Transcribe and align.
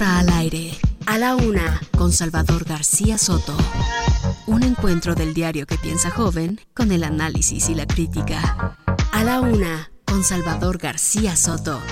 Al 0.00 0.28
aire. 0.30 0.78
A 1.06 1.18
la 1.18 1.34
una, 1.34 1.80
con 1.96 2.12
Salvador 2.12 2.64
García 2.64 3.18
Soto. 3.18 3.56
Un 4.46 4.62
encuentro 4.62 5.16
del 5.16 5.34
diario 5.34 5.66
que 5.66 5.76
piensa 5.76 6.08
joven 6.10 6.60
con 6.72 6.92
el 6.92 7.02
análisis 7.02 7.68
y 7.68 7.74
la 7.74 7.84
crítica. 7.84 8.76
A 9.10 9.24
la 9.24 9.40
una, 9.40 9.90
con 10.04 10.22
Salvador 10.22 10.78
García 10.78 11.34
Soto. 11.34 11.82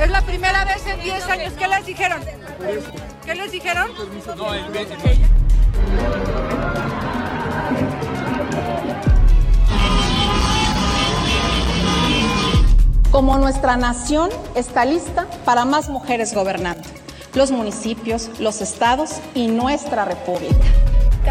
Es 0.00 0.10
la 0.10 0.22
primera 0.22 0.64
vez 0.64 0.86
en 0.86 1.02
10 1.02 1.24
años. 1.24 1.52
¿Qué 1.58 1.66
les 1.66 1.86
dijeron? 1.86 2.20
¿Qué 3.28 3.34
les 3.34 3.52
dijeron? 3.52 3.90
No, 4.38 4.54
el, 4.54 4.74
el- 4.74 4.88
como 13.10 13.38
nuestra 13.38 13.76
nación 13.76 14.30
está 14.54 14.84
lista 14.84 15.26
para 15.44 15.64
más 15.64 15.88
mujeres 15.88 16.34
gobernando, 16.34 16.82
los 17.34 17.50
municipios, 17.50 18.30
los 18.38 18.60
estados 18.60 19.12
y 19.34 19.48
nuestra 19.48 20.04
república. 20.04 20.54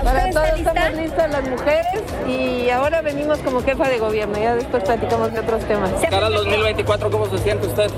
Para 0.04 0.30
todos 0.30 0.60
estamos 0.60 0.94
listas 0.94 1.32
las 1.32 1.50
mujeres 1.50 2.04
y 2.28 2.70
ahora 2.70 3.02
venimos 3.02 3.40
como 3.40 3.62
jefa 3.62 3.88
de 3.88 4.00
gobierno. 4.00 4.38
Ya 4.38 4.56
después 4.56 4.84
platicamos 4.84 5.34
de 5.34 5.40
otros 5.40 5.64
temas. 5.66 5.92
cara 6.10 6.28
al 6.28 6.34
2024, 6.34 7.12
¿cómo 7.12 7.26
se 7.28 7.38
siente 7.40 7.68
usted? 7.68 7.90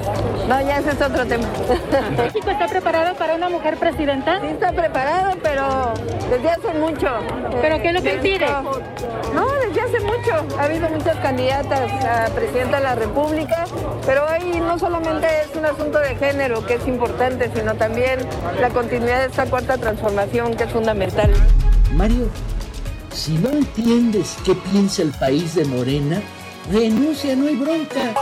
No, 0.47 0.61
ya 0.61 0.79
ese 0.79 0.91
es 0.91 1.01
otro 1.01 1.25
tema. 1.25 1.47
¿México 2.17 2.49
está 2.49 2.67
preparado 2.67 3.15
para 3.15 3.35
una 3.35 3.49
mujer 3.49 3.77
presidenta? 3.77 4.39
Sí 4.41 4.47
está 4.47 4.71
preparado, 4.71 5.37
pero 5.41 5.93
desde 6.29 6.49
hace 6.49 6.73
mucho. 6.79 7.07
¿Pero 7.61 7.81
qué 7.81 7.87
es 7.89 7.93
lo 7.93 8.01
que 8.01 8.15
impide? 8.15 8.47
No, 9.33 9.45
desde 9.67 9.81
hace 9.81 9.99
mucho. 9.99 10.57
Ha 10.59 10.63
habido 10.63 10.89
muchas 10.89 11.17
candidatas 11.17 11.91
a 12.05 12.33
presidenta 12.33 12.77
de 12.77 12.83
la 12.83 12.95
República, 12.95 13.65
pero 14.05 14.25
hoy 14.25 14.59
no 14.59 14.79
solamente 14.79 15.27
es 15.41 15.55
un 15.55 15.65
asunto 15.65 15.99
de 15.99 16.15
género, 16.15 16.65
que 16.65 16.75
es 16.75 16.87
importante, 16.87 17.49
sino 17.53 17.75
también 17.75 18.19
la 18.59 18.69
continuidad 18.69 19.19
de 19.19 19.25
esta 19.27 19.45
cuarta 19.45 19.77
transformación, 19.77 20.55
que 20.55 20.63
es 20.63 20.71
fundamental. 20.71 21.31
Mario, 21.93 22.29
si 23.11 23.37
no 23.37 23.49
entiendes 23.49 24.37
qué 24.45 24.55
piensa 24.55 25.01
el 25.01 25.11
país 25.11 25.55
de 25.55 25.65
Morena, 25.65 26.21
renuncia, 26.71 27.35
no 27.35 27.47
hay 27.47 27.55
bronca. 27.55 28.13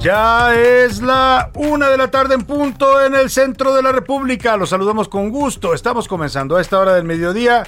Ya 0.00 0.54
es 0.54 1.00
la 1.00 1.50
una 1.54 1.88
de 1.88 1.96
la 1.96 2.10
tarde 2.10 2.34
en 2.34 2.44
punto 2.44 3.02
en 3.02 3.14
el 3.14 3.30
centro 3.30 3.74
de 3.74 3.82
la 3.82 3.90
República. 3.90 4.54
Los 4.58 4.68
saludamos 4.68 5.08
con 5.08 5.30
gusto. 5.30 5.72
Estamos 5.72 6.08
comenzando 6.08 6.56
a 6.56 6.60
esta 6.60 6.78
hora 6.78 6.94
del 6.94 7.04
mediodía 7.04 7.64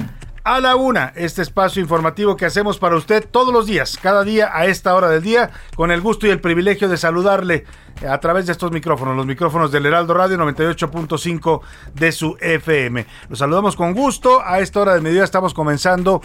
a 0.47 0.61
la 0.61 0.77
una. 0.77 1.13
Este 1.17 1.43
espacio 1.43 1.83
informativo 1.83 2.37
que 2.37 2.47
hacemos 2.47 2.79
para 2.79 2.95
usted 2.95 3.27
todos 3.29 3.53
los 3.53 3.67
días, 3.67 3.99
cada 4.01 4.23
día 4.23 4.49
a 4.53 4.67
esta 4.67 4.95
hora 4.95 5.09
del 5.09 5.21
día, 5.21 5.51
con 5.75 5.91
el 5.91 6.01
gusto 6.01 6.29
y 6.29 6.31
el 6.31 6.41
privilegio 6.41 6.89
de 6.89 6.97
saludarle 6.97 7.65
a 8.09 8.21
través 8.21 8.47
de 8.47 8.53
estos 8.53 8.71
micrófonos, 8.71 9.17
los 9.17 9.27
micrófonos 9.27 9.73
del 9.73 9.87
Heraldo 9.87 10.15
Radio 10.15 10.37
98.5 10.37 11.63
de 11.95 12.13
su 12.13 12.37
FM. 12.41 13.07
Los 13.29 13.41
saludamos 13.41 13.75
con 13.75 13.93
gusto. 13.93 14.41
A 14.41 14.61
esta 14.61 14.81
hora 14.81 14.93
del 14.93 15.03
mediodía 15.03 15.25
estamos 15.25 15.53
comenzando 15.53 16.23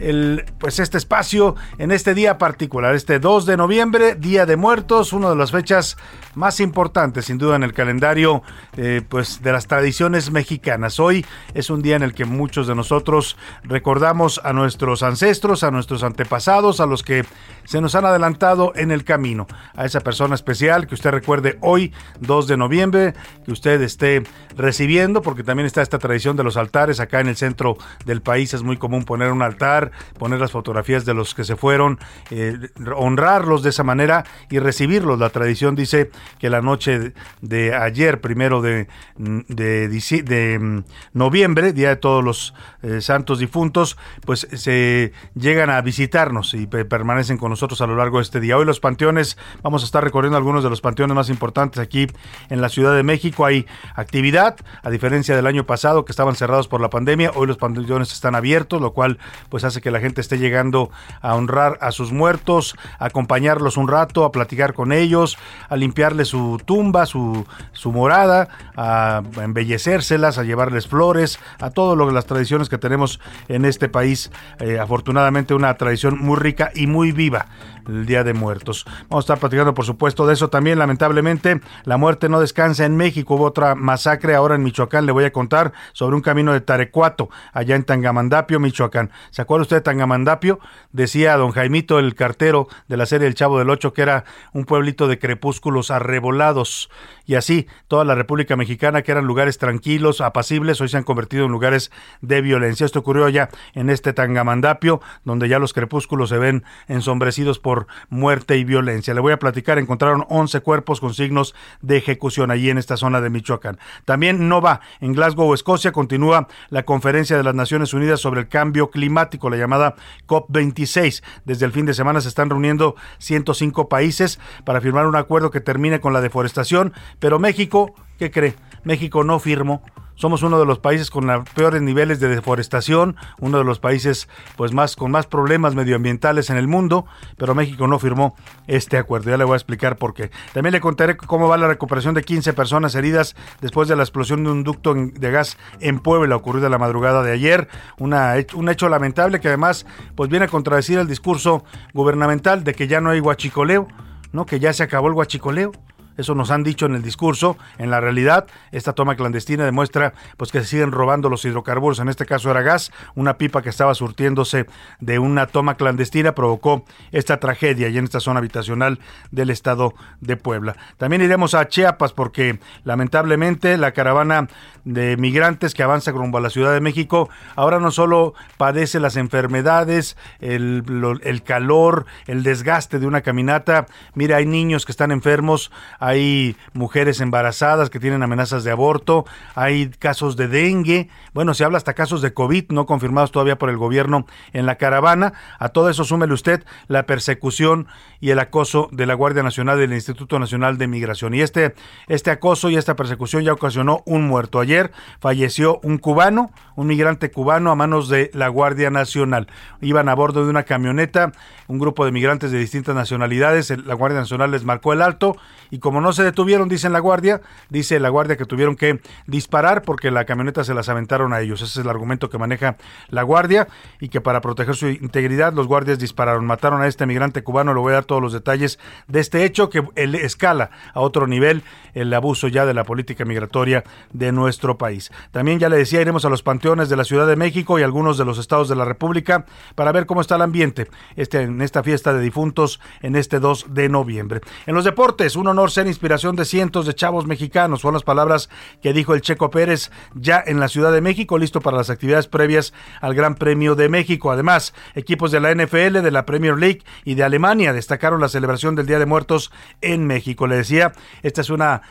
el, 0.00 0.44
pues 0.58 0.78
este 0.78 0.98
espacio 0.98 1.56
en 1.78 1.92
este 1.92 2.14
día 2.14 2.38
particular, 2.38 2.94
este 2.94 3.18
2 3.18 3.46
de 3.46 3.56
noviembre, 3.56 4.14
Día 4.14 4.46
de 4.46 4.56
Muertos, 4.56 5.12
una 5.12 5.30
de 5.30 5.36
las 5.36 5.52
fechas 5.52 5.96
más 6.34 6.60
importantes 6.60 7.26
sin 7.26 7.38
duda 7.38 7.56
en 7.56 7.62
el 7.62 7.72
calendario 7.72 8.42
eh, 8.76 9.02
pues 9.08 9.42
de 9.42 9.52
las 9.52 9.66
tradiciones 9.66 10.30
mexicanas. 10.30 11.00
Hoy 11.00 11.24
es 11.54 11.70
un 11.70 11.82
día 11.82 11.96
en 11.96 12.02
el 12.02 12.14
que 12.14 12.24
muchos 12.24 12.66
de 12.66 12.74
nosotros 12.74 13.36
recordamos 13.62 14.40
a 14.44 14.52
nuestros 14.52 15.02
ancestros, 15.02 15.62
a 15.62 15.70
nuestros 15.70 16.02
antepasados, 16.02 16.80
a 16.80 16.86
los 16.86 17.02
que 17.02 17.24
se 17.64 17.80
nos 17.80 17.94
han 17.94 18.04
adelantado 18.04 18.72
en 18.74 18.90
el 18.90 19.04
camino, 19.04 19.46
a 19.76 19.84
esa 19.84 20.00
persona 20.00 20.34
especial 20.34 20.86
que 20.86 20.94
usted 20.94 21.10
recuerde 21.10 21.58
hoy, 21.60 21.92
2 22.20 22.46
de 22.46 22.56
noviembre, 22.56 23.14
que 23.44 23.52
usted 23.52 23.80
esté 23.82 24.22
recibiendo, 24.56 25.22
porque 25.22 25.44
también 25.44 25.66
está 25.66 25.82
esta 25.82 25.98
tradición 25.98 26.36
de 26.36 26.44
los 26.44 26.56
altares 26.56 27.00
acá 27.00 27.20
en 27.20 27.28
el 27.28 27.36
centro 27.36 27.76
del 28.04 28.22
país, 28.22 28.54
es 28.54 28.62
muy 28.62 28.76
común 28.76 29.04
poner 29.04 29.30
un 29.30 29.42
altar, 29.42 29.89
poner 30.18 30.40
las 30.40 30.52
fotografías 30.52 31.04
de 31.04 31.14
los 31.14 31.34
que 31.34 31.44
se 31.44 31.56
fueron, 31.56 31.98
eh, 32.30 32.58
honrarlos 32.96 33.62
de 33.62 33.70
esa 33.70 33.84
manera 33.84 34.24
y 34.50 34.58
recibirlos. 34.58 35.18
La 35.18 35.30
tradición 35.30 35.74
dice 35.76 36.10
que 36.38 36.50
la 36.50 36.60
noche 36.62 37.12
de 37.40 37.74
ayer, 37.74 38.20
primero 38.20 38.60
de, 38.62 38.88
de, 39.16 39.88
de, 39.88 40.58
mm, 40.58 40.84
noviembre, 41.12 41.72
Día 41.72 41.90
de 41.90 41.96
todos 41.96 42.24
los 42.24 42.54
eh, 42.82 43.00
santos 43.00 43.38
difuntos, 43.38 43.96
pues 44.26 44.48
se 44.52 45.12
llegan 45.34 45.70
a 45.70 45.80
visitarnos 45.82 46.54
y 46.54 46.66
pe- 46.66 46.84
permanecen 46.84 47.38
con 47.38 47.50
nosotros 47.50 47.80
a 47.80 47.86
lo 47.86 47.94
largo 47.96 48.18
de 48.18 48.22
este 48.24 48.40
día. 48.40 48.56
Hoy 48.56 48.64
los 48.64 48.80
panteones, 48.80 49.38
vamos 49.62 49.82
a 49.82 49.84
estar 49.84 50.02
recorriendo 50.02 50.36
algunos 50.36 50.64
de 50.64 50.70
los 50.70 50.80
panteones 50.80 51.14
más 51.14 51.28
importantes 51.30 51.80
aquí 51.80 52.06
en 52.48 52.60
la 52.60 52.68
Ciudad 52.68 52.94
de 52.96 53.02
México. 53.04 53.46
Hay 53.46 53.66
actividad, 53.94 54.56
a 54.82 54.90
diferencia 54.90 55.36
del 55.36 55.46
año 55.46 55.64
pasado 55.64 56.04
que 56.04 56.10
estaban 56.12 56.34
cerrados 56.34 56.66
por 56.66 56.80
la 56.80 56.90
pandemia, 56.90 57.30
hoy 57.34 57.46
los 57.46 57.56
panteones 57.56 58.12
están 58.12 58.34
abiertos, 58.34 58.80
lo 58.80 58.92
cual 58.92 59.18
pues 59.48 59.62
hace 59.62 59.69
que 59.78 59.90
la 59.90 60.00
gente 60.00 60.20
esté 60.20 60.38
llegando 60.38 60.90
a 61.22 61.34
honrar 61.34 61.78
a 61.80 61.92
sus 61.92 62.12
muertos, 62.12 62.76
a 62.98 63.06
acompañarlos 63.06 63.78
un 63.78 63.88
rato, 63.88 64.24
a 64.24 64.32
platicar 64.32 64.74
con 64.74 64.92
ellos, 64.92 65.38
a 65.68 65.76
limpiarles 65.76 66.28
su 66.28 66.60
tumba, 66.64 67.06
su, 67.06 67.46
su 67.72 67.92
morada, 67.92 68.48
a 68.76 69.22
embellecérselas, 69.40 70.36
a 70.36 70.42
llevarles 70.42 70.86
flores, 70.86 71.38
a 71.58 71.70
todo 71.70 71.96
lo 71.96 72.10
las 72.12 72.26
tradiciones 72.26 72.68
que 72.68 72.78
tenemos 72.78 73.20
en 73.48 73.64
este 73.64 73.88
país. 73.88 74.30
Eh, 74.58 74.78
afortunadamente 74.78 75.54
una 75.54 75.74
tradición 75.74 76.18
muy 76.18 76.36
rica 76.36 76.70
y 76.74 76.86
muy 76.86 77.12
viva 77.12 77.46
el 77.88 78.06
Día 78.06 78.24
de 78.24 78.34
Muertos. 78.34 78.84
Vamos 79.08 79.24
a 79.24 79.26
estar 79.26 79.38
platicando, 79.38 79.74
por 79.74 79.84
supuesto, 79.84 80.26
de 80.26 80.34
eso 80.34 80.48
también. 80.48 80.78
Lamentablemente, 80.78 81.60
la 81.84 81.96
muerte 81.96 82.28
no 82.28 82.40
descansa 82.40 82.84
en 82.84 82.96
México. 82.96 83.34
Hubo 83.34 83.46
otra 83.46 83.74
masacre 83.74 84.34
ahora 84.34 84.54
en 84.54 84.62
Michoacán. 84.62 85.06
Le 85.06 85.12
voy 85.12 85.24
a 85.24 85.32
contar 85.32 85.72
sobre 85.92 86.16
un 86.16 86.22
camino 86.22 86.52
de 86.52 86.60
Tarecuato, 86.60 87.30
allá 87.52 87.76
en 87.76 87.84
Tangamandapio, 87.84 88.60
Michoacán. 88.60 89.10
¿Se 89.30 89.42
acuerda 89.60 89.76
usted 89.76 89.82
Tangamandapio? 89.82 90.58
Decía 90.92 91.36
don 91.36 91.50
Jaimito, 91.52 91.98
el 91.98 92.14
cartero 92.14 92.68
de 92.88 92.96
la 92.96 93.06
serie 93.06 93.26
El 93.26 93.34
Chavo 93.34 93.58
del 93.58 93.70
Ocho, 93.70 93.92
que 93.92 94.02
era 94.02 94.24
un 94.52 94.64
pueblito 94.64 95.06
de 95.06 95.18
crepúsculos 95.18 95.90
arrebolados. 95.90 96.90
Y 97.30 97.36
así, 97.36 97.68
toda 97.86 98.04
la 98.04 98.16
República 98.16 98.56
Mexicana, 98.56 99.02
que 99.02 99.12
eran 99.12 99.24
lugares 99.24 99.56
tranquilos, 99.56 100.20
apacibles, 100.20 100.80
hoy 100.80 100.88
se 100.88 100.96
han 100.96 101.04
convertido 101.04 101.44
en 101.44 101.52
lugares 101.52 101.92
de 102.22 102.40
violencia. 102.40 102.84
Esto 102.84 102.98
ocurrió 102.98 103.24
allá 103.24 103.50
en 103.74 103.88
este 103.88 104.12
Tangamandapio, 104.12 105.00
donde 105.22 105.48
ya 105.48 105.60
los 105.60 105.72
crepúsculos 105.72 106.30
se 106.30 106.38
ven 106.38 106.64
ensombrecidos 106.88 107.60
por 107.60 107.86
muerte 108.08 108.56
y 108.56 108.64
violencia. 108.64 109.14
Le 109.14 109.20
voy 109.20 109.32
a 109.32 109.38
platicar, 109.38 109.78
encontraron 109.78 110.26
11 110.28 110.60
cuerpos 110.62 110.98
con 110.98 111.14
signos 111.14 111.54
de 111.82 111.98
ejecución 111.98 112.50
allí 112.50 112.68
en 112.68 112.78
esta 112.78 112.96
zona 112.96 113.20
de 113.20 113.30
Michoacán. 113.30 113.78
También 114.04 114.48
no 114.48 114.60
va, 114.60 114.80
en 115.00 115.12
Glasgow, 115.12 115.54
Escocia, 115.54 115.92
continúa 115.92 116.48
la 116.68 116.82
conferencia 116.82 117.36
de 117.36 117.44
las 117.44 117.54
Naciones 117.54 117.94
Unidas 117.94 118.18
sobre 118.18 118.40
el 118.40 118.48
cambio 118.48 118.90
climático, 118.90 119.50
la 119.50 119.56
llamada 119.56 119.94
COP26. 120.26 121.22
Desde 121.44 121.64
el 121.64 121.70
fin 121.70 121.86
de 121.86 121.94
semana 121.94 122.22
se 122.22 122.26
están 122.26 122.50
reuniendo 122.50 122.96
105 123.18 123.88
países 123.88 124.40
para 124.64 124.80
firmar 124.80 125.06
un 125.06 125.14
acuerdo 125.14 125.52
que 125.52 125.60
termine 125.60 126.00
con 126.00 126.12
la 126.12 126.20
deforestación, 126.20 126.92
pero 127.20 127.38
México, 127.38 127.94
¿qué 128.18 128.30
cree? 128.30 128.56
México 128.82 129.22
no 129.22 129.38
firmó 129.38 129.82
somos 130.20 130.42
uno 130.42 130.60
de 130.60 130.66
los 130.66 130.78
países 130.78 131.10
con 131.10 131.26
los 131.26 131.48
peores 131.48 131.80
niveles 131.80 132.20
de 132.20 132.28
deforestación, 132.28 133.16
uno 133.38 133.56
de 133.56 133.64
los 133.64 133.78
países 133.78 134.28
pues 134.54 134.70
más 134.70 134.94
con 134.94 135.10
más 135.10 135.26
problemas 135.26 135.74
medioambientales 135.74 136.50
en 136.50 136.58
el 136.58 136.68
mundo, 136.68 137.06
pero 137.38 137.54
México 137.54 137.86
no 137.86 137.98
firmó 137.98 138.36
este 138.66 138.98
acuerdo. 138.98 139.30
Ya 139.30 139.38
le 139.38 139.44
voy 139.44 139.54
a 139.54 139.56
explicar 139.56 139.96
por 139.96 140.12
qué. 140.12 140.30
También 140.52 140.72
le 140.72 140.80
contaré 140.82 141.16
cómo 141.16 141.48
va 141.48 141.56
la 141.56 141.68
recuperación 141.68 142.14
de 142.14 142.22
15 142.22 142.52
personas 142.52 142.94
heridas 142.96 143.34
después 143.62 143.88
de 143.88 143.96
la 143.96 144.02
explosión 144.02 144.44
de 144.44 144.50
un 144.50 144.62
ducto 144.62 144.94
de 144.94 145.30
gas 145.30 145.56
en 145.80 146.00
Puebla 146.00 146.36
ocurrida 146.36 146.68
la 146.68 146.76
madrugada 146.76 147.22
de 147.22 147.32
ayer, 147.32 147.68
una, 147.96 148.34
un 148.52 148.68
hecho 148.68 148.90
lamentable 148.90 149.40
que 149.40 149.48
además 149.48 149.86
pues 150.16 150.28
viene 150.28 150.44
a 150.44 150.48
contradecir 150.48 150.98
el 150.98 151.08
discurso 151.08 151.64
gubernamental 151.94 152.62
de 152.62 152.74
que 152.74 152.88
ya 152.88 153.00
no 153.00 153.08
hay 153.08 153.20
guachicoleo, 153.20 153.88
¿no? 154.32 154.44
Que 154.44 154.60
ya 154.60 154.74
se 154.74 154.82
acabó 154.82 155.08
el 155.08 155.14
guachicoleo. 155.14 155.72
Eso 156.16 156.34
nos 156.34 156.50
han 156.50 156.62
dicho 156.62 156.86
en 156.86 156.94
el 156.94 157.02
discurso. 157.02 157.56
En 157.78 157.90
la 157.90 158.00
realidad, 158.00 158.46
esta 158.72 158.92
toma 158.92 159.16
clandestina 159.16 159.64
demuestra 159.64 160.12
pues 160.36 160.52
que 160.52 160.60
se 160.60 160.66
siguen 160.66 160.92
robando 160.92 161.28
los 161.28 161.44
hidrocarburos. 161.44 161.98
En 161.98 162.08
este 162.08 162.26
caso 162.26 162.50
era 162.50 162.62
gas. 162.62 162.92
Una 163.14 163.38
pipa 163.38 163.62
que 163.62 163.68
estaba 163.68 163.94
surtiéndose 163.94 164.66
de 165.00 165.18
una 165.18 165.46
toma 165.46 165.76
clandestina 165.76 166.34
provocó 166.34 166.84
esta 167.12 167.40
tragedia 167.40 167.88
y 167.88 167.98
en 167.98 168.04
esta 168.04 168.20
zona 168.20 168.38
habitacional 168.38 169.00
del 169.30 169.50
estado 169.50 169.94
de 170.20 170.36
Puebla. 170.36 170.76
También 170.96 171.22
iremos 171.22 171.54
a 171.54 171.68
Chiapas 171.68 172.12
porque 172.12 172.60
lamentablemente 172.84 173.76
la 173.76 173.92
caravana 173.92 174.48
de 174.84 175.16
migrantes 175.16 175.74
que 175.74 175.82
avanza 175.82 176.10
rumbo 176.10 176.38
a 176.38 176.40
la 176.40 176.50
Ciudad 176.50 176.72
de 176.72 176.80
México 176.80 177.28
ahora 177.56 177.78
no 177.78 177.90
solo 177.90 178.34
padece 178.56 179.00
las 179.00 179.16
enfermedades, 179.16 180.16
el, 180.40 180.84
el 181.22 181.42
calor, 181.42 182.06
el 182.26 182.42
desgaste 182.42 182.98
de 182.98 183.06
una 183.06 183.22
caminata. 183.22 183.86
Mira, 184.14 184.36
hay 184.36 184.46
niños 184.46 184.84
que 184.86 184.92
están 184.92 185.10
enfermos, 185.10 185.70
hay 186.00 186.56
mujeres 186.72 187.20
embarazadas 187.20 187.90
que 187.90 188.00
tienen 188.00 188.22
amenazas 188.22 188.64
de 188.64 188.72
aborto, 188.72 189.26
hay 189.54 189.90
casos 189.90 190.36
de 190.36 190.48
dengue, 190.48 191.08
bueno, 191.34 191.54
se 191.54 191.64
habla 191.64 191.76
hasta 191.76 191.94
casos 191.94 192.22
de 192.22 192.34
COVID 192.34 192.70
no 192.70 192.86
confirmados 192.86 193.30
todavía 193.30 193.58
por 193.58 193.70
el 193.70 193.76
gobierno 193.76 194.26
en 194.52 194.66
la 194.66 194.76
caravana. 194.76 195.34
A 195.58 195.68
todo 195.68 195.90
eso 195.90 196.04
súmele 196.04 196.32
usted 196.32 196.64
la 196.88 197.04
persecución 197.04 197.86
y 198.20 198.30
el 198.30 198.38
acoso 198.38 198.88
de 198.92 199.06
la 199.06 199.14
Guardia 199.14 199.42
Nacional 199.42 199.78
del 199.78 199.92
Instituto 199.92 200.38
Nacional 200.38 200.78
de 200.78 200.88
Migración. 200.88 201.34
Y 201.34 201.42
este, 201.42 201.74
este 202.08 202.30
acoso 202.30 202.70
y 202.70 202.76
esta 202.76 202.96
persecución 202.96 203.44
ya 203.44 203.52
ocasionó 203.52 204.02
un 204.06 204.26
muerto. 204.26 204.58
Ayer 204.58 204.90
falleció 205.20 205.80
un 205.82 205.98
cubano, 205.98 206.50
un 206.76 206.86
migrante 206.86 207.30
cubano 207.30 207.70
a 207.70 207.74
manos 207.74 208.08
de 208.08 208.30
la 208.34 208.48
Guardia 208.48 208.90
Nacional. 208.90 209.46
Iban 209.80 210.08
a 210.08 210.14
bordo 210.14 210.44
de 210.44 210.50
una 210.50 210.64
camioneta, 210.64 211.32
un 211.68 211.78
grupo 211.78 212.04
de 212.04 212.12
migrantes 212.12 212.50
de 212.50 212.58
distintas 212.58 212.94
nacionalidades, 212.94 213.70
la 213.70 213.94
Guardia 213.94 214.20
Nacional 214.20 214.50
les 214.50 214.64
marcó 214.64 214.92
el 214.92 215.02
alto 215.02 215.36
y 215.70 215.78
como 215.90 216.00
no 216.00 216.12
se 216.12 216.22
detuvieron, 216.22 216.68
dicen 216.68 216.92
la 216.92 217.00
Guardia, 217.00 217.40
dice 217.68 217.98
la 217.98 218.10
Guardia 218.10 218.36
que 218.36 218.44
tuvieron 218.44 218.76
que 218.76 219.00
disparar 219.26 219.82
porque 219.82 220.12
la 220.12 220.24
camioneta 220.24 220.62
se 220.62 220.72
las 220.72 220.88
aventaron 220.88 221.32
a 221.32 221.40
ellos. 221.40 221.62
Ese 221.62 221.80
es 221.80 221.84
el 221.84 221.90
argumento 221.90 222.30
que 222.30 222.38
maneja 222.38 222.76
la 223.08 223.24
Guardia 223.24 223.66
y 223.98 224.08
que 224.08 224.20
para 224.20 224.40
proteger 224.40 224.76
su 224.76 224.86
integridad 224.86 225.52
los 225.52 225.66
guardias 225.66 225.98
dispararon, 225.98 226.46
mataron 226.46 226.80
a 226.80 226.86
este 226.86 227.06
migrante 227.06 227.42
cubano, 227.42 227.74
le 227.74 227.80
voy 227.80 227.90
a 227.90 227.94
dar 227.94 228.04
todos 228.04 228.22
los 228.22 228.32
detalles 228.32 228.78
de 229.08 229.18
este 229.18 229.42
hecho 229.44 229.68
que 229.68 229.82
escala 229.96 230.70
a 230.94 231.00
otro 231.00 231.26
nivel 231.26 231.64
el 231.94 232.14
abuso 232.14 232.46
ya 232.46 232.66
de 232.66 232.74
la 232.74 232.84
política 232.84 233.24
migratoria 233.24 233.82
de 234.12 234.30
nuestro 234.30 234.78
país. 234.78 235.10
También 235.32 235.58
ya 235.58 235.68
le 235.68 235.76
decía, 235.76 236.00
iremos 236.00 236.24
a 236.24 236.28
los 236.28 236.44
panteones 236.44 236.88
de 236.88 236.94
la 236.94 237.02
Ciudad 237.02 237.26
de 237.26 237.34
México 237.34 237.80
y 237.80 237.82
algunos 237.82 238.16
de 238.16 238.24
los 238.24 238.38
estados 238.38 238.68
de 238.68 238.76
la 238.76 238.84
República 238.84 239.44
para 239.74 239.90
ver 239.90 240.06
cómo 240.06 240.20
está 240.20 240.36
el 240.36 240.42
ambiente 240.42 240.86
este, 241.16 241.42
en 241.42 241.60
esta 241.62 241.82
fiesta 241.82 242.12
de 242.12 242.20
difuntos 242.20 242.78
en 243.02 243.16
este 243.16 243.40
2 243.40 243.74
de 243.74 243.88
noviembre. 243.88 244.40
En 244.66 244.76
los 244.76 244.84
deportes, 244.84 245.34
un 245.34 245.48
honor 245.48 245.72
ser 245.72 245.79
inspiración 245.88 246.36
de 246.36 246.44
cientos 246.44 246.86
de 246.86 246.94
chavos 246.94 247.26
mexicanos. 247.26 247.80
Son 247.80 247.94
las 247.94 248.02
palabras 248.02 248.50
que 248.82 248.92
dijo 248.92 249.14
el 249.14 249.20
Checo 249.20 249.50
Pérez 249.50 249.90
ya 250.14 250.42
en 250.44 250.60
la 250.60 250.68
Ciudad 250.68 250.92
de 250.92 251.00
México, 251.00 251.38
listo 251.38 251.60
para 251.60 251.76
las 251.76 251.90
actividades 251.90 252.26
previas 252.26 252.72
al 253.00 253.14
Gran 253.14 253.34
Premio 253.34 253.74
de 253.74 253.88
México. 253.88 254.30
Además, 254.30 254.74
equipos 254.94 255.30
de 255.30 255.40
la 255.40 255.54
NFL, 255.54 256.02
de 256.02 256.10
la 256.10 256.26
Premier 256.26 256.56
League 256.56 256.82
y 257.04 257.14
de 257.14 257.24
Alemania 257.24 257.72
destacaron 257.72 258.20
la 258.20 258.28
celebración 258.28 258.74
del 258.74 258.86
Día 258.86 258.98
de 258.98 259.06
Muertos 259.06 259.50
en 259.80 260.06
México. 260.06 260.46
Le 260.46 260.56
decía, 260.56 260.92
esta 261.22 261.40
es 261.40 261.50
una 261.50 261.82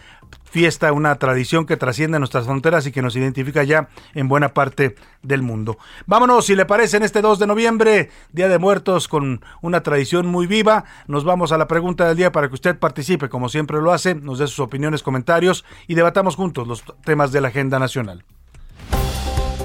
fiesta, 0.50 0.92
una 0.92 1.16
tradición 1.16 1.66
que 1.66 1.78
trasciende 1.78 2.20
nuestras 2.20 2.46
fronteras 2.46 2.86
y 2.88 2.92
que 2.92 3.02
nos 3.02 3.16
identifica 3.16 3.64
ya 3.64 3.90
en 4.14 4.28
buena 4.28 4.54
parte 4.54 4.96
del 5.22 5.42
mundo. 5.42 5.78
Vámonos, 6.06 6.46
si 6.46 6.56
le 6.56 6.66
parece, 6.66 6.98
en 6.98 7.04
este 7.04 7.22
2 7.22 7.40
de 7.40 7.48
noviembre, 7.48 8.10
Día 8.32 8.48
de 8.48 8.58
Muertos, 8.58 9.08
con 9.08 9.42
una 9.62 9.84
tradición 9.84 10.28
muy 10.28 10.48
viva. 10.48 10.86
Nos 11.08 11.24
vamos 11.24 11.52
a 11.52 11.58
la 11.58 11.68
pregunta 11.68 12.08
del 12.08 12.18
día 12.18 12.32
para 12.32 12.48
que 12.48 12.56
usted 12.56 12.78
participe, 12.78 13.30
como 13.30 13.50
siempre 13.50 13.82
lo 13.82 13.92
hace, 13.92 14.16
nos 14.16 14.40
dé 14.40 14.48
sus 14.48 14.60
opiniones, 14.60 15.04
comentarios 15.04 15.66
y 15.88 15.96
debatamos 15.96 16.36
juntos 16.36 16.68
los 16.68 16.84
temas 17.04 17.32
de 17.32 17.42
la 17.42 17.50
agenda 17.50 17.80
nacional. 17.80 18.24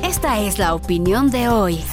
Esta 0.02 0.38
es 0.40 0.58
la 0.58 0.74
opinión 0.74 1.30
de 1.30 1.48
hoy. 1.48 1.84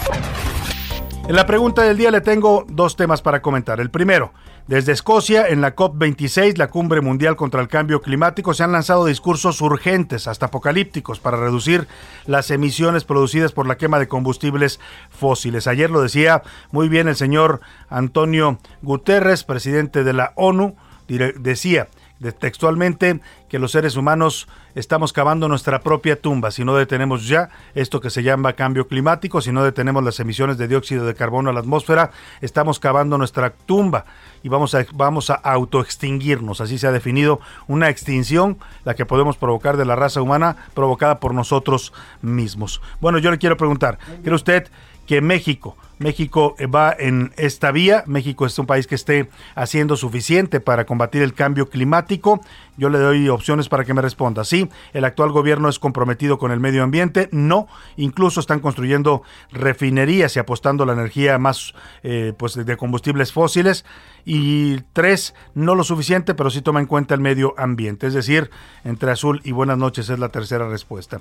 En 1.27 1.35
la 1.35 1.45
pregunta 1.45 1.83
del 1.83 1.97
día 1.97 2.11
le 2.11 2.21
tengo 2.21 2.65
dos 2.67 2.95
temas 2.95 3.21
para 3.21 3.41
comentar. 3.41 3.79
El 3.79 3.89
primero, 3.89 4.33
desde 4.67 4.91
Escocia, 4.91 5.47
en 5.47 5.59
la 5.61 5.75
COP26, 5.75 6.57
la 6.57 6.69
cumbre 6.69 7.01
mundial 7.01 7.35
contra 7.35 7.61
el 7.61 7.67
cambio 7.67 8.01
climático, 8.01 8.53
se 8.53 8.63
han 8.63 8.71
lanzado 8.71 9.05
discursos 9.05 9.59
urgentes, 9.61 10.27
hasta 10.27 10.45
apocalípticos, 10.47 11.19
para 11.19 11.37
reducir 11.37 11.87
las 12.25 12.51
emisiones 12.51 13.03
producidas 13.03 13.51
por 13.51 13.67
la 13.67 13.77
quema 13.77 13.99
de 13.99 14.07
combustibles 14.07 14.79
fósiles. 15.09 15.67
Ayer 15.67 15.89
lo 15.89 16.01
decía 16.01 16.43
muy 16.71 16.89
bien 16.89 17.07
el 17.07 17.15
señor 17.15 17.61
Antonio 17.89 18.59
Guterres, 18.81 19.43
presidente 19.43 20.03
de 20.03 20.13
la 20.13 20.33
ONU, 20.35 20.75
decía 21.07 21.87
textualmente 22.31 23.19
que 23.49 23.57
los 23.57 23.71
seres 23.71 23.95
humanos 23.95 24.47
estamos 24.75 25.11
cavando 25.11 25.47
nuestra 25.47 25.81
propia 25.81 26.21
tumba 26.21 26.51
si 26.51 26.63
no 26.63 26.75
detenemos 26.75 27.27
ya 27.27 27.49
esto 27.73 27.99
que 27.99 28.09
se 28.09 28.23
llama 28.23 28.53
cambio 28.53 28.87
climático, 28.87 29.41
si 29.41 29.51
no 29.51 29.63
detenemos 29.63 30.03
las 30.03 30.19
emisiones 30.19 30.57
de 30.57 30.67
dióxido 30.67 31.05
de 31.05 31.15
carbono 31.15 31.49
a 31.49 31.53
la 31.53 31.59
atmósfera, 31.61 32.11
estamos 32.41 32.79
cavando 32.79 33.17
nuestra 33.17 33.51
tumba 33.51 34.05
y 34.43 34.49
vamos 34.49 34.75
vamos 34.93 35.29
a 35.29 35.35
autoextinguirnos. 35.35 36.61
Así 36.61 36.77
se 36.77 36.87
ha 36.87 36.91
definido 36.91 37.39
una 37.67 37.89
extinción, 37.89 38.57
la 38.85 38.93
que 38.93 39.05
podemos 39.05 39.37
provocar 39.37 39.77
de 39.77 39.85
la 39.85 39.95
raza 39.95 40.21
humana, 40.21 40.55
provocada 40.73 41.19
por 41.19 41.33
nosotros 41.33 41.93
mismos. 42.21 42.81
Bueno, 42.99 43.17
yo 43.17 43.31
le 43.31 43.37
quiero 43.37 43.57
preguntar, 43.57 43.97
¿cree 44.23 44.35
usted 44.35 44.67
que 45.11 45.19
México 45.19 45.75
México 46.01 46.55
va 46.73 46.95
en 46.97 47.31
esta 47.37 47.71
vía. 47.71 48.03
México 48.07 48.45
es 48.45 48.57
un 48.57 48.65
país 48.65 48.87
que 48.87 48.95
esté 48.95 49.29
haciendo 49.55 49.95
suficiente 49.95 50.59
para 50.59 50.85
combatir 50.85 51.21
el 51.21 51.33
cambio 51.33 51.69
climático. 51.69 52.41
Yo 52.75 52.89
le 52.89 52.97
doy 52.97 53.29
opciones 53.29 53.69
para 53.69 53.85
que 53.85 53.93
me 53.93 54.01
responda. 54.01 54.43
Sí, 54.43 54.67
el 54.93 55.05
actual 55.05 55.31
gobierno 55.31 55.69
es 55.69 55.77
comprometido 55.77 56.39
con 56.39 56.51
el 56.51 56.59
medio 56.59 56.81
ambiente. 56.81 57.29
No, 57.31 57.67
incluso 57.97 58.39
están 58.39 58.59
construyendo 58.59 59.21
refinerías 59.51 60.35
y 60.35 60.39
apostando 60.39 60.85
la 60.85 60.93
energía 60.93 61.37
más 61.37 61.73
eh, 62.01 62.33
pues 62.35 62.55
de 62.55 62.77
combustibles 62.77 63.31
fósiles. 63.31 63.85
Y 64.25 64.81
tres, 64.93 65.33
no 65.53 65.75
lo 65.75 65.83
suficiente, 65.83 66.33
pero 66.33 66.49
sí 66.49 66.61
toma 66.61 66.79
en 66.79 66.85
cuenta 66.85 67.13
el 67.13 67.21
medio 67.21 67.53
ambiente. 67.57 68.07
Es 68.07 68.13
decir, 68.13 68.49
entre 68.83 69.11
azul 69.11 69.41
y 69.43 69.51
buenas 69.51 69.77
noches 69.77 70.09
es 70.09 70.19
la 70.19 70.29
tercera 70.29 70.67
respuesta. 70.67 71.19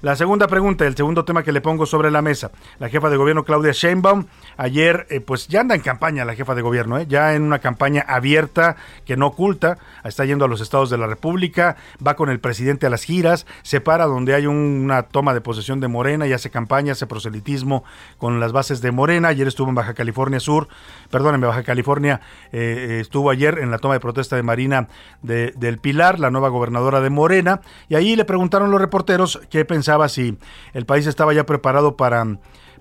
La 0.00 0.16
segunda 0.16 0.48
pregunta, 0.48 0.86
el 0.86 0.96
segundo 0.96 1.24
tema 1.24 1.42
que 1.42 1.52
le 1.52 1.60
pongo 1.60 1.86
sobre 1.86 2.10
la 2.10 2.22
mesa. 2.22 2.50
La 2.78 2.88
jefa 2.88 3.08
de 3.08 3.16
gobierno 3.16 3.44
Claudia 3.44 3.72
Sheinbaum 3.72 4.26
Ayer, 4.56 5.06
eh, 5.10 5.20
pues 5.20 5.48
ya 5.48 5.60
anda 5.60 5.74
en 5.74 5.80
campaña 5.80 6.24
la 6.24 6.34
jefa 6.34 6.54
de 6.54 6.62
gobierno, 6.62 6.98
eh, 6.98 7.06
ya 7.08 7.34
en 7.34 7.42
una 7.42 7.58
campaña 7.58 8.04
abierta 8.06 8.76
que 9.04 9.16
no 9.16 9.28
oculta, 9.28 9.78
está 10.04 10.24
yendo 10.24 10.44
a 10.44 10.48
los 10.48 10.60
estados 10.60 10.90
de 10.90 10.98
la 10.98 11.06
República, 11.06 11.76
va 12.04 12.14
con 12.14 12.28
el 12.28 12.40
presidente 12.40 12.86
a 12.86 12.90
las 12.90 13.04
giras, 13.04 13.46
se 13.62 13.80
para 13.80 14.06
donde 14.06 14.34
hay 14.34 14.46
una 14.46 15.04
toma 15.04 15.34
de 15.34 15.40
posesión 15.40 15.80
de 15.80 15.88
Morena 15.88 16.26
y 16.26 16.32
hace 16.32 16.50
campaña, 16.50 16.92
hace 16.92 17.06
proselitismo 17.06 17.84
con 18.18 18.40
las 18.40 18.52
bases 18.52 18.80
de 18.80 18.92
Morena. 18.92 19.28
Ayer 19.28 19.48
estuvo 19.48 19.68
en 19.68 19.74
Baja 19.74 19.94
California 19.94 20.40
Sur, 20.40 20.68
perdón, 21.10 21.34
en 21.36 21.40
Baja 21.40 21.62
California 21.62 22.20
eh, 22.52 22.98
estuvo 23.00 23.30
ayer 23.30 23.58
en 23.58 23.70
la 23.70 23.78
toma 23.78 23.94
de 23.94 24.00
protesta 24.00 24.36
de 24.36 24.42
Marina 24.42 24.88
del 25.22 25.78
Pilar, 25.78 26.20
la 26.20 26.30
nueva 26.30 26.48
gobernadora 26.48 27.00
de 27.00 27.10
Morena, 27.10 27.60
y 27.88 27.94
ahí 27.94 28.16
le 28.16 28.24
preguntaron 28.24 28.70
los 28.70 28.80
reporteros 28.80 29.40
qué 29.50 29.64
pensaba 29.64 30.08
si 30.08 30.38
el 30.74 30.86
país 30.86 31.06
estaba 31.06 31.32
ya 31.32 31.46
preparado 31.46 31.96
para 31.96 32.26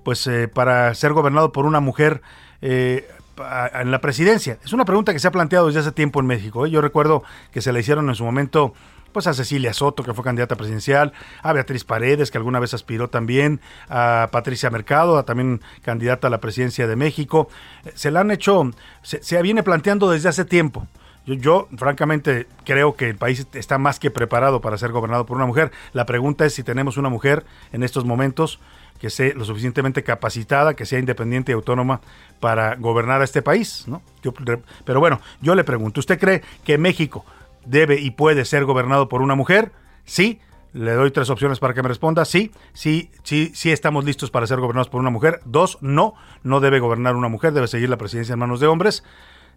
pues 0.03 0.25
eh, 0.27 0.47
para 0.47 0.93
ser 0.95 1.13
gobernado 1.13 1.51
por 1.51 1.65
una 1.65 1.79
mujer 1.79 2.21
eh, 2.61 3.07
en 3.73 3.91
la 3.91 4.01
presidencia? 4.01 4.57
Es 4.63 4.73
una 4.73 4.85
pregunta 4.85 5.13
que 5.13 5.19
se 5.19 5.27
ha 5.27 5.31
planteado 5.31 5.67
desde 5.67 5.79
hace 5.79 5.91
tiempo 5.91 6.19
en 6.19 6.27
México. 6.27 6.65
¿eh? 6.65 6.69
Yo 6.69 6.81
recuerdo 6.81 7.23
que 7.51 7.61
se 7.61 7.71
le 7.71 7.79
hicieron 7.79 8.09
en 8.09 8.15
su 8.15 8.23
momento 8.23 8.73
pues 9.11 9.27
a 9.27 9.33
Cecilia 9.33 9.73
Soto, 9.73 10.03
que 10.03 10.13
fue 10.13 10.23
candidata 10.23 10.55
presidencial, 10.55 11.13
a 11.43 11.53
Beatriz 11.53 11.83
Paredes, 11.83 12.31
que 12.31 12.37
alguna 12.37 12.59
vez 12.59 12.73
aspiró 12.73 13.09
también, 13.09 13.61
a 13.89 14.29
Patricia 14.31 14.69
Mercado, 14.69 15.23
también 15.23 15.61
candidata 15.81 16.27
a 16.27 16.29
la 16.29 16.39
presidencia 16.39 16.87
de 16.87 16.95
México. 16.95 17.49
Se 17.93 18.11
la 18.11 18.21
han 18.21 18.31
hecho, 18.31 18.71
se, 19.01 19.23
se 19.23 19.41
viene 19.41 19.63
planteando 19.63 20.09
desde 20.09 20.29
hace 20.29 20.45
tiempo. 20.45 20.87
Yo, 21.25 21.35
yo, 21.35 21.67
francamente, 21.77 22.47
creo 22.65 22.95
que 22.95 23.09
el 23.09 23.17
país 23.17 23.45
está 23.53 23.77
más 23.77 23.99
que 23.99 24.09
preparado 24.09 24.59
para 24.61 24.77
ser 24.77 24.91
gobernado 24.91 25.25
por 25.25 25.37
una 25.37 25.45
mujer. 25.45 25.71
La 25.93 26.05
pregunta 26.05 26.45
es 26.45 26.53
si 26.53 26.63
tenemos 26.63 26.97
una 26.97 27.09
mujer 27.09 27.45
en 27.71 27.83
estos 27.83 28.05
momentos 28.05 28.59
que 29.01 29.09
sea 29.09 29.33
lo 29.33 29.45
suficientemente 29.45 30.03
capacitada, 30.03 30.75
que 30.75 30.85
sea 30.85 30.99
independiente 30.99 31.51
y 31.51 31.55
autónoma 31.55 32.01
para 32.39 32.75
gobernar 32.75 33.21
a 33.21 33.23
este 33.23 33.41
país, 33.41 33.85
¿no? 33.87 34.03
pero 34.85 34.99
bueno, 34.99 35.19
yo 35.41 35.55
le 35.55 35.63
pregunto, 35.63 35.99
¿usted 35.99 36.19
cree 36.19 36.43
que 36.63 36.77
México 36.77 37.25
debe 37.65 37.99
y 37.99 38.11
puede 38.11 38.45
ser 38.45 38.65
gobernado 38.65 39.09
por 39.09 39.21
una 39.21 39.35
mujer? 39.35 39.71
Sí, 40.05 40.39
Le 40.73 40.93
doy 40.93 41.11
tres 41.11 41.29
opciones 41.29 41.59
para 41.59 41.73
que 41.73 41.83
me 41.83 41.89
responda. 41.89 42.23
Sí, 42.23 42.51
sí, 42.71 43.11
sí, 43.23 43.51
sí 43.53 43.71
estamos 43.71 44.05
listos 44.05 44.31
para 44.31 44.47
ser 44.47 44.59
gobernados 44.61 44.87
por 44.87 45.01
una 45.01 45.09
mujer. 45.09 45.41
Dos, 45.43 45.77
no, 45.81 46.13
no 46.43 46.61
debe 46.61 46.79
gobernar 46.79 47.17
una 47.17 47.27
mujer, 47.27 47.51
debe 47.51 47.67
seguir 47.67 47.89
la 47.89 47.97
presidencia 47.97 48.33
en 48.33 48.39
manos 48.39 48.61
de 48.61 48.67
hombres. 48.67 49.03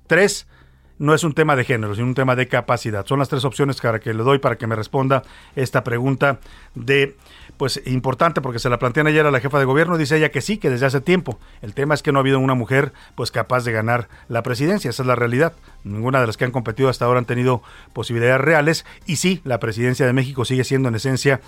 Tres, 0.09 0.49
no 0.99 1.15
es 1.15 1.25
un 1.25 1.33
tema 1.33 1.57
de 1.57 1.65
género, 1.65 1.95
sino 1.95 2.07
un 2.07 2.15
tema 2.15 2.37
de 2.37 2.49
capacidad. 2.49 3.07
Son 3.07 3.19
las 3.19 3.29
tres 3.29 3.45
opciones 3.45 3.81
para 3.81 3.99
que 3.99 4.15
le 4.15 4.23
doy 4.23 4.39
para 4.39 4.57
que 4.57 4.67
me 4.67 4.77
responda 4.77 5.23
esta 5.57 5.83
pregunta 5.85 6.39
de 6.75 7.17
pues 7.57 7.81
importante 7.87 8.41
porque 8.41 8.59
se 8.59 8.69
la 8.69 8.79
plantean 8.79 9.07
ayer 9.07 9.27
a 9.27 9.31
la 9.31 9.41
jefa 9.41 9.59
de 9.59 9.65
gobierno, 9.65 9.97
dice 9.97 10.17
ella 10.17 10.31
que 10.31 10.41
sí, 10.41 10.59
que 10.59 10.71
desde 10.71 10.87
hace 10.87 11.01
tiempo. 11.01 11.39
El 11.63 11.75
tema 11.75 11.95
es 11.95 12.03
que 12.03 12.13
no 12.13 12.19
ha 12.19 12.21
habido 12.21 12.39
una 12.39 12.55
mujer 12.55 12.93
pues 13.15 13.31
capaz 13.31 13.65
de 13.65 13.73
ganar 13.73 14.09
la 14.29 14.43
presidencia, 14.43 14.91
esa 14.91 15.03
es 15.03 15.07
la 15.07 15.17
realidad. 15.17 15.53
Ninguna 15.85 16.21
de 16.21 16.27
las 16.27 16.37
que 16.37 16.45
han 16.45 16.51
competido 16.51 16.89
hasta 16.89 17.05
ahora 17.05 17.19
han 17.19 17.27
tenido 17.27 17.63
posibilidades 17.93 18.41
reales 18.41 18.85
y 19.07 19.17
sí, 19.17 19.41
la 19.45 19.61
presidencia 19.61 20.07
de 20.07 20.13
México 20.13 20.45
sigue 20.45 20.65
siendo 20.65 20.89
en 20.89 20.97
esencia 20.97 21.41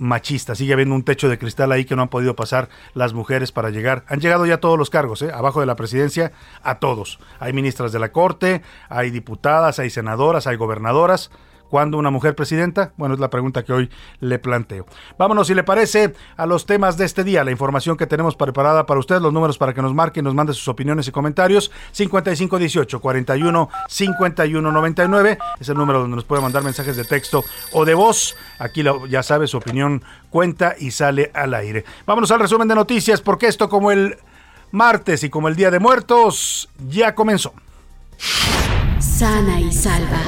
machista. 0.00 0.54
Sigue 0.56 0.72
habiendo 0.72 0.94
un 0.94 1.04
techo 1.04 1.28
de 1.28 1.38
cristal 1.38 1.70
ahí 1.70 1.84
que 1.84 1.94
no 1.94 2.02
han 2.02 2.08
podido 2.08 2.34
pasar 2.34 2.68
las 2.94 3.12
mujeres 3.12 3.52
para 3.52 3.70
llegar. 3.70 4.04
Han 4.08 4.20
llegado 4.20 4.46
ya 4.46 4.58
todos 4.58 4.78
los 4.78 4.90
cargos, 4.90 5.22
¿eh? 5.22 5.30
abajo 5.32 5.60
de 5.60 5.66
la 5.66 5.76
presidencia, 5.76 6.32
a 6.62 6.80
todos. 6.80 7.20
Hay 7.38 7.52
ministras 7.52 7.92
de 7.92 7.98
la 8.00 8.10
Corte, 8.10 8.62
hay 8.88 9.10
diputadas, 9.10 9.78
hay 9.78 9.90
senadoras, 9.90 10.46
hay 10.46 10.56
gobernadoras. 10.56 11.30
¿Cuándo 11.70 11.98
una 11.98 12.10
mujer 12.10 12.34
presidenta? 12.34 12.92
Bueno, 12.96 13.14
es 13.14 13.20
la 13.20 13.30
pregunta 13.30 13.62
que 13.64 13.72
hoy 13.72 13.90
le 14.18 14.40
planteo. 14.40 14.86
Vámonos, 15.16 15.46
si 15.46 15.54
le 15.54 15.62
parece, 15.62 16.14
a 16.36 16.44
los 16.44 16.66
temas 16.66 16.96
de 16.96 17.04
este 17.04 17.22
día, 17.22 17.44
la 17.44 17.52
información 17.52 17.96
que 17.96 18.08
tenemos 18.08 18.34
preparada 18.34 18.86
para 18.86 18.98
usted, 18.98 19.20
los 19.20 19.32
números 19.32 19.56
para 19.56 19.72
que 19.72 19.80
nos 19.80 19.94
marque 19.94 20.18
y 20.18 20.22
nos 20.24 20.34
mande 20.34 20.52
sus 20.52 20.66
opiniones 20.66 21.06
y 21.06 21.12
comentarios. 21.12 21.70
5518 21.92 23.00
41 23.00 23.68
51 23.88 24.72
99 24.72 25.38
es 25.60 25.68
el 25.68 25.76
número 25.76 26.00
donde 26.00 26.16
nos 26.16 26.24
puede 26.24 26.42
mandar 26.42 26.64
mensajes 26.64 26.96
de 26.96 27.04
texto 27.04 27.44
o 27.72 27.84
de 27.84 27.94
voz. 27.94 28.34
Aquí 28.58 28.82
ya 29.08 29.22
sabe, 29.22 29.46
su 29.46 29.56
opinión 29.56 30.02
cuenta 30.30 30.74
y 30.76 30.90
sale 30.90 31.30
al 31.34 31.54
aire. 31.54 31.84
Vámonos 32.04 32.32
al 32.32 32.40
resumen 32.40 32.66
de 32.66 32.74
noticias, 32.74 33.20
porque 33.20 33.46
esto, 33.46 33.68
como 33.68 33.92
el 33.92 34.18
martes 34.72 35.22
y 35.22 35.30
como 35.30 35.46
el 35.46 35.54
Día 35.54 35.70
de 35.70 35.78
Muertos, 35.78 36.68
ya 36.88 37.14
comenzó. 37.14 37.54
Sana 38.98 39.60
y 39.60 39.72
salva. 39.72 40.20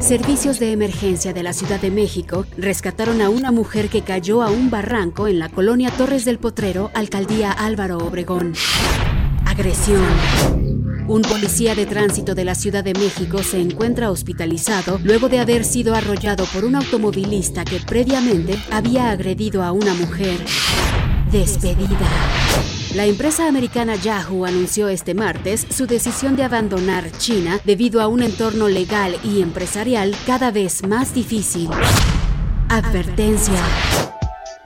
Servicios 0.00 0.60
de 0.60 0.72
emergencia 0.72 1.32
de 1.32 1.42
la 1.42 1.52
Ciudad 1.52 1.80
de 1.80 1.90
México 1.90 2.46
rescataron 2.56 3.20
a 3.22 3.30
una 3.30 3.50
mujer 3.50 3.88
que 3.88 4.02
cayó 4.02 4.42
a 4.42 4.50
un 4.50 4.70
barranco 4.70 5.26
en 5.26 5.38
la 5.38 5.48
colonia 5.48 5.90
Torres 5.90 6.24
del 6.24 6.38
Potrero, 6.38 6.90
alcaldía 6.94 7.50
Álvaro 7.50 7.98
Obregón. 7.98 8.54
Agresión. 9.46 10.04
Un 11.08 11.22
policía 11.22 11.74
de 11.74 11.86
tránsito 11.86 12.34
de 12.34 12.44
la 12.44 12.54
Ciudad 12.54 12.84
de 12.84 12.92
México 12.92 13.42
se 13.42 13.60
encuentra 13.60 14.10
hospitalizado 14.10 15.00
luego 15.02 15.28
de 15.28 15.40
haber 15.40 15.64
sido 15.64 15.94
arrollado 15.94 16.44
por 16.52 16.64
un 16.64 16.76
automovilista 16.76 17.64
que 17.64 17.80
previamente 17.80 18.58
había 18.70 19.10
agredido 19.10 19.62
a 19.62 19.72
una 19.72 19.94
mujer. 19.94 20.38
Despedida. 21.32 22.75
La 22.96 23.04
empresa 23.04 23.46
americana 23.46 23.94
Yahoo 23.94 24.46
anunció 24.46 24.88
este 24.88 25.12
martes 25.12 25.66
su 25.68 25.86
decisión 25.86 26.34
de 26.34 26.44
abandonar 26.44 27.12
China 27.18 27.60
debido 27.62 28.00
a 28.00 28.08
un 28.08 28.22
entorno 28.22 28.68
legal 28.68 29.18
y 29.22 29.42
empresarial 29.42 30.16
cada 30.26 30.50
vez 30.50 30.82
más 30.82 31.12
difícil. 31.12 31.68
Advertencia. 32.70 33.60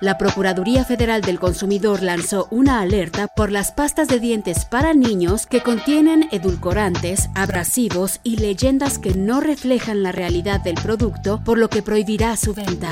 La 0.00 0.16
Procuraduría 0.16 0.84
Federal 0.84 1.22
del 1.22 1.40
Consumidor 1.40 2.04
lanzó 2.04 2.46
una 2.52 2.80
alerta 2.80 3.26
por 3.26 3.50
las 3.50 3.72
pastas 3.72 4.06
de 4.06 4.20
dientes 4.20 4.64
para 4.64 4.94
niños 4.94 5.48
que 5.48 5.60
contienen 5.60 6.28
edulcorantes, 6.30 7.30
abrasivos 7.34 8.20
y 8.22 8.36
leyendas 8.36 9.00
que 9.00 9.12
no 9.12 9.40
reflejan 9.40 10.04
la 10.04 10.12
realidad 10.12 10.60
del 10.60 10.76
producto, 10.76 11.42
por 11.44 11.58
lo 11.58 11.68
que 11.68 11.82
prohibirá 11.82 12.36
su 12.36 12.54
venta. 12.54 12.90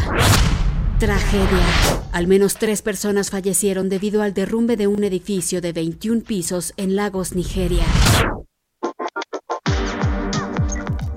Tragedia. 0.99 1.65
Al 2.11 2.27
menos 2.27 2.57
tres 2.57 2.83
personas 2.83 3.31
fallecieron 3.31 3.89
debido 3.89 4.21
al 4.21 4.35
derrumbe 4.35 4.77
de 4.77 4.89
un 4.89 5.05
edificio 5.05 5.61
de 5.61 5.73
21 5.73 6.23
pisos 6.23 6.73
en 6.77 6.97
Lagos, 6.97 7.37
Nigeria. 7.37 7.85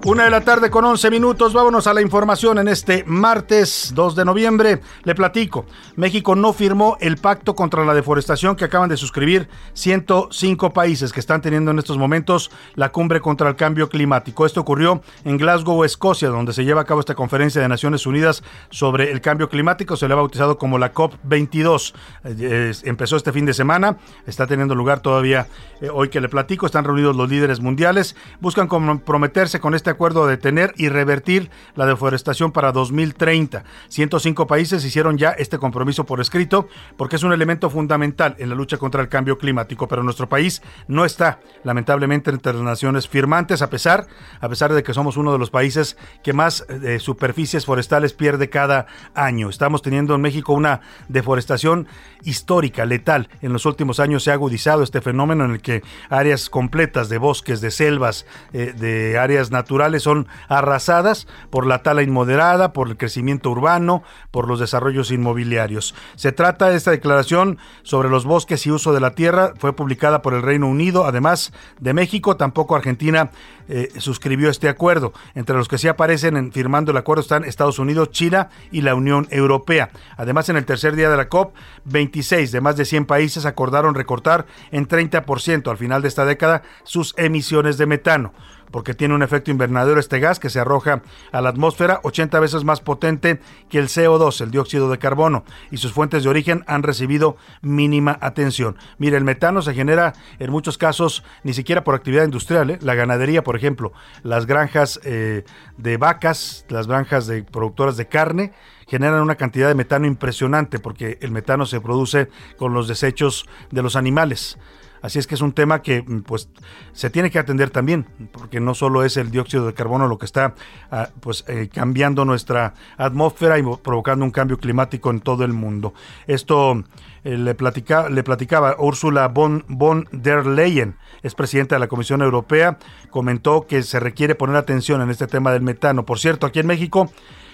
Una 0.04 0.24
de 0.24 0.32
la 0.32 0.42
tarde 0.42 0.72
con 0.72 0.84
11 0.84 1.12
minutos, 1.12 1.54
vámonos 1.54 1.86
a 1.86 1.94
la 1.94 2.02
información 2.02 2.58
en 2.58 2.68
este 2.68 3.04
martes 3.06 3.92
2 3.94 4.16
de 4.16 4.26
noviembre. 4.26 4.82
Le 5.04 5.14
platico, 5.14 5.68
México 5.96 6.36
no 6.36 6.54
firmó 6.54 6.98
el 7.00 7.18
pacto 7.18 7.54
contra 7.54 7.86
la 7.86 7.94
deforestación 7.94 8.56
que 8.56 8.66
acaban 8.66 8.90
de 8.90 8.98
suscribir 8.98 9.48
105 9.74 10.74
países 10.74 11.14
que 11.14 11.20
están 11.20 11.44
teniendo 11.44 11.70
en 11.70 11.78
estos 11.78 12.00
momentos 12.00 12.50
la 12.74 12.92
cumbre 12.92 13.22
contra 13.22 13.48
el 13.48 13.56
cambio 13.56 13.90
climático. 13.90 14.48
Esto 14.48 14.62
ocurrió 14.62 15.04
en 15.24 15.38
Glasgow, 15.38 15.84
Escocia, 15.84 16.30
donde 16.30 16.54
se 16.54 16.66
lleva 16.66 16.82
a 16.82 16.86
cabo 16.86 17.00
esta 17.00 17.14
conferencia 17.14 17.62
de 17.62 17.68
Naciones 17.68 18.08
Unidas 18.08 18.42
sobre 18.72 19.12
el 19.12 19.22
cambio 19.22 19.50
climático. 19.50 19.98
Se 19.98 20.08
le 20.08 20.16
ha 20.16 20.18
bautizado 20.18 20.58
como 20.58 20.80
la 20.80 20.96
COP22. 20.96 21.94
Eh, 22.26 22.74
empezó 22.86 23.18
este 23.18 23.32
fin 23.32 23.46
de 23.46 23.54
semana, 23.54 23.98
está 24.26 24.48
teniendo 24.48 24.74
lugar 24.74 25.02
todavía 25.02 25.46
eh, 25.80 25.90
hoy 25.94 26.10
que 26.10 26.22
le 26.22 26.28
platico. 26.28 26.66
Están 26.66 26.86
reunidos 26.86 27.16
los 27.16 27.30
líderes 27.30 27.60
mundiales, 27.60 28.16
buscan 28.40 28.68
comprometerse 28.68 29.60
con 29.60 29.76
este 29.92 29.98
acuerdo 29.98 30.26
de 30.26 30.38
detener 30.38 30.74
y 30.78 30.88
revertir 30.88 31.52
la 31.76 31.86
deforestación 31.86 32.54
para 32.54 32.72
2030. 32.72 33.66
105 33.90 34.48
países 34.48 34.86
hicieron 34.86 35.18
ya 35.18 35.32
este 35.32 35.58
compromiso 35.58 36.06
por 36.06 36.22
escrito 36.22 36.70
porque 36.96 37.18
es 37.18 37.24
un 37.24 37.34
elemento 37.34 37.70
fundamental 37.70 38.38
en 38.40 38.48
la 38.48 38.56
lucha 38.56 38.78
contra 38.78 39.02
el 39.02 39.10
cambio 39.10 39.38
climático, 39.38 39.90
pero 39.90 40.02
nuestro 40.02 40.30
país 40.30 40.62
no 40.88 41.04
está 41.04 41.42
lamentablemente 41.66 42.30
entre 42.30 42.54
las 42.54 42.62
naciones 42.62 43.10
firmantes 43.10 43.62
a 43.62 43.70
pesar 43.70 44.08
a 44.40 44.48
pesar 44.48 44.74
de 44.74 44.82
que 44.82 44.94
somos 44.94 45.18
uno 45.18 45.34
de 45.34 45.40
los 45.40 45.50
países 45.50 45.98
que 46.24 46.32
más 46.32 46.66
eh, 46.70 47.00
superficies 47.00 47.66
forestales 47.66 48.14
pierde 48.14 48.50
cada 48.50 48.86
año. 49.14 49.50
Estamos 49.50 49.82
teniendo 49.82 50.16
en 50.16 50.22
México 50.22 50.54
una 50.54 50.80
deforestación 51.10 51.90
histórica, 52.24 52.86
letal. 52.86 53.28
En 53.42 53.52
los 53.52 53.66
últimos 53.66 54.00
años 54.00 54.24
se 54.24 54.32
ha 54.32 54.36
agudizado 54.36 54.84
este 54.84 55.02
fenómeno 55.02 55.44
en 55.44 55.52
el 55.52 55.62
que 55.62 55.84
áreas 56.10 56.50
completas 56.50 57.10
de 57.10 57.18
bosques, 57.18 57.60
de 57.60 57.72
selvas, 57.72 58.26
eh, 58.54 58.74
de 58.74 59.18
áreas 59.18 59.52
naturales 59.52 59.81
son 60.04 60.28
arrasadas 60.48 61.28
por 61.50 61.66
la 61.66 61.84
tala 61.84 62.04
inmoderada, 62.04 62.74
por 62.74 62.88
el 62.88 62.98
crecimiento 62.98 63.50
urbano, 63.50 64.04
por 64.32 64.48
los 64.48 64.60
desarrollos 64.60 65.12
inmobiliarios. 65.12 65.96
Se 66.16 66.32
trata 66.32 66.70
de 66.70 66.78
esta 66.78 66.92
declaración 66.92 67.58
sobre 67.84 68.10
los 68.10 68.26
bosques 68.26 68.66
y 68.66 68.72
uso 68.72 68.94
de 68.94 69.00
la 69.00 69.12
tierra, 69.12 69.54
fue 69.58 69.76
publicada 69.76 70.22
por 70.22 70.34
el 70.34 70.42
Reino 70.42 70.68
Unido, 70.68 71.06
además 71.06 71.54
de 71.80 71.94
México, 71.94 72.38
tampoco 72.38 72.76
Argentina 72.76 73.32
eh, 73.68 73.90
suscribió 73.98 74.50
este 74.50 74.70
acuerdo. 74.70 75.14
Entre 75.36 75.56
los 75.56 75.68
que 75.68 75.78
sí 75.78 75.88
aparecen 75.88 76.38
en, 76.38 76.52
firmando 76.52 76.92
el 76.92 76.98
acuerdo 76.98 77.22
están 77.22 77.44
Estados 77.44 77.80
Unidos, 77.80 78.12
China 78.12 78.50
y 78.72 78.82
la 78.82 78.96
Unión 78.96 79.28
Europea. 79.32 79.92
Además, 80.18 80.50
en 80.50 80.58
el 80.58 80.66
tercer 80.66 80.96
día 80.96 81.10
de 81.10 81.18
la 81.18 81.30
COP, 81.30 81.56
26 81.86 82.52
de 82.52 82.62
más 82.62 82.76
de 82.76 82.86
100 82.86 83.06
países 83.06 83.46
acordaron 83.46 83.96
recortar 83.96 84.46
en 84.72 84.88
30% 84.88 85.70
al 85.70 85.78
final 85.78 86.02
de 86.02 86.08
esta 86.08 86.26
década 86.26 86.64
sus 86.84 87.14
emisiones 87.18 87.78
de 87.78 87.86
metano 87.86 88.34
porque 88.72 88.94
tiene 88.94 89.14
un 89.14 89.24
efecto 89.24 89.52
invernadero 89.52 90.00
este 90.00 90.20
gas 90.20 90.40
que 90.40 90.50
se 90.50 90.60
arroja 90.60 91.02
a 91.32 91.42
la 91.42 91.50
atmósfera 91.50 92.00
80 92.04 92.40
veces 92.40 92.64
más 92.64 92.82
potente 92.82 93.40
que 93.70 93.80
el 93.80 93.88
CO2, 93.88 94.42
el 94.42 94.52
dióxido 94.52 94.90
de 94.90 94.98
carbono, 94.98 95.44
y 95.70 95.78
sus 95.78 95.94
fuentes 95.94 96.24
de 96.24 96.30
origen 96.30 96.64
han 96.68 96.84
recibido 96.84 97.38
mínima 97.62 98.18
atención. 98.22 98.78
Mire, 98.98 99.18
el 99.18 99.24
metano 99.24 99.62
se 99.62 99.74
genera 99.74 100.14
en 100.40 100.52
muchos 100.52 100.78
casos 100.78 101.24
ni 101.44 101.54
siquiera 101.54 101.84
por 101.84 101.96
actividad 101.96 102.24
industrial, 102.24 102.72
¿eh? 102.72 102.80
la 102.82 102.96
ganadería, 102.96 103.44
por 103.44 103.56
ejemplo, 103.56 103.94
las 104.24 104.46
granjas 104.46 105.00
eh, 105.04 105.44
de 105.78 105.98
vacas, 105.98 106.66
las 106.70 106.88
granjas 106.88 107.28
de 107.28 107.44
productoras 107.44 107.98
de 107.98 108.08
carne, 108.08 108.54
generan 108.88 109.22
una 109.22 109.36
cantidad 109.36 109.70
de 109.70 109.76
metano 109.76 110.06
impresionante 110.06 110.80
porque 110.80 111.18
el 111.22 111.32
metano 111.32 111.66
se 111.66 111.80
produce 111.80 112.30
con 112.58 112.74
los 112.74 112.88
desechos 112.90 113.48
de 113.70 113.82
los 113.82 113.96
animales. 113.96 114.58
Así 115.02 115.20
es 115.20 115.28
que 115.28 115.36
es 115.36 115.42
un 115.42 115.54
tema 115.54 115.82
que 115.82 116.02
mm, 116.02 116.22
pues 116.22 116.50
se 116.94 117.10
tiene 117.10 117.32
que 117.32 117.40
atender 117.40 117.70
también, 117.70 118.06
porque 118.32 118.60
no 118.60 118.74
solo 118.74 119.04
es 119.04 119.18
el 119.18 119.32
dióxido 119.32 119.66
de 119.66 119.74
carbono 119.74 120.08
lo 120.08 120.18
que 120.18 120.26
está 120.26 120.54
ah, 120.92 121.10
pues 121.20 121.44
eh, 121.48 121.70
cambiando 121.74 122.26
nuestra 122.26 122.74
atmósfera 122.98 123.58
y 123.58 123.64
provocando 123.82 124.26
un 124.26 124.32
cambio 124.32 124.58
climático 124.58 125.10
en 125.10 125.20
todo 125.20 125.44
el 125.44 125.54
mundo. 125.54 125.94
Esto 126.28 126.84
eh, 127.24 127.38
le, 127.38 127.56
platica, 127.56 128.10
le 128.10 128.24
platicaba 128.24 128.76
Ursula 128.80 129.28
von, 129.28 129.66
von 129.68 130.08
der 130.12 130.46
Leyen, 130.46 130.96
es 131.24 131.36
presidenta 131.36 131.76
de 131.76 131.80
la 131.80 131.88
Comisión 131.88 132.22
Europea, 132.22 132.78
comentó 133.10 133.68
que 133.68 133.84
se 133.84 134.00
requiere 134.00 134.36
poner 134.36 134.56
atención 134.56 135.02
en 135.02 135.10
este 135.10 135.28
tema 135.28 135.52
del 135.52 135.62
metano. 135.62 136.06
Por 136.06 136.20
cierto, 136.20 136.48
aquí 136.48 136.60
en 136.60 136.68
México 136.68 137.12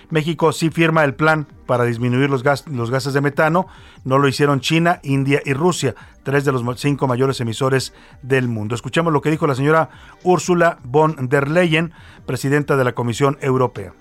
México 0.09 0.51
sí 0.53 0.69
firma 0.69 1.03
el 1.03 1.15
plan 1.15 1.47
para 1.65 1.83
disminuir 1.83 2.29
los, 2.29 2.43
los 2.67 2.91
gases 2.91 3.13
de 3.13 3.21
metano. 3.21 3.67
No 4.03 4.17
lo 4.17 4.27
hicieron 4.27 4.61
China, 4.61 4.99
India 5.03 5.41
y 5.45 5.53
Rusia, 5.53 5.95
tres 6.23 6.45
de 6.45 6.51
los 6.51 6.63
cinco 6.79 7.07
mayores 7.07 7.39
emisores 7.41 7.93
del 8.21 8.47
mundo. 8.47 8.75
Escuchamos 8.75 9.11
lo 9.13 9.21
que 9.21 9.31
dijo 9.31 9.47
la 9.47 9.55
señora 9.55 9.89
Ursula 10.23 10.79
von 10.83 11.29
der 11.29 11.49
Leyen, 11.49 11.93
presidenta 12.25 12.77
de 12.77 12.83
la 12.83 12.93
Comisión 12.93 13.37
Europea. 13.41 13.93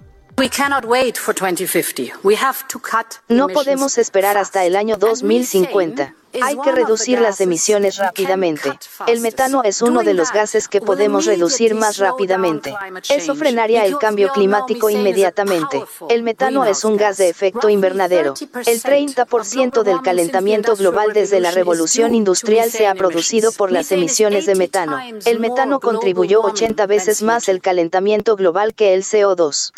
No 3.29 3.49
podemos 3.49 3.99
esperar 3.99 4.37
hasta 4.37 4.65
el 4.65 4.77
año 4.77 4.97
2050. 4.97 6.15
Hay 6.43 6.57
que 6.59 6.73
reducir 6.73 7.21
las 7.21 7.41
emisiones 7.41 7.97
rápidamente. 7.97 8.73
El 9.07 9.21
metano 9.21 9.63
es 9.65 9.83
uno 9.83 10.03
de 10.03 10.15
los 10.15 10.33
gases 10.33 10.69
que 10.69 10.81
podemos 10.81 11.27
reducir 11.27 11.75
más 11.75 11.99
rápidamente. 11.99 12.75
Eso 13.09 13.35
frenaría 13.35 13.85
el 13.85 13.99
cambio 13.99 14.31
climático 14.33 14.91
inmediatamente. 14.91 15.85
El 16.09 16.23
metano 16.23 16.65
es 16.65 16.85
un 16.85 16.97
gas 16.97 17.17
de 17.17 17.29
efecto 17.29 17.69
invernadero. 17.69 18.35
El 18.67 18.83
30% 18.83 19.83
del 19.83 20.03
calentamiento 20.03 20.77
global 20.77 21.13
desde 21.13 21.41
la 21.41 21.51
revolución 21.51 22.15
industrial 22.15 22.71
se 22.71 22.87
ha 22.87 22.95
producido 22.95 23.53
por 23.53 23.73
las 23.73 23.93
emisiones 23.93 24.47
de 24.47 24.55
metano. 24.55 24.99
El 25.25 25.41
metano 25.41 25.81
contribuyó 25.81 26.43
80 26.43 26.87
veces 26.87 27.23
más 27.23 27.49
el 27.49 27.61
calentamiento 27.61 28.37
global 28.37 28.75
que 28.75 28.95
el 28.95 29.03
CO2. 29.03 29.73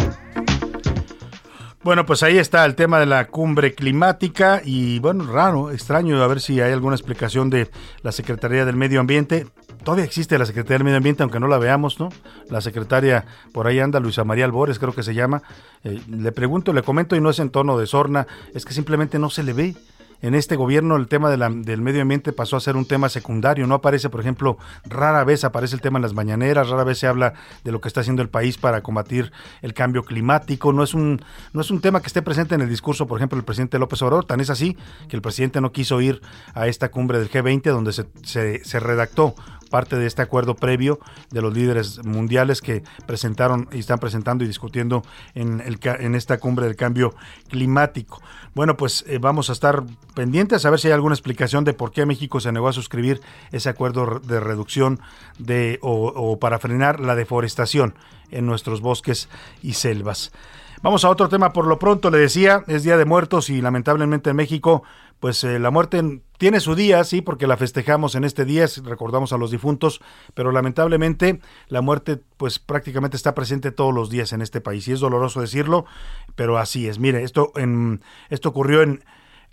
Bueno, 1.88 2.04
pues 2.04 2.22
ahí 2.22 2.36
está 2.36 2.66
el 2.66 2.74
tema 2.74 3.00
de 3.00 3.06
la 3.06 3.28
cumbre 3.28 3.74
climática 3.74 4.60
y 4.62 4.98
bueno, 4.98 5.24
raro, 5.24 5.70
extraño, 5.70 6.22
a 6.22 6.26
ver 6.26 6.42
si 6.42 6.60
hay 6.60 6.70
alguna 6.70 6.94
explicación 6.94 7.48
de 7.48 7.70
la 8.02 8.12
Secretaría 8.12 8.66
del 8.66 8.76
Medio 8.76 9.00
Ambiente. 9.00 9.46
Todavía 9.84 10.04
existe 10.04 10.38
la 10.38 10.44
Secretaría 10.44 10.76
del 10.76 10.84
Medio 10.84 10.98
Ambiente, 10.98 11.22
aunque 11.22 11.40
no 11.40 11.48
la 11.48 11.56
veamos, 11.56 11.98
¿no? 11.98 12.10
La 12.50 12.60
secretaria, 12.60 13.24
por 13.54 13.66
ahí 13.66 13.80
anda, 13.80 14.00
Luisa 14.00 14.22
María 14.22 14.44
Albores, 14.44 14.78
creo 14.78 14.94
que 14.94 15.02
se 15.02 15.14
llama. 15.14 15.42
Eh, 15.82 15.98
le 16.10 16.30
pregunto, 16.30 16.74
le 16.74 16.82
comento 16.82 17.16
y 17.16 17.22
no 17.22 17.30
es 17.30 17.38
en 17.38 17.48
tono 17.48 17.78
de 17.78 17.86
sorna, 17.86 18.26
es 18.52 18.66
que 18.66 18.74
simplemente 18.74 19.18
no 19.18 19.30
se 19.30 19.42
le 19.42 19.54
ve 19.54 19.74
en 20.22 20.34
este 20.34 20.56
gobierno 20.56 20.96
el 20.96 21.08
tema 21.08 21.30
del 21.30 21.80
medio 21.80 22.02
ambiente 22.02 22.32
pasó 22.32 22.56
a 22.56 22.60
ser 22.60 22.76
un 22.76 22.86
tema 22.86 23.08
secundario. 23.08 23.66
No 23.66 23.76
aparece, 23.76 24.10
por 24.10 24.20
ejemplo, 24.20 24.58
rara 24.84 25.24
vez 25.24 25.44
aparece 25.44 25.74
el 25.74 25.80
tema 25.80 25.98
en 25.98 26.02
las 26.02 26.14
mañaneras, 26.14 26.68
rara 26.68 26.84
vez 26.84 26.98
se 26.98 27.06
habla 27.06 27.34
de 27.64 27.72
lo 27.72 27.80
que 27.80 27.88
está 27.88 28.00
haciendo 28.00 28.22
el 28.22 28.28
país 28.28 28.58
para 28.58 28.82
combatir 28.82 29.32
el 29.62 29.74
cambio 29.74 30.02
climático. 30.02 30.72
No 30.72 30.82
es 30.82 30.94
un, 30.94 31.22
no 31.52 31.60
es 31.60 31.70
un 31.70 31.80
tema 31.80 32.00
que 32.00 32.08
esté 32.08 32.22
presente 32.22 32.54
en 32.54 32.62
el 32.62 32.68
discurso, 32.68 33.06
por 33.06 33.18
ejemplo, 33.18 33.36
del 33.36 33.44
presidente 33.44 33.78
López 33.78 34.02
Obrador. 34.02 34.24
Tan 34.24 34.40
es 34.40 34.50
así 34.50 34.76
que 35.08 35.16
el 35.16 35.22
presidente 35.22 35.60
no 35.60 35.72
quiso 35.72 36.00
ir 36.00 36.20
a 36.54 36.66
esta 36.66 36.90
cumbre 36.90 37.18
del 37.18 37.30
G20 37.30 37.62
donde 37.70 37.92
se, 37.92 38.64
se 38.64 38.80
redactó 38.80 39.34
parte 39.68 39.96
de 39.96 40.06
este 40.06 40.22
acuerdo 40.22 40.56
previo 40.56 40.98
de 41.30 41.42
los 41.42 41.54
líderes 41.54 42.04
mundiales 42.04 42.60
que 42.60 42.82
presentaron 43.06 43.68
y 43.72 43.78
están 43.78 43.98
presentando 43.98 44.44
y 44.44 44.46
discutiendo 44.46 45.02
en, 45.34 45.60
el, 45.60 45.78
en 45.82 46.14
esta 46.14 46.38
cumbre 46.38 46.66
del 46.66 46.76
cambio 46.76 47.14
climático. 47.48 48.20
Bueno, 48.54 48.76
pues 48.76 49.04
eh, 49.06 49.18
vamos 49.18 49.50
a 49.50 49.52
estar 49.52 49.84
pendientes 50.14 50.64
a 50.64 50.70
ver 50.70 50.80
si 50.80 50.88
hay 50.88 50.94
alguna 50.94 51.14
explicación 51.14 51.64
de 51.64 51.74
por 51.74 51.92
qué 51.92 52.06
México 52.06 52.40
se 52.40 52.52
negó 52.52 52.68
a 52.68 52.72
suscribir 52.72 53.20
ese 53.52 53.68
acuerdo 53.68 54.20
de 54.20 54.40
reducción 54.40 55.00
de 55.38 55.78
o, 55.82 56.08
o 56.08 56.38
para 56.38 56.58
frenar 56.58 57.00
la 57.00 57.14
deforestación 57.14 57.94
en 58.30 58.46
nuestros 58.46 58.80
bosques 58.80 59.28
y 59.62 59.74
selvas. 59.74 60.32
Vamos 60.80 61.04
a 61.04 61.10
otro 61.10 61.28
tema 61.28 61.52
por 61.52 61.66
lo 61.66 61.78
pronto, 61.80 62.08
le 62.08 62.18
decía, 62.18 62.62
es 62.68 62.84
Día 62.84 62.96
de 62.96 63.04
Muertos 63.04 63.50
y 63.50 63.60
lamentablemente 63.60 64.30
en 64.30 64.36
México 64.36 64.84
pues 65.20 65.42
eh, 65.44 65.58
la 65.58 65.70
muerte 65.70 66.22
tiene 66.38 66.60
su 66.60 66.74
día, 66.74 67.02
sí, 67.04 67.20
porque 67.20 67.46
la 67.46 67.56
festejamos 67.56 68.14
en 68.14 68.24
este 68.24 68.44
día, 68.44 68.66
recordamos 68.84 69.32
a 69.32 69.38
los 69.38 69.50
difuntos, 69.50 70.00
pero 70.34 70.52
lamentablemente 70.52 71.40
la 71.68 71.80
muerte 71.80 72.20
pues 72.36 72.58
prácticamente 72.58 73.16
está 73.16 73.34
presente 73.34 73.72
todos 73.72 73.92
los 73.92 74.10
días 74.10 74.32
en 74.32 74.42
este 74.42 74.60
país 74.60 74.86
y 74.86 74.92
es 74.92 75.00
doloroso 75.00 75.40
decirlo, 75.40 75.86
pero 76.36 76.58
así 76.58 76.86
es. 76.86 76.98
Mire, 76.98 77.24
esto 77.24 77.52
en 77.56 78.02
esto 78.30 78.48
ocurrió 78.48 78.82
en 78.82 79.02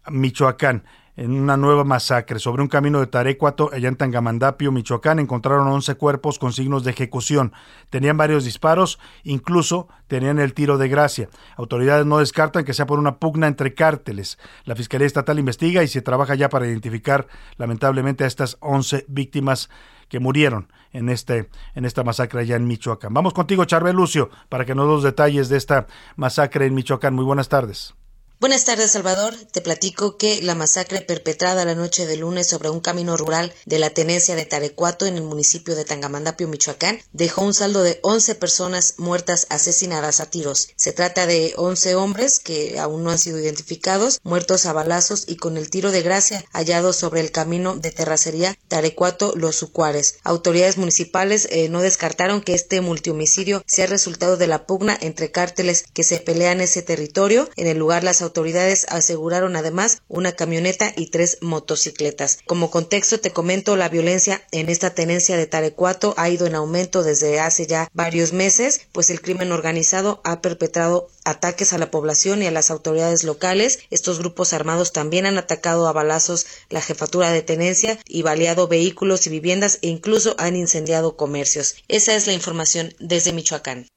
Michoacán 0.07 0.83
en 1.15 1.31
una 1.31 1.57
nueva 1.57 1.83
masacre. 1.83 2.39
Sobre 2.39 2.61
un 2.61 2.67
camino 2.67 2.99
de 2.99 3.07
Tarecuato, 3.07 3.69
allá 3.73 3.87
en 3.87 3.95
Tangamandapio, 3.95 4.71
Michoacán, 4.71 5.19
encontraron 5.19 5.67
11 5.67 5.95
cuerpos 5.95 6.39
con 6.39 6.53
signos 6.53 6.83
de 6.83 6.91
ejecución. 6.91 7.53
Tenían 7.89 8.17
varios 8.17 8.43
disparos, 8.43 8.99
incluso 9.23 9.87
tenían 10.07 10.39
el 10.39 10.53
tiro 10.53 10.77
de 10.77 10.89
gracia. 10.89 11.29
Autoridades 11.55 12.05
no 12.05 12.19
descartan 12.19 12.65
que 12.65 12.73
sea 12.73 12.85
por 12.85 12.99
una 12.99 13.17
pugna 13.17 13.47
entre 13.47 13.73
cárteles. 13.73 14.37
La 14.65 14.75
Fiscalía 14.75 15.07
Estatal 15.07 15.39
investiga 15.39 15.83
y 15.83 15.87
se 15.87 16.01
trabaja 16.01 16.35
ya 16.35 16.49
para 16.49 16.67
identificar, 16.67 17.27
lamentablemente, 17.57 18.23
a 18.23 18.27
estas 18.27 18.57
11 18.59 19.05
víctimas 19.07 19.69
que 20.09 20.19
murieron 20.19 20.71
en, 20.91 21.09
este, 21.09 21.49
en 21.73 21.85
esta 21.85 22.03
masacre 22.03 22.41
allá 22.41 22.55
en 22.55 22.67
Michoacán. 22.67 23.13
Vamos 23.13 23.33
contigo, 23.33 23.65
Charbel 23.65 23.95
Lucio, 23.95 24.29
para 24.49 24.65
que 24.65 24.75
nos 24.75 24.87
los 24.87 25.03
detalles 25.03 25.49
de 25.49 25.57
esta 25.57 25.87
masacre 26.15 26.65
en 26.65 26.75
Michoacán. 26.75 27.15
Muy 27.15 27.25
buenas 27.25 27.49
tardes. 27.49 27.95
Buenas 28.37 28.65
tardes, 28.65 28.91
Salvador. 28.91 29.33
Te 29.53 29.61
platico 29.61 30.17
que 30.17 30.41
la 30.41 30.55
masacre 30.55 30.99
perpetrada 30.99 31.63
la 31.63 31.73
noche 31.73 32.05
de 32.05 32.17
lunes 32.17 32.47
sobre 32.47 32.69
un 32.69 32.81
camino 32.81 33.15
rural 33.15 33.53
de 33.65 33.79
la 33.79 33.91
tenencia 33.91 34.35
de 34.35 34.45
Tarecuato 34.45 35.05
en 35.05 35.15
el 35.15 35.23
municipio 35.23 35.73
de 35.73 35.85
Tangamandapio, 35.85 36.49
Michoacán, 36.49 36.99
dejó 37.13 37.43
un 37.43 37.53
saldo 37.53 37.81
de 37.81 37.97
11 38.03 38.35
personas 38.35 38.95
muertas 38.97 39.47
asesinadas 39.49 40.19
a 40.19 40.29
tiros. 40.29 40.67
Se 40.75 40.91
trata 40.91 41.27
de 41.27 41.53
11 41.55 41.95
hombres 41.95 42.41
que 42.41 42.77
aún 42.77 43.05
no 43.05 43.11
han 43.11 43.19
sido 43.19 43.39
identificados, 43.39 44.19
muertos 44.23 44.65
a 44.65 44.73
balazos 44.73 45.23
y 45.27 45.37
con 45.37 45.55
el 45.55 45.69
tiro 45.69 45.91
de 45.91 46.01
gracia 46.01 46.43
hallados 46.51 46.97
sobre 46.97 47.21
el 47.21 47.31
camino 47.31 47.77
de 47.77 47.91
terracería 47.91 48.57
Tarecuato 48.67 49.31
Los 49.37 49.63
Ucuares. 49.63 50.17
Autoridades 50.25 50.77
municipales 50.77 51.47
eh, 51.51 51.69
no 51.69 51.81
descartaron 51.81 52.41
que 52.41 52.53
este 52.53 52.81
multihomicidio 52.81 53.63
sea 53.65 53.87
resultado 53.87 54.35
de 54.35 54.47
la 54.47 54.65
pugna 54.65 54.97
entre 54.99 55.31
cárteles 55.31 55.85
que 55.93 56.03
se 56.03 56.17
pelean 56.17 56.59
ese 56.59 56.81
territorio. 56.81 57.49
En 57.55 57.67
el 57.67 57.77
lugar 57.77 58.03
las 58.03 58.24
autoridades 58.25 58.85
aseguraron 58.89 59.55
además 59.55 60.01
una 60.07 60.33
camioneta 60.33 60.91
y 60.95 61.07
tres 61.11 61.37
motocicletas. 61.41 62.39
Como 62.45 62.69
contexto 62.69 63.19
te 63.19 63.31
comento 63.31 63.77
la 63.77 63.87
violencia 63.87 64.45
en 64.51 64.69
esta 64.69 64.93
tenencia 64.93 65.37
de 65.37 65.47
Tarecuato 65.47 66.13
ha 66.17 66.29
ido 66.29 66.47
en 66.47 66.55
aumento 66.55 67.03
desde 67.03 67.39
hace 67.39 67.67
ya 67.67 67.89
varios 67.93 68.33
meses, 68.33 68.81
pues 68.91 69.09
el 69.09 69.21
crimen 69.21 69.51
organizado 69.51 70.19
ha 70.23 70.41
perpetrado 70.41 71.07
ataques 71.23 71.73
a 71.73 71.77
la 71.77 71.91
población 71.91 72.43
y 72.43 72.47
a 72.47 72.51
las 72.51 72.71
autoridades 72.71 73.23
locales. 73.23 73.79
Estos 73.89 74.19
grupos 74.19 74.53
armados 74.53 74.91
también 74.91 75.25
han 75.25 75.37
atacado 75.37 75.87
a 75.87 75.93
balazos 75.93 76.45
la 76.69 76.81
jefatura 76.81 77.31
de 77.31 77.41
tenencia 77.41 77.99
y 78.05 78.21
baleado 78.21 78.67
vehículos 78.67 79.27
y 79.27 79.29
viviendas 79.29 79.79
e 79.81 79.87
incluso 79.87 80.35
han 80.37 80.55
incendiado 80.55 81.15
comercios. 81.15 81.75
Esa 81.87 82.15
es 82.15 82.27
la 82.27 82.33
información 82.33 82.93
desde 82.99 83.33
Michoacán. 83.33 83.87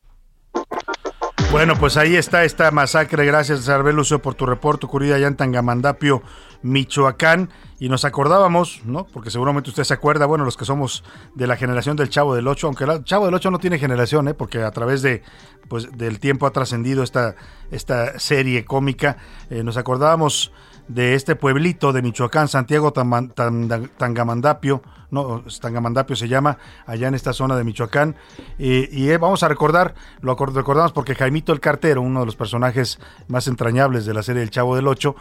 Bueno, 1.50 1.76
pues 1.76 1.96
ahí 1.96 2.14
está 2.14 2.44
esta 2.44 2.70
masacre. 2.70 3.24
Gracias, 3.24 3.66
Lucio, 3.66 4.20
por 4.20 4.34
tu 4.34 4.44
reporte 4.44 4.84
ocurrida 4.84 5.16
allá 5.16 5.28
en 5.28 5.34
Tangamandapio, 5.34 6.22
Michoacán. 6.60 7.48
Y 7.80 7.88
nos 7.88 8.04
acordábamos, 8.04 8.82
¿no? 8.84 9.06
Porque 9.06 9.30
seguramente 9.30 9.70
usted 9.70 9.84
se 9.84 9.94
acuerda, 9.94 10.26
bueno, 10.26 10.44
los 10.44 10.58
que 10.58 10.66
somos 10.66 11.04
de 11.34 11.46
la 11.46 11.56
generación 11.56 11.96
del 11.96 12.10
Chavo 12.10 12.34
del 12.34 12.48
Ocho, 12.48 12.66
aunque 12.66 12.84
el 12.84 13.02
Chavo 13.02 13.24
del 13.24 13.34
Ocho 13.34 13.50
no 13.50 13.58
tiene 13.58 13.78
generación, 13.78 14.28
¿eh? 14.28 14.34
Porque 14.34 14.62
a 14.62 14.70
través 14.72 15.00
de, 15.00 15.22
pues, 15.68 15.88
del 15.96 16.20
tiempo 16.20 16.46
ha 16.46 16.50
trascendido 16.50 17.02
esta, 17.02 17.34
esta 17.70 18.18
serie 18.18 18.66
cómica. 18.66 19.16
Eh, 19.48 19.62
nos 19.62 19.78
acordábamos 19.78 20.52
de 20.88 21.14
este 21.14 21.36
pueblito 21.36 21.92
de 21.92 22.02
Michoacán, 22.02 22.48
Santiago 22.48 22.92
Tangamandapio, 22.92 24.82
no, 25.10 25.44
Tangamandapio 25.60 26.16
se 26.16 26.28
llama, 26.28 26.58
allá 26.86 27.08
en 27.08 27.14
esta 27.14 27.32
zona 27.32 27.56
de 27.56 27.64
Michoacán. 27.64 28.16
y 28.58 29.08
eh, 29.08 29.18
vamos 29.18 29.42
a 29.42 29.48
recordar, 29.48 29.94
lo 30.20 30.34
recordamos 30.34 30.92
porque 30.92 31.14
Jaimito 31.14 31.52
el 31.52 31.60
Cartero, 31.60 32.02
uno 32.02 32.20
de 32.20 32.26
los 32.26 32.36
personajes 32.36 32.98
más 33.28 33.46
entrañables 33.48 34.06
de 34.06 34.14
la 34.14 34.22
serie 34.22 34.42
El 34.42 34.50
Chavo 34.50 34.76
del 34.76 34.88
Ocho, 34.88 35.14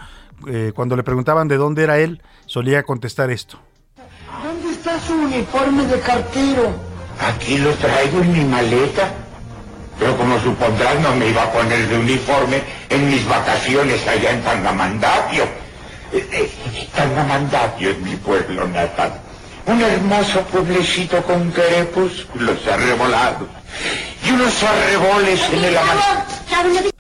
eh, 0.48 0.72
cuando 0.76 0.96
le 0.96 1.04
preguntaban 1.04 1.48
de 1.48 1.58
dónde 1.58 1.84
era 1.84 2.00
él, 2.00 2.22
solía 2.46 2.84
contestar 2.84 3.30
esto. 3.30 3.60
¿Dónde 4.44 4.72
está 4.72 5.00
su 5.00 5.14
uniforme 5.14 5.86
de 5.86 6.00
cartero? 6.00 6.72
Aquí 7.20 7.58
lo 7.58 7.72
traigo 7.72 8.22
en 8.22 8.32
mi 8.32 8.46
maleta. 8.46 9.27
Pero 10.00 10.16
como 10.18 10.40
supondrás, 10.40 11.00
no 11.00 11.16
me 11.16 11.30
iba 11.30 11.44
a 11.44 11.52
poner 11.52 11.88
de 11.88 11.98
uniforme 11.98 12.62
en 12.90 13.10
mis 13.10 13.28
vacaciones 13.28 14.08
allá 14.08 14.32
en 14.32 14.44
Tangamandapio. 14.44 15.44
Eh, 16.14 16.28
eh, 16.32 16.88
Tangamandapio 16.96 17.90
es 17.90 18.00
mi 18.00 18.16
pueblo 18.16 18.68
natal. 18.68 19.20
Un 19.66 19.82
hermoso 19.82 20.42
pueblecito 20.44 21.22
con 21.24 21.52
crepúsculos 21.52 22.66
arrebolados 22.68 23.50
y 24.26 24.32
unos 24.32 24.64
arreboles 24.64 25.42
en 25.52 25.64
el 25.66 25.78
amanecer. 25.78 26.92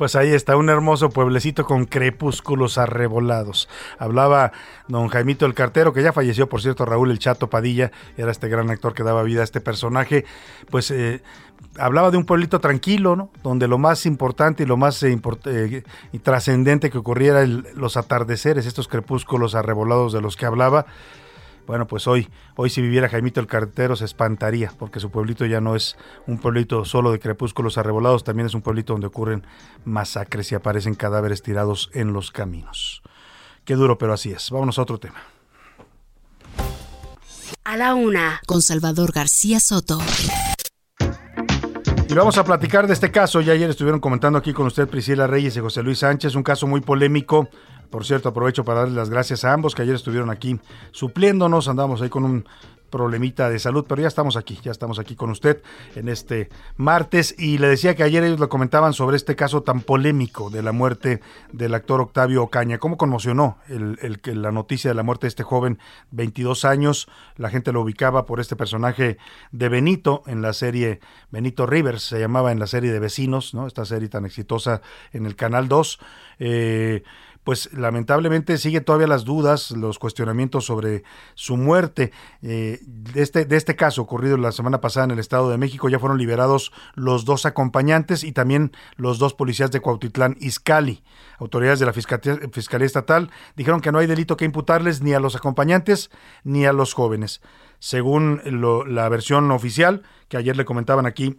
Pues 0.00 0.16
ahí 0.16 0.32
está, 0.32 0.56
un 0.56 0.70
hermoso 0.70 1.10
pueblecito 1.10 1.66
con 1.66 1.84
crepúsculos 1.84 2.78
arrebolados. 2.78 3.68
Hablaba 3.98 4.50
don 4.88 5.08
Jaimito 5.08 5.44
el 5.44 5.52
Cartero, 5.52 5.92
que 5.92 6.02
ya 6.02 6.14
falleció, 6.14 6.48
por 6.48 6.62
cierto, 6.62 6.86
Raúl 6.86 7.10
el 7.10 7.18
Chato 7.18 7.50
Padilla, 7.50 7.92
era 8.16 8.30
este 8.30 8.48
gran 8.48 8.70
actor 8.70 8.94
que 8.94 9.02
daba 9.02 9.22
vida 9.24 9.42
a 9.42 9.44
este 9.44 9.60
personaje. 9.60 10.24
Pues 10.70 10.90
eh, 10.90 11.20
hablaba 11.78 12.10
de 12.10 12.16
un 12.16 12.24
pueblito 12.24 12.60
tranquilo, 12.60 13.16
¿no? 13.16 13.30
Donde 13.42 13.68
lo 13.68 13.78
más 13.78 14.06
importante 14.06 14.62
y 14.62 14.66
lo 14.66 14.76
más 14.76 15.02
eh, 15.02 15.18
eh, 15.46 15.82
trascendente 16.22 16.90
que 16.90 16.98
ocurriera 16.98 17.44
los 17.46 17.96
atardeceres, 17.96 18.66
estos 18.66 18.88
crepúsculos 18.88 19.54
arrebolados 19.54 20.12
de 20.12 20.20
los 20.20 20.36
que 20.36 20.46
hablaba. 20.46 20.86
Bueno, 21.66 21.86
pues 21.86 22.08
hoy, 22.08 22.28
hoy 22.56 22.68
si 22.68 22.82
viviera 22.82 23.08
Jaimito 23.08 23.40
el 23.40 23.46
Cartero 23.46 23.94
se 23.94 24.04
espantaría, 24.04 24.72
porque 24.78 24.98
su 24.98 25.10
pueblito 25.10 25.46
ya 25.46 25.60
no 25.60 25.76
es 25.76 25.96
un 26.26 26.38
pueblito 26.38 26.84
solo 26.84 27.12
de 27.12 27.20
crepúsculos 27.20 27.78
arrebolados, 27.78 28.24
también 28.24 28.46
es 28.46 28.54
un 28.54 28.62
pueblito 28.62 28.92
donde 28.92 29.06
ocurren 29.06 29.46
masacres 29.84 30.50
y 30.50 30.56
aparecen 30.56 30.94
cadáveres 30.94 31.42
tirados 31.42 31.90
en 31.94 32.12
los 32.12 32.32
caminos. 32.32 33.02
Qué 33.64 33.74
duro, 33.74 33.98
pero 33.98 34.12
así 34.12 34.32
es. 34.32 34.50
Vámonos 34.50 34.78
a 34.78 34.82
otro 34.82 34.98
tema. 34.98 35.22
A 37.62 37.76
la 37.76 37.94
una, 37.94 38.40
con 38.46 38.62
Salvador 38.62 39.12
García 39.12 39.60
Soto. 39.60 40.00
Y 42.10 42.14
vamos 42.14 42.38
a 42.38 42.44
platicar 42.44 42.88
de 42.88 42.92
este 42.92 43.12
caso. 43.12 43.40
Ya 43.40 43.52
ayer 43.52 43.70
estuvieron 43.70 44.00
comentando 44.00 44.36
aquí 44.36 44.52
con 44.52 44.66
usted 44.66 44.88
Priscila 44.88 45.28
Reyes 45.28 45.56
y 45.56 45.60
José 45.60 45.80
Luis 45.80 46.00
Sánchez, 46.00 46.34
un 46.34 46.42
caso 46.42 46.66
muy 46.66 46.80
polémico. 46.80 47.48
Por 47.88 48.04
cierto, 48.04 48.30
aprovecho 48.30 48.64
para 48.64 48.80
darles 48.80 48.96
las 48.96 49.10
gracias 49.10 49.44
a 49.44 49.52
ambos 49.52 49.76
que 49.76 49.82
ayer 49.82 49.94
estuvieron 49.94 50.28
aquí 50.28 50.58
supliéndonos. 50.90 51.68
Andamos 51.68 52.02
ahí 52.02 52.08
con 52.08 52.24
un 52.24 52.48
problemita 52.90 53.48
de 53.48 53.58
salud, 53.58 53.84
pero 53.88 54.02
ya 54.02 54.08
estamos 54.08 54.36
aquí, 54.36 54.58
ya 54.62 54.70
estamos 54.70 54.98
aquí 54.98 55.16
con 55.16 55.30
usted 55.30 55.62
en 55.94 56.08
este 56.08 56.48
martes 56.76 57.34
y 57.38 57.58
le 57.58 57.68
decía 57.68 57.94
que 57.94 58.02
ayer 58.02 58.24
ellos 58.24 58.40
lo 58.40 58.48
comentaban 58.48 58.92
sobre 58.92 59.16
este 59.16 59.36
caso 59.36 59.62
tan 59.62 59.80
polémico 59.80 60.50
de 60.50 60.62
la 60.62 60.72
muerte 60.72 61.20
del 61.52 61.74
actor 61.74 62.00
Octavio 62.00 62.42
Ocaña. 62.42 62.78
¿Cómo 62.78 62.96
conmocionó 62.96 63.58
el, 63.68 63.98
el, 64.02 64.42
la 64.42 64.52
noticia 64.52 64.90
de 64.90 64.94
la 64.94 65.02
muerte 65.02 65.26
de 65.26 65.28
este 65.28 65.42
joven, 65.42 65.78
22 66.10 66.64
años? 66.64 67.08
La 67.36 67.50
gente 67.50 67.72
lo 67.72 67.80
ubicaba 67.80 68.26
por 68.26 68.40
este 68.40 68.56
personaje 68.56 69.18
de 69.52 69.68
Benito 69.68 70.22
en 70.26 70.42
la 70.42 70.52
serie 70.52 71.00
Benito 71.30 71.66
Rivers, 71.66 72.02
se 72.02 72.20
llamaba 72.20 72.52
en 72.52 72.58
la 72.58 72.66
serie 72.66 72.92
de 72.92 72.98
Vecinos, 72.98 73.54
¿no? 73.54 73.66
Esta 73.66 73.84
serie 73.84 74.08
tan 74.08 74.26
exitosa 74.26 74.82
en 75.12 75.26
el 75.26 75.36
Canal 75.36 75.68
2. 75.68 76.00
Eh, 76.40 77.02
pues 77.44 77.72
lamentablemente 77.72 78.58
sigue 78.58 78.80
todavía 78.80 79.06
las 79.06 79.24
dudas, 79.24 79.70
los 79.70 79.98
cuestionamientos 79.98 80.66
sobre 80.66 81.04
su 81.34 81.56
muerte. 81.56 82.12
Eh, 82.42 82.80
de, 82.82 83.22
este, 83.22 83.44
de 83.44 83.56
este 83.56 83.76
caso 83.76 84.02
ocurrido 84.02 84.36
la 84.36 84.52
semana 84.52 84.80
pasada 84.80 85.04
en 85.04 85.12
el 85.12 85.18
Estado 85.18 85.50
de 85.50 85.58
México 85.58 85.88
ya 85.88 85.98
fueron 85.98 86.18
liberados 86.18 86.72
los 86.94 87.24
dos 87.24 87.46
acompañantes 87.46 88.24
y 88.24 88.32
también 88.32 88.72
los 88.96 89.18
dos 89.18 89.34
policías 89.34 89.70
de 89.70 89.80
Cuautitlán 89.80 90.36
Izcalli. 90.40 91.02
Autoridades 91.38 91.80
de 91.80 91.86
la 91.86 91.92
Fiscalía, 91.92 92.38
Fiscalía 92.52 92.86
Estatal 92.86 93.30
dijeron 93.56 93.80
que 93.80 93.92
no 93.92 93.98
hay 93.98 94.06
delito 94.06 94.36
que 94.36 94.44
imputarles 94.44 95.00
ni 95.00 95.14
a 95.14 95.20
los 95.20 95.34
acompañantes 95.34 96.10
ni 96.44 96.66
a 96.66 96.72
los 96.72 96.92
jóvenes. 96.92 97.40
Según 97.78 98.42
la 98.86 99.08
versión 99.08 99.50
oficial, 99.50 100.02
que 100.28 100.36
ayer 100.36 100.54
le 100.54 100.66
comentaban 100.66 101.06
aquí 101.06 101.36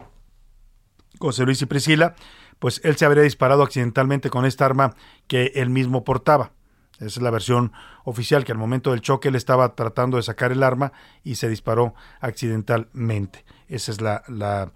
José 1.20 1.46
Luis 1.46 1.62
y 1.62 1.68
Priscila, 1.68 2.16
pues 2.62 2.80
él 2.84 2.96
se 2.96 3.06
habría 3.06 3.24
disparado 3.24 3.64
accidentalmente 3.64 4.30
con 4.30 4.46
esta 4.46 4.66
arma 4.66 4.94
que 5.26 5.52
él 5.56 5.72
mismo 5.72 6.04
portaba. 6.04 6.52
Esa 6.98 7.08
es 7.08 7.22
la 7.24 7.32
versión 7.32 7.74
oficial, 8.04 8.46
que 8.46 8.52
al 8.52 8.60
momento 8.60 8.92
del 8.92 9.02
choque 9.02 9.30
él 9.30 9.36
estaba 9.36 9.74
tratando 9.74 10.18
de 10.18 10.24
sacar 10.24 10.52
el 10.52 10.62
arma 10.62 10.94
y 11.24 11.36
se 11.36 11.50
disparó 11.50 11.96
accidentalmente. 12.20 13.46
Esa 13.68 13.92
es 13.92 14.00
la, 14.00 14.22
la 14.28 14.72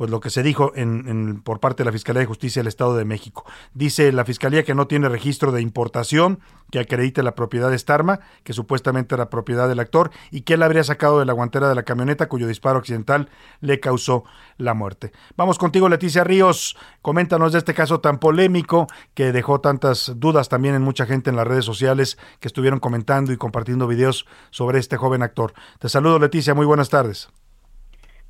pues 0.00 0.10
lo 0.10 0.20
que 0.20 0.30
se 0.30 0.42
dijo 0.42 0.72
en, 0.76 1.42
por 1.42 1.60
parte 1.60 1.82
de 1.82 1.84
la 1.84 1.92
Fiscalía 1.92 2.20
de 2.20 2.26
Justicia 2.26 2.60
del 2.60 2.68
Estado 2.68 2.96
de 2.96 3.04
México. 3.04 3.44
Dice 3.74 4.12
la 4.12 4.24
Fiscalía 4.24 4.64
que 4.64 4.74
no 4.74 4.86
tiene 4.86 5.10
registro 5.10 5.52
de 5.52 5.60
importación 5.60 6.40
que 6.70 6.78
acredite 6.78 7.22
la 7.22 7.34
propiedad 7.34 7.68
de 7.68 7.76
esta 7.76 7.96
arma, 7.96 8.20
que 8.42 8.54
supuestamente 8.54 9.14
era 9.14 9.28
propiedad 9.28 9.68
del 9.68 9.78
actor, 9.78 10.10
y 10.30 10.40
que 10.40 10.54
él 10.54 10.62
habría 10.62 10.84
sacado 10.84 11.18
de 11.18 11.26
la 11.26 11.34
guantera 11.34 11.68
de 11.68 11.74
la 11.74 11.82
camioneta 11.82 12.30
cuyo 12.30 12.46
disparo 12.46 12.78
accidental 12.78 13.28
le 13.60 13.78
causó 13.78 14.24
la 14.56 14.72
muerte. 14.72 15.12
Vamos 15.36 15.58
contigo, 15.58 15.90
Leticia 15.90 16.24
Ríos. 16.24 16.78
Coméntanos 17.02 17.52
de 17.52 17.58
este 17.58 17.74
caso 17.74 18.00
tan 18.00 18.20
polémico 18.20 18.86
que 19.12 19.32
dejó 19.32 19.60
tantas 19.60 20.14
dudas 20.16 20.48
también 20.48 20.74
en 20.74 20.80
mucha 20.80 21.04
gente 21.04 21.28
en 21.28 21.36
las 21.36 21.46
redes 21.46 21.66
sociales 21.66 22.16
que 22.38 22.48
estuvieron 22.48 22.80
comentando 22.80 23.34
y 23.34 23.36
compartiendo 23.36 23.86
videos 23.86 24.24
sobre 24.48 24.78
este 24.78 24.96
joven 24.96 25.22
actor. 25.22 25.52
Te 25.78 25.90
saludo, 25.90 26.18
Leticia. 26.18 26.54
Muy 26.54 26.64
buenas 26.64 26.88
tardes. 26.88 27.28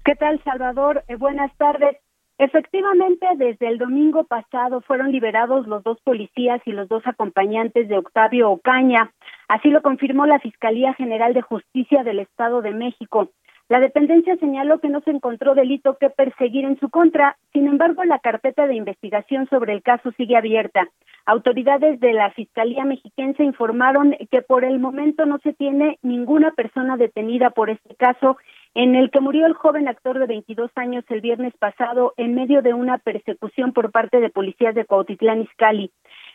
¿Qué 0.03 0.15
tal, 0.15 0.43
Salvador? 0.45 1.05
Eh, 1.09 1.17
buenas 1.17 1.55
tardes. 1.59 1.99
Efectivamente, 2.39 3.27
desde 3.37 3.69
el 3.69 3.77
domingo 3.77 4.25
pasado 4.25 4.81
fueron 4.81 5.13
liberados 5.13 5.67
los 5.67 5.83
dos 5.83 6.01
policías 6.01 6.63
y 6.65 6.73
los 6.73 6.89
dos 6.89 7.07
acompañantes 7.07 7.87
de 7.87 7.99
Octavio 7.99 8.51
Ocaña. 8.51 9.13
Así 9.47 9.69
lo 9.69 9.83
confirmó 9.83 10.25
la 10.25 10.39
Fiscalía 10.39 10.95
General 10.95 11.35
de 11.35 11.43
Justicia 11.43 12.03
del 12.03 12.21
Estado 12.21 12.63
de 12.63 12.71
México. 12.71 13.29
La 13.69 13.79
dependencia 13.79 14.37
señaló 14.39 14.81
que 14.81 14.89
no 14.89 15.03
se 15.03 15.11
encontró 15.11 15.55
delito 15.55 15.99
que 16.01 16.09
perseguir 16.09 16.65
en 16.65 16.81
su 16.81 16.89
contra, 16.89 17.37
sin 17.53 17.69
embargo, 17.69 18.03
la 18.05 18.21
carpeta 18.21 18.67
de 18.67 18.77
investigación 18.77 19.49
sobre 19.51 19.75
el 19.75 19.83
caso 19.83 20.11
sigue 20.17 20.37
abierta. 20.37 20.89
Autoridades 21.27 22.01
de 22.01 22.15
la 22.15 22.31
Fiscalía 22.31 22.85
Mexiquense 22.85 23.45
informaron 23.45 24.17
que 24.31 24.41
por 24.41 24.65
el 24.65 24.81
momento 24.81 25.27
no 25.27 25.39
se 25.45 25.53
tiene 25.53 25.99
ninguna 26.03 26.53
persona 26.53 26.97
detenida 26.97 27.51
por 27.51 27.69
este 27.69 27.95
caso 27.95 28.39
en 28.75 28.95
el 28.95 29.11
que 29.11 29.21
murió 29.21 29.47
el 29.47 29.55
joven 29.55 29.89
actor 29.89 30.19
de 30.19 30.27
22 30.27 30.71
años 30.77 31.05
el 31.09 31.21
viernes 31.21 31.53
pasado 31.59 32.15
en 32.17 32.35
medio 32.35 32.63
de 32.63 32.75
una 32.75 32.99
persecución 32.99 33.73
por 33.73 33.91
parte 33.91 34.21
de 34.21 34.31
policías 34.31 34.75
de 34.75 34.85
Cuautitlán 34.85 35.43
Izcalli. 35.43 35.91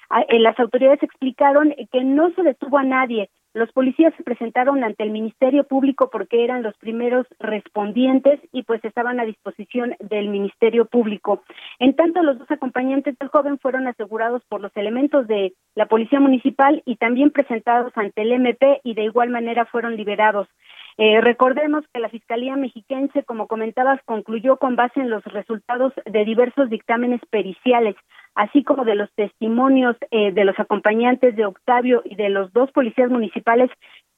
Ah, 0.10 0.22
eh, 0.28 0.40
las 0.40 0.60
autoridades 0.60 1.02
explicaron 1.02 1.74
que 1.92 2.04
no 2.04 2.30
se 2.32 2.44
detuvo 2.44 2.78
a 2.78 2.84
nadie. 2.84 3.30
Los 3.56 3.72
policías 3.72 4.14
se 4.18 4.24
presentaron 4.24 4.84
ante 4.84 5.04
el 5.04 5.12
Ministerio 5.12 5.64
Público 5.64 6.10
porque 6.12 6.44
eran 6.44 6.62
los 6.62 6.76
primeros 6.78 7.26
respondientes 7.40 8.42
y 8.52 8.64
pues 8.64 8.84
estaban 8.84 9.18
a 9.22 9.26
disposición 9.26 9.96
del 10.02 10.28
Ministerio 10.28 10.86
Público. 10.86 11.42
En 11.80 11.96
tanto, 11.96 12.22
los 12.22 12.38
dos 12.38 12.52
acompañantes 12.52 13.18
del 13.18 13.30
joven 13.30 13.58
fueron 13.58 13.88
asegurados 13.88 14.44
por 14.50 14.60
los 14.60 14.76
elementos 14.76 15.26
de 15.28 15.54
la 15.74 15.86
Policía 15.86 16.20
Municipal 16.20 16.84
y 16.86 16.98
también 16.98 17.32
presentados 17.32 17.94
ante 17.96 18.24
el 18.24 18.34
MP 18.34 18.82
y 18.84 18.94
de 18.94 19.06
igual 19.06 19.30
manera 19.30 19.66
fueron 19.66 19.96
liberados. 19.96 20.50
Eh, 20.98 21.20
recordemos 21.20 21.84
que 21.94 22.00
la 22.00 22.08
Fiscalía 22.08 22.56
Mexiquense, 22.56 23.24
como 23.24 23.48
comentabas, 23.48 24.00
concluyó 24.06 24.58
con 24.58 24.78
base 24.78 25.02
en 25.02 25.10
los 25.10 25.24
resultados 25.26 25.92
de 26.06 26.24
diversos 26.24 26.70
dictámenes 26.70 27.20
periciales, 27.30 27.96
así 28.34 28.64
como 28.64 28.86
de 28.86 28.96
los 28.96 29.12
testimonios 29.14 29.98
eh, 30.12 30.32
de 30.32 30.46
los 30.46 30.58
acompañantes 30.58 31.36
de 31.36 31.46
Octavio 31.46 32.02
y 32.06 32.16
de 32.16 32.30
los 32.30 32.54
dos 32.54 32.72
policías 32.72 33.10
municipales, 33.10 33.70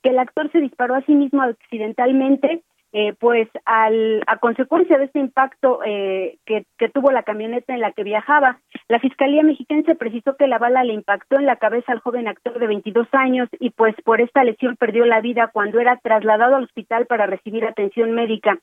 que 0.03 0.09
el 0.09 0.19
actor 0.19 0.51
se 0.51 0.59
disparó 0.59 0.93
a 0.93 1.01
sí 1.01 1.15
mismo 1.15 1.41
accidentalmente 1.41 2.61
eh, 2.93 3.13
pues 3.19 3.49
al, 3.65 4.23
a 4.27 4.37
consecuencia 4.37 4.97
de 4.97 5.05
este 5.05 5.19
impacto 5.19 5.79
eh, 5.85 6.37
que, 6.45 6.65
tuvo 6.93 7.11
la 7.11 7.23
camioneta 7.23 7.73
en 7.73 7.81
la 7.81 7.91
que 7.91 8.03
viajaba, 8.03 8.59
la 8.87 8.99
Fiscalía 8.99 9.43
Mexiquense 9.43 9.95
precisó 9.95 10.35
que 10.37 10.47
la 10.47 10.57
bala 10.57 10.83
le 10.83 10.93
impactó 10.93 11.37
en 11.37 11.45
la 11.45 11.57
cabeza 11.57 11.91
al 11.91 11.99
joven 11.99 12.27
actor 12.27 12.57
de 12.59 12.67
22 12.67 13.07
años 13.11 13.49
y 13.59 13.71
pues 13.71 13.95
por 14.03 14.21
esta 14.21 14.43
lesión 14.43 14.77
perdió 14.77 15.05
la 15.05 15.21
vida 15.21 15.49
cuando 15.51 15.79
era 15.79 15.97
trasladado 15.97 16.55
al 16.55 16.63
hospital 16.63 17.05
para 17.07 17.25
recibir 17.25 17.65
atención 17.65 18.13
médica. 18.13 18.57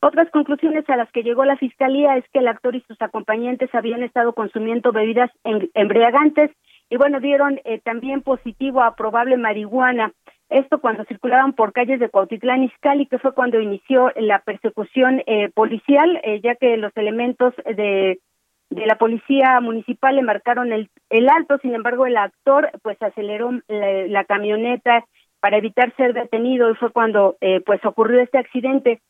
Otras 0.00 0.30
conclusiones 0.30 0.88
a 0.88 0.96
las 0.96 1.10
que 1.12 1.22
llegó 1.22 1.44
la 1.44 1.56
Fiscalía 1.56 2.16
es 2.16 2.24
que 2.32 2.40
el 2.40 2.48
actor 2.48 2.74
y 2.74 2.82
sus 2.82 3.00
acompañantes 3.00 3.74
habían 3.74 4.02
estado 4.02 4.32
consumiendo 4.32 4.92
bebidas 4.92 5.30
embriagantes 5.44 6.50
y 6.90 6.96
bueno, 6.96 7.20
dieron 7.20 7.60
eh, 7.64 7.80
también 7.80 8.22
positivo 8.22 8.82
a 8.82 8.94
probable 8.94 9.36
marihuana. 9.36 10.12
Esto 10.48 10.80
cuando 10.80 11.04
circulaban 11.04 11.52
por 11.52 11.72
calles 11.72 12.00
de 12.00 12.08
Cuautitlán 12.08 12.62
Izcalli, 12.62 13.06
que 13.06 13.18
fue 13.18 13.34
cuando 13.34 13.60
inició 13.60 14.10
la 14.16 14.38
persecución 14.40 15.22
eh, 15.26 15.50
policial, 15.50 16.20
eh, 16.24 16.40
ya 16.42 16.54
que 16.54 16.76
los 16.78 16.96
elementos 16.96 17.54
de, 17.64 18.20
de 18.70 18.86
la 18.86 18.96
policía 18.96 19.60
municipal 19.60 20.16
le 20.16 20.22
marcaron 20.22 20.72
el, 20.72 20.88
el 21.10 21.28
alto, 21.28 21.58
sin 21.58 21.74
embargo 21.74 22.06
el 22.06 22.16
actor 22.16 22.70
pues 22.82 23.00
aceleró 23.02 23.52
la, 23.68 24.06
la 24.06 24.24
camioneta 24.24 25.04
para 25.40 25.58
evitar 25.58 25.94
ser 25.96 26.14
detenido 26.14 26.70
y 26.70 26.74
fue 26.74 26.90
cuando 26.90 27.36
eh, 27.40 27.60
pues 27.60 27.84
ocurrió 27.84 28.20
este 28.20 28.38
accidente. 28.38 29.00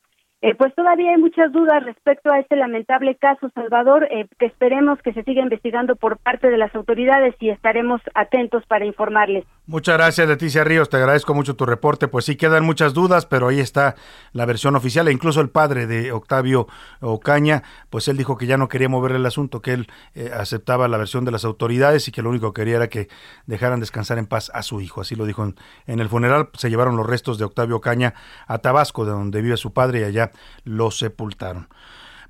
Eh, 0.40 0.54
pues 0.54 0.72
todavía 0.76 1.10
hay 1.10 1.18
muchas 1.18 1.50
dudas 1.50 1.84
respecto 1.84 2.30
a 2.30 2.38
este 2.38 2.54
lamentable 2.54 3.16
caso, 3.16 3.50
Salvador, 3.56 4.04
eh, 4.04 4.28
que 4.38 4.46
esperemos 4.46 5.02
que 5.02 5.12
se 5.12 5.24
siga 5.24 5.42
investigando 5.42 5.96
por 5.96 6.18
parte 6.18 6.48
de 6.48 6.56
las 6.56 6.72
autoridades 6.76 7.34
y 7.40 7.50
estaremos 7.50 8.00
atentos 8.14 8.64
para 8.66 8.84
informarles. 8.84 9.44
Muchas 9.66 9.96
gracias, 9.96 10.28
Leticia 10.28 10.62
Ríos, 10.62 10.88
te 10.88 10.96
agradezco 10.96 11.34
mucho 11.34 11.56
tu 11.56 11.66
reporte. 11.66 12.06
Pues 12.06 12.24
sí, 12.24 12.36
quedan 12.36 12.64
muchas 12.64 12.94
dudas, 12.94 13.26
pero 13.26 13.48
ahí 13.48 13.58
está 13.58 13.96
la 14.32 14.46
versión 14.46 14.76
oficial 14.76 15.08
e 15.08 15.12
incluso 15.12 15.40
el 15.40 15.50
padre 15.50 15.88
de 15.88 16.12
Octavio 16.12 16.68
Ocaña, 17.00 17.64
pues 17.90 18.06
él 18.06 18.16
dijo 18.16 18.38
que 18.38 18.46
ya 18.46 18.56
no 18.56 18.68
quería 18.68 18.88
mover 18.88 19.12
el 19.12 19.26
asunto, 19.26 19.60
que 19.60 19.72
él 19.72 19.88
eh, 20.14 20.30
aceptaba 20.32 20.86
la 20.86 20.98
versión 20.98 21.24
de 21.24 21.32
las 21.32 21.44
autoridades 21.44 22.06
y 22.06 22.12
que 22.12 22.22
lo 22.22 22.30
único 22.30 22.52
que 22.52 22.62
quería 22.62 22.76
era 22.76 22.88
que 22.88 23.08
dejaran 23.46 23.80
descansar 23.80 24.18
en 24.18 24.26
paz 24.26 24.52
a 24.54 24.62
su 24.62 24.80
hijo. 24.80 25.00
Así 25.00 25.16
lo 25.16 25.26
dijo 25.26 25.42
en, 25.42 25.56
en 25.88 25.98
el 25.98 26.08
funeral. 26.08 26.48
Se 26.54 26.70
llevaron 26.70 26.96
los 26.96 27.06
restos 27.06 27.38
de 27.38 27.44
Octavio 27.44 27.76
Ocaña 27.76 28.14
a 28.46 28.58
Tabasco, 28.58 29.04
de 29.04 29.10
donde 29.10 29.42
vive 29.42 29.56
su 29.56 29.72
padre, 29.72 30.00
y 30.00 30.04
allá 30.04 30.27
lo 30.64 30.90
sepultaron. 30.90 31.68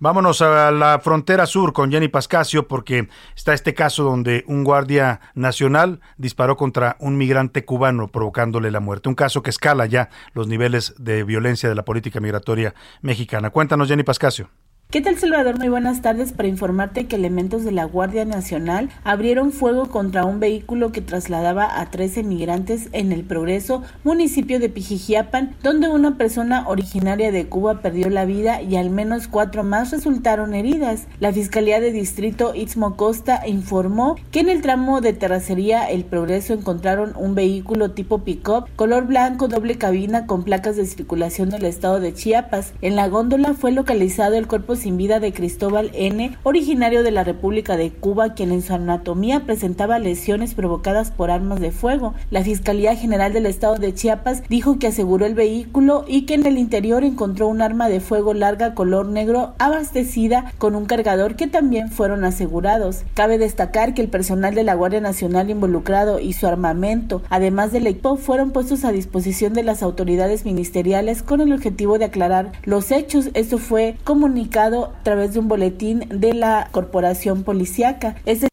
Vámonos 0.00 0.42
a 0.42 0.70
la 0.70 1.00
frontera 1.00 1.44
sur 1.44 1.72
con 1.72 1.90
Jenny 1.90 2.06
Pascasio 2.06 2.68
porque 2.68 3.08
está 3.34 3.52
este 3.52 3.74
caso 3.74 4.04
donde 4.04 4.44
un 4.46 4.62
guardia 4.62 5.20
nacional 5.34 6.00
disparó 6.16 6.56
contra 6.56 6.96
un 7.00 7.16
migrante 7.16 7.64
cubano 7.64 8.06
provocándole 8.06 8.70
la 8.70 8.78
muerte. 8.78 9.08
Un 9.08 9.16
caso 9.16 9.42
que 9.42 9.50
escala 9.50 9.86
ya 9.86 10.08
los 10.34 10.46
niveles 10.46 10.94
de 10.98 11.24
violencia 11.24 11.68
de 11.68 11.74
la 11.74 11.84
política 11.84 12.20
migratoria 12.20 12.74
mexicana. 13.02 13.50
Cuéntanos, 13.50 13.88
Jenny 13.88 14.04
Pascasio. 14.04 14.48
¿Qué 14.90 15.02
tal 15.02 15.18
Salvador? 15.18 15.58
Muy 15.58 15.68
buenas 15.68 16.00
tardes 16.00 16.32
para 16.32 16.48
informarte 16.48 17.06
que 17.06 17.16
elementos 17.16 17.62
de 17.62 17.72
la 17.72 17.84
Guardia 17.84 18.24
Nacional 18.24 18.88
abrieron 19.04 19.52
fuego 19.52 19.90
contra 19.90 20.24
un 20.24 20.40
vehículo 20.40 20.92
que 20.92 21.02
trasladaba 21.02 21.78
a 21.78 21.90
13 21.90 22.22
migrantes 22.22 22.88
en 22.92 23.12
el 23.12 23.22
Progreso, 23.22 23.82
municipio 24.02 24.58
de 24.58 24.70
Pijijiapan, 24.70 25.54
donde 25.62 25.90
una 25.90 26.16
persona 26.16 26.66
originaria 26.66 27.30
de 27.30 27.48
Cuba 27.48 27.82
perdió 27.82 28.08
la 28.08 28.24
vida 28.24 28.62
y 28.62 28.76
al 28.76 28.88
menos 28.88 29.28
cuatro 29.28 29.62
más 29.62 29.90
resultaron 29.90 30.54
heridas. 30.54 31.06
La 31.20 31.34
Fiscalía 31.34 31.80
de 31.80 31.92
Distrito 31.92 32.54
Istmo 32.54 32.96
Costa 32.96 33.46
informó 33.46 34.16
que 34.30 34.40
en 34.40 34.48
el 34.48 34.62
tramo 34.62 35.02
de 35.02 35.12
terracería 35.12 35.84
El 35.84 36.06
Progreso 36.06 36.54
encontraron 36.54 37.12
un 37.14 37.34
vehículo 37.34 37.90
tipo 37.90 38.20
pick-up 38.20 38.64
color 38.74 39.06
blanco 39.06 39.48
doble 39.48 39.76
cabina 39.76 40.24
con 40.24 40.44
placas 40.44 40.76
de 40.76 40.86
circulación 40.86 41.50
del 41.50 41.66
estado 41.66 42.00
de 42.00 42.14
Chiapas. 42.14 42.72
En 42.80 42.96
la 42.96 43.08
góndola 43.08 43.52
fue 43.52 43.70
localizado 43.70 44.34
el 44.34 44.46
cuerpo 44.46 44.77
sin 44.78 44.96
vida 44.96 45.20
de 45.20 45.32
Cristóbal 45.32 45.90
N., 45.92 46.36
originario 46.42 47.02
de 47.02 47.10
la 47.10 47.24
República 47.24 47.76
de 47.76 47.90
Cuba, 47.90 48.34
quien 48.34 48.52
en 48.52 48.62
su 48.62 48.72
anatomía 48.72 49.40
presentaba 49.40 49.98
lesiones 49.98 50.54
provocadas 50.54 51.10
por 51.10 51.30
armas 51.30 51.60
de 51.60 51.70
fuego. 51.70 52.14
La 52.30 52.42
Fiscalía 52.42 52.96
General 52.96 53.32
del 53.32 53.46
Estado 53.46 53.76
de 53.76 53.92
Chiapas 53.92 54.42
dijo 54.48 54.78
que 54.78 54.86
aseguró 54.86 55.26
el 55.26 55.34
vehículo 55.34 56.04
y 56.08 56.22
que 56.22 56.34
en 56.34 56.46
el 56.46 56.58
interior 56.58 57.04
encontró 57.04 57.48
un 57.48 57.60
arma 57.60 57.88
de 57.88 58.00
fuego 58.00 58.34
larga 58.34 58.74
color 58.74 59.06
negro 59.06 59.54
abastecida 59.58 60.52
con 60.58 60.74
un 60.74 60.86
cargador 60.86 61.36
que 61.36 61.46
también 61.46 61.90
fueron 61.90 62.24
asegurados. 62.24 63.04
Cabe 63.14 63.38
destacar 63.38 63.94
que 63.94 64.02
el 64.02 64.08
personal 64.08 64.54
de 64.54 64.64
la 64.64 64.74
Guardia 64.74 65.00
Nacional 65.00 65.50
involucrado 65.50 66.20
y 66.20 66.32
su 66.32 66.46
armamento, 66.46 67.22
además 67.28 67.72
del 67.72 67.86
equipo, 67.86 68.16
fueron 68.16 68.52
puestos 68.52 68.84
a 68.84 68.92
disposición 68.92 69.54
de 69.54 69.62
las 69.62 69.82
autoridades 69.82 70.44
ministeriales 70.44 71.22
con 71.22 71.40
el 71.40 71.52
objetivo 71.52 71.98
de 71.98 72.04
aclarar 72.06 72.52
los 72.64 72.90
hechos. 72.90 73.30
Esto 73.34 73.58
fue 73.58 73.96
comunicado 74.04 74.67
a 74.74 75.02
través 75.02 75.34
de 75.34 75.40
un 75.40 75.48
boletín 75.48 76.08
de 76.10 76.34
la 76.34 76.68
corporación 76.70 77.42
policíaca. 77.42 78.16
Este 78.26 78.48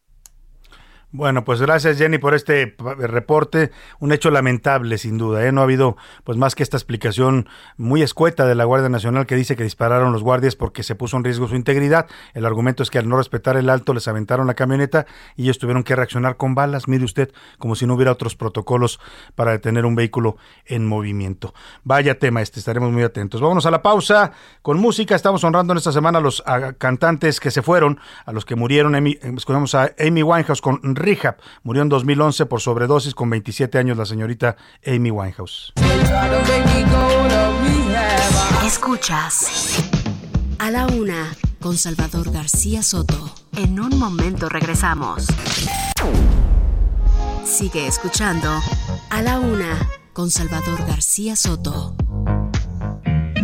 bueno, 1.15 1.45
pues 1.45 1.61
gracias 1.61 1.97
Jenny 1.97 2.17
por 2.17 2.33
este 2.33 2.75
reporte, 2.97 3.71
un 3.99 4.11
hecho 4.11 4.31
lamentable 4.31 4.97
sin 4.97 5.17
duda, 5.17 5.45
¿eh? 5.45 5.51
no 5.53 5.61
ha 5.61 5.63
habido 5.63 5.95
pues 6.25 6.37
más 6.37 6.55
que 6.55 6.63
esta 6.63 6.75
explicación 6.75 7.47
muy 7.77 8.01
escueta 8.01 8.45
de 8.45 8.53
la 8.53 8.65
Guardia 8.65 8.89
Nacional 8.89 9.25
que 9.25 9.35
dice 9.35 9.55
que 9.55 9.63
dispararon 9.63 10.11
los 10.11 10.23
guardias 10.23 10.57
porque 10.57 10.83
se 10.83 10.93
puso 10.95 11.15
en 11.15 11.23
riesgo 11.23 11.47
su 11.47 11.55
integridad. 11.55 12.07
El 12.33 12.45
argumento 12.45 12.83
es 12.83 12.89
que 12.89 12.99
al 12.99 13.07
no 13.07 13.15
respetar 13.15 13.55
el 13.55 13.69
alto 13.69 13.93
les 13.93 14.07
aventaron 14.09 14.45
la 14.45 14.55
camioneta 14.55 15.05
y 15.37 15.43
ellos 15.43 15.57
tuvieron 15.57 15.83
que 15.83 15.95
reaccionar 15.95 16.35
con 16.35 16.53
balas, 16.53 16.87
mire 16.87 17.05
usted, 17.05 17.31
como 17.59 17.75
si 17.75 17.87
no 17.87 17.93
hubiera 17.93 18.11
otros 18.11 18.35
protocolos 18.35 18.99
para 19.35 19.51
detener 19.51 19.85
un 19.85 19.95
vehículo 19.95 20.35
en 20.65 20.85
movimiento. 20.85 21.53
Vaya 21.83 22.19
tema 22.19 22.41
este, 22.41 22.59
estaremos 22.59 22.91
muy 22.91 23.03
atentos. 23.03 23.39
Vámonos 23.39 23.65
a 23.65 23.71
la 23.71 23.81
pausa 23.81 24.33
con 24.61 24.79
música, 24.79 25.15
estamos 25.15 25.43
honrando 25.45 25.73
en 25.73 25.77
esta 25.77 25.93
semana 25.93 26.17
a 26.17 26.21
los 26.21 26.43
cantantes 26.77 27.39
que 27.39 27.51
se 27.51 27.61
fueron, 27.61 27.99
a 28.25 28.33
los 28.33 28.43
que 28.43 28.55
murieron, 28.55 28.95
escuchamos 28.95 29.75
a 29.75 29.93
Amy 29.97 30.23
Winehouse 30.23 30.61
con 30.61 30.81
rehab. 31.05 31.37
Murió 31.63 31.83
en 31.83 31.89
2011 31.89 32.45
por 32.47 32.61
sobredosis 32.61 33.13
con 33.13 33.29
27 33.29 33.77
años 33.77 33.97
la 33.97 34.05
señorita 34.05 34.57
Amy 34.85 35.11
Winehouse. 35.11 35.73
Escuchas 38.65 39.89
a 40.59 40.71
la 40.71 40.87
una 40.87 41.35
con 41.61 41.77
Salvador 41.77 42.31
García 42.31 42.83
Soto. 42.83 43.33
En 43.55 43.79
un 43.79 43.97
momento 43.97 44.49
regresamos. 44.49 45.27
Sigue 47.45 47.87
escuchando 47.87 48.49
a 49.09 49.21
la 49.21 49.39
una 49.39 49.87
con 50.13 50.29
Salvador 50.31 50.85
García 50.87 51.35
Soto. 51.35 51.95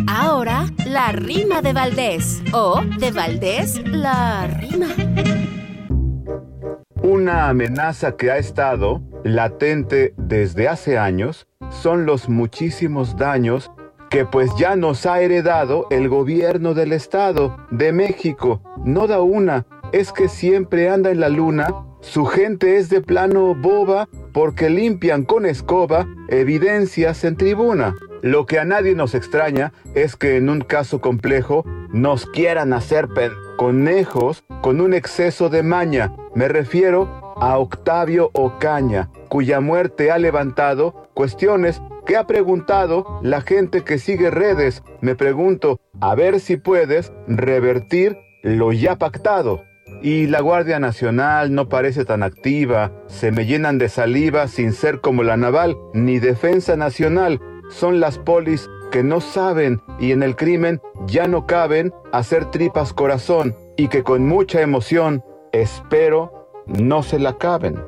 Ahora, 0.07 0.67
la 0.85 1.11
rima 1.11 1.61
de 1.61 1.73
Valdés. 1.73 2.41
O 2.51 2.81
de 2.99 3.11
Valdés, 3.11 3.81
la 3.85 4.47
rima. 4.47 5.30
Una 7.03 7.49
amenaza 7.49 8.15
que 8.15 8.29
ha 8.29 8.37
estado 8.37 9.01
latente 9.23 10.13
desde 10.17 10.67
hace 10.67 10.99
años 10.99 11.47
son 11.69 12.05
los 12.05 12.29
muchísimos 12.29 13.17
daños 13.17 13.71
que 14.11 14.25
pues 14.25 14.51
ya 14.55 14.75
nos 14.75 15.07
ha 15.07 15.19
heredado 15.21 15.87
el 15.89 16.09
gobierno 16.09 16.75
del 16.75 16.91
Estado 16.91 17.57
de 17.71 17.91
México. 17.91 18.61
No 18.85 19.07
da 19.07 19.19
una, 19.21 19.65
es 19.93 20.11
que 20.11 20.27
siempre 20.27 20.89
anda 20.89 21.09
en 21.09 21.21
la 21.21 21.29
luna, 21.29 21.73
su 22.01 22.25
gente 22.25 22.77
es 22.77 22.89
de 22.89 23.01
plano 23.01 23.55
boba 23.55 24.07
porque 24.31 24.69
limpian 24.69 25.23
con 25.23 25.47
escoba 25.47 26.07
evidencias 26.27 27.23
en 27.23 27.35
tribuna. 27.35 27.95
Lo 28.21 28.45
que 28.45 28.59
a 28.59 28.65
nadie 28.65 28.93
nos 28.93 29.15
extraña 29.15 29.73
es 29.95 30.15
que 30.15 30.37
en 30.37 30.49
un 30.49 30.61
caso 30.61 31.01
complejo 31.01 31.65
nos 31.91 32.27
quieran 32.27 32.73
hacer 32.73 33.07
conejos 33.61 34.43
con 34.63 34.81
un 34.81 34.95
exceso 34.95 35.47
de 35.47 35.61
maña. 35.61 36.15
Me 36.33 36.47
refiero 36.47 37.35
a 37.39 37.59
Octavio 37.59 38.31
Ocaña, 38.33 39.11
cuya 39.29 39.59
muerte 39.59 40.09
ha 40.09 40.17
levantado 40.17 41.07
cuestiones 41.13 41.79
que 42.07 42.17
ha 42.17 42.25
preguntado 42.25 43.19
la 43.21 43.41
gente 43.41 43.83
que 43.83 43.99
sigue 43.99 44.31
redes. 44.31 44.81
Me 45.01 45.13
pregunto, 45.13 45.79
a 45.99 46.15
ver 46.15 46.39
si 46.39 46.57
puedes 46.57 47.13
revertir 47.27 48.17
lo 48.41 48.73
ya 48.73 48.95
pactado. 48.95 49.61
Y 50.01 50.25
la 50.25 50.41
Guardia 50.41 50.79
Nacional 50.79 51.53
no 51.53 51.69
parece 51.69 52.03
tan 52.03 52.23
activa, 52.23 52.91
se 53.05 53.31
me 53.31 53.45
llenan 53.45 53.77
de 53.77 53.89
saliva 53.89 54.47
sin 54.47 54.73
ser 54.73 55.01
como 55.01 55.21
la 55.21 55.37
naval, 55.37 55.77
ni 55.93 56.17
defensa 56.17 56.75
nacional, 56.77 57.39
son 57.69 57.99
las 57.99 58.17
polis 58.17 58.67
que 58.91 59.03
no 59.03 59.21
saben 59.21 59.81
y 59.99 60.11
en 60.11 60.21
el 60.21 60.35
crimen 60.35 60.81
ya 61.07 61.27
no 61.27 61.47
caben 61.47 61.93
hacer 62.11 62.51
tripas 62.51 62.93
corazón 62.93 63.55
y 63.77 63.87
que 63.87 64.03
con 64.03 64.27
mucha 64.27 64.61
emoción 64.61 65.23
espero 65.51 66.49
no 66.67 67.01
se 67.01 67.17
la 67.17 67.37
caben. 67.37 67.79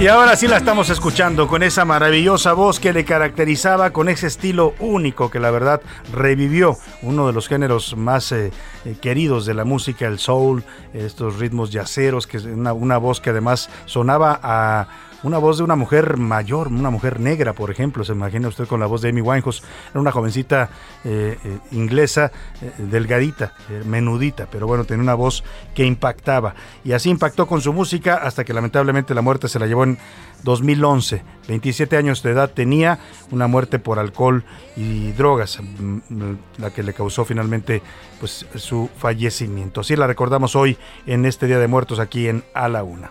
Y 0.00 0.06
ahora 0.06 0.36
sí 0.36 0.46
la 0.46 0.58
estamos 0.58 0.90
escuchando 0.90 1.48
con 1.48 1.64
esa 1.64 1.84
maravillosa 1.84 2.52
voz 2.52 2.78
que 2.78 2.92
le 2.92 3.04
caracterizaba, 3.04 3.90
con 3.90 4.08
ese 4.08 4.28
estilo 4.28 4.74
único 4.78 5.28
que 5.28 5.40
la 5.40 5.50
verdad 5.50 5.82
revivió 6.12 6.76
uno 7.02 7.26
de 7.26 7.32
los 7.32 7.48
géneros 7.48 7.96
más 7.96 8.30
eh, 8.30 8.52
eh, 8.84 8.96
queridos 9.00 9.44
de 9.44 9.54
la 9.54 9.64
música, 9.64 10.06
el 10.06 10.20
soul, 10.20 10.62
estos 10.94 11.40
ritmos 11.40 11.72
yaceros, 11.72 12.28
que 12.28 12.36
es 12.36 12.44
una, 12.44 12.74
una 12.74 12.96
voz 12.96 13.20
que 13.20 13.30
además 13.30 13.70
sonaba 13.86 14.38
a 14.40 14.86
una 15.22 15.38
voz 15.38 15.58
de 15.58 15.64
una 15.64 15.76
mujer 15.76 16.16
mayor, 16.16 16.68
una 16.68 16.90
mujer 16.90 17.20
negra, 17.20 17.52
por 17.52 17.70
ejemplo. 17.70 18.04
Se 18.04 18.12
imagina 18.12 18.48
usted 18.48 18.66
con 18.66 18.80
la 18.80 18.86
voz 18.86 19.02
de 19.02 19.08
Amy 19.10 19.20
Winehouse. 19.20 19.62
Era 19.90 20.00
una 20.00 20.12
jovencita 20.12 20.70
eh, 21.04 21.38
eh, 21.42 21.58
inglesa, 21.72 22.30
eh, 22.62 22.72
delgadita, 22.78 23.54
menudita, 23.84 24.46
pero 24.50 24.66
bueno, 24.66 24.84
tenía 24.84 25.02
una 25.02 25.14
voz 25.14 25.42
que 25.74 25.84
impactaba. 25.84 26.54
Y 26.84 26.92
así 26.92 27.10
impactó 27.10 27.46
con 27.46 27.60
su 27.60 27.72
música 27.72 28.16
hasta 28.16 28.44
que 28.44 28.52
lamentablemente 28.52 29.14
la 29.14 29.22
muerte 29.22 29.48
se 29.48 29.58
la 29.58 29.66
llevó 29.66 29.84
en 29.84 29.98
2011. 30.44 31.22
27 31.48 31.96
años 31.96 32.22
de 32.22 32.30
edad 32.30 32.50
tenía, 32.50 32.98
una 33.30 33.46
muerte 33.46 33.78
por 33.78 33.98
alcohol 33.98 34.44
y 34.76 35.12
drogas, 35.12 35.58
mm, 35.60 35.98
mm, 36.08 36.38
la 36.58 36.70
que 36.70 36.82
le 36.82 36.92
causó 36.92 37.24
finalmente 37.24 37.82
pues, 38.20 38.46
su 38.54 38.88
fallecimiento. 38.96 39.80
Así 39.80 39.96
la 39.96 40.06
recordamos 40.06 40.54
hoy 40.54 40.76
en 41.06 41.24
este 41.26 41.46
Día 41.46 41.58
de 41.58 41.66
Muertos 41.66 41.98
aquí 41.98 42.28
en 42.28 42.44
A 42.54 42.68
la 42.68 42.84
Una. 42.84 43.10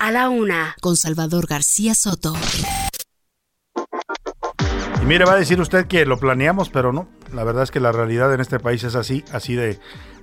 A 0.00 0.10
la 0.10 0.30
una, 0.30 0.74
con 0.80 0.96
Salvador 0.96 1.46
García 1.46 1.94
Soto. 1.94 2.34
Y 5.02 5.04
mire, 5.04 5.24
va 5.24 5.32
a 5.32 5.36
decir 5.36 5.60
usted 5.60 5.86
que 5.86 6.06
lo 6.06 6.18
planeamos, 6.18 6.70
pero 6.70 6.92
no. 6.92 7.08
La 7.34 7.44
verdad 7.44 7.64
es 7.64 7.70
que 7.70 7.80
la 7.80 7.92
realidad 7.92 8.32
en 8.32 8.40
este 8.40 8.58
país 8.58 8.84
es 8.84 8.94
así, 8.94 9.24
así 9.32 9.54
de, 9.54 9.78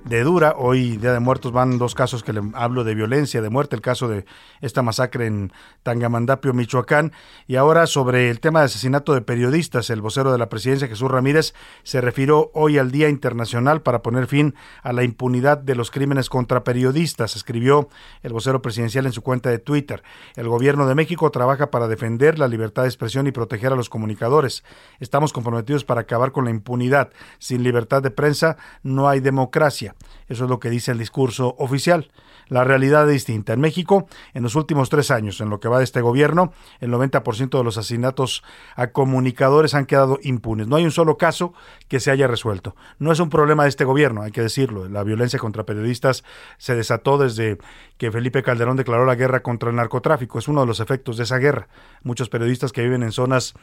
de 0.08 0.22
dura. 0.22 0.54
Hoy, 0.56 0.98
Día 0.98 1.12
de 1.12 1.20
Muertos, 1.20 1.50
van 1.50 1.78
dos 1.78 1.94
casos 1.94 2.22
que 2.22 2.32
le 2.32 2.40
hablo 2.54 2.84
de 2.84 2.94
violencia, 2.94 3.42
de 3.42 3.50
muerte, 3.50 3.74
el 3.74 3.82
caso 3.82 4.06
de 4.06 4.24
esta 4.60 4.82
masacre 4.82 5.26
en 5.26 5.52
Tangamandapio, 5.82 6.54
Michoacán, 6.54 7.12
y 7.48 7.56
ahora 7.56 7.86
sobre 7.88 8.30
el 8.30 8.38
tema 8.38 8.60
de 8.60 8.66
asesinato 8.66 9.14
de 9.14 9.20
periodistas. 9.20 9.90
El 9.90 10.00
vocero 10.00 10.30
de 10.30 10.38
la 10.38 10.48
presidencia, 10.48 10.86
Jesús 10.86 11.10
Ramírez, 11.10 11.54
se 11.82 12.00
refirió 12.00 12.50
hoy 12.54 12.78
al 12.78 12.92
Día 12.92 13.08
Internacional 13.08 13.82
para 13.82 14.02
poner 14.02 14.28
fin 14.28 14.54
a 14.82 14.92
la 14.92 15.02
impunidad 15.02 15.58
de 15.58 15.74
los 15.74 15.90
crímenes 15.90 16.28
contra 16.28 16.62
periodistas, 16.62 17.34
escribió 17.34 17.88
el 18.22 18.32
vocero 18.32 18.62
presidencial 18.62 19.06
en 19.06 19.12
su 19.12 19.22
cuenta 19.22 19.50
de 19.50 19.58
Twitter. 19.58 20.04
El 20.36 20.48
gobierno 20.48 20.86
de 20.86 20.94
México 20.94 21.30
trabaja 21.32 21.72
para 21.72 21.88
defender 21.88 22.38
la 22.38 22.46
libertad 22.46 22.82
de 22.82 22.88
expresión 22.88 23.26
y 23.26 23.32
proteger 23.32 23.72
a 23.72 23.76
los 23.76 23.88
comunicadores. 23.88 24.62
Estamos 25.00 25.32
comprometidos 25.32 25.84
para 25.84 26.02
acabar 26.02 26.30
con 26.30 26.44
la 26.44 26.50
impunidad. 26.52 27.10
Sin 27.38 27.64
libertad 27.64 28.02
de 28.02 28.12
prensa 28.12 28.56
no 28.84 29.08
hay 29.08 29.18
democracia. 29.18 29.95
Eso 30.28 30.44
es 30.44 30.50
lo 30.50 30.58
que 30.58 30.70
dice 30.70 30.92
el 30.92 30.98
discurso 30.98 31.54
oficial. 31.58 32.10
La 32.48 32.62
realidad 32.62 33.08
es 33.08 33.14
distinta. 33.14 33.52
En 33.52 33.60
México, 33.60 34.06
en 34.32 34.42
los 34.42 34.54
últimos 34.54 34.88
tres 34.88 35.10
años, 35.10 35.40
en 35.40 35.50
lo 35.50 35.58
que 35.58 35.68
va 35.68 35.78
de 35.78 35.84
este 35.84 36.00
gobierno, 36.00 36.52
el 36.80 36.92
90% 36.92 37.58
de 37.58 37.64
los 37.64 37.76
asesinatos 37.76 38.44
a 38.76 38.88
comunicadores 38.88 39.74
han 39.74 39.86
quedado 39.86 40.18
impunes. 40.22 40.68
No 40.68 40.76
hay 40.76 40.84
un 40.84 40.92
solo 40.92 41.16
caso 41.16 41.54
que 41.88 41.98
se 41.98 42.10
haya 42.10 42.28
resuelto. 42.28 42.76
No 42.98 43.10
es 43.10 43.18
un 43.18 43.30
problema 43.30 43.64
de 43.64 43.70
este 43.70 43.84
gobierno, 43.84 44.22
hay 44.22 44.30
que 44.30 44.42
decirlo. 44.42 44.88
La 44.88 45.02
violencia 45.02 45.38
contra 45.38 45.64
periodistas 45.64 46.22
se 46.58 46.76
desató 46.76 47.18
desde 47.18 47.58
que 47.98 48.12
Felipe 48.12 48.42
Calderón 48.42 48.76
declaró 48.76 49.06
la 49.06 49.16
guerra 49.16 49.42
contra 49.42 49.70
el 49.70 49.76
narcotráfico. 49.76 50.38
Es 50.38 50.46
uno 50.46 50.60
de 50.60 50.66
los 50.66 50.78
efectos 50.78 51.16
de 51.16 51.24
esa 51.24 51.38
guerra. 51.38 51.68
Muchos 52.02 52.28
periodistas 52.28 52.72
que 52.72 52.82
viven 52.82 53.02
en 53.02 53.12
zonas 53.12 53.54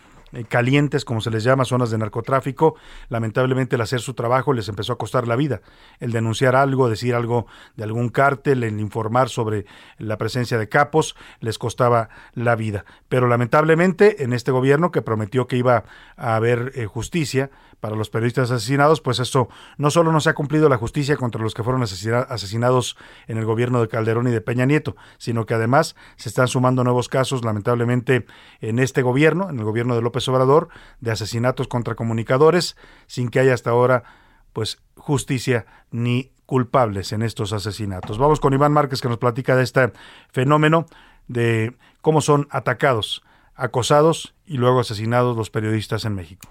calientes, 0.47 1.05
como 1.05 1.21
se 1.21 1.29
les 1.29 1.43
llama, 1.43 1.65
zonas 1.65 1.91
de 1.91 1.97
narcotráfico, 1.97 2.75
lamentablemente 3.09 3.75
el 3.75 3.81
hacer 3.81 4.01
su 4.01 4.13
trabajo 4.13 4.53
les 4.53 4.67
empezó 4.69 4.93
a 4.93 4.97
costar 4.97 5.27
la 5.27 5.35
vida. 5.35 5.61
El 5.99 6.11
denunciar 6.11 6.55
algo, 6.55 6.89
decir 6.89 7.13
algo 7.13 7.45
de 7.75 7.83
algún 7.83 8.09
cártel, 8.09 8.63
el 8.63 8.79
informar 8.79 9.29
sobre 9.29 9.65
la 9.97 10.17
presencia 10.17 10.57
de 10.57 10.69
capos, 10.69 11.15
les 11.39 11.57
costaba 11.57 12.09
la 12.33 12.55
vida. 12.55 12.85
Pero 13.09 13.27
lamentablemente 13.27 14.23
en 14.23 14.33
este 14.33 14.51
gobierno 14.51 14.91
que 14.91 15.01
prometió 15.01 15.47
que 15.47 15.57
iba 15.57 15.83
a 16.17 16.35
haber 16.35 16.71
eh, 16.75 16.85
justicia, 16.85 17.51
para 17.83 17.97
los 17.97 18.09
periodistas 18.09 18.49
asesinados, 18.49 19.01
pues 19.01 19.19
esto 19.19 19.49
no 19.77 19.91
solo 19.91 20.13
no 20.13 20.21
se 20.21 20.29
ha 20.29 20.33
cumplido 20.33 20.69
la 20.69 20.77
justicia 20.77 21.17
contra 21.17 21.41
los 21.41 21.53
que 21.53 21.63
fueron 21.63 21.83
asesinados 21.83 22.95
en 23.27 23.37
el 23.37 23.43
gobierno 23.43 23.81
de 23.81 23.89
Calderón 23.89 24.25
y 24.29 24.31
de 24.31 24.39
Peña 24.39 24.65
Nieto, 24.65 24.95
sino 25.17 25.45
que 25.45 25.53
además 25.53 25.97
se 26.15 26.29
están 26.29 26.47
sumando 26.47 26.85
nuevos 26.85 27.09
casos, 27.09 27.43
lamentablemente, 27.43 28.25
en 28.61 28.79
este 28.79 29.01
gobierno, 29.01 29.49
en 29.49 29.59
el 29.59 29.65
gobierno 29.65 29.97
de 29.97 30.01
López 30.01 30.25
Obrador, 30.29 30.69
de 31.01 31.11
asesinatos 31.11 31.67
contra 31.67 31.95
comunicadores, 31.95 32.77
sin 33.05 33.27
que 33.27 33.41
haya 33.41 33.53
hasta 33.53 33.71
ahora, 33.71 34.05
pues, 34.53 34.81
justicia 34.95 35.65
ni 35.91 36.31
culpables 36.45 37.11
en 37.11 37.21
estos 37.21 37.51
asesinatos. 37.51 38.17
Vamos 38.17 38.39
con 38.39 38.53
Iván 38.53 38.71
Márquez 38.71 39.01
que 39.01 39.09
nos 39.09 39.17
platica 39.17 39.57
de 39.57 39.63
este 39.63 39.91
fenómeno 40.29 40.85
de 41.27 41.75
cómo 41.99 42.21
son 42.21 42.47
atacados, 42.49 43.23
acosados 43.55 44.35
y 44.45 44.55
luego 44.55 44.79
asesinados 44.79 45.35
los 45.35 45.49
periodistas 45.49 46.05
en 46.05 46.15
México. 46.15 46.47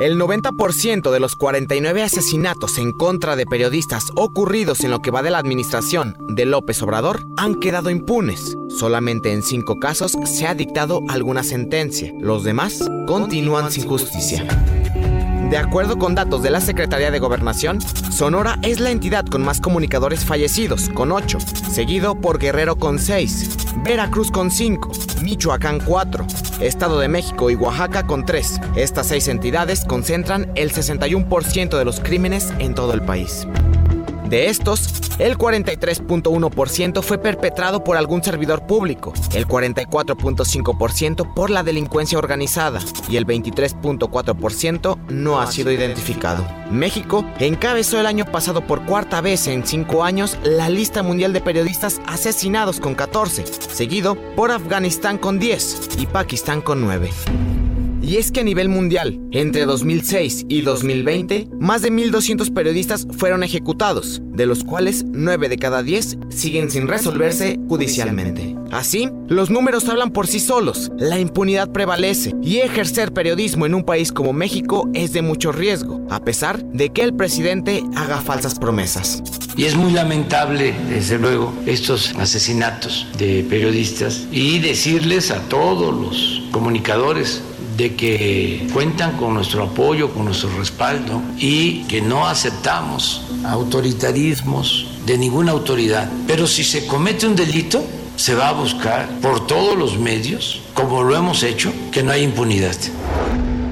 El 0.00 0.18
90% 0.18 1.12
de 1.12 1.20
los 1.20 1.36
49 1.36 2.02
asesinatos 2.02 2.78
en 2.78 2.90
contra 2.90 3.36
de 3.36 3.46
periodistas 3.46 4.04
ocurridos 4.16 4.80
en 4.80 4.90
lo 4.90 5.00
que 5.00 5.12
va 5.12 5.22
de 5.22 5.30
la 5.30 5.38
administración 5.38 6.16
de 6.28 6.44
López 6.44 6.82
Obrador 6.82 7.24
han 7.36 7.60
quedado 7.60 7.88
impunes. 7.88 8.56
Solamente 8.68 9.32
en 9.32 9.44
cinco 9.44 9.78
casos 9.78 10.16
se 10.24 10.46
ha 10.46 10.54
dictado 10.54 11.02
alguna 11.08 11.44
sentencia. 11.44 12.12
Los 12.18 12.42
demás 12.42 12.88
continúan 13.06 13.70
sin 13.70 13.86
justicia. 13.86 14.46
De 15.52 15.58
acuerdo 15.58 15.98
con 15.98 16.14
datos 16.14 16.42
de 16.42 16.50
la 16.50 16.62
Secretaría 16.62 17.10
de 17.10 17.18
Gobernación, 17.18 17.78
Sonora 18.10 18.58
es 18.62 18.80
la 18.80 18.90
entidad 18.90 19.26
con 19.26 19.42
más 19.42 19.60
comunicadores 19.60 20.24
fallecidos, 20.24 20.88
con 20.88 21.12
8, 21.12 21.38
seguido 21.70 22.14
por 22.14 22.38
Guerrero 22.38 22.76
con 22.76 22.98
6, 22.98 23.74
Veracruz 23.84 24.30
con 24.30 24.50
5, 24.50 24.90
Michoacán 25.20 25.80
4, 25.80 26.26
Estado 26.60 26.98
de 26.98 27.08
México 27.08 27.50
y 27.50 27.54
Oaxaca 27.56 28.06
con 28.06 28.24
3. 28.24 28.60
Estas 28.76 29.08
seis 29.08 29.28
entidades 29.28 29.84
concentran 29.84 30.50
el 30.54 30.72
61% 30.72 31.76
de 31.76 31.84
los 31.84 32.00
crímenes 32.00 32.50
en 32.58 32.74
todo 32.74 32.94
el 32.94 33.02
país. 33.02 33.46
De 34.32 34.48
estos, 34.48 34.88
el 35.18 35.36
43.1% 35.36 37.02
fue 37.02 37.18
perpetrado 37.18 37.84
por 37.84 37.98
algún 37.98 38.24
servidor 38.24 38.66
público, 38.66 39.12
el 39.34 39.46
44.5% 39.46 41.34
por 41.34 41.50
la 41.50 41.62
delincuencia 41.62 42.16
organizada 42.16 42.80
y 43.10 43.18
el 43.18 43.26
23.4% 43.26 44.96
no 45.10 45.38
ha 45.38 45.52
sido 45.52 45.70
identificado. 45.70 46.46
México 46.70 47.26
encabezó 47.40 48.00
el 48.00 48.06
año 48.06 48.24
pasado 48.24 48.66
por 48.66 48.86
cuarta 48.86 49.20
vez 49.20 49.48
en 49.48 49.66
cinco 49.66 50.02
años 50.02 50.38
la 50.44 50.70
lista 50.70 51.02
mundial 51.02 51.34
de 51.34 51.42
periodistas 51.42 52.00
asesinados 52.06 52.80
con 52.80 52.94
14, 52.94 53.44
seguido 53.44 54.14
por 54.34 54.50
Afganistán 54.50 55.18
con 55.18 55.38
10 55.38 55.90
y 55.98 56.06
Pakistán 56.06 56.62
con 56.62 56.80
9. 56.80 57.10
Y 58.02 58.16
es 58.16 58.32
que 58.32 58.40
a 58.40 58.44
nivel 58.44 58.68
mundial, 58.68 59.20
entre 59.30 59.64
2006 59.64 60.46
y 60.48 60.62
2020, 60.62 61.48
más 61.60 61.82
de 61.82 61.92
1.200 61.92 62.52
periodistas 62.52 63.06
fueron 63.16 63.44
ejecutados, 63.44 64.20
de 64.24 64.44
los 64.44 64.64
cuales 64.64 65.04
9 65.06 65.48
de 65.48 65.56
cada 65.56 65.84
10 65.84 66.18
siguen 66.28 66.68
sin 66.70 66.88
resolverse 66.88 67.60
judicialmente. 67.68 68.56
Así, 68.72 69.08
los 69.28 69.50
números 69.50 69.88
hablan 69.88 70.10
por 70.10 70.26
sí 70.26 70.40
solos, 70.40 70.90
la 70.98 71.20
impunidad 71.20 71.70
prevalece 71.70 72.34
y 72.42 72.58
ejercer 72.58 73.12
periodismo 73.12 73.66
en 73.66 73.74
un 73.74 73.84
país 73.84 74.10
como 74.10 74.32
México 74.32 74.90
es 74.94 75.12
de 75.12 75.22
mucho 75.22 75.52
riesgo, 75.52 76.04
a 76.10 76.24
pesar 76.24 76.64
de 76.64 76.90
que 76.90 77.02
el 77.02 77.14
presidente 77.14 77.84
haga 77.94 78.20
falsas 78.20 78.58
promesas. 78.58 79.22
Y 79.56 79.66
es 79.66 79.76
muy 79.76 79.92
lamentable, 79.92 80.74
desde 80.88 81.18
luego, 81.18 81.52
estos 81.66 82.16
asesinatos 82.16 83.06
de 83.18 83.44
periodistas 83.48 84.26
y 84.32 84.58
decirles 84.58 85.30
a 85.30 85.40
todos 85.48 85.94
los 85.94 86.42
comunicadores 86.50 87.42
de 87.76 87.94
que 87.94 88.66
cuentan 88.72 89.16
con 89.16 89.34
nuestro 89.34 89.64
apoyo, 89.64 90.12
con 90.12 90.26
nuestro 90.26 90.50
respaldo 90.58 91.22
y 91.38 91.82
que 91.84 92.00
no 92.00 92.26
aceptamos 92.26 93.22
autoritarismos 93.44 94.88
de 95.06 95.18
ninguna 95.18 95.52
autoridad. 95.52 96.10
Pero 96.26 96.46
si 96.46 96.64
se 96.64 96.86
comete 96.86 97.26
un 97.26 97.36
delito, 97.36 97.84
se 98.16 98.34
va 98.34 98.48
a 98.48 98.52
buscar 98.52 99.08
por 99.20 99.46
todos 99.46 99.76
los 99.76 99.98
medios, 99.98 100.60
como 100.74 101.02
lo 101.02 101.16
hemos 101.16 101.42
hecho, 101.42 101.72
que 101.90 102.02
no 102.02 102.12
hay 102.12 102.22
impunidad. 102.22 102.76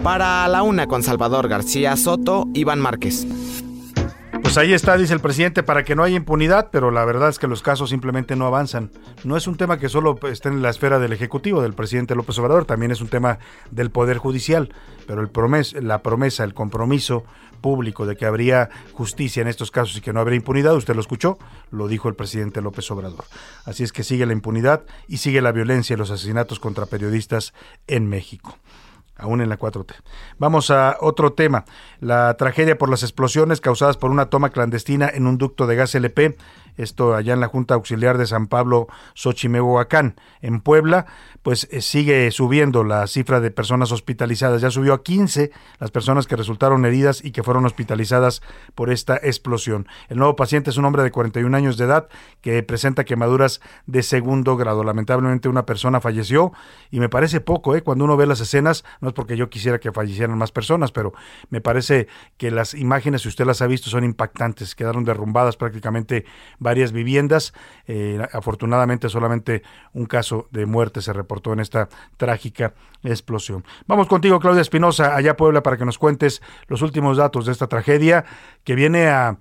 Para 0.03 0.49
la 0.49 0.63
una 0.63 0.87
con 0.87 1.03
Salvador 1.03 1.49
García 1.49 1.97
Soto, 1.97 2.49
Iván 2.55 2.81
Márquez. 2.81 3.27
Pues 4.51 4.59
ahí 4.59 4.73
está, 4.73 4.97
dice 4.97 5.15
el 5.15 5.21
presidente, 5.21 5.63
para 5.63 5.85
que 5.85 5.95
no 5.95 6.03
haya 6.03 6.17
impunidad, 6.17 6.71
pero 6.73 6.91
la 6.91 7.05
verdad 7.05 7.29
es 7.29 7.39
que 7.39 7.47
los 7.47 7.63
casos 7.63 7.91
simplemente 7.91 8.35
no 8.35 8.47
avanzan. 8.47 8.91
No 9.23 9.37
es 9.37 9.47
un 9.47 9.57
tema 9.57 9.79
que 9.79 9.89
solo 9.89 10.19
esté 10.25 10.49
en 10.49 10.61
la 10.61 10.71
esfera 10.71 10.99
del 10.99 11.13
Ejecutivo, 11.13 11.63
del 11.63 11.75
presidente 11.75 12.17
López 12.17 12.37
Obrador, 12.41 12.65
también 12.65 12.91
es 12.91 13.01
un 13.01 13.07
tema 13.07 13.39
del 13.71 13.93
Poder 13.93 14.19
Judicial, 14.19 14.75
pero 15.07 15.23
la 15.23 16.03
promesa, 16.03 16.43
el 16.43 16.53
compromiso 16.53 17.23
público 17.61 18.07
de 18.07 18.17
que 18.17 18.27
habría 18.27 18.71
justicia 18.93 19.41
en 19.41 19.47
estos 19.47 19.71
casos 19.71 19.97
y 19.97 20.01
que 20.01 20.13
no 20.13 20.19
habría 20.19 20.39
impunidad, 20.39 20.75
usted 20.75 20.97
lo 20.97 21.01
escuchó, 21.01 21.39
lo 21.71 21.87
dijo 21.87 22.09
el 22.09 22.17
presidente 22.17 22.61
López 22.61 22.91
Obrador. 22.91 23.27
Así 23.67 23.85
es 23.85 23.93
que 23.93 24.03
sigue 24.03 24.27
la 24.27 24.33
impunidad 24.33 24.83
y 25.07 25.19
sigue 25.19 25.43
la 25.43 25.53
violencia 25.53 25.95
y 25.95 25.97
los 25.97 26.11
asesinatos 26.11 26.59
contra 26.59 26.87
periodistas 26.87 27.55
en 27.87 28.09
México 28.09 28.59
aún 29.21 29.41
en 29.41 29.49
la 29.49 29.59
4T. 29.59 29.95
Vamos 30.39 30.71
a 30.71 30.97
otro 31.01 31.33
tema, 31.33 31.65
la 32.01 32.37
tragedia 32.37 32.79
por 32.79 32.91
las 32.91 33.03
explosiones 33.03 33.61
causadas 33.61 33.97
por 33.97 34.11
una 34.11 34.27
toma 34.27 34.51
clandestina 34.51 35.09
en 35.09 35.27
un 35.27 35.39
ducto 35.39 35.67
de 35.67 35.77
gas 35.77 35.95
LP 35.95 36.37
esto 36.77 37.15
allá 37.15 37.35
en 37.35 37.41
la 37.41 37.49
Junta 37.49 37.75
Auxiliar 37.75 38.19
de 38.19 38.27
San 38.27 38.47
Pablo, 38.47 38.89
Xochimehuacán, 39.15 40.17
en 40.41 40.61
Puebla, 40.61 41.07
pues 41.43 41.69
eh, 41.71 41.81
sigue 41.81 42.31
subiendo 42.31 42.85
la 42.85 43.07
cifra 43.07 43.41
de 43.41 43.51
personas 43.51 43.93
hospitalizadas. 43.93 44.61
Ya 44.61 44.71
subió 44.71 44.93
a 44.93 45.03
15 45.03 45.51
las 45.79 45.91
personas 45.91 46.27
que 46.27 46.37
resultaron 46.37 46.85
heridas 46.85 47.25
y 47.25 47.33
que 47.33 47.43
fueron 47.43 47.65
hospitalizadas 47.65 48.43
por 48.75 48.91
esta 48.91 49.17
explosión. 49.17 49.89
El 50.09 50.19
nuevo 50.19 50.37
paciente 50.37 50.71
es 50.71 50.77
un 50.77 50.85
hombre 50.85 51.03
de 51.03 51.11
41 51.11 51.57
años 51.57 51.77
de 51.77 51.85
edad 51.85 52.09
que 52.41 52.63
presenta 52.63 53.05
quemaduras 53.05 53.61
de 53.87 54.03
segundo 54.03 54.57
grado. 54.57 54.85
Lamentablemente 54.85 55.49
una 55.49 55.65
persona 55.65 56.01
falleció 56.01 56.53
y 56.91 57.01
me 57.01 57.09
parece 57.09 57.41
poco, 57.41 57.75
¿eh? 57.75 57.83
cuando 57.83 58.05
uno 58.05 58.17
ve 58.17 58.27
las 58.27 58.41
escenas, 58.41 58.85
no 59.01 59.09
es 59.09 59.15
porque 59.15 59.37
yo 59.37 59.49
quisiera 59.49 59.81
que 59.81 59.93
fallecieran 59.93 60.37
más 60.37 60.53
personas, 60.53 60.93
pero 60.93 61.13
me 61.49 61.61
parece 61.61 62.07
que 62.37 62.51
las 62.51 62.75
imágenes, 62.75 63.23
si 63.23 63.29
usted 63.29 63.47
las 63.47 63.63
ha 63.63 63.67
visto, 63.67 63.89
son 63.89 64.05
impactantes. 64.05 64.75
Quedaron 64.75 65.05
derrumbadas 65.05 65.57
prácticamente 65.57 66.27
varias 66.59 66.93
viviendas. 66.93 67.55
Eh, 67.87 68.21
afortunadamente 68.33 69.09
solamente 69.09 69.63
un 69.93 70.07
caso 70.07 70.49
de 70.51 70.67
muerte 70.67 71.01
se 71.01 71.13
reportó 71.13 71.30
en 71.53 71.61
esta 71.61 71.89
trágica 72.17 72.75
explosión. 73.03 73.65
Vamos 73.87 74.09
contigo, 74.09 74.41
Claudia 74.41 74.63
Espinosa, 74.63 75.15
allá 75.15 75.37
Puebla, 75.37 75.63
para 75.63 75.77
que 75.77 75.85
nos 75.85 75.99
cuentes 75.99 76.43
los 76.67 76.83
últimos 76.83 77.17
datos 77.17 77.47
de 77.47 77.53
esta 77.53 77.69
tragedia 77.69 78.25
que 78.65 78.75
viene 78.75 79.09
a 79.09 79.39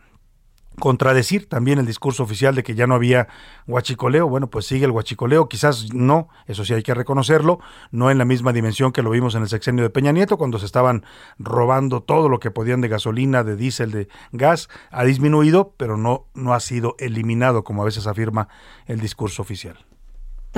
contradecir 0.79 1.49
también 1.49 1.77
el 1.77 1.85
discurso 1.85 2.23
oficial 2.23 2.55
de 2.55 2.63
que 2.63 2.73
ya 2.73 2.87
no 2.87 2.95
había 2.95 3.27
huachicoleo. 3.67 4.27
Bueno, 4.27 4.49
pues 4.49 4.65
sigue 4.65 4.85
el 4.85 4.91
huachicoleo, 4.91 5.49
quizás 5.49 5.93
no, 5.93 6.29
eso 6.47 6.63
sí 6.63 6.73
hay 6.73 6.83
que 6.83 6.93
reconocerlo, 6.93 7.59
no 7.91 8.09
en 8.09 8.17
la 8.17 8.25
misma 8.25 8.53
dimensión 8.53 8.91
que 8.91 9.03
lo 9.03 9.09
vimos 9.09 9.35
en 9.35 9.41
el 9.41 9.49
sexenio 9.49 9.83
de 9.83 9.89
Peña 9.89 10.11
Nieto, 10.11 10.37
cuando 10.37 10.57
se 10.57 10.65
estaban 10.65 11.03
robando 11.37 12.01
todo 12.01 12.29
lo 12.29 12.39
que 12.39 12.51
podían 12.51 12.81
de 12.81 12.87
gasolina, 12.87 13.43
de 13.43 13.55
diésel, 13.55 13.91
de 13.91 14.07
gas, 14.31 14.69
ha 14.89 15.03
disminuido, 15.03 15.73
pero 15.75 15.97
no, 15.97 16.27
no 16.33 16.53
ha 16.53 16.59
sido 16.59 16.95
eliminado, 16.97 17.63
como 17.63 17.81
a 17.81 17.85
veces 17.85 18.07
afirma 18.07 18.47
el 18.85 18.99
discurso 18.99 19.41
oficial. 19.41 19.88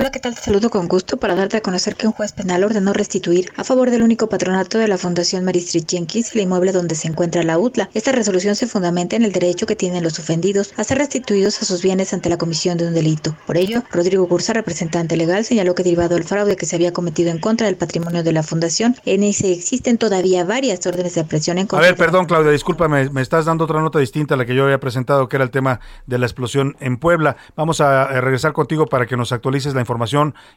Hola, 0.02 0.10
¿qué 0.10 0.18
tal? 0.18 0.34
Te 0.34 0.40
saludo 0.40 0.68
con 0.68 0.88
gusto 0.88 1.16
para 1.16 1.36
darte 1.36 1.58
a 1.58 1.60
conocer 1.60 1.94
que 1.94 2.08
un 2.08 2.12
juez 2.12 2.32
penal 2.32 2.64
ordenó 2.64 2.92
restituir 2.92 3.52
a 3.56 3.62
favor 3.62 3.88
del 3.88 4.02
único 4.02 4.28
patronato 4.28 4.76
de 4.78 4.88
la 4.88 4.98
Fundación 4.98 5.44
Mary 5.44 5.60
Street 5.60 5.84
Jenkins 5.86 6.34
el 6.34 6.40
inmueble 6.40 6.72
donde 6.72 6.96
se 6.96 7.06
encuentra 7.06 7.44
la 7.44 7.56
UTLA. 7.56 7.88
Esta 7.94 8.10
resolución 8.10 8.56
se 8.56 8.66
fundamenta 8.66 9.14
en 9.14 9.22
el 9.22 9.30
derecho 9.30 9.64
que 9.64 9.76
tienen 9.76 10.02
los 10.02 10.18
ofendidos 10.18 10.74
a 10.76 10.82
ser 10.82 10.98
restituidos 10.98 11.62
a 11.62 11.66
sus 11.66 11.82
bienes 11.82 12.12
ante 12.12 12.28
la 12.28 12.36
comisión 12.36 12.78
de 12.78 12.88
un 12.88 12.94
delito. 12.94 13.36
Por 13.46 13.56
ello, 13.56 13.84
Rodrigo 13.92 14.26
Gursa, 14.26 14.52
representante 14.52 15.16
legal, 15.16 15.44
señaló 15.44 15.76
que 15.76 15.84
derivado 15.84 16.16
del 16.16 16.24
fraude 16.24 16.56
que 16.56 16.66
se 16.66 16.74
había 16.74 16.92
cometido 16.92 17.30
en 17.30 17.38
contra 17.38 17.68
del 17.68 17.76
patrimonio 17.76 18.24
de 18.24 18.32
la 18.32 18.42
Fundación, 18.42 18.96
en 19.04 19.22
ese 19.22 19.52
existen 19.52 19.98
todavía 19.98 20.44
varias 20.44 20.84
órdenes 20.84 21.14
de 21.14 21.20
aprehensión 21.20 21.58
en 21.58 21.68
contra. 21.68 21.86
A 21.86 21.90
ver, 21.92 21.96
perdón, 21.96 22.26
Claudia, 22.26 22.50
discúlpame, 22.50 23.08
me 23.10 23.22
estás 23.22 23.44
dando 23.44 23.62
otra 23.62 23.80
nota 23.80 24.00
distinta 24.00 24.34
a 24.34 24.36
la 24.36 24.46
que 24.46 24.56
yo 24.56 24.64
había 24.64 24.80
presentado, 24.80 25.28
que 25.28 25.36
era 25.36 25.44
el 25.44 25.52
tema 25.52 25.78
de 26.06 26.18
la 26.18 26.26
explosión 26.26 26.76
en 26.80 26.96
Puebla. 26.96 27.36
Vamos 27.54 27.80
a 27.80 28.08
regresar 28.20 28.52
contigo 28.52 28.86
para 28.86 29.06
que 29.06 29.16
nos 29.16 29.30
actualices 29.30 29.74
la 29.74 29.80
información 29.80 29.91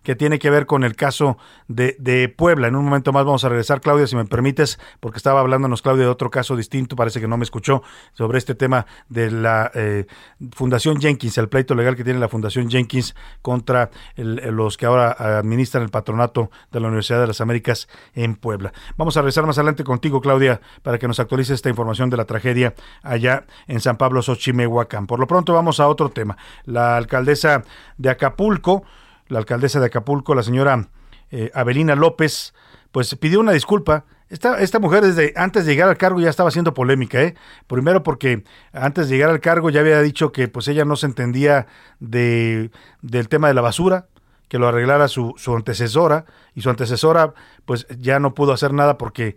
que 0.04 0.16
tiene 0.16 0.40
que 0.40 0.50
ver 0.50 0.66
con 0.66 0.84
el 0.84 0.96
caso 0.96 1.38
de, 1.68 2.34
Puebla. 2.36 2.68
En 2.68 2.76
un 2.76 2.86
momento 2.86 3.12
más 3.14 3.26
vamos 3.26 3.44
a 3.44 3.50
regresar, 3.50 3.82
Claudia, 3.82 4.08
si 4.08 4.16
me 4.16 4.26
permites, 4.26 4.80
porque 5.00 5.18
estaba 5.18 5.40
hablándonos 5.40 5.82
Claudia 5.82 6.06
de 6.06 6.10
otro 6.10 6.30
caso 6.30 6.56
distinto, 6.56 6.96
parece 6.96 7.20
que 7.20 7.28
no 7.28 7.38
me 7.38 7.44
escuchó, 7.44 7.84
sobre 8.14 8.38
este 8.38 8.56
tema 8.56 8.86
de 9.10 9.32
la 9.32 9.72
eh, 9.74 10.06
Fundación 10.54 11.00
Jenkins, 11.00 11.38
el 11.38 11.50
pleito 11.50 11.76
legal 11.76 11.96
que 11.96 12.04
tiene 12.04 12.20
la 12.20 12.30
Fundación 12.30 12.70
Jenkins 12.70 13.16
contra 13.42 13.90
el, 14.16 14.36
los 14.56 14.78
que 14.78 14.86
ahora 14.86 15.12
administran 15.40 15.84
el 15.84 15.90
patronato 15.90 16.50
de 16.72 16.80
la 16.80 16.88
Universidad 16.88 17.22
de 17.22 17.28
las 17.28 17.42
Américas 17.42 17.88
en 18.14 18.36
Puebla. 18.36 18.74
Vamos 18.98 19.18
a 19.18 19.22
regresar 19.22 19.46
más 19.46 19.58
adelante 19.58 19.84
contigo, 19.84 20.22
Claudia, 20.22 20.62
para 20.84 20.98
que 20.98 21.08
nos 21.08 21.20
actualice 21.20 21.54
esta 21.54 21.70
información 21.70 22.10
de 22.10 22.18
la 22.18 22.26
tragedia 22.26 22.74
allá 23.04 23.46
en 23.68 23.80
San 23.80 23.98
Pablo, 23.98 24.22
Xochimehuacán. 24.22 25.08
Por 25.08 25.20
lo 25.20 25.28
pronto 25.28 25.54
vamos 25.54 25.80
a 25.80 25.88
otro 25.88 26.10
tema. 26.10 26.38
La 26.66 26.98
alcaldesa 26.98 27.64
de 27.98 28.10
Acapulco, 28.10 28.84
la 29.28 29.40
alcaldesa 29.40 29.80
de 29.80 29.88
Acapulco, 29.88 30.36
la 30.36 30.44
señora 30.44 30.90
eh, 31.32 31.52
Abelina 31.54 31.96
López, 31.96 32.54
pues 32.92 33.16
pidió 33.16 33.40
una 33.40 33.52
disculpa. 33.52 34.06
Esta, 34.30 34.60
esta 34.60 34.80
mujer 34.80 35.04
desde 35.04 35.34
antes 35.36 35.66
de 35.66 35.74
llegar 35.74 35.88
al 35.88 35.98
cargo 35.98 36.20
ya 36.20 36.30
estaba 36.30 36.50
haciendo 36.50 36.74
polémica, 36.74 37.22
¿eh? 37.22 37.36
Primero 37.68 38.02
porque 38.02 38.44
antes 38.74 39.08
de 39.08 39.16
llegar 39.16 39.30
al 39.30 39.40
cargo 39.40 39.70
ya 39.70 39.82
había 39.82 40.02
dicho 40.02 40.32
que 40.32 40.48
pues 40.48 40.68
ella 40.68 40.84
no 40.84 40.96
se 40.96 41.06
entendía 41.06 41.68
de, 42.00 42.72
del 43.02 43.30
tema 43.30 43.48
de 43.48 43.54
la 43.54 43.62
basura, 43.62 44.08
que 44.48 44.58
lo 44.58 44.68
arreglara 44.68 45.08
su, 45.08 45.34
su 45.38 45.56
antecesora, 45.56 46.26
y 46.56 46.62
su 46.62 46.70
antecesora 46.70 47.34
pues 47.66 47.86
ya 48.00 48.20
no 48.20 48.34
pudo 48.34 48.54
hacer 48.54 48.74
nada 48.74 48.98
porque 48.98 49.36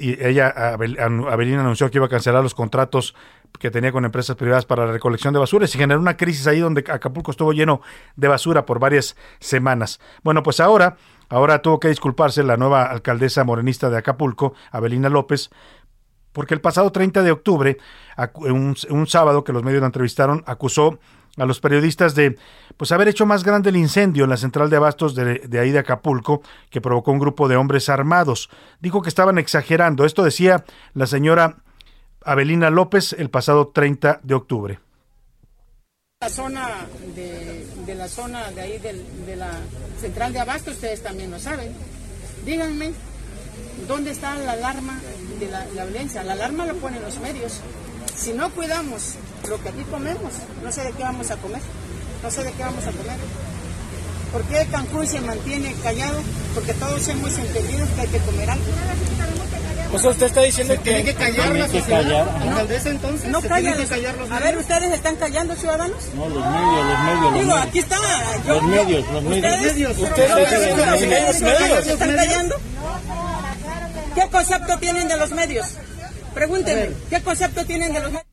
y 0.00 0.24
ella, 0.24 0.48
Abelina 0.48 1.60
anunció 1.60 1.90
que 1.90 1.98
iba 1.98 2.06
a 2.06 2.08
cancelar 2.08 2.42
los 2.42 2.54
contratos 2.54 3.14
que 3.58 3.70
tenía 3.70 3.92
con 3.92 4.04
empresas 4.04 4.36
privadas 4.36 4.64
para 4.64 4.86
la 4.86 4.92
recolección 4.92 5.32
de 5.32 5.40
basura 5.40 5.64
y 5.64 5.68
se 5.68 5.78
generó 5.78 6.00
una 6.00 6.16
crisis 6.16 6.46
ahí 6.46 6.60
donde 6.60 6.84
Acapulco 6.88 7.30
estuvo 7.30 7.52
lleno 7.52 7.80
de 8.16 8.28
basura 8.28 8.64
por 8.64 8.78
varias 8.78 9.16
semanas. 9.40 10.00
Bueno, 10.22 10.42
pues 10.42 10.60
ahora, 10.60 10.96
ahora 11.28 11.60
tuvo 11.60 11.80
que 11.80 11.88
disculparse 11.88 12.42
la 12.42 12.56
nueva 12.56 12.84
alcaldesa 12.84 13.44
morenista 13.44 13.90
de 13.90 13.98
Acapulco, 13.98 14.54
Abelina 14.70 15.08
López, 15.08 15.50
porque 16.32 16.54
el 16.54 16.60
pasado 16.60 16.92
30 16.92 17.22
de 17.22 17.32
octubre, 17.32 17.78
un, 18.36 19.06
sábado 19.06 19.42
que 19.42 19.52
los 19.52 19.64
medios 19.64 19.80
la 19.80 19.86
entrevistaron, 19.86 20.44
acusó 20.46 20.98
a 21.36 21.46
los 21.46 21.60
periodistas 21.60 22.14
de 22.14 22.36
pues 22.76 22.92
haber 22.92 23.08
hecho 23.08 23.26
más 23.26 23.44
grande 23.44 23.70
el 23.70 23.76
incendio 23.76 24.24
en 24.24 24.30
la 24.30 24.36
central 24.36 24.70
de 24.70 24.76
abastos 24.76 25.14
de, 25.14 25.40
de, 25.40 25.58
ahí 25.58 25.70
de 25.70 25.78
Acapulco 25.78 26.42
que 26.70 26.80
provocó 26.80 27.12
un 27.12 27.18
grupo 27.18 27.48
de 27.48 27.56
hombres 27.56 27.88
armados. 27.88 28.50
Dijo 28.80 29.02
que 29.02 29.08
estaban 29.08 29.38
exagerando. 29.38 30.04
Esto 30.04 30.22
decía 30.22 30.64
la 30.94 31.06
señora 31.06 31.56
Abelina 32.24 32.70
López 32.70 33.14
el 33.14 33.30
pasado 33.30 33.68
30 33.68 34.20
de 34.22 34.34
octubre. 34.34 34.80
La 36.20 36.28
zona 36.28 36.86
de, 37.14 37.94
la 37.94 38.08
zona 38.08 38.50
de 38.50 38.60
ahí 38.60 38.78
de, 38.78 39.04
de 39.24 39.36
la 39.36 39.52
central 40.00 40.32
de 40.32 40.40
abastos, 40.40 40.74
ustedes 40.74 41.02
también 41.02 41.30
lo 41.30 41.38
saben. 41.38 41.72
Díganme, 42.44 42.92
¿dónde 43.86 44.10
está 44.10 44.34
la 44.36 44.52
alarma 44.52 44.98
de 45.38 45.48
la, 45.48 45.64
la 45.74 45.84
violencia? 45.84 46.24
La 46.24 46.32
alarma 46.32 46.66
la 46.66 46.74
ponen 46.74 47.02
los 47.02 47.18
medios. 47.20 47.60
Si 48.16 48.32
no 48.32 48.50
cuidamos 48.50 49.14
lo 49.48 49.62
que 49.62 49.68
aquí 49.68 49.82
comemos, 49.84 50.32
no 50.62 50.72
sé 50.72 50.82
de 50.82 50.92
qué 50.92 51.04
vamos 51.04 51.30
a 51.30 51.36
comer, 51.36 51.60
no 52.22 52.30
sé 52.30 52.42
de 52.42 52.52
qué 52.52 52.62
vamos 52.64 52.84
a 52.84 52.90
comer. 52.90 53.16
¿Por 54.32 54.42
qué 54.44 54.66
Cancún 54.70 55.06
se 55.06 55.20
mantiene 55.20 55.74
callado? 55.82 56.20
Porque 56.54 56.74
todos 56.74 57.06
hemos 57.08 57.36
entendido 57.38 57.86
que 57.94 58.00
hay 58.02 58.08
que 58.08 58.18
comer 58.18 58.50
algo. 58.50 58.64
O 59.90 59.98
sea, 59.98 60.10
usted 60.10 60.26
está 60.26 60.42
diciendo 60.42 60.74
que 60.74 60.80
tiene 60.80 61.02
que 61.04 61.14
callar 61.14 61.54
la 61.56 61.66
sociedad. 61.66 62.02
callar. 62.02 62.26
No, 62.44 62.50
Ajá. 62.52 62.60
entonces, 62.90 63.30
no 63.30 63.40
callan. 63.40 63.76
Que 63.78 63.86
callar 63.86 64.16
los 64.18 64.30
a 64.30 64.38
ver, 64.38 64.58
¿ustedes 64.58 64.92
están 64.92 65.16
callando, 65.16 65.54
ciudadanos? 65.56 65.96
No, 66.14 66.28
los 66.28 66.44
medios, 66.44 66.84
los 66.84 67.00
medios. 67.04 67.22
Los 67.22 67.32
Digo, 67.32 67.46
medios. 67.46 67.66
aquí 67.66 67.78
está. 67.78 67.96
Yo, 68.46 68.54
Los 68.54 68.62
medios, 68.64 69.04
los 69.12 69.22
medios. 69.22 69.52
¿Ustedes, 69.62 69.98
Ustedes 69.98 70.30
¿ustedes, 70.30 70.50
dicen 70.50 70.78
¿ustedes, 70.78 70.90
los 70.90 71.00
medios. 71.00 71.70
ustedes 71.78 71.86
están 71.88 72.16
callando? 72.16 72.56
¿Qué 74.14 74.28
concepto 74.30 74.78
tienen 74.78 75.08
de 75.08 75.16
los 75.16 75.30
medios? 75.32 75.66
Pregúntenme, 76.34 76.90
¿qué 77.08 77.22
concepto 77.22 77.64
tienen 77.64 77.92
de 77.94 78.00
los 78.00 78.10
medios? 78.10 78.26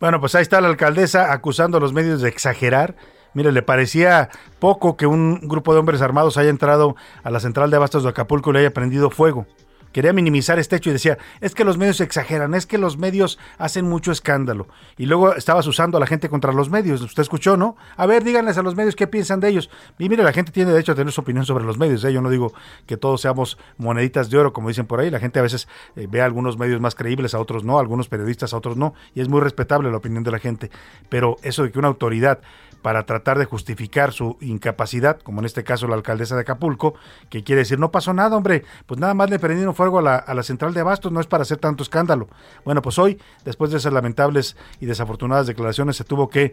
Bueno, 0.00 0.20
pues 0.20 0.34
ahí 0.34 0.42
está 0.42 0.60
la 0.60 0.68
alcaldesa 0.68 1.32
acusando 1.32 1.78
a 1.78 1.80
los 1.80 1.92
medios 1.94 2.20
de 2.20 2.28
exagerar. 2.28 2.94
Mire, 3.34 3.52
le 3.52 3.62
parecía 3.62 4.30
poco 4.58 4.96
que 4.96 5.06
un 5.06 5.40
grupo 5.42 5.74
de 5.74 5.80
hombres 5.80 6.00
armados 6.00 6.38
haya 6.38 6.50
entrado 6.50 6.96
a 7.22 7.30
la 7.30 7.40
central 7.40 7.70
de 7.70 7.76
abastos 7.76 8.04
de 8.04 8.08
Acapulco 8.08 8.50
y 8.50 8.52
le 8.54 8.58
haya 8.60 8.72
prendido 8.72 9.10
fuego. 9.10 9.46
Quería 9.94 10.12
minimizar 10.12 10.58
este 10.58 10.74
hecho 10.74 10.90
y 10.90 10.92
decía, 10.92 11.18
es 11.40 11.54
que 11.54 11.62
los 11.62 11.78
medios 11.78 12.00
exageran, 12.00 12.52
es 12.54 12.66
que 12.66 12.78
los 12.78 12.98
medios 12.98 13.38
hacen 13.58 13.88
mucho 13.88 14.10
escándalo. 14.10 14.66
Y 14.98 15.06
luego 15.06 15.36
estabas 15.36 15.68
usando 15.68 15.98
a 15.98 16.00
la 16.00 16.08
gente 16.08 16.28
contra 16.28 16.52
los 16.52 16.68
medios. 16.68 17.00
Usted 17.00 17.22
escuchó, 17.22 17.56
¿no? 17.56 17.76
A 17.96 18.04
ver, 18.04 18.24
díganles 18.24 18.58
a 18.58 18.62
los 18.62 18.74
medios 18.74 18.96
qué 18.96 19.06
piensan 19.06 19.38
de 19.38 19.50
ellos. 19.50 19.70
Y 20.00 20.08
mire, 20.08 20.24
la 20.24 20.32
gente 20.32 20.50
tiene 20.50 20.72
derecho 20.72 20.90
a 20.90 20.94
tener 20.96 21.12
su 21.12 21.20
opinión 21.20 21.46
sobre 21.46 21.64
los 21.64 21.78
medios. 21.78 22.02
¿eh? 22.02 22.12
Yo 22.12 22.20
no 22.20 22.28
digo 22.28 22.52
que 22.86 22.96
todos 22.96 23.20
seamos 23.20 23.56
moneditas 23.78 24.30
de 24.30 24.38
oro, 24.38 24.52
como 24.52 24.66
dicen 24.66 24.86
por 24.86 24.98
ahí. 24.98 25.10
La 25.10 25.20
gente 25.20 25.38
a 25.38 25.42
veces 25.42 25.68
eh, 25.94 26.08
ve 26.10 26.22
a 26.22 26.24
algunos 26.24 26.58
medios 26.58 26.80
más 26.80 26.96
creíbles, 26.96 27.32
a 27.32 27.38
otros 27.38 27.62
no, 27.62 27.78
a 27.78 27.80
algunos 27.80 28.08
periodistas, 28.08 28.52
a 28.52 28.56
otros 28.56 28.76
no. 28.76 28.94
Y 29.14 29.20
es 29.20 29.28
muy 29.28 29.40
respetable 29.40 29.92
la 29.92 29.98
opinión 29.98 30.24
de 30.24 30.32
la 30.32 30.40
gente. 30.40 30.72
Pero 31.08 31.36
eso 31.42 31.62
de 31.62 31.70
que 31.70 31.78
una 31.78 31.86
autoridad 31.86 32.40
para 32.84 33.06
tratar 33.06 33.38
de 33.38 33.46
justificar 33.46 34.12
su 34.12 34.36
incapacidad, 34.42 35.18
como 35.18 35.40
en 35.40 35.46
este 35.46 35.64
caso 35.64 35.88
la 35.88 35.94
alcaldesa 35.94 36.34
de 36.34 36.42
Acapulco, 36.42 36.94
que 37.30 37.42
quiere 37.42 37.60
decir, 37.60 37.78
no 37.78 37.90
pasó 37.90 38.12
nada, 38.12 38.36
hombre, 38.36 38.62
pues 38.84 39.00
nada 39.00 39.14
más 39.14 39.30
le 39.30 39.38
prendieron 39.38 39.74
a 39.98 40.02
la, 40.02 40.16
a 40.16 40.34
la 40.34 40.42
central 40.42 40.74
de 40.74 40.80
abastos, 40.80 41.12
no 41.12 41.20
es 41.20 41.26
para 41.26 41.42
hacer 41.42 41.58
tanto 41.58 41.82
escándalo. 41.82 42.28
Bueno, 42.64 42.82
pues 42.82 42.98
hoy, 42.98 43.20
después 43.44 43.70
de 43.70 43.78
esas 43.78 43.92
lamentables 43.92 44.56
y 44.80 44.86
desafortunadas 44.86 45.46
declaraciones, 45.46 45.96
se 45.96 46.04
tuvo 46.04 46.28
que 46.28 46.52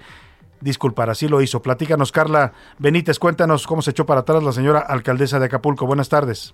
disculpar, 0.61 1.09
así 1.09 1.27
lo 1.27 1.41
hizo. 1.41 1.61
Platícanos, 1.61 2.11
Carla 2.11 2.53
Benítez, 2.77 3.19
cuéntanos 3.19 3.67
cómo 3.67 3.81
se 3.81 3.91
echó 3.91 4.05
para 4.05 4.21
atrás 4.21 4.43
la 4.43 4.51
señora 4.51 4.79
alcaldesa 4.79 5.39
de 5.39 5.47
Acapulco. 5.47 5.85
Buenas 5.85 6.09
tardes. 6.09 6.53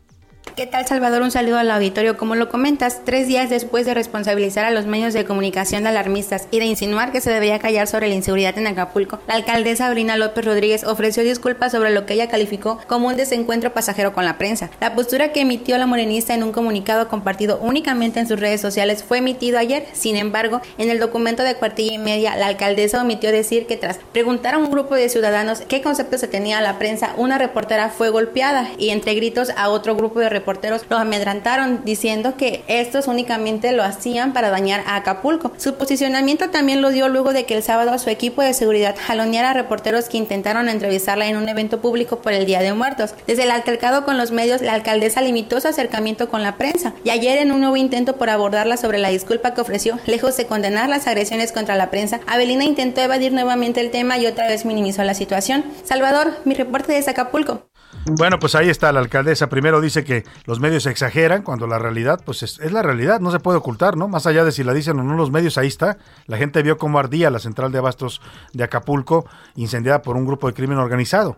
¿Qué 0.56 0.66
tal 0.66 0.88
Salvador? 0.88 1.22
Un 1.22 1.32
saludo 1.32 1.58
al 1.58 1.70
auditorio. 1.70 2.18
Como 2.18 2.36
lo 2.36 2.50
comentas, 2.50 3.02
tres 3.06 3.28
días 3.28 3.50
después 3.50 3.86
de 3.86 3.94
responsabilizar 3.94 4.66
a 4.66 4.72
los 4.72 4.86
medios 4.86 5.14
de 5.14 5.26
comunicación 5.26 5.84
de 5.84 5.90
alarmistas 5.90 6.48
y 6.50 6.60
de 6.60 6.66
insinuar 6.66 7.12
que 7.12 7.22
se 7.22 7.32
debería 7.32 7.60
callar 7.60 7.88
sobre 7.88 8.08
la 8.08 8.16
inseguridad 8.16 8.58
en 8.58 8.68
Acapulco, 8.68 9.20
la 9.28 9.36
alcaldesa 9.36 9.88
Abrina 9.88 10.18
López 10.18 10.46
Rodríguez 10.46 10.84
ofreció 10.84 11.24
disculpas 11.24 11.72
sobre 11.72 11.92
lo 11.92 12.06
que 12.06 12.16
ella 12.16 12.30
calificó 12.30 12.80
como 12.88 13.08
un 13.08 13.18
desencuentro 13.18 13.74
pasajero 13.74 14.14
con 14.14 14.26
la 14.26 14.38
prensa. 14.38 14.70
La 14.80 14.96
postura 14.96 15.32
que 15.32 15.42
emitió 15.42 15.78
la 15.78 15.86
morenista 15.86 16.34
en 16.34 16.44
un 16.44 16.52
comunicado 16.52 17.08
compartido 17.08 17.60
únicamente 17.62 18.20
en 18.20 18.28
sus 18.28 18.40
redes 18.40 18.62
sociales 18.62 19.04
fue 19.04 19.20
emitido 19.20 19.60
ayer. 19.60 19.86
Sin 19.94 20.16
embargo, 20.16 20.62
en 20.78 20.90
el 20.90 21.00
documento 21.00 21.44
de 21.44 21.56
cuartilla 21.56 21.94
y 21.94 22.00
media, 22.00 22.36
la 22.36 22.48
alcaldesa 22.48 23.02
omitió 23.02 23.32
decir 23.32 23.68
que 23.68 23.78
tras 23.78 24.00
preguntar 24.12 24.56
a 24.56 24.58
un 24.58 24.72
grupo 24.72 24.96
de 24.96 25.10
ciudadanos 25.10 25.62
qué 25.68 25.82
concepto 25.82 26.18
se 26.18 26.28
tenía 26.28 26.58
a 26.58 26.62
la 26.62 26.80
prensa, 26.80 27.14
una 27.18 27.38
reportera 27.38 27.90
fue 27.90 28.10
golpeada 28.10 28.70
y 28.78 28.90
entre 28.90 29.14
gritos 29.14 29.52
a 29.56 29.70
otro 29.70 29.96
grupo 29.96 30.20
de 30.20 30.30
reporteros 30.38 30.86
los 30.90 31.00
amedrantaron 31.00 31.82
diciendo 31.84 32.36
que 32.38 32.64
estos 32.68 33.08
únicamente 33.08 33.72
lo 33.72 33.84
hacían 33.84 34.34
para 34.34 34.50
dañar 34.50 34.84
a 34.86 34.96
Acapulco. 34.96 35.52
Su 35.58 35.76
posicionamiento 35.76 36.50
también 36.50 36.82
lo 36.82 36.92
dio 36.92 37.10
luego 37.10 37.34
de 37.34 37.46
que 37.46 37.56
el 37.56 37.64
sábado 37.64 37.98
su 37.98 38.10
equipo 38.10 38.42
de 38.42 38.54
seguridad 38.54 38.96
jaloneara 39.00 39.52
a 39.52 39.54
reporteros 39.54 40.10
que 40.10 40.18
intentaron 40.18 40.70
entrevistarla 40.70 41.28
en 41.28 41.38
un 41.38 41.50
evento 41.50 41.82
público 41.82 42.22
por 42.22 42.34
el 42.34 42.46
Día 42.46 42.62
de 42.62 42.74
Muertos. 42.74 43.14
Desde 43.26 43.44
el 43.44 43.52
altercado 43.52 44.06
con 44.06 44.18
los 44.18 44.32
medios, 44.32 44.62
la 44.62 44.74
alcaldesa 44.74 45.22
limitó 45.22 45.60
su 45.62 45.68
acercamiento 45.68 46.30
con 46.30 46.44
la 46.44 46.58
prensa 46.58 46.94
y 47.04 47.10
ayer 47.10 47.40
en 47.40 47.52
un 47.52 47.62
nuevo 47.62 47.78
intento 47.78 48.18
por 48.18 48.30
abordarla 48.30 48.78
sobre 48.78 49.00
la 49.00 49.10
disculpa 49.10 49.54
que 49.54 49.62
ofreció, 49.62 50.00
lejos 50.06 50.38
de 50.38 50.46
condenar 50.46 50.90
las 50.90 51.08
agresiones 51.08 51.52
contra 51.52 51.76
la 51.76 51.90
prensa, 51.90 52.20
Abelina 52.28 52.64
intentó 52.64 53.02
evadir 53.02 53.32
nuevamente 53.32 53.82
el 53.82 53.92
tema 53.92 54.18
y 54.18 54.28
otra 54.28 54.48
vez 54.48 54.66
minimizó 54.66 55.04
la 55.04 55.14
situación. 55.14 55.64
Salvador, 55.84 56.34
mi 56.46 56.54
reporte 56.54 56.94
desde 56.94 57.12
Acapulco. 57.12 57.68
Bueno, 58.06 58.40
pues 58.40 58.56
ahí 58.56 58.70
está 58.70 58.92
la 58.92 59.00
alcaldesa. 59.00 59.50
Primero 59.50 59.82
dice 59.82 60.04
que 60.04 60.24
los 60.46 60.60
medios 60.60 60.86
exageran 60.86 61.42
cuando 61.42 61.68
la 61.68 61.80
realidad, 61.80 62.22
pues 62.24 62.44
es, 62.44 62.60
es, 62.60 62.72
la 62.72 62.82
realidad, 62.82 63.20
no 63.20 63.32
se 63.32 63.40
puede 63.40 63.58
ocultar, 63.58 63.98
¿no? 63.98 64.08
Más 64.08 64.26
allá 64.26 64.46
de 64.46 64.52
si 64.52 64.64
la 64.64 64.74
dicen 64.74 65.00
o 65.00 65.04
no 65.04 65.16
los 65.16 65.32
medios, 65.32 65.58
ahí 65.58 65.68
está. 65.68 65.98
La 66.26 66.38
gente 66.38 66.62
vio 66.64 66.78
cómo 66.78 67.00
ardía 67.00 67.30
la 67.30 67.40
central 67.40 67.72
de 67.72 67.80
abastos 67.80 68.22
de 68.54 68.64
Acapulco, 68.64 69.26
incendiada 69.56 70.02
por 70.02 70.16
un 70.16 70.26
grupo 70.26 70.48
de 70.48 70.54
crimen 70.54 70.78
organizado. 70.78 71.38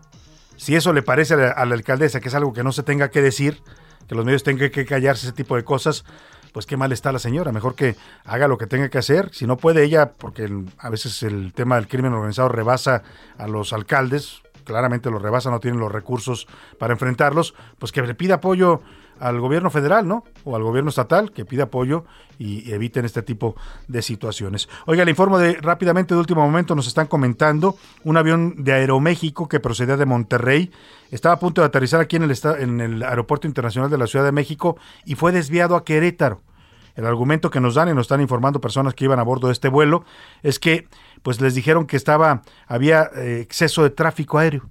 Si 0.56 0.76
eso 0.76 0.92
le 0.92 1.02
parece 1.02 1.34
a 1.34 1.36
la, 1.38 1.50
a 1.50 1.64
la 1.64 1.74
alcaldesa 1.74 2.20
que 2.20 2.28
es 2.28 2.34
algo 2.34 2.52
que 2.52 2.62
no 2.62 2.72
se 2.72 2.82
tenga 2.82 3.10
que 3.10 3.22
decir, 3.22 3.62
que 4.06 4.14
los 4.14 4.24
medios 4.24 4.42
tengan 4.42 4.70
que 4.70 4.84
callarse 4.84 5.26
ese 5.26 5.34
tipo 5.34 5.56
de 5.56 5.64
cosas, 5.64 6.04
pues 6.52 6.66
qué 6.66 6.76
mal 6.76 6.92
está 6.92 7.12
la 7.12 7.18
señora, 7.18 7.52
mejor 7.52 7.74
que 7.74 7.96
haga 8.24 8.48
lo 8.48 8.58
que 8.58 8.66
tenga 8.66 8.88
que 8.88 8.98
hacer, 8.98 9.30
si 9.32 9.46
no 9.46 9.56
puede 9.56 9.84
ella, 9.84 10.12
porque 10.12 10.50
a 10.78 10.90
veces 10.90 11.22
el 11.22 11.52
tema 11.52 11.76
del 11.76 11.88
crimen 11.88 12.12
organizado 12.12 12.48
rebasa 12.48 13.02
a 13.38 13.46
los 13.46 13.72
alcaldes, 13.72 14.42
claramente 14.70 15.10
los 15.10 15.20
rebasa, 15.20 15.50
no 15.50 15.58
tienen 15.58 15.80
los 15.80 15.90
recursos 15.90 16.46
para 16.78 16.92
enfrentarlos, 16.92 17.54
pues 17.78 17.90
que 17.90 18.02
le 18.02 18.14
pida 18.14 18.34
apoyo 18.34 18.80
al 19.18 19.38
gobierno 19.40 19.68
federal, 19.68 20.06
¿no? 20.06 20.24
O 20.44 20.56
al 20.56 20.62
gobierno 20.62 20.88
estatal, 20.88 21.32
que 21.32 21.44
pida 21.44 21.64
apoyo 21.64 22.04
y 22.38 22.72
eviten 22.72 23.04
este 23.04 23.22
tipo 23.22 23.56
de 23.88 24.00
situaciones. 24.00 24.68
Oiga, 24.86 25.04
le 25.04 25.10
informo 25.10 25.38
de 25.38 25.54
rápidamente 25.54 26.14
de 26.14 26.20
último 26.20 26.40
momento, 26.40 26.74
nos 26.74 26.86
están 26.86 27.06
comentando 27.06 27.76
un 28.04 28.16
avión 28.16 28.64
de 28.64 28.72
Aeroméxico 28.72 29.48
que 29.48 29.60
procedía 29.60 29.96
de 29.96 30.06
Monterrey, 30.06 30.70
estaba 31.10 31.34
a 31.34 31.38
punto 31.38 31.60
de 31.60 31.66
aterrizar 31.66 32.00
aquí 32.00 32.16
en 32.16 32.22
el, 32.22 32.34
en 32.58 32.80
el 32.80 33.02
Aeropuerto 33.02 33.46
Internacional 33.46 33.90
de 33.90 33.98
la 33.98 34.06
Ciudad 34.06 34.24
de 34.24 34.32
México 34.32 34.76
y 35.04 35.16
fue 35.16 35.32
desviado 35.32 35.76
a 35.76 35.84
Querétaro. 35.84 36.40
El 36.96 37.06
argumento 37.06 37.50
que 37.50 37.60
nos 37.60 37.74
dan 37.74 37.88
y 37.88 37.94
nos 37.94 38.04
están 38.04 38.20
informando 38.20 38.60
personas 38.60 38.94
que 38.94 39.04
iban 39.04 39.18
a 39.18 39.22
bordo 39.22 39.46
de 39.46 39.52
este 39.52 39.68
vuelo 39.68 40.04
es 40.42 40.58
que 40.58 40.88
pues 41.22 41.40
les 41.40 41.54
dijeron 41.54 41.86
que 41.86 41.96
estaba 41.96 42.42
había 42.66 43.10
eh, 43.16 43.40
exceso 43.40 43.82
de 43.82 43.90
tráfico 43.90 44.38
aéreo 44.38 44.70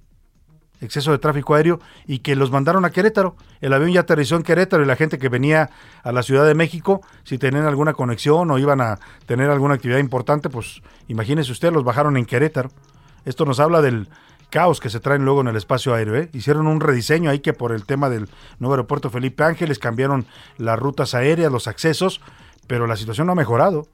exceso 0.80 1.12
de 1.12 1.18
tráfico 1.18 1.54
aéreo 1.54 1.80
y 2.06 2.20
que 2.20 2.34
los 2.36 2.50
mandaron 2.50 2.84
a 2.84 2.90
Querétaro. 2.90 3.36
El 3.60 3.72
avión 3.72 3.92
ya 3.92 4.00
aterrizó 4.00 4.36
en 4.36 4.42
Querétaro 4.42 4.82
y 4.82 4.86
la 4.86 4.96
gente 4.96 5.18
que 5.18 5.28
venía 5.28 5.70
a 6.02 6.12
la 6.12 6.22
Ciudad 6.22 6.46
de 6.46 6.54
México, 6.54 7.02
si 7.22 7.38
tenían 7.38 7.66
alguna 7.66 7.92
conexión 7.92 8.50
o 8.50 8.58
iban 8.58 8.80
a 8.80 8.98
tener 9.26 9.50
alguna 9.50 9.74
actividad 9.74 9.98
importante, 9.98 10.48
pues 10.48 10.82
imagínense 11.08 11.52
usted, 11.52 11.72
los 11.72 11.84
bajaron 11.84 12.16
en 12.16 12.26
Querétaro. 12.26 12.70
Esto 13.24 13.44
nos 13.44 13.60
habla 13.60 13.82
del 13.82 14.08
caos 14.48 14.80
que 14.80 14.90
se 14.90 14.98
traen 14.98 15.24
luego 15.24 15.42
en 15.42 15.48
el 15.48 15.56
espacio 15.56 15.94
aéreo. 15.94 16.16
¿eh? 16.16 16.30
Hicieron 16.32 16.66
un 16.66 16.80
rediseño 16.80 17.30
ahí 17.30 17.40
que 17.40 17.52
por 17.52 17.72
el 17.72 17.84
tema 17.84 18.10
del 18.10 18.28
nuevo 18.58 18.74
aeropuerto 18.74 19.10
Felipe 19.10 19.44
Ángeles 19.44 19.78
cambiaron 19.78 20.26
las 20.56 20.78
rutas 20.78 21.14
aéreas, 21.14 21.52
los 21.52 21.68
accesos, 21.68 22.20
pero 22.66 22.86
la 22.86 22.96
situación 22.96 23.26
no 23.26 23.32
ha 23.32 23.36
mejorado 23.36 23.86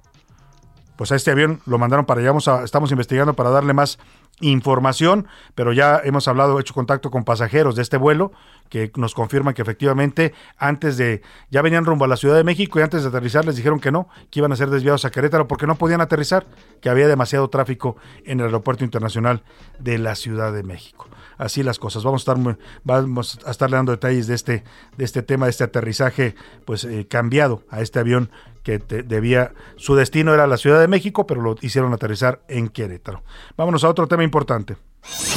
pues 0.97 1.13
a 1.13 1.17
este 1.17 1.31
avión 1.31 1.61
lo 1.67 1.79
mandaron 1.79 2.07
para 2.07 2.21
allá, 2.21 2.33
estamos 2.65 2.91
investigando 2.91 3.35
para 3.35 3.51
darle 3.51 3.73
más 3.73 3.99
información, 4.41 5.27
pero 5.55 5.73
ya 5.73 6.01
hemos 6.05 6.29
hablado, 6.29 6.61
hecho 6.61 6.75
contacto 6.75 7.11
con 7.11 7.25
pasajeros 7.25 7.75
de 7.75 7.83
este 7.83 7.97
vuelo 7.97 8.33
que 8.69 8.91
nos 8.97 9.15
confirman 9.15 9.55
que 9.55 9.63
efectivamente 9.63 10.35
antes 10.59 10.97
de, 10.97 11.23
ya 11.51 11.63
venían 11.63 11.85
rumbo 11.85 12.05
a 12.05 12.09
la 12.09 12.17
Ciudad 12.17 12.37
de 12.37 12.45
México 12.45 12.79
y 12.79 12.83
antes 12.83 13.03
de 13.03 13.09
aterrizar 13.09 13.45
les 13.45 13.57
dijeron 13.57 13.81
que 13.81 13.93
no, 13.93 14.09
que 14.31 14.41
iban 14.41 14.53
a 14.53 14.57
ser 14.57 14.71
desviados 14.71 15.05
a 15.05 15.11
Querétaro 15.11 15.49
porque 15.49 15.67
no 15.67 15.77
podían 15.77 16.01
aterrizar, 16.01 16.47
que 16.81 16.91
había 16.91 17.09
demasiado 17.09 17.49
tráfico 17.49 17.97
en 18.25 18.41
el 18.41 18.47
aeropuerto 18.47 18.85
internacional 18.85 19.43
de 19.79 19.99
la 19.99 20.15
Ciudad 20.17 20.53
de 20.53 20.63
México. 20.63 21.09
Así 21.39 21.63
las 21.63 21.79
cosas. 21.79 22.03
Vamos 22.05 22.27
a 22.27 22.33
estar 22.33 22.57
vamos 22.85 23.39
a 23.45 23.51
estarle 23.51 23.77
dando 23.77 23.93
detalles 23.93 24.27
de 24.27 24.35
este 24.35 24.65
de 24.97 25.05
este 25.05 25.23
tema, 25.23 25.47
de 25.47 25.51
este 25.51 25.65
aterrizaje, 25.65 26.35
pues 26.65 26.85
eh, 26.85 27.07
cambiado 27.09 27.63
a 27.71 27.81
este 27.81 27.99
avión 27.99 28.31
que 28.67 28.79
debía, 28.79 29.53
su 29.77 29.95
destino 29.95 30.35
era 30.35 30.49
la 30.49 30.57
Ciudad 30.57 30.81
de 30.81 30.89
México, 30.89 31.25
pero 31.25 31.41
lo 31.41 31.55
hicieron 31.61 31.93
aterrizar 31.93 32.41
en 32.49 32.69
Querétaro. 32.69 33.23
Vámonos 33.57 33.85
a 33.85 33.89
otro 33.89 34.09
tema 34.09 34.25
importante. 34.25 34.77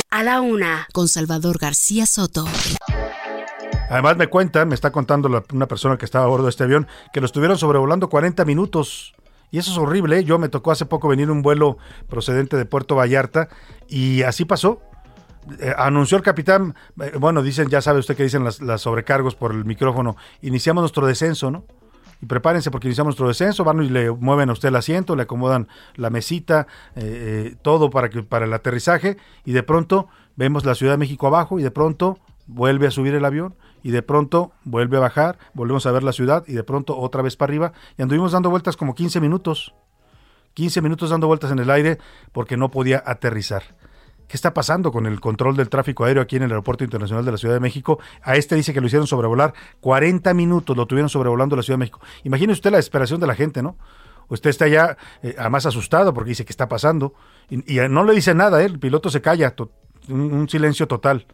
A 0.09 0.23
la 0.23 0.41
una, 0.41 0.87
con 0.93 1.07
Salvador 1.07 1.59
García 1.59 2.07
Soto. 2.07 2.47
Además 3.89 4.17
me 4.17 4.27
cuentan, 4.27 4.67
me 4.67 4.73
está 4.73 4.91
contando 4.91 5.43
una 5.53 5.67
persona 5.67 5.97
que 5.97 6.05
estaba 6.05 6.25
a 6.25 6.27
bordo 6.27 6.45
de 6.45 6.49
este 6.49 6.63
avión, 6.63 6.87
que 7.13 7.19
lo 7.19 7.27
estuvieron 7.27 7.57
sobrevolando 7.59 8.09
40 8.09 8.45
minutos. 8.45 9.13
Y 9.51 9.59
eso 9.59 9.71
es 9.71 9.77
horrible. 9.77 10.19
¿eh? 10.19 10.23
Yo 10.23 10.39
me 10.39 10.49
tocó 10.49 10.71
hace 10.71 10.85
poco 10.85 11.07
venir 11.07 11.29
un 11.29 11.43
vuelo 11.43 11.77
procedente 12.07 12.57
de 12.57 12.65
Puerto 12.65 12.95
Vallarta 12.95 13.49
y 13.87 14.23
así 14.23 14.45
pasó. 14.45 14.81
Eh, 15.59 15.73
anunció 15.77 16.17
el 16.17 16.23
capitán, 16.23 16.75
eh, 17.01 17.13
bueno, 17.19 17.41
dicen, 17.41 17.69
ya 17.69 17.81
sabe 17.81 17.99
usted 17.99 18.15
que 18.15 18.23
dicen 18.23 18.43
las, 18.43 18.59
sobrecargos 18.81 19.35
por 19.35 19.51
el 19.51 19.65
micrófono, 19.65 20.15
iniciamos 20.41 20.81
nuestro 20.81 21.07
descenso, 21.07 21.51
¿no? 21.51 21.65
y 22.21 22.25
prepárense 22.25 22.69
porque 22.69 22.87
iniciamos 22.87 23.11
nuestro 23.11 23.27
descenso, 23.29 23.63
van 23.63 23.81
y 23.81 23.89
le 23.89 24.11
mueven 24.11 24.49
a 24.49 24.53
usted 24.53 24.69
el 24.69 24.75
asiento, 24.75 25.15
le 25.15 25.23
acomodan 25.23 25.69
la 25.95 26.09
mesita, 26.09 26.67
eh, 26.95 27.55
todo 27.61 27.89
para, 27.89 28.09
que, 28.09 28.23
para 28.23 28.45
el 28.45 28.53
aterrizaje 28.53 29.17
y 29.45 29.53
de 29.53 29.63
pronto 29.63 30.09
vemos 30.35 30.65
la 30.65 30.75
Ciudad 30.75 30.93
de 30.93 30.97
México 30.97 31.27
abajo 31.27 31.59
y 31.59 31.63
de 31.63 31.71
pronto 31.71 32.19
vuelve 32.45 32.87
a 32.87 32.91
subir 32.91 33.13
el 33.13 33.23
avión 33.23 33.55
y 33.83 33.91
de 33.91 34.01
pronto 34.01 34.51
vuelve 34.65 34.97
a 34.97 35.01
bajar, 35.01 35.37
volvemos 35.53 35.85
a 35.85 35.91
ver 35.91 36.03
la 36.03 36.11
ciudad 36.11 36.43
y 36.47 36.53
de 36.53 36.63
pronto 36.63 36.97
otra 36.97 37.21
vez 37.21 37.37
para 37.37 37.51
arriba 37.51 37.73
y 37.97 38.01
anduvimos 38.01 38.33
dando 38.33 38.49
vueltas 38.49 38.75
como 38.75 38.95
15 38.95 39.21
minutos. 39.21 39.73
15 40.55 40.81
minutos 40.81 41.11
dando 41.11 41.27
vueltas 41.27 41.51
en 41.51 41.59
el 41.59 41.69
aire 41.69 41.99
porque 42.33 42.57
no 42.57 42.69
podía 42.69 43.01
aterrizar. 43.05 43.63
¿Qué 44.29 44.37
está 44.37 44.53
pasando 44.53 44.91
con 44.91 45.07
el 45.07 45.19
control 45.19 45.57
del 45.57 45.69
tráfico 45.69 46.05
aéreo 46.05 46.21
aquí 46.21 46.35
en 46.35 46.43
el 46.43 46.51
Aeropuerto 46.51 46.83
Internacional 46.83 47.25
de 47.25 47.31
la 47.31 47.37
Ciudad 47.39 47.55
de 47.55 47.59
México? 47.59 47.99
A 48.21 48.35
este 48.35 48.53
dice 48.53 48.75
que 48.75 48.79
lo 48.79 48.85
hicieron 48.85 49.07
sobrevolar 49.07 49.55
40 49.81 50.35
minutos, 50.35 50.77
lo 50.77 50.85
tuvieron 50.85 51.09
sobrevolando 51.09 51.55
la 51.55 51.63
Ciudad 51.63 51.77
de 51.77 51.79
México. 51.79 51.99
Imagine 52.23 52.53
usted 52.53 52.69
la 52.69 52.77
desesperación 52.77 53.19
de 53.19 53.25
la 53.25 53.33
gente, 53.33 53.63
¿no? 53.63 53.75
Usted 54.27 54.51
está 54.51 54.67
ya 54.67 54.97
eh, 55.23 55.35
más 55.49 55.65
asustado 55.65 56.13
porque 56.13 56.29
dice, 56.29 56.45
¿qué 56.45 56.53
está 56.53 56.69
pasando? 56.69 57.15
Y, 57.49 57.79
no 57.89 58.03
le 58.03 58.13
dice 58.13 58.35
nada, 58.35 58.61
¿eh? 58.61 58.65
el 58.65 58.77
piloto 58.77 59.09
se 59.09 59.19
calla, 59.19 59.55
un 60.09 60.47
silencio 60.47 60.87
total. 60.87 61.25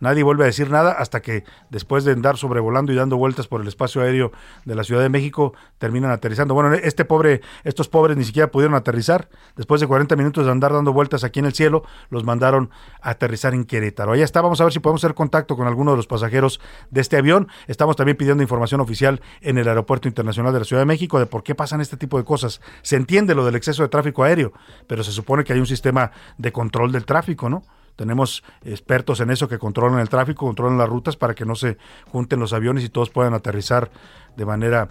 Nadie 0.00 0.22
vuelve 0.22 0.44
a 0.44 0.46
decir 0.46 0.70
nada 0.70 0.92
hasta 0.92 1.20
que 1.20 1.44
después 1.68 2.04
de 2.04 2.12
andar 2.12 2.36
sobrevolando 2.36 2.92
y 2.92 2.96
dando 2.96 3.16
vueltas 3.16 3.46
por 3.46 3.60
el 3.60 3.68
espacio 3.68 4.02
aéreo 4.02 4.32
de 4.64 4.74
la 4.74 4.82
Ciudad 4.82 5.02
de 5.02 5.10
México 5.10 5.54
terminan 5.78 6.10
aterrizando. 6.10 6.54
Bueno, 6.54 6.74
este 6.74 7.04
pobre, 7.04 7.42
estos 7.64 7.88
pobres 7.88 8.16
ni 8.16 8.24
siquiera 8.24 8.50
pudieron 8.50 8.74
aterrizar. 8.74 9.28
Después 9.56 9.80
de 9.80 9.86
40 9.86 10.16
minutos 10.16 10.46
de 10.46 10.52
andar 10.52 10.72
dando 10.72 10.92
vueltas 10.92 11.22
aquí 11.22 11.40
en 11.40 11.46
el 11.46 11.52
cielo, 11.52 11.84
los 12.08 12.24
mandaron 12.24 12.70
a 13.02 13.10
aterrizar 13.10 13.54
en 13.54 13.64
Querétaro. 13.64 14.12
Allá 14.12 14.24
está, 14.24 14.40
vamos 14.40 14.60
a 14.60 14.64
ver 14.64 14.72
si 14.72 14.80
podemos 14.80 15.04
hacer 15.04 15.14
contacto 15.14 15.56
con 15.56 15.66
alguno 15.66 15.90
de 15.90 15.98
los 15.98 16.06
pasajeros 16.06 16.60
de 16.90 17.00
este 17.00 17.18
avión. 17.18 17.48
Estamos 17.66 17.96
también 17.96 18.16
pidiendo 18.16 18.42
información 18.42 18.80
oficial 18.80 19.20
en 19.42 19.58
el 19.58 19.68
Aeropuerto 19.68 20.08
Internacional 20.08 20.52
de 20.52 20.60
la 20.60 20.64
Ciudad 20.64 20.82
de 20.82 20.86
México 20.86 21.18
de 21.18 21.26
por 21.26 21.42
qué 21.42 21.54
pasan 21.54 21.80
este 21.80 21.96
tipo 21.96 22.16
de 22.16 22.24
cosas. 22.24 22.60
Se 22.82 22.96
entiende 22.96 23.34
lo 23.34 23.44
del 23.44 23.54
exceso 23.54 23.82
de 23.82 23.88
tráfico 23.88 24.22
aéreo, 24.22 24.52
pero 24.86 25.04
se 25.04 25.12
supone 25.12 25.44
que 25.44 25.52
hay 25.52 25.60
un 25.60 25.66
sistema 25.66 26.10
de 26.38 26.52
control 26.52 26.92
del 26.92 27.04
tráfico, 27.04 27.48
¿no? 27.50 27.62
Tenemos 27.96 28.42
expertos 28.64 29.20
en 29.20 29.30
eso 29.30 29.48
que 29.48 29.58
controlan 29.58 30.00
el 30.00 30.08
tráfico, 30.08 30.46
controlan 30.46 30.78
las 30.78 30.88
rutas 30.88 31.16
para 31.16 31.34
que 31.34 31.44
no 31.44 31.54
se 31.54 31.76
junten 32.10 32.40
los 32.40 32.52
aviones 32.52 32.84
y 32.84 32.88
todos 32.88 33.10
puedan 33.10 33.34
aterrizar 33.34 33.90
de 34.36 34.46
manera 34.46 34.88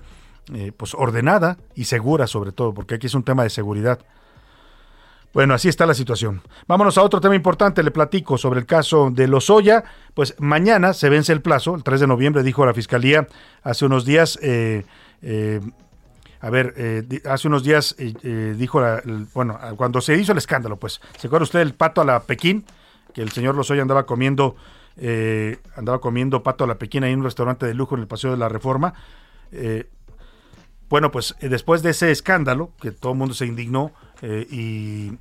eh, 0.53 0.71
pues 0.75 0.95
ordenada 0.95 1.57
y 1.75 1.83
segura 1.83 2.25
sobre 2.25 2.51
todo, 2.51 2.73
porque 2.73 2.95
aquí 2.95 3.05
es 3.05 3.13
un 3.13 3.23
tema 3.23 3.43
de 3.43 3.51
seguridad. 3.51 3.99
Bueno, 5.31 5.53
así 5.53 5.69
está 5.69 5.85
la 5.85 5.93
situación. 5.93 6.41
Vámonos 6.67 6.97
a 6.97 7.03
otro 7.03 7.21
tema 7.21 7.35
importante. 7.35 7.83
Le 7.83 7.91
platico 7.91 8.35
sobre 8.35 8.59
el 8.59 8.65
caso 8.65 9.11
de 9.11 9.27
Lozoya. 9.27 9.83
Pues 10.15 10.35
mañana 10.39 10.93
se 10.93 11.07
vence 11.09 11.33
el 11.33 11.41
plazo, 11.43 11.75
el 11.75 11.83
3 11.83 11.99
de 11.99 12.07
noviembre, 12.07 12.41
dijo 12.41 12.65
la 12.65 12.73
fiscalía 12.73 13.27
hace 13.61 13.85
unos 13.85 14.05
días. 14.05 14.39
Eh, 14.41 14.85
eh, 15.21 15.61
a 16.41 16.49
ver, 16.49 16.73
hace 17.25 17.47
unos 17.47 17.63
días 17.63 17.95
dijo, 17.97 18.81
bueno, 19.33 19.59
cuando 19.75 19.99
se 19.99 20.15
hizo 20.15 20.31
el 20.31 20.37
escándalo, 20.37 20.77
pues, 20.77 21.01
¿se 21.17 21.27
acuerda 21.27 21.43
usted 21.43 21.59
del 21.59 21.75
pato 21.75 22.01
a 22.01 22.05
la 22.05 22.21
Pekín? 22.21 22.65
Que 23.19 23.23
el 23.23 23.31
señor 23.33 23.53
Lozoya 23.53 23.81
andaba 23.81 24.05
comiendo 24.05 24.55
eh, 24.95 25.57
andaba 25.75 25.99
comiendo 25.99 26.41
pato 26.41 26.63
a 26.63 26.67
la 26.67 26.75
pequeña 26.75 27.09
en 27.09 27.19
un 27.19 27.25
restaurante 27.25 27.65
de 27.65 27.73
lujo 27.73 27.95
en 27.95 28.01
el 28.01 28.07
Paseo 28.07 28.31
de 28.31 28.37
la 28.37 28.47
Reforma. 28.47 28.93
Eh, 29.51 29.89
bueno, 30.89 31.11
pues 31.11 31.35
eh, 31.41 31.49
después 31.49 31.83
de 31.83 31.89
ese 31.89 32.11
escándalo, 32.11 32.71
que 32.79 32.91
todo 32.91 33.11
el 33.11 33.17
mundo 33.17 33.33
se 33.33 33.45
indignó 33.45 33.91
y, 34.21 35.17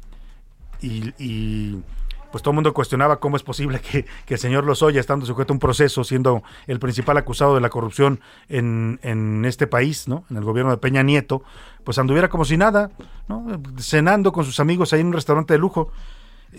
y, 0.80 1.82
pues 2.30 2.42
todo 2.42 2.52
el 2.52 2.54
mundo 2.56 2.72
cuestionaba 2.72 3.18
cómo 3.18 3.36
es 3.36 3.42
posible 3.42 3.80
que, 3.80 4.06
el 4.28 4.38
señor 4.38 4.64
Lozoya, 4.64 5.00
estando 5.00 5.26
sujeto 5.26 5.52
a 5.52 5.54
un 5.54 5.60
proceso, 5.60 6.04
siendo 6.04 6.44
el 6.68 6.78
principal 6.78 7.16
acusado 7.16 7.56
de 7.56 7.60
la 7.60 7.68
corrupción 7.68 8.20
en, 8.48 9.00
en 9.02 9.44
este 9.44 9.66
país, 9.66 10.06
¿no? 10.06 10.24
en 10.30 10.36
el 10.36 10.44
gobierno 10.44 10.70
de 10.70 10.78
Peña 10.78 11.02
Nieto, 11.02 11.42
pues 11.82 11.98
anduviera 11.98 12.28
como 12.28 12.44
si 12.44 12.56
nada, 12.56 12.92
¿no? 13.28 13.60
cenando 13.80 14.30
con 14.30 14.44
sus 14.44 14.60
amigos 14.60 14.92
ahí 14.92 15.00
en 15.00 15.08
un 15.08 15.14
restaurante 15.14 15.54
de 15.54 15.58
lujo 15.58 15.90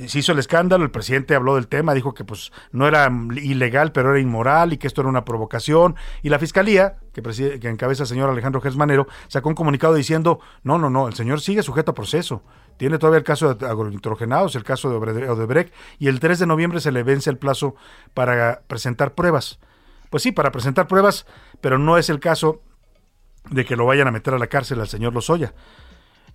se 0.07 0.19
hizo 0.19 0.33
el 0.33 0.39
escándalo, 0.39 0.83
el 0.83 0.91
presidente 0.91 1.33
habló 1.35 1.55
del 1.55 1.67
tema, 1.67 1.93
dijo 1.93 2.13
que 2.13 2.23
pues 2.23 2.51
no 2.71 2.87
era 2.87 3.11
ilegal, 3.35 3.91
pero 3.91 4.11
era 4.11 4.19
inmoral 4.19 4.73
y 4.73 4.77
que 4.77 4.87
esto 4.87 5.01
era 5.01 5.09
una 5.09 5.25
provocación. 5.25 5.95
Y 6.21 6.29
la 6.29 6.37
fiscalía, 6.37 6.97
que, 7.11 7.21
que 7.59 7.69
encabeza 7.69 8.03
el 8.03 8.07
señor 8.07 8.29
Alejandro 8.29 8.61
Gersmanero, 8.61 9.07
sacó 9.27 9.49
un 9.49 9.55
comunicado 9.55 9.95
diciendo, 9.95 10.39
no, 10.63 10.77
no, 10.77 10.89
no, 10.89 11.07
el 11.07 11.15
señor 11.15 11.41
sigue 11.41 11.63
sujeto 11.63 11.91
a 11.91 11.95
proceso. 11.95 12.43
Tiene 12.77 12.97
todavía 12.97 13.17
el 13.17 13.23
caso 13.23 13.55
de 13.55 13.65
agronitrogenados, 13.65 14.55
el 14.55 14.63
caso 14.63 14.89
de 14.89 15.27
Odebrecht, 15.29 15.73
y 15.97 16.07
el 16.07 16.19
3 16.19 16.39
de 16.39 16.45
noviembre 16.45 16.79
se 16.79 16.91
le 16.91 17.03
vence 17.03 17.29
el 17.29 17.37
plazo 17.37 17.75
para 18.13 18.61
presentar 18.67 19.15
pruebas. 19.15 19.59
Pues 20.09 20.23
sí, 20.23 20.31
para 20.31 20.51
presentar 20.51 20.87
pruebas, 20.87 21.25
pero 21.61 21.77
no 21.77 21.97
es 21.97 22.09
el 22.09 22.19
caso 22.19 22.61
de 23.49 23.65
que 23.65 23.75
lo 23.75 23.85
vayan 23.85 24.07
a 24.07 24.11
meter 24.11 24.33
a 24.33 24.39
la 24.39 24.47
cárcel 24.47 24.79
al 24.79 24.87
señor 24.87 25.13
Lozoya. 25.13 25.53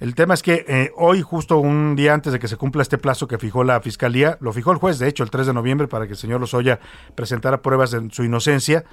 El 0.01 0.15
tema 0.15 0.35
es 0.35 0.43
que 0.43 0.65
eh, 0.67 0.91
hoy, 0.97 1.23
justo 1.23 1.59
un 1.59 1.95
día 1.95 2.15
antes 2.15 2.33
de 2.33 2.39
que 2.39 2.49
se 2.49 2.57
cumpla 2.57 2.83
este 2.83 2.99
plazo 2.99 3.29
que 3.29 3.39
fijó 3.39 3.63
la 3.63 3.81
Fiscalía, 3.81 4.37
lo 4.41 4.53
fijó 4.53 4.73
el 4.73 4.79
juez, 4.79 4.99
de 4.99 5.09
hecho, 5.09 5.23
el 5.23 5.31
3 5.31 5.47
de 5.47 5.53
noviembre, 5.55 5.87
para 5.87 6.07
que 6.07 6.13
el 6.13 6.19
señor 6.19 6.41
Lozoya 6.41 6.81
presentara 7.15 7.63
pruebas 7.63 7.93
de 7.93 8.09
su 8.11 8.25
inocencia, 8.25 8.85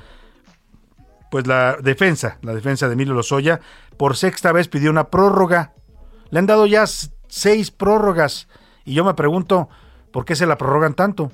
pues 1.31 1.47
la 1.47 1.77
defensa, 1.77 2.37
la 2.41 2.53
defensa 2.53 2.87
de 2.87 2.93
Emilio 2.93 3.13
Lozoya, 3.13 3.61
por 3.97 4.15
sexta 4.15 4.51
vez 4.51 4.67
pidió 4.67 4.91
una 4.91 5.05
prórroga. 5.05 5.73
Le 6.29 6.39
han 6.39 6.45
dado 6.45 6.65
ya 6.65 6.85
seis 7.27 7.71
prórrogas. 7.71 8.47
Y 8.83 8.93
yo 8.93 9.05
me 9.05 9.13
pregunto, 9.13 9.69
¿por 10.11 10.25
qué 10.25 10.35
se 10.35 10.45
la 10.45 10.57
prorrogan 10.57 10.93
tanto? 10.93 11.31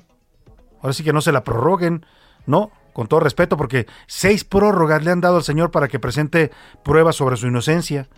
Ahora 0.80 0.92
sí 0.92 1.02
que 1.02 1.12
no 1.12 1.20
se 1.20 1.32
la 1.32 1.42
prorroguen, 1.44 2.06
¿no? 2.46 2.70
Con 2.92 3.08
todo 3.08 3.20
respeto, 3.20 3.56
porque 3.56 3.86
seis 4.06 4.44
prórrogas 4.44 5.04
le 5.04 5.10
han 5.10 5.20
dado 5.20 5.36
al 5.36 5.42
señor 5.42 5.72
para 5.72 5.88
que 5.88 5.98
presente 5.98 6.52
pruebas 6.84 7.16
sobre 7.16 7.36
su 7.36 7.48
inocencia 7.48 8.08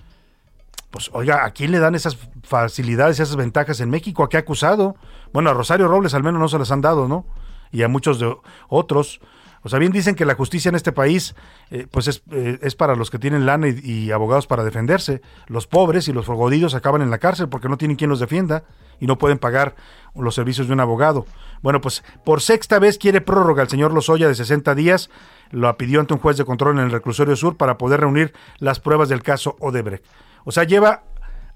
Pues 0.91 1.11
oiga, 1.13 1.45
¿a 1.45 1.51
quién 1.53 1.71
le 1.71 1.79
dan 1.79 1.95
esas 1.95 2.19
facilidades, 2.43 3.21
esas 3.21 3.37
ventajas 3.37 3.81
en 3.81 3.91
México? 3.91 4.25
¿A 4.25 4.29
qué 4.29 4.37
acusado? 4.37 4.97
Bueno, 5.33 5.51
a 5.51 5.55
Rosario 5.55 5.87
Robles 5.87 6.15
al 6.15 6.25
menos 6.25 6.41
no 6.41 6.49
se 6.49 6.59
las 6.59 6.73
han 6.73 6.81
dado, 6.81 7.07
¿no? 7.07 7.27
Y 7.71 7.83
a 7.83 7.89
muchos 7.89 8.19
de 8.19 8.37
otros. 8.69 9.21
O 9.63 9.69
sea, 9.69 9.79
bien 9.79 9.93
dicen 9.93 10.15
que 10.15 10.25
la 10.25 10.35
justicia 10.35 10.71
en 10.71 10.75
este 10.75 10.91
país, 10.91 11.35
eh, 11.71 11.87
pues 11.91 12.09
es, 12.09 12.23
eh, 12.33 12.59
es, 12.63 12.75
para 12.75 12.97
los 12.97 13.11
que 13.11 13.19
tienen 13.19 13.45
lana 13.45 13.69
y, 13.69 13.79
y, 13.85 14.11
abogados 14.11 14.47
para 14.47 14.65
defenderse. 14.65 15.21
Los 15.47 15.67
pobres 15.67 16.09
y 16.09 16.13
los 16.13 16.25
fogodidos 16.25 16.75
acaban 16.75 17.03
en 17.03 17.11
la 17.11 17.19
cárcel 17.19 17.49
porque 17.49 17.69
no 17.69 17.77
tienen 17.77 17.97
quien 17.97 18.11
los 18.11 18.21
defienda 18.21 18.65
y 19.01 19.07
no 19.07 19.19
pueden 19.19 19.39
pagar 19.39 19.77
los 20.15 20.35
servicios 20.35 20.67
de 20.67 20.73
un 20.73 20.81
abogado. 20.81 21.27
Bueno, 21.63 21.81
pues 21.81 22.03
por 22.25 22.41
sexta 22.41 22.79
vez 22.79 22.99
quiere 22.99 23.21
prórroga 23.21 23.63
el 23.63 23.69
señor 23.69 23.93
Lozoya 23.93 24.29
de 24.29 24.35
60 24.35 24.75
días. 24.75 25.11
Lo 25.51 25.77
pidió 25.77 26.01
ante 26.01 26.15
un 26.15 26.21
juez 26.21 26.39
de 26.39 26.45
control 26.45 26.79
en 26.79 26.85
el 26.85 26.91
reclusorio 26.91 27.37
sur 27.37 27.57
para 27.57 27.77
poder 27.77 28.01
reunir 28.01 28.33
las 28.59 28.81
pruebas 28.81 29.09
del 29.09 29.23
caso 29.23 29.57
Odebrecht. 29.61 30.05
O 30.45 30.53
sea, 30.53 30.65
lleva 30.65 31.05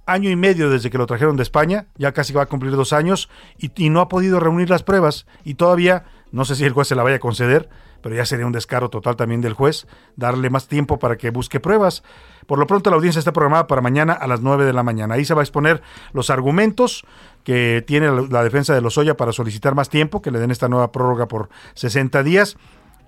año 0.06 0.30
y 0.30 0.36
medio 0.36 0.70
desde 0.70 0.90
que 0.90 0.98
lo 0.98 1.06
trajeron 1.06 1.36
de 1.36 1.42
España, 1.42 1.86
ya 1.96 2.12
casi 2.12 2.32
va 2.32 2.42
a 2.42 2.46
cumplir 2.46 2.76
dos 2.76 2.92
años, 2.92 3.28
y, 3.58 3.90
no 3.90 4.00
ha 4.00 4.08
podido 4.08 4.40
reunir 4.40 4.70
las 4.70 4.82
pruebas. 4.82 5.26
Y 5.44 5.54
todavía, 5.54 6.04
no 6.30 6.44
sé 6.44 6.56
si 6.56 6.64
el 6.64 6.72
juez 6.72 6.88
se 6.88 6.94
la 6.94 7.02
vaya 7.02 7.16
a 7.16 7.20
conceder, 7.20 7.68
pero 8.02 8.14
ya 8.14 8.26
sería 8.26 8.44
un 8.44 8.52
descaro 8.52 8.90
total 8.90 9.16
también 9.16 9.40
del 9.40 9.54
juez 9.54 9.86
darle 10.16 10.50
más 10.50 10.68
tiempo 10.68 10.98
para 10.98 11.16
que 11.16 11.30
busque 11.30 11.58
pruebas. 11.58 12.02
Por 12.46 12.58
lo 12.58 12.66
pronto 12.66 12.90
la 12.90 12.96
audiencia 12.96 13.18
está 13.18 13.32
programada 13.32 13.66
para 13.66 13.80
mañana 13.80 14.12
a 14.12 14.26
las 14.26 14.42
9 14.42 14.66
de 14.66 14.74
la 14.74 14.82
mañana. 14.82 15.14
Ahí 15.14 15.24
se 15.24 15.32
va 15.32 15.40
a 15.40 15.44
exponer 15.44 15.80
los 16.12 16.28
argumentos 16.28 17.06
que 17.44 17.82
tiene 17.86 18.10
la 18.28 18.44
defensa 18.44 18.74
de 18.74 18.82
Lozoya 18.82 19.16
para 19.16 19.32
solicitar 19.32 19.74
más 19.74 19.88
tiempo, 19.88 20.20
que 20.20 20.30
le 20.30 20.38
den 20.38 20.50
esta 20.50 20.68
nueva 20.68 20.92
prórroga 20.92 21.28
por 21.28 21.48
60 21.74 22.22
días 22.22 22.58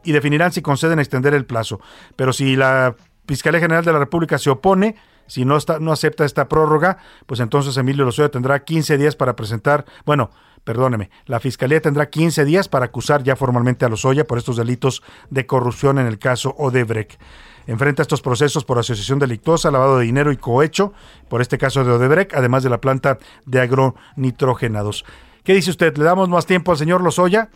y 0.03 0.13
definirán 0.13 0.53
si 0.53 0.63
conceden 0.63 0.99
extender 0.99 1.35
el 1.35 1.45
plazo. 1.45 1.79
Pero 2.17 2.33
si 2.33 2.57
la 2.57 2.97
Fiscalía 3.27 3.61
General 3.61 3.85
de 3.85 3.93
la 3.93 3.99
República 3.99 4.39
se 4.39 4.49
opone, 4.49 4.97
si 5.27 5.45
no, 5.45 5.57
está, 5.57 5.79
no 5.79 5.93
acepta 5.93 6.25
esta 6.25 6.49
prórroga, 6.49 6.99
pues 7.27 7.41
entonces 7.41 7.77
Emilio 7.77 8.05
Lozoya 8.05 8.31
tendrá 8.31 8.65
15 8.65 8.99
días 8.99 9.17
para 9.17 9.37
presentar, 9.37 9.85
bueno, 10.05 10.31
perdóneme, 10.65 11.11
la 11.27 11.41
Fiscalía 11.41 11.81
tendrá 11.81 12.11
15 12.11 12.45
días 12.45 12.69
para 12.69 12.87
acusar 12.87 13.23
ya 13.23 13.37
formalmente 13.37 13.85
a 13.85 13.89
Lozoya 13.89 14.27
por 14.27 14.39
estos 14.39 14.57
delitos 14.57 15.03
de 15.31 15.47
corrupción 15.47 15.99
en 15.99 16.07
el 16.07 16.19
caso 16.19 16.55
Odebrecht. 16.59 17.21
Enfrenta 17.67 18.03
estos 18.03 18.23
procesos 18.23 18.65
por 18.65 18.79
asociación 18.79 19.19
delictuosa, 19.19 19.71
lavado 19.71 19.99
de 19.99 20.05
dinero 20.05 20.31
y 20.31 20.37
cohecho, 20.37 20.93
por 21.29 21.41
este 21.41 21.59
caso 21.59 21.85
de 21.85 21.93
Odebrecht, 21.93 22.35
además 22.35 22.63
de 22.63 22.71
la 22.71 22.81
planta 22.81 23.19
de 23.45 23.61
agronitrogenados. 23.61 25.05
¿Qué 25.43 25.55
dice 25.55 25.71
usted? 25.71 25.97
¿Le 25.97 26.05
damos 26.05 26.29
más 26.29 26.47
tiempo 26.47 26.73
al 26.73 26.79
señor 26.79 27.03
Lozoya? 27.03 27.51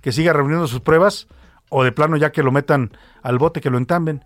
¿Que 0.00 0.12
siga 0.12 0.32
reuniendo 0.32 0.66
sus 0.68 0.80
pruebas? 0.80 1.26
¿O 1.70 1.84
de 1.84 1.92
plano 1.92 2.16
ya 2.16 2.32
que 2.32 2.42
lo 2.42 2.52
metan 2.52 2.92
al 3.22 3.38
bote, 3.38 3.60
que 3.60 3.70
lo 3.70 3.78
entamben? 3.78 4.24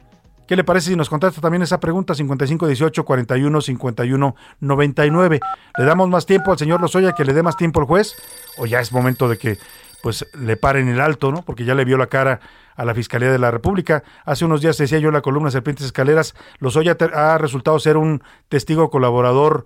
¿Qué 0.52 0.56
le 0.56 0.64
parece 0.64 0.90
si 0.90 0.96
nos 0.96 1.08
contesta 1.08 1.40
también 1.40 1.62
esa 1.62 1.80
pregunta? 1.80 2.14
5518 2.14 3.06
41 3.06 3.60
51 3.62 4.36
99. 4.60 5.40
¿Le 5.78 5.84
damos 5.86 6.10
más 6.10 6.26
tiempo 6.26 6.52
al 6.52 6.58
señor 6.58 6.82
Lozoya 6.82 7.12
que 7.12 7.24
le 7.24 7.32
dé 7.32 7.42
más 7.42 7.56
tiempo 7.56 7.80
al 7.80 7.86
juez? 7.86 8.14
¿O 8.58 8.66
ya 8.66 8.78
es 8.78 8.92
momento 8.92 9.30
de 9.30 9.38
que 9.38 9.56
pues 10.02 10.26
le 10.38 10.58
paren 10.58 10.88
el 10.88 11.00
alto, 11.00 11.32
¿no? 11.32 11.40
Porque 11.40 11.64
ya 11.64 11.74
le 11.74 11.86
vio 11.86 11.96
la 11.96 12.08
cara 12.08 12.40
a 12.76 12.84
la 12.84 12.94
Fiscalía 12.94 13.32
de 13.32 13.38
la 13.38 13.50
República. 13.50 14.02
Hace 14.26 14.44
unos 14.44 14.60
días 14.60 14.76
decía 14.76 14.98
yo 14.98 15.08
en 15.08 15.14
la 15.14 15.22
columna 15.22 15.50
Serpientes 15.50 15.86
Escaleras, 15.86 16.34
Lozoya 16.58 16.98
ha 17.14 17.38
resultado 17.38 17.78
ser 17.78 17.96
un 17.96 18.22
testigo 18.50 18.90
colaborador, 18.90 19.64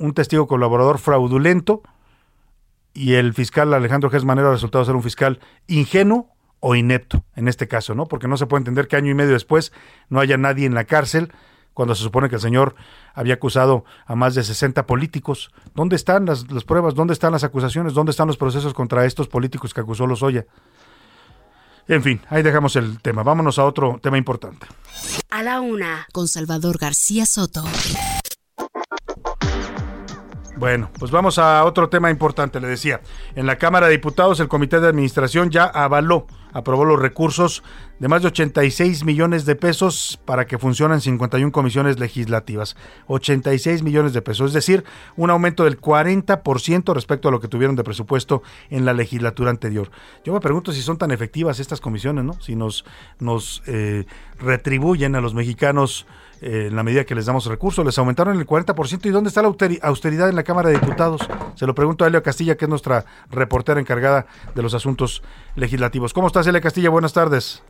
un 0.00 0.14
testigo 0.14 0.48
colaborador 0.48 0.98
fraudulento, 0.98 1.80
y 2.92 3.14
el 3.14 3.34
fiscal 3.34 3.72
Alejandro 3.72 4.10
Gés 4.10 4.24
Manero 4.24 4.48
ha 4.48 4.54
resultado 4.54 4.84
ser 4.84 4.96
un 4.96 5.02
fiscal 5.04 5.38
ingenuo 5.68 6.33
o 6.66 6.74
inepto 6.74 7.26
en 7.36 7.46
este 7.46 7.68
caso, 7.68 7.94
¿no? 7.94 8.06
Porque 8.06 8.26
no 8.26 8.38
se 8.38 8.46
puede 8.46 8.62
entender 8.62 8.88
que 8.88 8.96
año 8.96 9.10
y 9.10 9.14
medio 9.14 9.34
después 9.34 9.70
no 10.08 10.18
haya 10.18 10.38
nadie 10.38 10.64
en 10.64 10.72
la 10.72 10.84
cárcel 10.84 11.30
cuando 11.74 11.94
se 11.94 12.02
supone 12.02 12.30
que 12.30 12.36
el 12.36 12.40
señor 12.40 12.74
había 13.12 13.34
acusado 13.34 13.84
a 14.06 14.14
más 14.14 14.34
de 14.34 14.42
60 14.42 14.86
políticos. 14.86 15.50
¿Dónde 15.74 15.94
están 15.94 16.24
las, 16.24 16.50
las 16.50 16.64
pruebas? 16.64 16.94
¿Dónde 16.94 17.12
están 17.12 17.32
las 17.32 17.44
acusaciones? 17.44 17.92
¿Dónde 17.92 18.12
están 18.12 18.28
los 18.28 18.38
procesos 18.38 18.72
contra 18.72 19.04
estos 19.04 19.28
políticos 19.28 19.74
que 19.74 19.82
acusó 19.82 20.06
Lozoya? 20.06 20.46
En 21.86 22.02
fin, 22.02 22.22
ahí 22.30 22.42
dejamos 22.42 22.76
el 22.76 22.98
tema. 23.02 23.22
Vámonos 23.22 23.58
a 23.58 23.66
otro 23.66 24.00
tema 24.02 24.16
importante. 24.16 24.66
A 25.28 25.42
la 25.42 25.60
una, 25.60 26.06
con 26.12 26.28
Salvador 26.28 26.78
García 26.78 27.26
Soto. 27.26 27.62
Bueno, 30.56 30.88
pues 30.98 31.10
vamos 31.10 31.38
a 31.38 31.64
otro 31.64 31.90
tema 31.90 32.10
importante, 32.10 32.58
le 32.58 32.68
decía. 32.68 33.02
En 33.34 33.44
la 33.44 33.58
Cámara 33.58 33.86
de 33.86 33.92
Diputados, 33.92 34.40
el 34.40 34.48
Comité 34.48 34.80
de 34.80 34.88
Administración 34.88 35.50
ya 35.50 35.64
avaló, 35.64 36.26
aprobó 36.54 36.86
los 36.86 36.98
recursos 36.98 37.62
de 37.98 38.08
más 38.08 38.22
de 38.22 38.28
86 38.28 39.04
millones 39.04 39.44
de 39.44 39.56
pesos 39.56 40.18
para 40.24 40.46
que 40.46 40.56
funcionen 40.56 41.00
51 41.00 41.52
comisiones 41.52 41.98
legislativas. 41.98 42.76
86 43.08 43.82
millones 43.82 44.14
de 44.14 44.22
pesos, 44.22 44.48
es 44.48 44.54
decir, 44.54 44.84
un 45.16 45.30
aumento 45.30 45.64
del 45.64 45.78
40% 45.78 46.94
respecto 46.94 47.28
a 47.28 47.32
lo 47.32 47.40
que 47.40 47.48
tuvieron 47.48 47.76
de 47.76 47.84
presupuesto 47.84 48.42
en 48.70 48.84
la 48.84 48.94
legislatura 48.94 49.50
anterior. 49.50 49.90
Yo 50.24 50.32
me 50.32 50.40
pregunto 50.40 50.72
si 50.72 50.80
son 50.80 50.96
tan 50.96 51.10
efectivas 51.10 51.60
estas 51.60 51.80
comisiones, 51.80 52.24
¿no? 52.24 52.40
Si 52.40 52.56
nos, 52.56 52.84
nos 53.18 53.62
eh, 53.66 54.06
retribuyen 54.38 55.16
a 55.16 55.20
los 55.20 55.34
mexicanos 55.34 56.06
en 56.44 56.76
la 56.76 56.82
medida 56.82 57.04
que 57.04 57.14
les 57.14 57.24
damos 57.24 57.46
recursos, 57.46 57.84
les 57.86 57.96
aumentaron 57.96 58.38
el 58.38 58.46
40%. 58.46 59.06
¿Y 59.06 59.08
dónde 59.08 59.28
está 59.28 59.40
la 59.40 59.48
austeridad 59.48 60.28
en 60.28 60.36
la 60.36 60.42
Cámara 60.42 60.68
de 60.68 60.78
Diputados? 60.78 61.26
Se 61.54 61.66
lo 61.66 61.74
pregunto 61.74 62.04
a 62.04 62.08
Elia 62.08 62.22
Castilla, 62.22 62.56
que 62.56 62.66
es 62.66 62.68
nuestra 62.68 63.06
reportera 63.30 63.80
encargada 63.80 64.26
de 64.54 64.62
los 64.62 64.74
asuntos 64.74 65.22
legislativos. 65.56 66.12
¿Cómo 66.12 66.26
estás, 66.26 66.46
Elia 66.46 66.60
Castilla? 66.60 66.90
Buenas 66.90 67.14
tardes. 67.14 67.64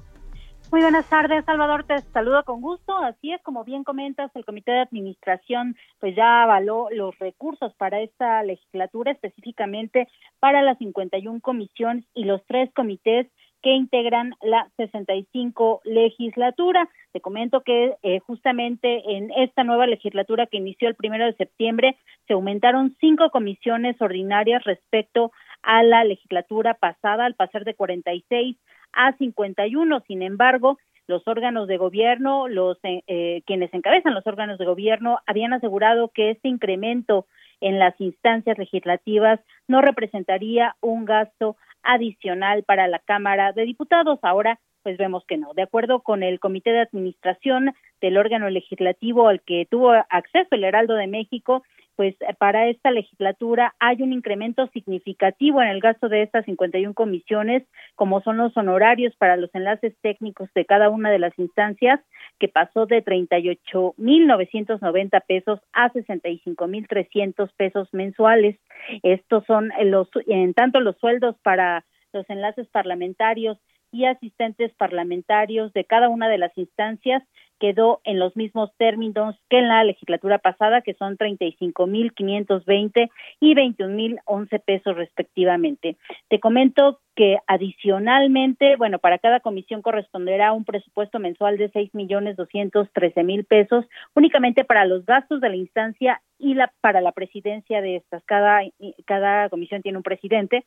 Muy 0.73 0.81
buenas 0.81 1.09
tardes, 1.09 1.45
Salvador. 1.45 1.85
Te 1.85 2.01
saludo 2.13 2.43
con 2.43 2.61
gusto. 2.61 2.97
Así 2.97 3.33
es, 3.33 3.41
como 3.43 3.63
bien 3.63 3.85
comentas, 3.85 4.33
el 4.35 4.45
Comité 4.45 4.73
de 4.73 4.81
Administración 4.81 5.77
pues 6.01 6.17
ya 6.17 6.43
avaló 6.43 6.89
los 6.91 7.17
recursos 7.21 7.73
para 7.75 8.01
esta 8.01 8.43
legislatura, 8.43 9.13
específicamente 9.13 10.09
para 10.41 10.63
las 10.63 10.79
51 10.79 11.41
comisiones 11.43 12.05
y 12.13 12.25
los 12.25 12.45
tres 12.49 12.73
comités 12.75 13.29
que 13.63 13.71
integran 13.71 14.35
la 14.43 14.69
65 14.77 15.81
legislatura. 15.85 16.89
Te 17.15 17.21
comento 17.21 17.61
que 17.61 17.95
eh, 18.03 18.19
justamente 18.27 19.01
en 19.17 19.31
esta 19.37 19.63
nueva 19.63 19.87
legislatura 19.87 20.49
que 20.49 20.57
inició 20.57 20.89
el 20.89 20.97
primero 20.97 21.25
de 21.25 21.35
septiembre 21.35 21.97
se 22.27 22.33
aumentaron 22.33 22.97
cinco 22.99 23.31
comisiones 23.31 23.95
ordinarias 24.03 24.65
respecto 24.65 25.31
a 25.63 25.85
la 25.85 26.03
legislatura 26.03 26.75
pasada, 26.75 27.25
al 27.25 27.37
pasar 27.37 27.63
de 27.63 27.75
46 27.75 28.57
a 28.93 29.17
51. 29.17 30.03
Sin 30.09 30.23
embargo, 30.23 30.77
los 31.07 31.23
órganos 31.29 31.69
de 31.69 31.77
gobierno, 31.77 32.49
los 32.49 32.79
eh, 32.83 33.05
eh, 33.07 33.43
quienes 33.47 33.73
encabezan 33.73 34.13
los 34.15 34.27
órganos 34.27 34.59
de 34.59 34.65
gobierno, 34.65 35.21
habían 35.25 35.53
asegurado 35.53 36.09
que 36.09 36.31
este 36.33 36.49
incremento 36.49 37.27
en 37.61 37.79
las 37.79 37.95
instancias 38.01 38.59
legislativas 38.59 39.39
no 39.69 39.83
representaría 39.83 40.75
un 40.81 41.05
gasto 41.05 41.57
adicional 41.85 42.65
para 42.65 42.89
la 42.89 42.99
Cámara 42.99 43.53
de 43.53 43.67
Diputados. 43.67 44.19
Ahora, 44.23 44.59
pues 44.85 44.99
vemos 44.99 45.25
que 45.27 45.37
no. 45.37 45.53
De 45.55 45.63
acuerdo 45.63 46.01
con 46.01 46.23
el 46.23 46.39
Comité 46.39 46.71
de 46.71 46.83
Administración 46.83 47.75
del 48.01 48.19
órgano 48.19 48.49
legislativo 48.51 49.27
al 49.27 49.41
que 49.41 49.67
tuvo 49.69 49.91
acceso 50.11 50.49
el 50.53 50.63
Heraldo 50.63 50.95
de 50.95 51.09
México, 51.09 51.65
pues 51.97 52.15
para 52.39 52.69
esta 52.69 52.91
legislatura 52.91 53.75
hay 53.79 54.03
un 54.03 54.13
incremento 54.13 54.67
significativo 54.69 55.63
en 55.63 55.69
el 55.69 55.81
gasto 55.81 56.09
de 56.09 56.23
estas 56.23 56.45
51 56.45 56.93
comisiones, 56.95 57.63
como 57.95 58.21
son 58.21 58.37
los 58.37 58.55
honorarios 58.57 59.15
para 59.17 59.37
los 59.37 59.55
enlaces 59.55 59.95
técnicos 60.03 60.49
de 60.55 60.65
cada 60.65 60.91
una 60.91 61.11
de 61.11 61.21
las 61.21 61.39
instancias, 61.39 62.01
que 62.39 62.49
pasó 62.49 62.87
de 62.87 63.05
38.990 63.05 65.23
pesos 65.27 65.61
a 65.73 65.93
65.300 65.93 67.51
pesos 67.57 67.89
mensuales. 67.93 68.57
Estos 69.03 69.45
son 69.47 69.73
los, 69.85 70.09
en 70.27 70.53
tanto 70.53 70.81
los 70.81 70.97
sueldos 70.99 71.37
para 71.43 71.85
los 72.13 72.29
enlaces 72.29 72.67
parlamentarios 72.69 73.57
y 73.95 74.07
asistentes 74.07 74.75
parlamentarios 74.75 75.73
de 75.73 75.85
cada 75.85 76.09
una 76.09 76.29
de 76.29 76.39
las 76.39 76.57
instancias 76.59 77.23
quedó 77.61 78.01
en 78.03 78.19
los 78.19 78.35
mismos 78.35 78.71
términos 78.77 79.37
que 79.49 79.59
en 79.59 79.69
la 79.69 79.85
legislatura 79.85 80.39
pasada, 80.39 80.83
que 80.83 80.95
son 80.95 81.17
35.520 81.17 83.09
y 83.39 83.55
21.011 83.55 84.63
pesos 84.65 84.97
respectivamente. 84.97 85.97
Te 86.29 86.41
comento 86.41 86.99
que 87.15 87.39
adicionalmente, 87.47 88.75
bueno, 88.75 88.99
para 88.99 89.19
cada 89.19 89.39
comisión 89.39 89.81
corresponderá 89.81 90.53
un 90.53 90.65
presupuesto 90.65 91.21
mensual 91.21 91.57
de 91.57 91.71
seis 91.71 91.95
millones 91.95 92.37
doscientos 92.37 92.89
trece 92.93 93.23
mil 93.23 93.45
pesos 93.45 93.87
únicamente 94.15 94.65
para 94.65 94.85
los 94.85 95.07
gastos 95.07 95.41
de 95.41 95.51
la 95.51 95.57
instancia 95.57 96.21
y 96.41 96.55
la 96.55 96.73
para 96.81 97.01
la 97.01 97.13
presidencia 97.13 97.81
de 97.81 97.97
estas. 97.97 98.25
Cada 98.25 98.63
cada 99.07 99.49
comisión 99.49 99.83
tiene 99.83 99.99
un 99.99 100.05
presidente 100.05 100.65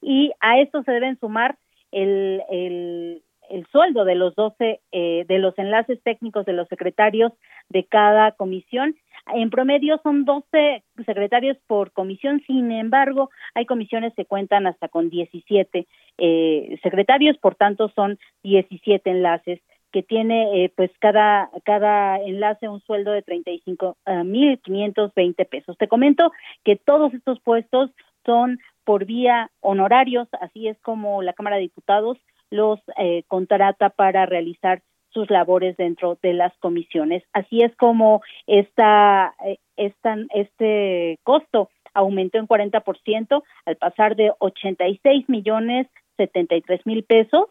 y 0.00 0.30
a 0.38 0.60
esto 0.60 0.84
se 0.84 0.92
deben 0.92 1.18
sumar 1.18 1.58
el, 1.92 2.42
el 2.50 3.22
el 3.48 3.66
sueldo 3.66 4.04
de 4.04 4.14
los 4.14 4.34
12 4.34 4.80
eh, 4.92 5.24
de 5.26 5.38
los 5.38 5.58
enlaces 5.58 6.00
técnicos 6.02 6.46
de 6.46 6.52
los 6.52 6.68
secretarios 6.68 7.32
de 7.68 7.84
cada 7.84 8.32
comisión. 8.32 8.96
En 9.34 9.50
promedio 9.50 10.00
son 10.02 10.24
12 10.24 10.84
secretarios 11.04 11.56
por 11.66 11.92
comisión, 11.92 12.42
sin 12.46 12.72
embargo, 12.72 13.30
hay 13.54 13.66
comisiones 13.66 14.14
que 14.14 14.24
cuentan 14.24 14.66
hasta 14.66 14.88
con 14.88 15.10
17 15.10 15.86
eh, 16.18 16.78
secretarios, 16.82 17.36
por 17.38 17.54
tanto 17.54 17.90
son 17.94 18.18
17 18.42 19.10
enlaces 19.10 19.60
que 19.90 20.02
tiene 20.02 20.64
eh, 20.64 20.72
pues 20.76 20.90
cada 20.98 21.50
cada 21.64 22.18
enlace 22.18 22.68
un 22.68 22.80
sueldo 22.82 23.10
de 23.10 23.22
35 23.22 23.96
ah, 24.04 24.22
mil 24.22 24.58
520 24.60 25.44
pesos. 25.46 25.78
Te 25.78 25.88
comento 25.88 26.30
que 26.62 26.76
todos 26.76 27.12
estos 27.14 27.40
puestos 27.40 27.90
son 28.26 28.58
por 28.88 29.04
vía 29.04 29.50
honorarios, 29.60 30.28
así 30.40 30.66
es 30.66 30.78
como 30.80 31.20
la 31.20 31.34
Cámara 31.34 31.56
de 31.56 31.62
Diputados 31.68 32.16
los 32.48 32.80
eh, 32.96 33.22
contrata 33.28 33.90
para 33.90 34.24
realizar 34.24 34.80
sus 35.10 35.28
labores 35.28 35.76
dentro 35.76 36.18
de 36.22 36.32
las 36.32 36.56
comisiones. 36.56 37.22
Así 37.34 37.60
es 37.60 37.76
como 37.76 38.22
esta, 38.46 39.34
eh, 39.44 39.58
este 39.76 41.18
costo 41.22 41.68
aumentó 41.92 42.38
en 42.38 42.48
40% 42.48 43.42
al 43.66 43.76
pasar 43.76 44.16
de 44.16 44.32
86 44.38 45.28
millones 45.28 45.86
73 46.16 46.86
mil 46.86 47.04
pesos 47.04 47.44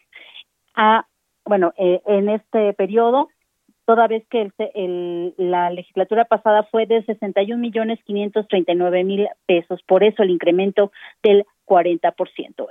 a, 0.73 1.05
bueno, 1.45 1.71
eh, 1.77 2.01
en 2.07 2.29
este 2.29 2.73
periodo, 2.73 3.29
toda 3.87 4.05
vez 4.07 4.23
que 4.29 4.51
el, 4.75 5.33
la 5.37 5.69
legislatura 5.69 6.25
pasada 6.25 6.67
fue 6.69 6.85
de 6.85 7.05
61 7.05 7.57
millones 7.57 7.97
539 8.05 9.03
mil 9.05 9.29
pesos. 9.45 9.79
Por 9.87 10.03
eso 10.03 10.23
el 10.23 10.29
incremento 10.29 10.91
del 11.23 11.45
40%. 11.65 12.11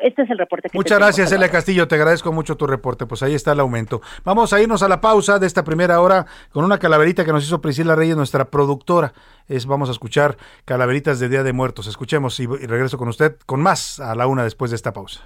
Este 0.03 0.23
es 0.23 0.31
el 0.31 0.37
reporte 0.37 0.69
que 0.69 0.77
Muchas 0.77 0.99
gracias, 0.99 1.33
Elia 1.33 1.49
Castillo. 1.49 1.89
Te 1.89 1.95
agradezco 1.95 2.33
mucho 2.33 2.59
tu 2.59 2.67
reporte. 2.67 3.07
Pues 3.07 3.23
ahí 3.23 3.33
está 3.33 3.53
el 3.53 3.61
aumento. 3.61 4.03
Vamos 4.25 4.53
a 4.53 4.61
irnos 4.61 4.83
a 4.83 4.89
la 4.89 5.01
pausa 5.01 5.39
de 5.39 5.47
esta 5.47 5.65
primera 5.65 6.03
hora 6.03 6.27
con 6.53 6.65
una 6.67 6.79
calaverita 6.79 7.25
que 7.25 7.33
nos 7.33 7.45
hizo 7.45 7.63
Priscila 7.63 7.95
Reyes, 7.95 8.17
nuestra 8.17 8.51
productora. 8.51 9.15
Es, 9.49 9.65
vamos 9.65 9.89
a 9.89 9.93
escuchar 9.93 10.37
calaveritas 10.67 11.19
de 11.19 11.31
Día 11.31 11.43
de 11.43 11.55
Muertos. 11.55 11.87
Escuchemos 11.87 12.39
y, 12.41 12.43
y 12.43 12.67
regreso 12.67 12.99
con 12.99 13.09
usted 13.09 13.37
con 13.47 13.63
más 13.63 14.01
a 14.01 14.15
la 14.15 14.27
una 14.27 14.45
después 14.45 14.71
de 14.71 14.75
esta 14.75 14.93
pausa. 14.93 15.25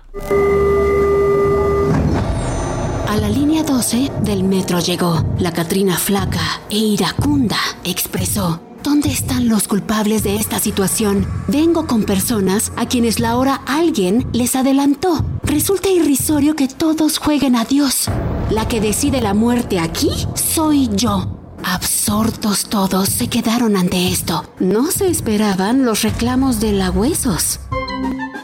A 3.11 3.17
la 3.17 3.29
línea 3.29 3.65
12 3.65 4.09
del 4.23 4.45
metro 4.45 4.79
llegó 4.79 5.25
la 5.41 5.53
Catrina 5.53 5.97
flaca 5.97 6.61
e 6.71 6.79
iracunda. 6.79 7.57
Expresó. 7.83 8.61
¿Dónde 8.85 9.09
están 9.09 9.49
los 9.49 9.67
culpables 9.67 10.23
de 10.23 10.37
esta 10.37 10.61
situación? 10.61 11.27
Vengo 11.49 11.89
con 11.89 12.05
personas 12.05 12.71
a 12.77 12.87
quienes 12.87 13.19
la 13.19 13.37
hora 13.37 13.63
alguien 13.67 14.29
les 14.33 14.55
adelantó. 14.55 15.25
Resulta 15.43 15.89
irrisorio 15.89 16.55
que 16.55 16.69
todos 16.69 17.19
jueguen 17.19 17.57
a 17.57 17.65
Dios. 17.65 18.07
La 18.49 18.69
que 18.69 18.81
decide 18.81 19.21
la 19.21 19.35
muerte 19.35 19.81
aquí 19.81 20.13
soy 20.37 20.89
yo. 20.95 21.37
Absortos 21.65 22.67
todos 22.67 23.09
se 23.09 23.27
quedaron 23.27 23.77
ante 23.77 24.07
esto. 24.07 24.45
No 24.61 24.93
se 24.93 25.09
esperaban 25.09 25.85
los 25.85 26.03
reclamos 26.03 26.61
de 26.61 26.75
la 26.75 26.93
huesos. 26.93 27.59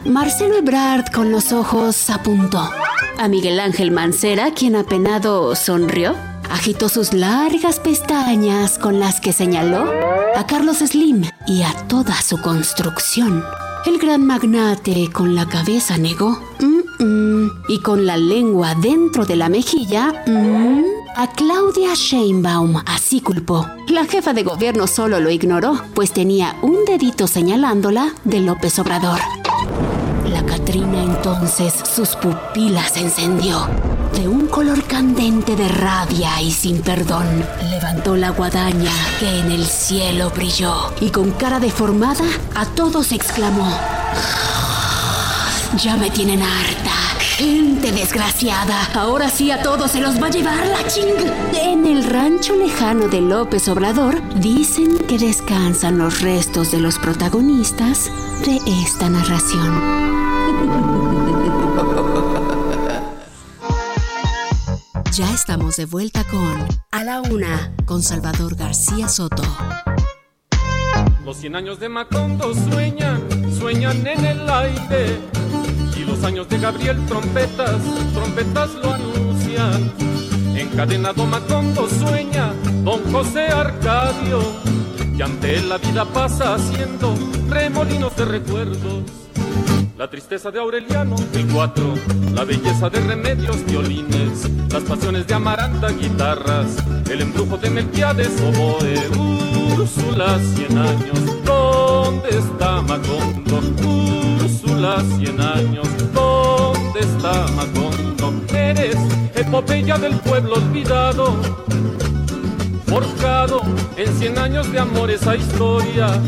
Marcelo 0.04 0.56
Ebrard 0.56 1.12
con 1.12 1.30
los 1.30 1.52
ojos 1.52 2.10
apuntó. 2.10 2.68
A 3.18 3.28
Miguel 3.28 3.58
Ángel 3.60 3.90
Mancera, 3.90 4.52
quien 4.52 4.76
apenado 4.76 5.54
sonrió, 5.56 6.14
agitó 6.50 6.88
sus 6.88 7.12
largas 7.12 7.80
pestañas 7.80 8.78
con 8.78 9.00
las 9.00 9.20
que 9.20 9.32
señaló 9.32 9.90
a 10.36 10.46
Carlos 10.46 10.78
Slim 10.78 11.24
y 11.46 11.62
a 11.62 11.72
toda 11.88 12.14
su 12.20 12.40
construcción. 12.40 13.42
El 13.86 13.98
gran 13.98 14.24
magnate 14.26 15.10
con 15.12 15.34
la 15.34 15.46
cabeza 15.48 15.96
negó 15.96 16.38
"Mm, 16.60 17.04
mm", 17.04 17.50
y 17.68 17.80
con 17.80 18.04
la 18.04 18.16
lengua 18.16 18.74
dentro 18.74 19.24
de 19.24 19.36
la 19.36 19.48
mejilla 19.48 20.22
"Mm", 20.26 20.82
a 21.16 21.30
Claudia 21.32 21.94
Sheinbaum 21.94 22.82
así 22.84 23.20
culpó. 23.20 23.66
La 23.88 24.04
jefa 24.04 24.34
de 24.34 24.42
gobierno 24.42 24.86
solo 24.86 25.20
lo 25.20 25.30
ignoró, 25.30 25.80
pues 25.94 26.12
tenía 26.12 26.56
un 26.62 26.84
dedito 26.84 27.26
señalándola 27.26 28.12
de 28.24 28.40
López 28.40 28.78
Obrador. 28.78 29.20
Entonces 30.82 31.74
sus 31.94 32.16
pupilas 32.16 32.96
encendió. 32.96 33.66
De 34.14 34.26
un 34.28 34.46
color 34.46 34.82
candente 34.84 35.56
de 35.56 35.68
rabia 35.68 36.40
y 36.40 36.50
sin 36.50 36.80
perdón, 36.80 37.26
levantó 37.70 38.16
la 38.16 38.30
guadaña 38.30 38.92
que 39.20 39.40
en 39.40 39.50
el 39.50 39.66
cielo 39.66 40.30
brilló 40.30 40.92
y 41.00 41.10
con 41.10 41.32
cara 41.32 41.60
deformada 41.60 42.24
a 42.54 42.64
todos 42.64 43.12
exclamó: 43.12 43.70
Ya 45.82 45.96
me 45.96 46.10
tienen 46.10 46.42
harta. 46.42 46.92
Gente 47.36 47.92
desgraciada, 47.92 48.88
ahora 48.94 49.28
sí 49.28 49.50
a 49.50 49.60
todos 49.60 49.90
se 49.90 50.00
los 50.00 50.20
va 50.22 50.28
a 50.28 50.30
llevar 50.30 50.66
la 50.66 50.86
ching. 50.88 51.04
En 51.60 51.84
el 51.84 52.04
rancho 52.04 52.56
lejano 52.56 53.08
de 53.08 53.20
López 53.20 53.68
Obrador 53.68 54.22
dicen 54.36 54.96
que 55.06 55.18
descansan 55.18 55.98
los 55.98 56.22
restos 56.22 56.70
de 56.70 56.80
los 56.80 56.98
protagonistas 56.98 58.10
de 58.46 58.58
esta 58.82 59.10
narración. 59.10 60.35
Ya 65.16 65.32
estamos 65.32 65.76
de 65.76 65.86
vuelta 65.86 66.24
con 66.24 66.68
A 66.92 67.02
la 67.02 67.22
Una, 67.22 67.74
con 67.86 68.02
Salvador 68.02 68.54
García 68.54 69.08
Soto. 69.08 69.42
Los 71.24 71.38
100 71.38 71.56
años 71.56 71.80
de 71.80 71.88
Macondo 71.88 72.52
sueñan, 72.52 73.22
sueñan 73.58 74.06
en 74.06 74.22
el 74.26 74.50
aire. 74.50 75.18
Y 75.96 76.00
los 76.00 76.22
años 76.22 76.50
de 76.50 76.58
Gabriel 76.58 77.02
trompetas, 77.06 77.80
trompetas 78.12 78.74
lo 78.74 78.92
anuncian. 78.92 79.90
Encadenado 80.54 81.24
Macondo 81.24 81.88
sueña, 81.88 82.52
don 82.84 83.02
José 83.10 83.46
Arcadio. 83.46 84.40
Y 85.16 85.22
ante 85.22 85.56
él 85.56 85.70
la 85.70 85.78
vida 85.78 86.04
pasa 86.04 86.56
haciendo 86.56 87.14
remolinos 87.48 88.14
de 88.16 88.24
recuerdos. 88.26 89.25
La 89.98 90.10
tristeza 90.10 90.50
de 90.50 90.58
Aureliano, 90.58 91.16
el 91.32 91.46
4, 91.46 91.94
la 92.34 92.44
belleza 92.44 92.90
de 92.90 93.00
remedios, 93.00 93.64
violines, 93.64 94.46
las 94.70 94.82
pasiones 94.82 95.26
de 95.26 95.32
Amaranta, 95.32 95.88
guitarras, 95.88 96.76
el 97.10 97.22
embrujo 97.22 97.56
de 97.56 97.70
Melquiades, 97.70 98.30
oboe, 98.42 98.94
Úrsula, 99.72 100.38
100 100.54 100.78
años, 100.78 101.44
¿dónde 101.46 102.28
está 102.28 102.82
Macondo? 102.82 103.60
Úrsula, 104.44 105.02
100 105.16 105.40
años, 105.40 105.88
¿dónde 106.12 107.00
está 107.00 107.46
Macondo? 107.52 108.34
Eres 108.54 108.96
epopeya 109.34 109.96
del 109.96 110.16
pueblo 110.16 110.56
olvidado, 110.56 111.34
forjado 112.84 113.62
en 113.96 114.14
100 114.14 114.38
años 114.38 114.70
de 114.70 114.78
amor 114.78 115.10
esa 115.10 115.34
historia 115.36 116.20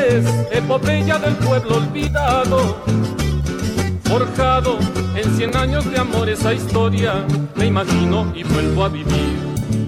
eres 0.00 0.26
epopeya 0.50 1.18
del 1.18 1.34
pueblo 1.36 1.76
olvidado, 1.76 2.82
forjado 4.04 4.78
en 5.14 5.36
cien 5.36 5.56
años 5.56 5.90
de 5.90 5.98
amor 5.98 6.28
esa 6.28 6.52
historia, 6.54 7.24
me 7.56 7.66
imagino 7.66 8.32
y 8.34 8.42
vuelvo 8.44 8.84
a 8.84 8.88
vivir. 8.88 9.38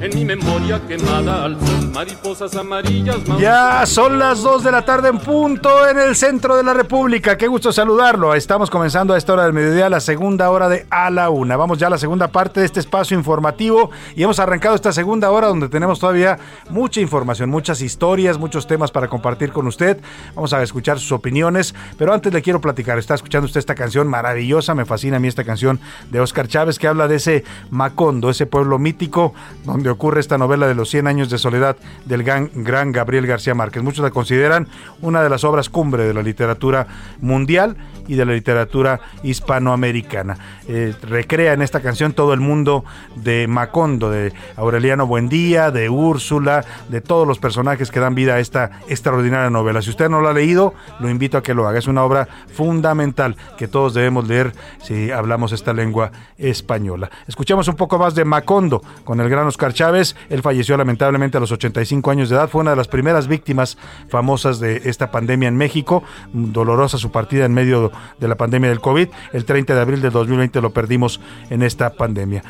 En 0.02 0.12
mi 0.16 0.24
memoria 0.24 0.80
quemada 0.88 1.44
al 1.44 1.60
sol, 1.60 1.92
mariposas 1.94 2.56
amarillas. 2.56 3.18
Ya 3.38 3.86
son 3.86 4.18
las 4.18 4.42
2 4.42 4.64
de 4.64 4.72
la 4.72 4.84
tarde 4.84 5.08
en 5.10 5.20
punto 5.20 5.88
en 5.88 5.96
el 5.96 6.16
centro 6.16 6.56
de 6.56 6.64
la 6.64 6.74
República. 6.74 7.38
Qué 7.38 7.46
gusto 7.46 7.72
saludarlo. 7.72 8.34
Estamos 8.34 8.68
comenzando 8.68 9.14
a 9.14 9.16
esta 9.16 9.34
hora 9.34 9.44
del 9.44 9.52
mediodía 9.52 9.88
la 9.88 10.00
segunda 10.00 10.50
hora 10.50 10.68
de 10.68 10.86
A 10.90 11.08
la 11.10 11.30
Una. 11.30 11.56
Vamos 11.56 11.78
ya 11.78 11.86
a 11.86 11.90
la 11.90 11.98
segunda 11.98 12.26
parte 12.26 12.58
de 12.58 12.66
este 12.66 12.80
espacio 12.80 13.16
informativo 13.16 13.92
y 14.16 14.24
hemos 14.24 14.40
arrancado 14.40 14.74
esta 14.74 14.92
segunda 14.92 15.30
hora 15.30 15.46
donde 15.46 15.68
tenemos 15.68 16.00
todavía 16.00 16.36
mucha 16.68 17.00
información, 17.00 17.48
muchas 17.48 17.80
historias, 17.80 18.38
muchos 18.38 18.66
temas 18.66 18.90
para 18.90 19.06
compartir 19.06 19.52
con 19.52 19.68
usted. 19.68 20.00
Vamos 20.34 20.52
a 20.52 20.60
escuchar 20.64 20.98
sus 20.98 21.12
opiniones, 21.12 21.76
pero 21.96 22.12
antes 22.12 22.32
le 22.32 22.42
quiero 22.42 22.60
platicar. 22.60 22.98
Está 22.98 23.14
escuchando 23.14 23.46
usted 23.46 23.60
esta 23.60 23.76
canción 23.76 24.08
maravillosa, 24.08 24.74
me 24.74 24.84
fascina 24.84 25.18
a 25.18 25.20
mí 25.20 25.28
esta 25.28 25.44
canción 25.44 25.78
de 26.10 26.18
Oscar 26.18 26.48
Chávez 26.48 26.80
que 26.80 26.88
habla 26.88 27.06
de 27.06 27.14
ese 27.14 27.44
Macondo, 27.70 28.30
ese 28.30 28.46
pueblo 28.46 28.80
mítico 28.80 29.32
donde 29.64 29.91
ocurre 29.92 30.20
esta 30.20 30.38
novela 30.38 30.66
de 30.66 30.74
los 30.74 30.90
100 30.90 31.06
años 31.06 31.30
de 31.30 31.38
soledad 31.38 31.76
del 32.04 32.22
gran, 32.22 32.92
Gabriel 32.92 33.26
García 33.26 33.54
Márquez. 33.54 33.82
Muchos 33.82 34.02
la 34.02 34.10
consideran 34.10 34.68
una 35.00 35.22
de 35.22 35.30
las 35.30 35.44
obras 35.44 35.68
cumbre 35.68 36.04
de 36.04 36.14
la 36.14 36.22
literatura 36.22 36.86
mundial 37.20 37.76
y 38.08 38.14
de 38.16 38.24
la 38.24 38.32
literatura 38.32 39.00
hispanoamericana. 39.22 40.36
Eh, 40.68 40.94
recrea 41.02 41.52
en 41.52 41.62
esta 41.62 41.80
canción 41.80 42.12
todo 42.12 42.32
el 42.32 42.40
mundo 42.40 42.84
de 43.16 43.46
Macondo, 43.46 44.10
de 44.10 44.32
Aureliano 44.56 45.06
Buendía, 45.06 45.70
de 45.70 45.88
Úrsula, 45.88 46.64
de 46.88 47.00
todos 47.00 47.26
los 47.26 47.38
personajes 47.38 47.90
que 47.90 48.00
dan 48.00 48.14
vida 48.14 48.34
a 48.34 48.40
esta 48.40 48.80
extraordinaria 48.88 49.50
novela. 49.50 49.82
Si 49.82 49.90
usted 49.90 50.08
no 50.08 50.20
lo 50.20 50.28
ha 50.28 50.32
leído, 50.32 50.74
lo 51.00 51.08
invito 51.08 51.38
a 51.38 51.42
que 51.42 51.54
lo 51.54 51.68
haga. 51.68 51.78
Es 51.78 51.86
una 51.86 52.04
obra 52.04 52.28
fundamental 52.52 53.36
que 53.56 53.68
todos 53.68 53.94
debemos 53.94 54.26
leer 54.26 54.52
si 54.82 55.10
hablamos 55.10 55.52
esta 55.52 55.72
lengua 55.72 56.10
española. 56.38 57.10
Escuchamos 57.26 57.68
un 57.68 57.76
poco 57.76 57.98
más 57.98 58.14
de 58.14 58.24
Macondo 58.24 58.82
con 59.04 59.20
el 59.20 59.28
gran 59.28 59.46
Oscar 59.46 59.72
Chávez. 59.72 59.81
Él 60.28 60.42
falleció 60.42 60.76
lamentablemente 60.76 61.36
a 61.36 61.40
los 61.40 61.52
85 61.52 62.10
años 62.10 62.28
de 62.28 62.36
edad. 62.36 62.48
Fue 62.48 62.60
una 62.60 62.70
de 62.70 62.76
las 62.76 62.88
primeras 62.88 63.26
víctimas 63.26 63.78
famosas 64.08 64.60
de 64.60 64.82
esta 64.84 65.10
pandemia 65.10 65.48
en 65.48 65.56
México. 65.56 66.04
Dolorosa 66.32 66.98
su 66.98 67.10
partida 67.10 67.44
en 67.44 67.54
medio 67.54 67.90
de 68.18 68.28
la 68.28 68.36
pandemia 68.36 68.68
del 68.68 68.80
COVID. 68.80 69.08
El 69.32 69.44
30 69.44 69.74
de 69.74 69.80
abril 69.80 70.00
de 70.00 70.10
2020 70.10 70.60
lo 70.60 70.72
perdimos 70.72 71.20
en 71.50 71.62
esta 71.62 71.90
pandemia. 71.90 72.42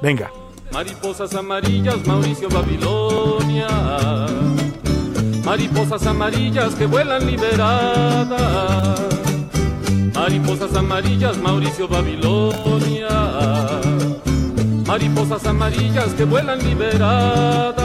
Venga. 0.00 0.30
Mariposas 0.72 1.34
amarillas, 1.34 2.06
Mauricio 2.06 2.48
Babilonia. 2.48 3.68
Mariposas 5.44 6.06
amarillas 6.06 6.74
que 6.74 6.86
vuelan 6.86 7.26
liberadas. 7.26 9.00
Mariposas 10.14 10.74
amarillas, 10.74 11.38
Mauricio 11.38 11.86
Babilonia. 11.86 13.08
Mariposas 14.86 15.44
amarillas 15.46 16.14
que 16.14 16.24
vuelan 16.24 16.58
liberadas. 16.62 17.76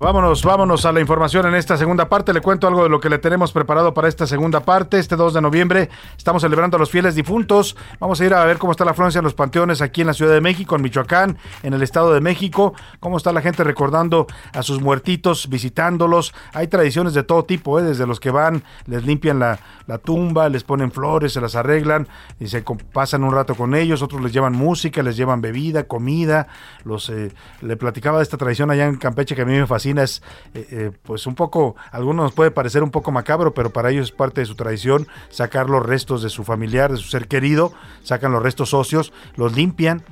Vámonos, 0.00 0.44
vámonos 0.44 0.86
a 0.86 0.92
la 0.92 1.00
información 1.00 1.46
en 1.46 1.56
esta 1.56 1.76
segunda 1.76 2.08
parte. 2.08 2.32
Le 2.32 2.40
cuento 2.40 2.68
algo 2.68 2.84
de 2.84 2.88
lo 2.88 3.00
que 3.00 3.10
le 3.10 3.18
tenemos 3.18 3.50
preparado 3.50 3.94
para 3.94 4.06
esta 4.06 4.28
segunda 4.28 4.60
parte. 4.60 4.96
Este 4.96 5.16
2 5.16 5.34
de 5.34 5.40
noviembre 5.40 5.90
estamos 6.16 6.42
celebrando 6.42 6.76
a 6.76 6.78
los 6.78 6.88
fieles 6.88 7.16
difuntos. 7.16 7.76
Vamos 7.98 8.20
a 8.20 8.24
ir 8.24 8.32
a 8.32 8.44
ver 8.44 8.58
cómo 8.58 8.70
está 8.70 8.84
la 8.84 8.92
afluencia 8.92 9.18
en 9.18 9.24
los 9.24 9.34
panteones 9.34 9.82
aquí 9.82 10.02
en 10.02 10.06
la 10.06 10.14
Ciudad 10.14 10.32
de 10.32 10.40
México, 10.40 10.76
en 10.76 10.82
Michoacán, 10.82 11.36
en 11.64 11.74
el 11.74 11.82
Estado 11.82 12.14
de 12.14 12.20
México. 12.20 12.74
Cómo 13.00 13.16
está 13.16 13.32
la 13.32 13.40
gente 13.40 13.64
recordando 13.64 14.28
a 14.52 14.62
sus 14.62 14.80
muertitos, 14.80 15.48
visitándolos. 15.48 16.32
Hay 16.52 16.68
tradiciones 16.68 17.12
de 17.12 17.24
todo 17.24 17.44
tipo, 17.44 17.80
¿eh? 17.80 17.82
desde 17.82 18.06
los 18.06 18.20
que 18.20 18.30
van, 18.30 18.62
les 18.86 19.04
limpian 19.04 19.40
la, 19.40 19.58
tumba, 20.04 20.48
les 20.48 20.62
ponen 20.62 20.92
flores, 20.92 21.32
se 21.32 21.40
las 21.40 21.56
arreglan 21.56 22.06
y 22.38 22.46
se 22.46 22.62
pasan 22.92 23.24
un 23.24 23.34
rato 23.34 23.56
con 23.56 23.74
ellos. 23.74 24.00
Otros 24.02 24.22
les 24.22 24.32
llevan 24.32 24.52
música, 24.52 25.02
les 25.02 25.16
llevan 25.16 25.40
bebida, 25.40 25.88
comida. 25.88 26.46
Los 26.84 27.10
eh, 27.10 27.32
Le 27.62 27.76
platicaba 27.76 28.18
de 28.18 28.22
esta 28.22 28.36
tradición 28.36 28.70
allá 28.70 28.86
en 28.86 28.94
Campeche 28.94 29.34
que 29.34 29.42
a 29.42 29.44
mí 29.44 29.58
me 29.58 29.66
fascina. 29.66 29.87
Es 29.96 30.22
eh, 30.52 30.66
eh, 30.70 30.90
pues 31.02 31.26
un 31.26 31.34
poco, 31.34 31.76
a 31.90 31.96
algunos 31.96 32.24
nos 32.24 32.32
puede 32.32 32.50
parecer 32.50 32.82
un 32.82 32.90
poco 32.90 33.10
macabro, 33.10 33.54
pero 33.54 33.70
para 33.70 33.90
ellos 33.90 34.06
es 34.06 34.12
parte 34.12 34.42
de 34.42 34.46
su 34.46 34.54
tradición 34.54 35.08
sacar 35.30 35.70
los 35.70 35.84
restos 35.84 36.22
de 36.22 36.28
su 36.28 36.44
familiar, 36.44 36.90
de 36.90 36.98
su 36.98 37.08
ser 37.08 37.28
querido, 37.28 37.72
sacan 38.02 38.32
los 38.32 38.42
restos 38.42 38.74
óseos, 38.74 39.12
los 39.36 39.56
limpian, 39.56 40.02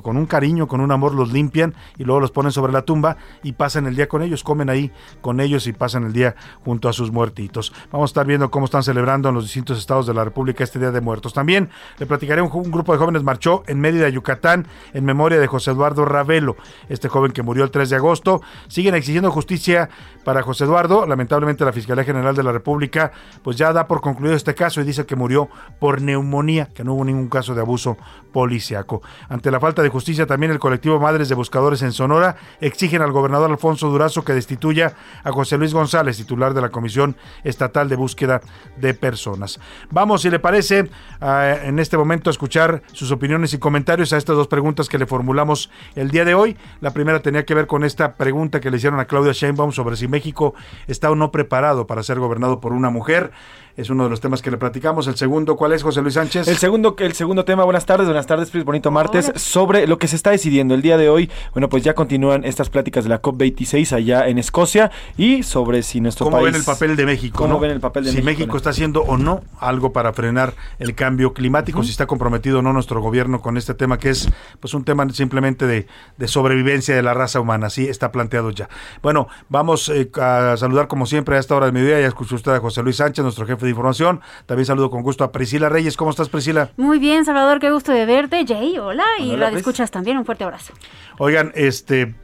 con 0.00 0.16
un 0.16 0.26
cariño, 0.26 0.68
con 0.68 0.80
un 0.80 0.92
amor 0.92 1.14
los 1.14 1.32
limpian 1.32 1.74
y 1.98 2.04
luego 2.04 2.20
los 2.20 2.30
ponen 2.30 2.52
sobre 2.52 2.72
la 2.72 2.82
tumba 2.82 3.16
y 3.42 3.52
pasan 3.52 3.86
el 3.86 3.96
día 3.96 4.08
con 4.08 4.22
ellos, 4.22 4.44
comen 4.44 4.70
ahí 4.70 4.92
con 5.20 5.40
ellos 5.40 5.66
y 5.66 5.72
pasan 5.72 6.04
el 6.04 6.12
día 6.12 6.36
junto 6.64 6.88
a 6.88 6.92
sus 6.92 7.10
muertitos. 7.10 7.72
Vamos 7.90 8.10
a 8.10 8.12
estar 8.12 8.26
viendo 8.26 8.50
cómo 8.50 8.66
están 8.66 8.82
celebrando 8.82 9.28
en 9.28 9.34
los 9.34 9.44
distintos 9.44 9.78
estados 9.78 10.06
de 10.06 10.14
la 10.14 10.24
República 10.24 10.62
este 10.62 10.78
Día 10.78 10.92
de 10.92 11.00
Muertos. 11.00 11.32
También 11.34 11.68
le 11.98 12.06
platicaré, 12.06 12.40
un, 12.40 12.50
un 12.52 12.70
grupo 12.70 12.92
de 12.92 12.98
jóvenes 12.98 13.24
marchó 13.24 13.64
en 13.66 13.80
Mérida, 13.80 14.08
Yucatán, 14.08 14.66
en 14.94 15.04
memoria 15.04 15.40
de 15.40 15.46
José 15.46 15.72
Eduardo 15.72 16.04
Ravelo, 16.04 16.56
este 16.88 17.08
joven 17.08 17.32
que 17.32 17.42
murió 17.42 17.64
el 17.64 17.70
3 17.70 17.90
de 17.90 17.96
agosto. 17.96 18.42
Siguen 18.68 18.94
exigiendo 18.94 19.30
justicia 19.30 19.90
para 20.24 20.42
José 20.42 20.64
Eduardo. 20.64 21.06
Lamentablemente 21.06 21.64
la 21.64 21.72
Fiscalía 21.72 22.04
General 22.04 22.34
de 22.34 22.42
la 22.42 22.52
República 22.52 23.12
pues 23.42 23.56
ya 23.56 23.72
da 23.72 23.86
por 23.86 24.00
concluido 24.00 24.36
este 24.36 24.54
caso 24.54 24.80
y 24.80 24.84
dice 24.84 25.06
que 25.06 25.16
murió 25.16 25.48
por 25.78 26.02
neumonía, 26.02 26.66
que 26.74 26.84
no 26.84 26.94
hubo 26.94 27.04
ningún 27.04 27.28
caso 27.28 27.54
de 27.54 27.60
abuso 27.60 27.96
policiaco. 28.32 29.02
Ante 29.28 29.50
la 29.50 29.60
falta 29.60 29.79
de 29.82 29.88
justicia, 29.88 30.26
también 30.26 30.52
el 30.52 30.58
colectivo 30.58 30.98
Madres 31.00 31.28
de 31.28 31.34
Buscadores 31.34 31.82
en 31.82 31.92
Sonora 31.92 32.36
exigen 32.60 33.02
al 33.02 33.12
gobernador 33.12 33.50
Alfonso 33.50 33.88
Durazo 33.88 34.24
que 34.24 34.32
destituya 34.32 34.94
a 35.24 35.32
José 35.32 35.58
Luis 35.58 35.74
González, 35.74 36.16
titular 36.16 36.54
de 36.54 36.60
la 36.60 36.70
Comisión 36.70 37.16
Estatal 37.44 37.88
de 37.88 37.96
Búsqueda 37.96 38.40
de 38.76 38.94
Personas. 38.94 39.60
Vamos, 39.90 40.22
si 40.22 40.30
le 40.30 40.38
parece, 40.38 40.90
en 41.20 41.78
este 41.78 41.96
momento 41.96 42.30
a 42.30 42.32
escuchar 42.32 42.82
sus 42.92 43.10
opiniones 43.10 43.54
y 43.54 43.58
comentarios 43.58 44.12
a 44.12 44.16
estas 44.16 44.36
dos 44.36 44.48
preguntas 44.48 44.88
que 44.88 44.98
le 44.98 45.06
formulamos 45.06 45.70
el 45.94 46.10
día 46.10 46.24
de 46.24 46.34
hoy. 46.34 46.56
La 46.80 46.92
primera 46.92 47.20
tenía 47.20 47.44
que 47.44 47.54
ver 47.54 47.66
con 47.66 47.84
esta 47.84 48.14
pregunta 48.14 48.60
que 48.60 48.70
le 48.70 48.76
hicieron 48.76 49.00
a 49.00 49.06
Claudia 49.06 49.32
Sheinbaum 49.32 49.72
sobre 49.72 49.96
si 49.96 50.08
México 50.08 50.54
está 50.86 51.10
o 51.10 51.14
no 51.14 51.30
preparado 51.30 51.86
para 51.86 52.02
ser 52.02 52.18
gobernado 52.18 52.60
por 52.60 52.72
una 52.72 52.90
mujer. 52.90 53.32
Es 53.76 53.88
uno 53.88 54.04
de 54.04 54.10
los 54.10 54.20
temas 54.20 54.42
que 54.42 54.50
le 54.50 54.56
platicamos. 54.56 55.06
El 55.06 55.16
segundo, 55.16 55.56
¿cuál 55.56 55.72
es, 55.72 55.82
José 55.82 56.02
Luis 56.02 56.14
Sánchez? 56.14 56.48
El 56.48 56.56
segundo, 56.56 56.96
el 56.98 57.12
segundo 57.14 57.44
tema, 57.44 57.64
buenas 57.64 57.86
tardes, 57.86 58.06
buenas 58.06 58.26
tardes, 58.26 58.50
Pris, 58.50 58.64
bonito 58.64 58.90
martes, 58.90 59.32
sobre 59.36 59.86
lo 59.86 59.98
que 59.98 60.08
se 60.08 60.16
está 60.16 60.30
decidiendo 60.30 60.74
el 60.74 60.82
día 60.82 60.96
de 60.96 61.08
hoy. 61.08 61.30
Bueno, 61.52 61.68
pues 61.68 61.84
ya 61.84 61.94
continúan 61.94 62.44
estas 62.44 62.68
pláticas 62.68 63.04
de 63.04 63.10
la 63.10 63.22
COP26 63.22 63.92
allá 63.92 64.26
en 64.28 64.38
Escocia 64.38 64.90
y 65.16 65.42
sobre 65.42 65.82
si 65.82 66.00
nuestro 66.00 66.26
¿Cómo 66.26 66.38
país... 66.38 66.46
ven 66.46 66.54
el 66.56 66.64
papel 66.64 66.96
de 66.96 67.06
México? 67.06 67.38
¿Cómo 67.38 67.54
no? 67.54 67.60
ven 67.60 67.70
el 67.70 67.80
papel 67.80 68.04
de 68.04 68.10
si 68.10 68.16
México? 68.16 68.30
México 68.30 68.56
está 68.56 68.70
haciendo 68.70 69.02
o 69.02 69.16
no 69.16 69.42
algo 69.60 69.92
para 69.92 70.12
frenar 70.12 70.54
el 70.78 70.94
cambio 70.94 71.32
climático, 71.32 71.82
si 71.82 71.90
está 71.90 72.06
comprometido 72.06 72.58
o 72.58 72.62
no 72.62 72.72
nuestro 72.72 73.00
gobierno 73.00 73.40
con 73.40 73.56
este 73.56 73.74
tema 73.74 73.98
que 73.98 74.10
es 74.10 74.28
pues 74.58 74.74
un 74.74 74.84
tema 74.84 75.08
simplemente 75.10 75.66
de, 75.66 75.86
de 76.16 76.28
sobrevivencia 76.28 76.94
de 76.94 77.02
la 77.02 77.14
raza 77.14 77.40
humana, 77.40 77.68
así 77.68 77.86
está 77.86 78.10
planteado 78.10 78.50
ya. 78.50 78.68
Bueno, 79.02 79.28
vamos 79.48 79.88
eh, 79.88 80.10
a 80.20 80.56
saludar 80.56 80.88
como 80.88 81.06
siempre 81.06 81.36
a 81.36 81.38
esta 81.38 81.54
hora 81.54 81.66
de 81.66 81.72
mediodía, 81.72 82.00
ya 82.00 82.08
escuchó 82.08 82.34
usted 82.34 82.52
a 82.52 82.60
José 82.60 82.82
Luis 82.82 82.96
Sánchez, 82.96 83.22
nuestro 83.22 83.46
jefe 83.46 83.59
de 83.66 83.70
información, 83.70 84.20
también 84.46 84.66
saludo 84.66 84.90
con 84.90 85.02
gusto 85.02 85.24
a 85.24 85.32
Priscila 85.32 85.68
Reyes, 85.68 85.96
¿cómo 85.96 86.10
estás 86.10 86.28
Priscila? 86.28 86.70
Muy 86.76 86.98
bien, 86.98 87.24
Salvador, 87.24 87.60
qué 87.60 87.70
gusto 87.70 87.92
de 87.92 88.06
verte. 88.06 88.44
Jay, 88.46 88.78
hola. 88.78 89.04
Y 89.18 89.36
la 89.36 89.46
Pris. 89.48 89.58
escuchas 89.58 89.90
también. 89.90 90.18
Un 90.18 90.24
fuerte 90.24 90.44
abrazo. 90.44 90.72
Oigan, 91.18 91.52
este, 91.54 92.14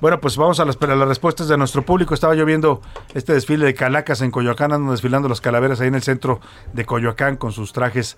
bueno, 0.00 0.20
pues 0.20 0.36
vamos 0.36 0.60
a 0.60 0.64
las, 0.64 0.76
a 0.80 0.86
las 0.86 1.08
respuestas 1.08 1.48
de 1.48 1.56
nuestro 1.56 1.82
público. 1.82 2.14
Estaba 2.14 2.34
yo 2.34 2.44
viendo 2.44 2.82
este 3.14 3.32
desfile 3.32 3.64
de 3.64 3.74
calacas 3.74 4.20
en 4.20 4.30
Coyoacán, 4.30 4.72
andan 4.72 4.90
desfilando 4.90 5.28
las 5.28 5.40
calaveras 5.40 5.80
ahí 5.80 5.88
en 5.88 5.94
el 5.94 6.02
centro 6.02 6.40
de 6.72 6.84
Coyoacán 6.84 7.36
con 7.36 7.52
sus 7.52 7.72
trajes 7.72 8.16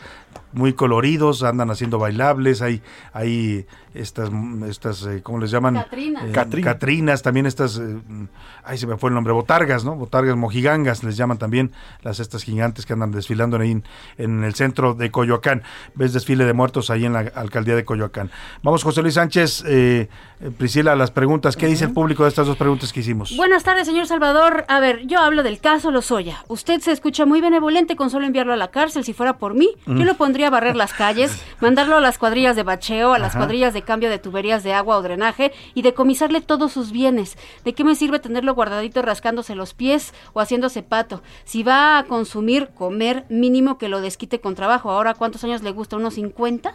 muy 0.56 0.72
coloridos, 0.72 1.42
andan 1.42 1.70
haciendo 1.70 1.98
bailables, 1.98 2.62
hay, 2.62 2.80
hay 3.12 3.66
estas, 3.92 4.30
estas 4.68 5.04
eh, 5.06 5.20
¿cómo 5.22 5.38
les 5.38 5.50
llaman? 5.50 5.74
Catrinas. 5.74 6.24
Eh, 6.24 6.32
Catrin- 6.32 6.64
Catrinas, 6.64 7.22
también 7.22 7.44
estas, 7.44 7.78
eh, 7.78 7.96
ay 8.64 8.78
se 8.78 8.86
me 8.86 8.96
fue 8.96 9.10
el 9.10 9.14
nombre, 9.14 9.34
botargas, 9.34 9.84
¿no? 9.84 9.94
Botargas 9.96 10.34
mojigangas 10.36 11.04
les 11.04 11.16
llaman 11.18 11.36
también 11.36 11.72
las 12.02 12.20
estas 12.20 12.42
gigantes 12.42 12.86
que 12.86 12.94
andan 12.94 13.12
desfilando 13.12 13.58
ahí 13.58 13.70
en, 13.70 13.84
en 14.16 14.44
el 14.44 14.54
centro 14.54 14.94
de 14.94 15.10
Coyoacán. 15.10 15.62
Ves 15.94 16.14
desfile 16.14 16.46
de 16.46 16.54
muertos 16.54 16.88
ahí 16.88 17.04
en 17.04 17.12
la 17.12 17.20
alcaldía 17.34 17.76
de 17.76 17.84
Coyoacán. 17.84 18.30
Vamos, 18.62 18.82
José 18.82 19.02
Luis 19.02 19.14
Sánchez, 19.14 19.62
eh, 19.66 20.08
Priscila, 20.56 20.92
a 20.92 20.96
las 20.96 21.10
preguntas. 21.10 21.54
¿Qué 21.56 21.66
dice 21.66 21.84
el 21.84 21.92
público 21.92 22.22
de 22.22 22.30
estas 22.30 22.46
dos 22.46 22.56
preguntas 22.56 22.92
que 22.94 23.00
hicimos? 23.00 23.36
Buenas 23.36 23.62
tardes, 23.62 23.86
señor 23.86 24.06
Salvador. 24.06 24.64
A 24.68 24.80
ver, 24.80 25.06
yo 25.06 25.18
hablo 25.20 25.42
del 25.42 25.60
caso 25.60 25.90
Lozoya. 25.90 26.44
Usted 26.48 26.80
se 26.80 26.92
escucha 26.92 27.26
muy 27.26 27.42
benevolente 27.42 27.94
con 27.94 28.08
solo 28.08 28.24
enviarlo 28.26 28.54
a 28.54 28.56
la 28.56 28.68
cárcel. 28.70 29.04
Si 29.04 29.12
fuera 29.12 29.36
por 29.36 29.52
mí, 29.54 29.68
Mm. 29.84 29.98
yo 29.98 30.04
lo 30.06 30.14
pondría 30.16 30.45
a 30.46 30.50
barrer 30.50 30.76
las 30.76 30.92
calles, 30.92 31.42
mandarlo 31.60 31.96
a 31.96 32.00
las 32.00 32.18
cuadrillas 32.18 32.56
de 32.56 32.62
bacheo, 32.62 33.12
a 33.12 33.18
las 33.18 33.30
Ajá. 33.30 33.40
cuadrillas 33.40 33.74
de 33.74 33.82
cambio 33.82 34.10
de 34.10 34.18
tuberías 34.18 34.62
de 34.62 34.72
agua 34.72 34.96
o 34.96 35.02
drenaje 35.02 35.52
y 35.74 35.82
decomisarle 35.82 36.40
todos 36.40 36.72
sus 36.72 36.92
bienes. 36.92 37.36
¿De 37.64 37.74
qué 37.74 37.84
me 37.84 37.94
sirve 37.94 38.18
tenerlo 38.18 38.54
guardadito 38.54 39.02
rascándose 39.02 39.54
los 39.54 39.74
pies 39.74 40.14
o 40.32 40.40
haciéndose 40.40 40.82
pato? 40.82 41.22
Si 41.44 41.62
va 41.62 41.98
a 41.98 42.04
consumir, 42.04 42.68
comer, 42.74 43.24
mínimo 43.28 43.78
que 43.78 43.88
lo 43.88 44.00
desquite 44.00 44.40
con 44.40 44.54
trabajo. 44.54 44.90
Ahora, 44.90 45.14
¿cuántos 45.14 45.44
años 45.44 45.62
le 45.62 45.70
gusta? 45.72 45.96
¿Unos 45.96 46.14
50? 46.14 46.74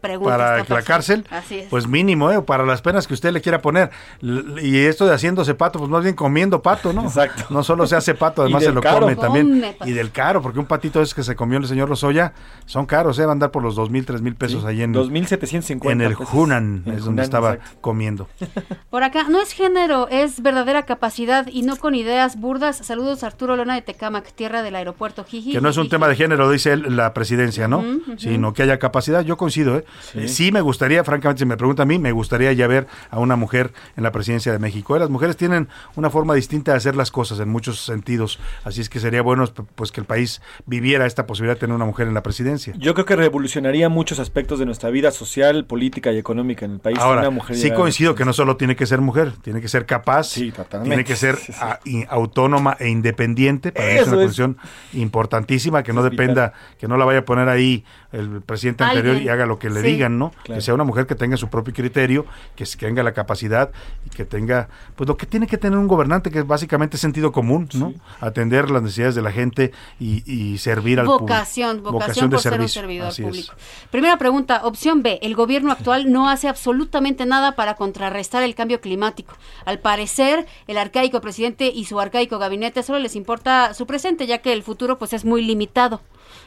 Pregunta 0.00 0.30
para 0.36 0.50
la 0.58 0.64
persona. 0.64 0.82
cárcel, 0.82 1.26
Así 1.30 1.58
es. 1.60 1.68
pues 1.68 1.86
mínimo, 1.86 2.30
¿eh? 2.30 2.40
para 2.42 2.64
las 2.64 2.80
penas 2.82 3.06
que 3.06 3.14
usted 3.14 3.32
le 3.32 3.40
quiera 3.40 3.60
poner. 3.60 3.90
L- 4.22 4.62
Y 4.62 4.78
esto 4.86 5.06
de 5.06 5.14
haciéndose 5.14 5.54
pato, 5.54 5.78
pues 5.78 5.90
más 5.90 6.02
bien 6.02 6.14
comiendo 6.14 6.62
pato, 6.62 6.92
¿no? 6.92 7.02
Exacto. 7.04 7.44
No 7.50 7.62
solo 7.62 7.86
se 7.86 7.96
hace 7.96 8.14
pato, 8.14 8.42
además 8.42 8.64
se 8.64 8.72
lo 8.72 8.80
caro. 8.80 9.00
come 9.00 9.16
también. 9.16 9.74
Come. 9.78 9.90
Y 9.90 9.92
del 9.92 10.10
caro, 10.10 10.40
porque 10.42 10.58
un 10.58 10.66
patito 10.66 11.02
es 11.02 11.14
que 11.14 11.22
se 11.22 11.36
comió 11.36 11.58
el 11.58 11.66
señor 11.66 11.88
Lozoya, 11.88 12.32
son 12.66 12.86
caros, 12.86 13.18
¿eh? 13.18 13.22
van 13.22 13.30
a 13.30 13.32
andar 13.32 13.50
por 13.50 13.62
los 13.62 13.74
dos 13.76 13.90
mil, 13.90 14.04
tres 14.06 14.22
mil 14.22 14.34
pesos 14.34 14.62
Sí, 14.62 14.68
ahí 14.68 14.82
en, 14.82 14.94
2.750 14.94 15.90
en 15.92 16.00
el 16.00 16.16
pesos. 16.16 16.28
Hunan, 16.34 16.82
En 16.86 16.92
es 16.94 17.04
donde 17.04 17.22
estaba 17.22 17.54
exacto. 17.54 17.78
comiendo. 17.80 18.28
Por 18.90 19.02
acá, 19.02 19.24
no 19.28 19.40
es 19.40 19.52
género, 19.52 20.08
es 20.08 20.42
verdadera 20.42 20.84
capacidad 20.84 21.46
y 21.46 21.62
no 21.62 21.76
con 21.76 21.94
ideas 21.94 22.38
burdas. 22.40 22.78
Saludos 22.78 23.22
Arturo 23.22 23.56
Lona 23.56 23.74
de 23.74 23.82
Tecamac, 23.82 24.32
tierra 24.32 24.62
del 24.62 24.74
aeropuerto 24.76 25.24
Jiji. 25.24 25.52
Que 25.52 25.60
no 25.60 25.68
es 25.68 25.76
un 25.76 25.88
tema 25.88 26.08
de 26.08 26.16
género, 26.16 26.50
dice 26.50 26.72
él, 26.72 26.96
la 26.96 27.14
presidencia, 27.14 27.68
¿no? 27.68 27.84
Sino 28.16 28.52
que 28.52 28.62
haya 28.62 28.78
capacidad. 28.78 29.22
Yo 29.24 29.36
coincido, 29.36 29.76
¿eh? 29.76 29.84
Eh, 30.14 30.28
Sí. 30.28 30.50
me 30.52 30.60
gustaría, 30.60 31.04
francamente, 31.04 31.40
si 31.40 31.46
me 31.46 31.56
pregunta 31.56 31.82
a 31.84 31.86
mí, 31.86 31.98
me 31.98 32.12
gustaría 32.12 32.52
ya 32.52 32.66
ver 32.66 32.86
a 33.10 33.18
una 33.18 33.36
mujer 33.36 33.72
en 33.96 34.02
la 34.02 34.12
presidencia 34.12 34.52
de 34.52 34.58
México. 34.58 34.96
¿eh? 34.96 34.98
Las 34.98 35.10
mujeres 35.10 35.36
tienen 35.36 35.68
una 35.96 36.10
forma 36.10 36.34
distinta 36.34 36.72
de 36.72 36.78
hacer 36.78 36.96
las 36.96 37.10
cosas 37.10 37.38
en 37.40 37.48
muchos 37.48 37.80
sentidos. 37.84 38.38
Así 38.64 38.80
es 38.80 38.88
que 38.88 39.00
sería 39.00 39.22
bueno 39.22 39.44
pues 39.74 39.92
que 39.92 40.00
el 40.00 40.06
país 40.06 40.40
viviera 40.66 41.06
esta 41.06 41.26
posibilidad 41.26 41.56
de 41.56 41.60
tener 41.60 41.74
una 41.76 41.84
mujer 41.84 42.06
en 42.08 42.14
la 42.14 42.22
presidencia. 42.22 42.74
Yo 42.78 42.94
creo 42.94 43.04
que 43.06 43.16
revolucionaría 43.16 43.88
muchos 43.88 44.18
aspectos 44.18 44.58
de 44.58 44.66
nuestra 44.66 44.90
vida 44.90 45.10
social, 45.10 45.64
política 45.66 46.12
y 46.12 46.18
económica 46.18 46.64
en 46.64 46.72
el 46.72 46.80
país. 46.80 46.98
Ahora, 46.98 47.20
una 47.22 47.30
mujer 47.30 47.56
sí 47.56 47.70
coincido 47.70 48.14
que 48.14 48.24
no 48.24 48.32
solo 48.32 48.56
tiene 48.56 48.76
que 48.76 48.86
ser 48.86 49.00
mujer, 49.00 49.32
tiene 49.42 49.60
que 49.60 49.68
ser 49.68 49.86
capaz, 49.86 50.34
tiene 50.34 51.04
que 51.04 51.16
ser 51.16 51.38
a- 51.60 51.80
y- 51.84 52.04
autónoma 52.08 52.76
e 52.78 52.88
independiente, 52.88 53.72
para 53.72 53.86
mí 53.86 53.92
es 53.94 54.00
Eso 54.02 54.10
una 54.12 54.20
es. 54.22 54.26
cuestión 54.26 54.56
importantísima, 55.04 55.82
que 55.82 55.92
no 55.92 56.02
dependa, 56.02 56.52
que 56.78 56.88
no 56.88 56.96
la 56.96 57.04
vaya 57.04 57.20
a 57.20 57.24
poner 57.24 57.48
ahí 57.48 57.84
el 58.12 58.42
presidente 58.42 58.84
anterior 58.84 59.14
Alguien. 59.16 59.26
y 59.26 59.30
haga 59.30 59.46
lo 59.46 59.58
que 59.58 59.70
le 59.70 59.79
Sí. 59.82 59.88
digan, 59.88 60.18
¿no? 60.18 60.30
Claro. 60.42 60.58
Que 60.58 60.60
sea 60.60 60.74
una 60.74 60.84
mujer 60.84 61.06
que 61.06 61.14
tenga 61.14 61.36
su 61.36 61.48
propio 61.48 61.72
criterio, 61.74 62.26
que 62.56 62.64
tenga 62.64 63.02
la 63.02 63.12
capacidad 63.12 63.70
y 64.06 64.10
que 64.10 64.24
tenga, 64.24 64.68
pues 64.96 65.08
lo 65.08 65.16
que 65.16 65.26
tiene 65.26 65.46
que 65.46 65.58
tener 65.58 65.78
un 65.78 65.88
gobernante, 65.88 66.30
que 66.30 66.40
es 66.40 66.46
básicamente 66.46 66.96
sentido 66.96 67.32
común, 67.32 67.68
¿no? 67.74 67.92
Atender 68.20 68.70
las 68.70 68.82
necesidades 68.82 69.14
de 69.14 69.22
la 69.22 69.32
gente 69.32 69.72
y, 69.98 70.22
y 70.30 70.58
servir 70.58 71.00
al 71.00 71.06
público. 71.06 71.24
Vocación, 71.26 71.82
vocación, 71.82 72.30
de 72.30 72.36
por 72.36 72.42
ser 72.42 72.60
un 72.60 72.68
servidor 72.68 73.08
así 73.08 73.22
es. 73.22 73.28
público. 73.28 73.54
Primera 73.90 74.16
pregunta, 74.18 74.60
opción 74.64 75.02
B. 75.02 75.18
El 75.22 75.34
gobierno 75.34 75.72
actual 75.72 76.10
no 76.10 76.28
hace 76.28 76.48
absolutamente 76.48 77.26
nada 77.26 77.56
para 77.56 77.74
contrarrestar 77.74 78.42
el 78.42 78.54
cambio 78.54 78.80
climático. 78.80 79.34
Al 79.64 79.78
parecer, 79.78 80.46
el 80.66 80.78
arcaico 80.78 81.20
presidente 81.20 81.72
y 81.74 81.84
su 81.84 82.00
arcaico 82.00 82.38
gabinete 82.38 82.82
solo 82.82 82.98
les 82.98 83.16
importa 83.16 83.74
su 83.74 83.86
presente, 83.86 84.26
ya 84.26 84.38
que 84.38 84.52
el 84.52 84.62
futuro 84.62 84.98
pues 84.98 85.12
es 85.12 85.24
muy 85.24 85.42
limitado. 85.42 86.00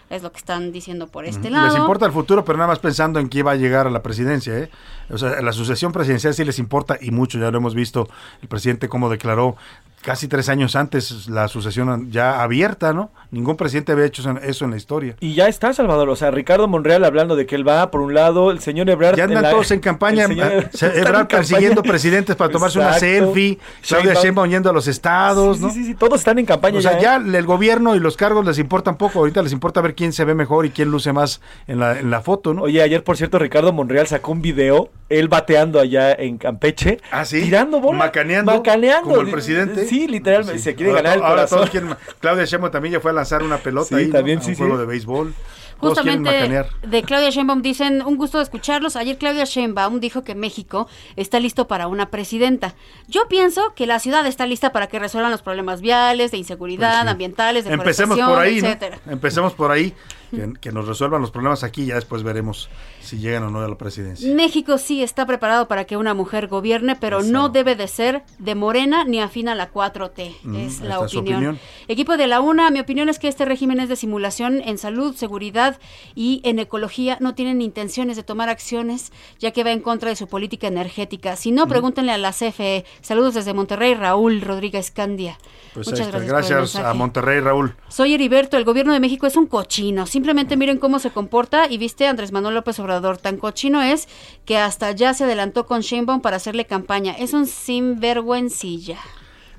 Es 0.09 0.23
lo 0.23 0.31
que 0.31 0.37
están 0.37 0.71
diciendo 0.71 1.07
por 1.07 1.25
este 1.25 1.49
lado. 1.49 1.67
Les 1.67 1.77
importa 1.77 2.05
el 2.05 2.11
futuro, 2.11 2.45
pero 2.45 2.57
nada 2.57 2.67
más 2.67 2.79
pensando 2.79 3.19
en 3.19 3.27
quién 3.27 3.45
va 3.45 3.51
a 3.51 3.55
llegar 3.55 3.87
a 3.87 3.89
la 3.89 4.01
presidencia. 4.01 4.57
¿eh? 4.57 4.69
O 5.09 5.17
sea, 5.17 5.41
la 5.41 5.51
sucesión 5.51 5.91
presidencial 5.91 6.33
sí 6.33 6.43
les 6.45 6.59
importa 6.59 6.97
y 7.01 7.11
mucho, 7.11 7.39
ya 7.39 7.51
lo 7.51 7.57
hemos 7.57 7.75
visto, 7.75 8.07
el 8.41 8.47
presidente 8.47 8.89
cómo 8.89 9.09
declaró 9.09 9.55
casi 10.03 10.27
tres 10.27 10.49
años 10.49 10.75
antes 10.75 11.27
la 11.27 11.47
sucesión 11.47 12.11
ya 12.11 12.43
abierta, 12.43 12.93
¿no? 12.93 13.09
Ningún 13.31 13.55
presidente 13.55 13.93
había 13.93 14.05
hecho 14.05 14.21
eso 14.43 14.65
en 14.65 14.71
la 14.71 14.77
historia. 14.77 15.15
Y 15.19 15.33
ya 15.33 15.47
está, 15.47 15.73
Salvador. 15.73 16.09
O 16.09 16.15
sea, 16.15 16.29
Ricardo 16.29 16.67
Monreal 16.67 17.03
hablando 17.03 17.35
de 17.35 17.47
que 17.47 17.55
él 17.55 17.67
va 17.67 17.89
por 17.89 18.01
un 18.01 18.13
lado, 18.13 18.51
el 18.51 18.59
señor 18.59 18.89
Ebrard. 18.89 19.15
Ya 19.17 19.23
andan 19.23 19.49
todos 19.49 19.71
en 19.71 19.79
campaña. 19.79 20.27
Señor, 20.27 20.69
Ebrard 20.95 21.27
persiguiendo 21.27 21.81
presidentes 21.81 22.35
para 22.35 22.51
tomarse 22.51 22.77
una 22.77 22.93
selfie. 22.93 23.57
Claudia 23.87 24.13
Sheinbaum 24.13 24.49
yendo 24.49 24.69
a 24.69 24.73
los 24.73 24.87
estados, 24.87 25.59
¿no? 25.59 25.69
Sí, 25.69 25.79
sí, 25.79 25.85
sí, 25.85 25.95
todos 25.95 26.19
están 26.19 26.37
en 26.37 26.45
campaña. 26.45 26.77
O 26.77 26.81
sea, 26.81 26.99
ya, 26.99 27.17
¿eh? 27.17 27.37
el 27.37 27.45
gobierno 27.45 27.95
y 27.95 27.99
los 27.99 28.17
cargos 28.17 28.45
les 28.45 28.59
importan 28.59 28.97
poco. 28.97 29.19
Ahorita 29.19 29.41
les 29.41 29.53
importa 29.53 29.81
ver 29.81 29.95
quién 29.95 30.13
se 30.13 30.25
ve 30.25 30.35
mejor 30.35 30.65
y 30.65 30.69
quién 30.69 30.91
luce 30.91 31.13
más 31.13 31.41
en 31.67 31.79
la, 31.79 31.99
en 31.99 32.11
la 32.11 32.21
foto, 32.21 32.53
¿no? 32.53 32.63
Oye, 32.63 32.81
ayer, 32.81 33.03
por 33.03 33.17
cierto, 33.17 33.39
Ricardo 33.39 33.73
Monreal 33.73 34.05
sacó 34.05 34.31
un 34.33 34.41
video, 34.41 34.89
él 35.09 35.27
bateando 35.27 35.79
allá 35.79 36.13
en 36.13 36.37
Campeche. 36.37 36.99
Ah, 37.11 37.25
sí. 37.25 37.41
Tirando 37.41 37.79
bola. 37.79 37.97
Macaneando. 37.97 38.53
Macaneando. 38.53 39.09
Como 39.09 39.21
el 39.21 39.31
presidente. 39.31 39.85
Sí, 39.85 39.92
literalmente. 40.07 40.59
Se 40.61 40.75
quiere 40.75 40.91
ahora, 40.91 41.01
ganar 41.01 41.17
el 41.17 41.23
ahora 41.23 41.35
corazón. 41.35 41.57
Todos 41.59 41.69
quieren, 41.69 41.95
Claudia 42.19 42.45
Sheinbaum 42.45 42.71
también 42.71 42.93
ya 42.93 42.99
fue 42.99 43.11
a 43.11 43.13
lanzar 43.13 43.43
una 43.43 43.57
pelota 43.57 43.89
Sí, 43.89 43.95
ahí, 43.95 44.05
¿no? 44.07 44.13
también, 44.13 44.39
a 44.39 44.41
sí, 44.41 44.49
un 44.51 44.55
sí. 44.55 44.61
juego 44.61 44.77
de 44.77 44.85
béisbol. 44.85 45.33
Justamente 45.77 46.63
de 46.87 47.03
Claudia 47.03 47.29
Sheinbaum 47.29 47.61
dicen, 47.61 48.01
un 48.05 48.15
gusto 48.15 48.37
de 48.37 48.43
escucharlos. 48.43 48.95
Ayer 48.95 49.17
Claudia 49.17 49.43
Sheinbaum 49.43 49.99
dijo 49.99 50.23
que 50.23 50.33
México 50.33 50.87
está 51.17 51.39
listo 51.41 51.67
para 51.67 51.87
una 51.87 52.09
presidenta. 52.09 52.75
Yo 53.07 53.27
pienso 53.27 53.73
que 53.75 53.85
la 53.85 53.99
ciudad 53.99 54.25
está 54.25 54.45
lista 54.45 54.71
para 54.71 54.87
que 54.87 54.99
resuelvan 54.99 55.31
los 55.31 55.41
problemas 55.41 55.81
viales, 55.81 56.31
de 56.31 56.37
inseguridad, 56.37 56.91
Pues 56.99 57.03
sí. 57.03 57.09
ambientales, 57.09 57.65
de 57.65 57.73
Empecemos 57.73 58.17
por 58.17 58.39
ahí, 58.39 58.61
¿no? 58.61 58.67
etcétera. 58.67 58.99
Empecemos 59.07 59.53
por 59.53 59.71
ahí. 59.71 59.93
Que, 60.33 60.53
que 60.59 60.71
nos 60.71 60.87
resuelvan 60.87 61.21
los 61.21 61.31
problemas 61.31 61.63
aquí 61.63 61.83
y 61.83 61.85
ya 61.87 61.95
después 61.95 62.23
veremos 62.23 62.69
si 63.01 63.17
llegan 63.17 63.43
o 63.43 63.49
no 63.49 63.61
a 63.61 63.67
la 63.67 63.77
presidencia. 63.77 64.33
México 64.33 64.77
sí 64.77 65.03
está 65.03 65.25
preparado 65.25 65.67
para 65.67 65.85
que 65.85 65.97
una 65.97 66.13
mujer 66.13 66.47
gobierne, 66.47 66.95
pero 66.95 67.21
no 67.21 67.49
debe 67.49 67.75
de 67.75 67.87
ser 67.87 68.23
de 68.39 68.55
morena 68.55 69.03
ni 69.03 69.19
afín 69.21 69.49
a 69.49 69.55
la 69.55 69.71
4T. 69.71 70.35
Mm, 70.43 70.55
es 70.55 70.81
la 70.81 70.99
opinión. 70.99 71.35
opinión. 71.35 71.59
Equipo 71.87 72.17
de 72.17 72.27
la 72.27 72.41
UNA, 72.41 72.69
mi 72.71 72.79
opinión 72.79 73.09
es 73.09 73.19
que 73.19 73.27
este 73.27 73.45
régimen 73.45 73.79
es 73.79 73.89
de 73.89 73.95
simulación 73.95 74.61
en 74.61 74.77
salud, 74.77 75.15
seguridad 75.15 75.79
y 76.15 76.41
en 76.43 76.59
ecología. 76.59 77.17
No 77.19 77.35
tienen 77.35 77.61
intenciones 77.61 78.17
de 78.17 78.23
tomar 78.23 78.49
acciones, 78.49 79.11
ya 79.39 79.51
que 79.51 79.63
va 79.63 79.71
en 79.71 79.81
contra 79.81 80.09
de 80.09 80.15
su 80.15 80.27
política 80.27 80.67
energética. 80.67 81.35
Si 81.35 81.51
no, 81.51 81.67
pregúntenle 81.67 82.11
a 82.11 82.17
la 82.17 82.31
CFE. 82.31 82.85
Saludos 83.01 83.33
desde 83.33 83.53
Monterrey, 83.53 83.93
Raúl 83.93 84.41
Rodríguez 84.41 84.91
Candia. 84.91 85.37
Pues 85.73 85.87
Muchas 85.87 86.07
gracias. 86.07 86.31
Gracias 86.31 86.75
a. 86.75 86.93
Monterrey, 86.93 87.39
Raúl. 87.39 87.75
Soy 87.87 88.13
Heriberto, 88.13 88.57
el 88.57 88.63
gobierno 88.63 88.93
de 88.93 88.99
México 88.99 89.27
es 89.27 89.35
un 89.35 89.47
cochino. 89.47 90.05
Simplemente 90.23 90.55
miren 90.55 90.77
cómo 90.77 90.99
se 90.99 91.11
comporta 91.11 91.69
y 91.69 91.77
viste 91.77 92.07
a 92.07 92.09
Andrés 92.09 92.31
Manuel 92.31 92.55
López 92.55 92.79
Obrador. 92.79 93.17
Tan 93.17 93.35
cochino 93.35 93.81
es 93.81 94.07
que 94.45 94.57
hasta 94.57 94.89
ya 94.91 95.13
se 95.13 95.25
adelantó 95.25 95.65
con 95.65 95.81
Sheinbaum 95.81 96.21
para 96.21 96.37
hacerle 96.37 96.63
campaña. 96.63 97.11
Es 97.11 97.33
un 97.33 97.45
sinvergüencilla. 97.45 98.99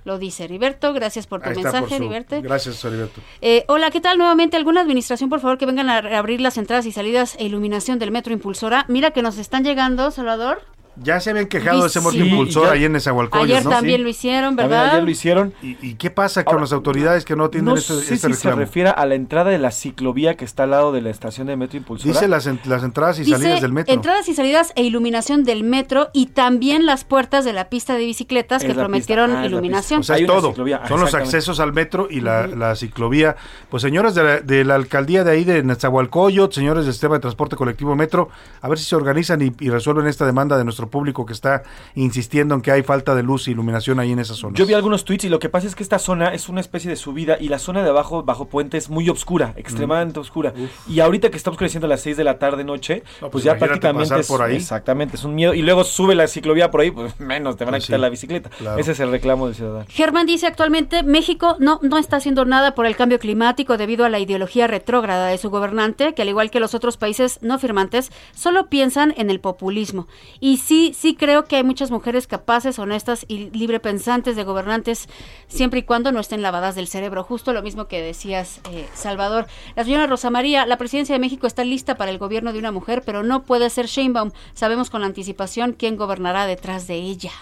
Lo 0.04 0.16
dice 0.16 0.44
Heriberto. 0.44 0.94
Gracias 0.94 1.26
por 1.26 1.42
tu 1.42 1.50
Ahí 1.50 1.56
mensaje, 1.56 1.96
Heriberto. 1.96 2.40
Gracias, 2.40 2.82
Heriberto. 2.82 3.20
Eh, 3.42 3.66
hola, 3.68 3.90
¿qué 3.90 4.00
tal? 4.00 4.16
Nuevamente, 4.16 4.56
¿alguna 4.56 4.80
administración, 4.80 5.28
por 5.28 5.40
favor, 5.40 5.58
que 5.58 5.66
vengan 5.66 5.90
a 5.90 6.00
reabrir 6.00 6.40
las 6.40 6.56
entradas 6.56 6.86
y 6.86 6.92
salidas 6.92 7.36
e 7.38 7.44
iluminación 7.44 7.98
del 7.98 8.10
metro 8.10 8.32
impulsora? 8.32 8.86
Mira 8.88 9.10
que 9.10 9.20
nos 9.20 9.36
están 9.36 9.64
llegando, 9.64 10.10
Salvador. 10.12 10.62
Ya 10.96 11.18
se 11.20 11.30
habían 11.30 11.46
quejado 11.46 11.80
de 11.82 11.88
ese 11.88 12.00
Sí, 12.00 12.18
y 12.18 12.22
impulsor 12.28 12.66
ya- 12.66 12.72
ahí 12.72 12.84
en 12.84 12.92
Nezahualcóyotl, 12.92 13.50
Ayer 13.52 13.64
¿no? 13.64 13.70
también 13.70 13.98
Sí. 13.98 14.02
lo 14.04 14.08
hicieron, 14.08 14.56
También 14.56 14.70
¿verdad? 14.70 14.90
ayer 14.94 15.02
lo 15.04 15.10
hicieron. 15.10 15.54
¿Y, 15.62 15.76
y 15.82 15.94
qué 15.94 16.10
pasa 16.10 16.44
con 16.44 16.54
Ahora, 16.54 16.62
las 16.64 16.72
autoridades 16.72 17.24
que 17.24 17.34
no 17.36 17.44
atienden 17.44 17.74
No 17.74 17.80
este, 17.80 17.94
sé 17.94 18.14
este 18.14 18.28
si 18.28 18.34
se 18.34 18.52
refiere 18.52 18.90
a 18.90 19.04
la 19.06 19.14
entrada 19.14 19.50
de 19.50 19.58
la 19.58 19.70
ciclovía 19.70 20.36
que 20.36 20.44
está 20.44 20.64
al 20.64 20.70
lado 20.70 20.92
de 20.92 21.00
la 21.02 21.10
estación 21.10 21.46
de 21.48 21.56
metro 21.56 21.78
impulsora. 21.78 22.12
Dice 22.12 22.28
las, 22.28 22.46
en- 22.46 22.60
las 22.64 22.82
entradas 22.84 23.18
y 23.18 23.22
Dice 23.24 23.32
salidas 23.38 23.60
del 23.60 23.72
metro. 23.72 23.92
entradas 23.92 24.28
y 24.28 24.34
salidas 24.34 24.72
e 24.76 24.82
iluminación 24.84 25.44
del 25.44 25.64
metro 25.64 26.10
y 26.12 26.26
también 26.26 26.86
las 26.86 27.04
puertas 27.04 27.44
de 27.44 27.52
la 27.52 27.68
pista 27.68 27.94
de 27.94 28.04
bicicletas 28.04 28.62
Es 28.62 28.68
que 28.68 28.74
prometieron 28.74 29.30
pista. 29.30 29.40
Ah, 29.42 29.46
iluminación. 29.46 30.00
O 30.00 30.02
sea, 30.04 30.16
Hay 30.16 30.22
es 30.22 30.28
todo. 30.28 30.50
ciclovía, 30.50 30.86
Son 30.86 31.00
los 31.00 31.14
accesos 31.14 31.58
al 31.60 31.72
metro 31.72 32.06
y 32.10 32.20
la, 32.20 32.46
la 32.46 32.76
ciclovía. 32.76 33.36
Pues 33.68 33.82
señores 33.82 34.14
de 34.14 34.22
la, 34.22 34.40
de 34.40 34.64
la 34.64 34.74
alcaldía 34.76 35.24
de 35.24 35.32
ahí 35.32 35.44
de 35.44 35.62
Nezahualcóyotl, 35.62 36.54
señores 36.54 36.84
del 36.84 36.92
sistema 36.92 37.14
de 37.14 37.20
transporte 37.20 37.56
colectivo 37.56 37.96
metro, 37.96 38.28
a 38.60 38.68
ver 38.68 38.78
si 38.78 38.84
se 38.84 38.96
organizan 38.96 39.42
y, 39.42 39.52
y 39.60 39.70
resuelven 39.70 40.06
esta 40.06 40.24
demanda 40.26 40.56
de 40.56 40.64
nuestro 40.64 40.83
público 40.88 41.26
que 41.26 41.32
está 41.32 41.62
insistiendo 41.94 42.54
en 42.54 42.62
que 42.62 42.72
hay 42.72 42.82
falta 42.82 43.14
de 43.14 43.22
luz 43.22 43.46
e 43.48 43.52
iluminación 43.52 44.00
ahí 44.00 44.12
en 44.12 44.18
esa 44.18 44.34
zona. 44.34 44.56
Yo 44.56 44.66
vi 44.66 44.74
algunos 44.74 45.04
tweets 45.04 45.24
y 45.24 45.28
lo 45.28 45.38
que 45.38 45.48
pasa 45.48 45.66
es 45.66 45.74
que 45.74 45.82
esta 45.82 45.98
zona 45.98 46.34
es 46.34 46.48
una 46.48 46.60
especie 46.60 46.90
de 46.90 46.96
subida 46.96 47.36
y 47.40 47.48
la 47.48 47.58
zona 47.58 47.82
de 47.82 47.90
abajo, 47.90 48.22
bajo 48.22 48.46
puente, 48.46 48.76
es 48.76 48.90
muy 48.90 49.08
oscura, 49.08 49.54
extremadamente 49.56 50.18
oscura. 50.20 50.52
Y 50.88 51.00
ahorita 51.00 51.30
que 51.30 51.36
está 51.36 51.50
oscureciendo 51.50 51.86
a 51.86 51.88
las 51.88 52.00
6 52.00 52.16
de 52.16 52.24
la 52.24 52.38
tarde, 52.38 52.64
noche, 52.64 53.02
No, 53.20 53.30
pues, 53.30 53.32
pues 53.32 53.44
ya 53.44 53.58
prácticamente 53.58 54.08
pasar 54.08 54.20
es, 54.20 54.28
por 54.28 54.42
ahí. 54.42 54.56
Exactamente, 54.56 55.16
es 55.16 55.24
un 55.24 55.34
miedo. 55.34 55.54
Y 55.54 55.62
luego 55.62 55.84
sube 55.84 56.14
la 56.14 56.26
ciclovía 56.26 56.70
por 56.70 56.80
ahí, 56.80 56.90
pues 56.90 57.18
menos, 57.20 57.56
te 57.56 57.64
van 57.64 57.74
a 57.74 57.78
quitar 57.78 57.98
sí, 57.98 58.00
la 58.00 58.08
bicicleta. 58.08 58.50
claro. 58.50 58.78
Ese 58.78 58.92
es 58.92 59.00
el 59.00 59.10
reclamo 59.10 59.46
del 59.46 59.54
ciudadano. 59.54 59.86
Germán 59.88 60.26
dice 60.26 60.46
actualmente 60.46 61.02
México 61.02 61.56
no, 61.58 61.78
no 61.82 61.98
está 61.98 62.16
haciendo 62.16 62.44
nada 62.44 62.74
por 62.74 62.86
el 62.86 62.96
cambio 62.96 63.18
climático 63.18 63.76
debido 63.76 64.04
a 64.04 64.08
la 64.08 64.18
ideología 64.18 64.66
retrógrada 64.66 65.28
de 65.28 65.38
su 65.38 65.50
gobernante, 65.50 66.14
que 66.14 66.22
al 66.22 66.28
igual 66.28 66.50
que 66.50 66.60
los 66.60 66.74
otros 66.74 66.96
países 66.96 67.38
no 67.42 67.58
firmantes, 67.58 68.10
solo 68.34 68.68
piensan 68.68 69.14
en 69.16 69.30
el 69.30 69.40
populismo. 69.40 70.06
Y 70.40 70.58
sí, 70.58 70.73
sí 70.94 71.14
creo 71.14 71.44
que 71.44 71.56
hay 71.56 71.64
muchas 71.64 71.90
mujeres 71.90 72.26
capaces, 72.26 72.78
honestas 72.78 73.24
y 73.28 73.50
librepensantes 73.50 74.36
de 74.36 74.44
gobernantes, 74.44 75.08
siempre 75.48 75.80
y 75.80 75.82
cuando 75.82 76.12
no 76.12 76.20
estén 76.20 76.42
lavadas 76.42 76.74
del 76.74 76.88
cerebro. 76.88 77.24
Justo 77.24 77.52
lo 77.52 77.62
mismo 77.62 77.86
que 77.86 78.00
decías, 78.00 78.60
eh, 78.70 78.86
Salvador. 78.94 79.46
La 79.76 79.84
señora 79.84 80.06
Rosa 80.06 80.30
María, 80.30 80.66
la 80.66 80.78
presidencia 80.78 81.14
de 81.14 81.18
México 81.18 81.46
está 81.46 81.64
lista 81.64 81.96
para 81.96 82.10
el 82.10 82.18
gobierno 82.18 82.52
de 82.52 82.58
una 82.58 82.72
mujer, 82.72 83.02
pero 83.04 83.22
no 83.22 83.42
puede 83.42 83.70
ser 83.70 83.86
Sheinbaum. 83.86 84.30
Sabemos 84.54 84.90
con 84.90 85.04
anticipación 85.04 85.72
quién 85.72 85.96
gobernará 85.96 86.46
detrás 86.46 86.86
de 86.86 86.96
ella. 86.96 87.32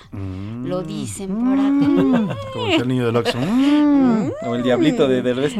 Lo 0.64 0.82
dicen 0.82 1.28
por 1.34 1.58
acá. 1.58 2.36
Como 2.52 2.66
el 2.66 2.88
niño 2.88 3.06
del 3.06 3.16
Oxxo. 3.16 3.38
Mm. 3.38 4.32
O 4.44 4.54
el 4.54 4.62
diablito 4.62 5.08
de 5.08 5.22
Derbez. 5.22 5.54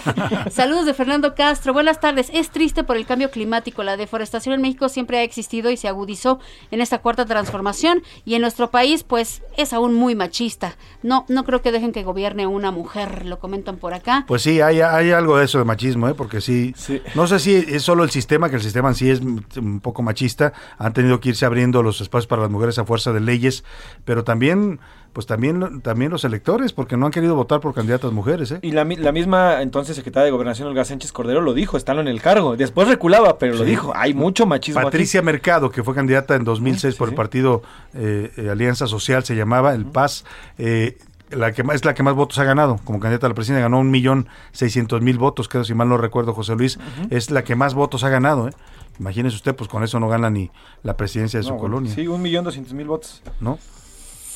Saludos 0.50 0.86
de 0.86 0.94
Fernando 0.94 1.34
Castro. 1.34 1.72
Buenas 1.72 2.00
tardes. 2.00 2.30
Es 2.32 2.50
triste 2.50 2.84
por 2.84 2.96
el 2.96 3.06
cambio 3.06 3.30
climático. 3.30 3.82
La 3.82 3.96
deforestación 3.96 4.54
en 4.54 4.62
México 4.62 4.88
siempre 4.88 5.18
ha 5.18 5.22
existido 5.22 5.70
y 5.70 5.76
se 5.76 5.88
agudizó 5.88 6.38
en 6.70 6.80
esta 6.80 6.98
cuarta 6.98 7.09
transformación. 7.16 8.02
Y 8.24 8.34
en 8.34 8.42
nuestro 8.42 8.70
país, 8.70 9.02
pues, 9.02 9.42
es 9.56 9.72
aún 9.72 9.94
muy 9.94 10.14
machista. 10.14 10.76
No, 11.02 11.24
no 11.28 11.44
creo 11.44 11.62
que 11.62 11.72
dejen 11.72 11.92
que 11.92 12.02
gobierne 12.02 12.46
una 12.46 12.70
mujer. 12.70 13.26
Lo 13.26 13.38
comentan 13.38 13.76
por 13.76 13.94
acá. 13.94 14.24
Pues 14.26 14.42
sí, 14.42 14.60
hay, 14.60 14.80
hay 14.80 15.10
algo 15.12 15.38
de 15.38 15.44
eso 15.44 15.58
de 15.58 15.64
machismo, 15.64 16.08
¿eh? 16.08 16.14
porque 16.14 16.40
sí, 16.40 16.74
no 17.14 17.26
sé 17.26 17.38
si 17.38 17.54
es 17.54 17.82
solo 17.82 18.04
el 18.04 18.10
sistema, 18.10 18.50
que 18.50 18.56
el 18.56 18.62
sistema 18.62 18.88
en 18.88 18.94
sí 18.94 19.10
es 19.10 19.20
un 19.20 19.80
poco 19.80 20.02
machista, 20.02 20.52
han 20.78 20.92
tenido 20.92 21.20
que 21.20 21.30
irse 21.30 21.46
abriendo 21.46 21.82
los 21.82 22.00
espacios 22.00 22.26
para 22.26 22.42
las 22.42 22.50
mujeres 22.50 22.78
a 22.78 22.84
fuerza 22.84 23.12
de 23.12 23.20
leyes, 23.20 23.64
pero 24.04 24.24
también, 24.24 24.80
pues 25.12 25.26
también, 25.26 25.80
también 25.80 26.10
los 26.10 26.24
electores, 26.24 26.72
porque 26.72 26.96
no 26.96 27.06
han 27.06 27.12
querido 27.12 27.34
votar 27.34 27.60
por 27.60 27.74
candidatas 27.74 28.12
mujeres. 28.12 28.52
¿eh? 28.52 28.58
Y 28.62 28.70
la, 28.72 28.84
la 28.84 29.12
misma 29.12 29.60
entonces 29.62 29.96
secretaria 29.96 30.26
de 30.26 30.30
Gobernación, 30.30 30.68
Olga 30.68 30.84
Sánchez 30.84 31.12
Cordero, 31.12 31.40
lo 31.40 31.52
dijo, 31.54 31.76
estando 31.76 32.00
en 32.00 32.08
el 32.08 32.20
cargo. 32.22 32.56
Después 32.56 32.86
reculaba, 32.88 33.38
pero 33.38 33.54
lo 33.56 33.64
dijo. 33.64 33.92
Hay 33.96 34.14
mucho 34.14 34.46
machismo 34.46 34.82
Patricia 34.82 35.22
Mercado, 35.22 35.70
que 35.70 35.82
fue 35.82 35.94
candidata 35.94 36.36
en 36.36 36.44
2006 36.44 36.94
Sí, 36.94 36.98
por 36.98 37.08
sí. 37.08 37.12
el 37.12 37.16
partido 37.16 37.62
eh, 37.94 38.30
eh, 38.36 38.50
Alianza 38.50 38.86
Social, 38.86 39.24
se 39.24 39.34
llamaba, 39.34 39.74
el 39.74 39.84
PAS, 39.86 40.24
eh, 40.58 40.96
la 41.30 41.52
que 41.52 41.62
más, 41.62 41.76
es 41.76 41.84
la 41.84 41.94
que 41.94 42.02
más 42.02 42.14
votos 42.14 42.38
ha 42.38 42.44
ganado 42.44 42.78
como 42.84 42.98
candidata 43.00 43.26
a 43.26 43.30
la 43.30 43.34
presidencia, 43.34 43.62
ganó 43.62 43.78
un 43.78 43.90
millón 43.90 44.28
seiscientos 44.52 45.00
mil 45.00 45.18
votos, 45.18 45.48
creo 45.48 45.64
si 45.64 45.74
mal 45.74 45.88
no 45.88 45.96
recuerdo 45.96 46.34
José 46.34 46.56
Luis, 46.56 46.78
es 47.10 47.30
la 47.30 47.44
que 47.44 47.54
más 47.54 47.74
votos 47.74 48.02
ha 48.04 48.08
ganado. 48.08 48.48
¿eh? 48.48 48.52
Imagínese 48.98 49.36
usted, 49.36 49.54
pues 49.54 49.68
con 49.70 49.82
eso 49.82 49.98
no 50.00 50.08
gana 50.08 50.28
ni 50.28 50.50
la 50.82 50.96
presidencia 50.96 51.38
de 51.38 51.44
su 51.44 51.50
bueno, 51.50 51.62
colonia, 51.62 51.94
Sí, 51.94 52.06
un 52.06 52.20
millón 52.20 52.44
doscientos 52.44 52.74
mil 52.74 52.86
votos. 52.86 53.22
¿no? 53.40 53.58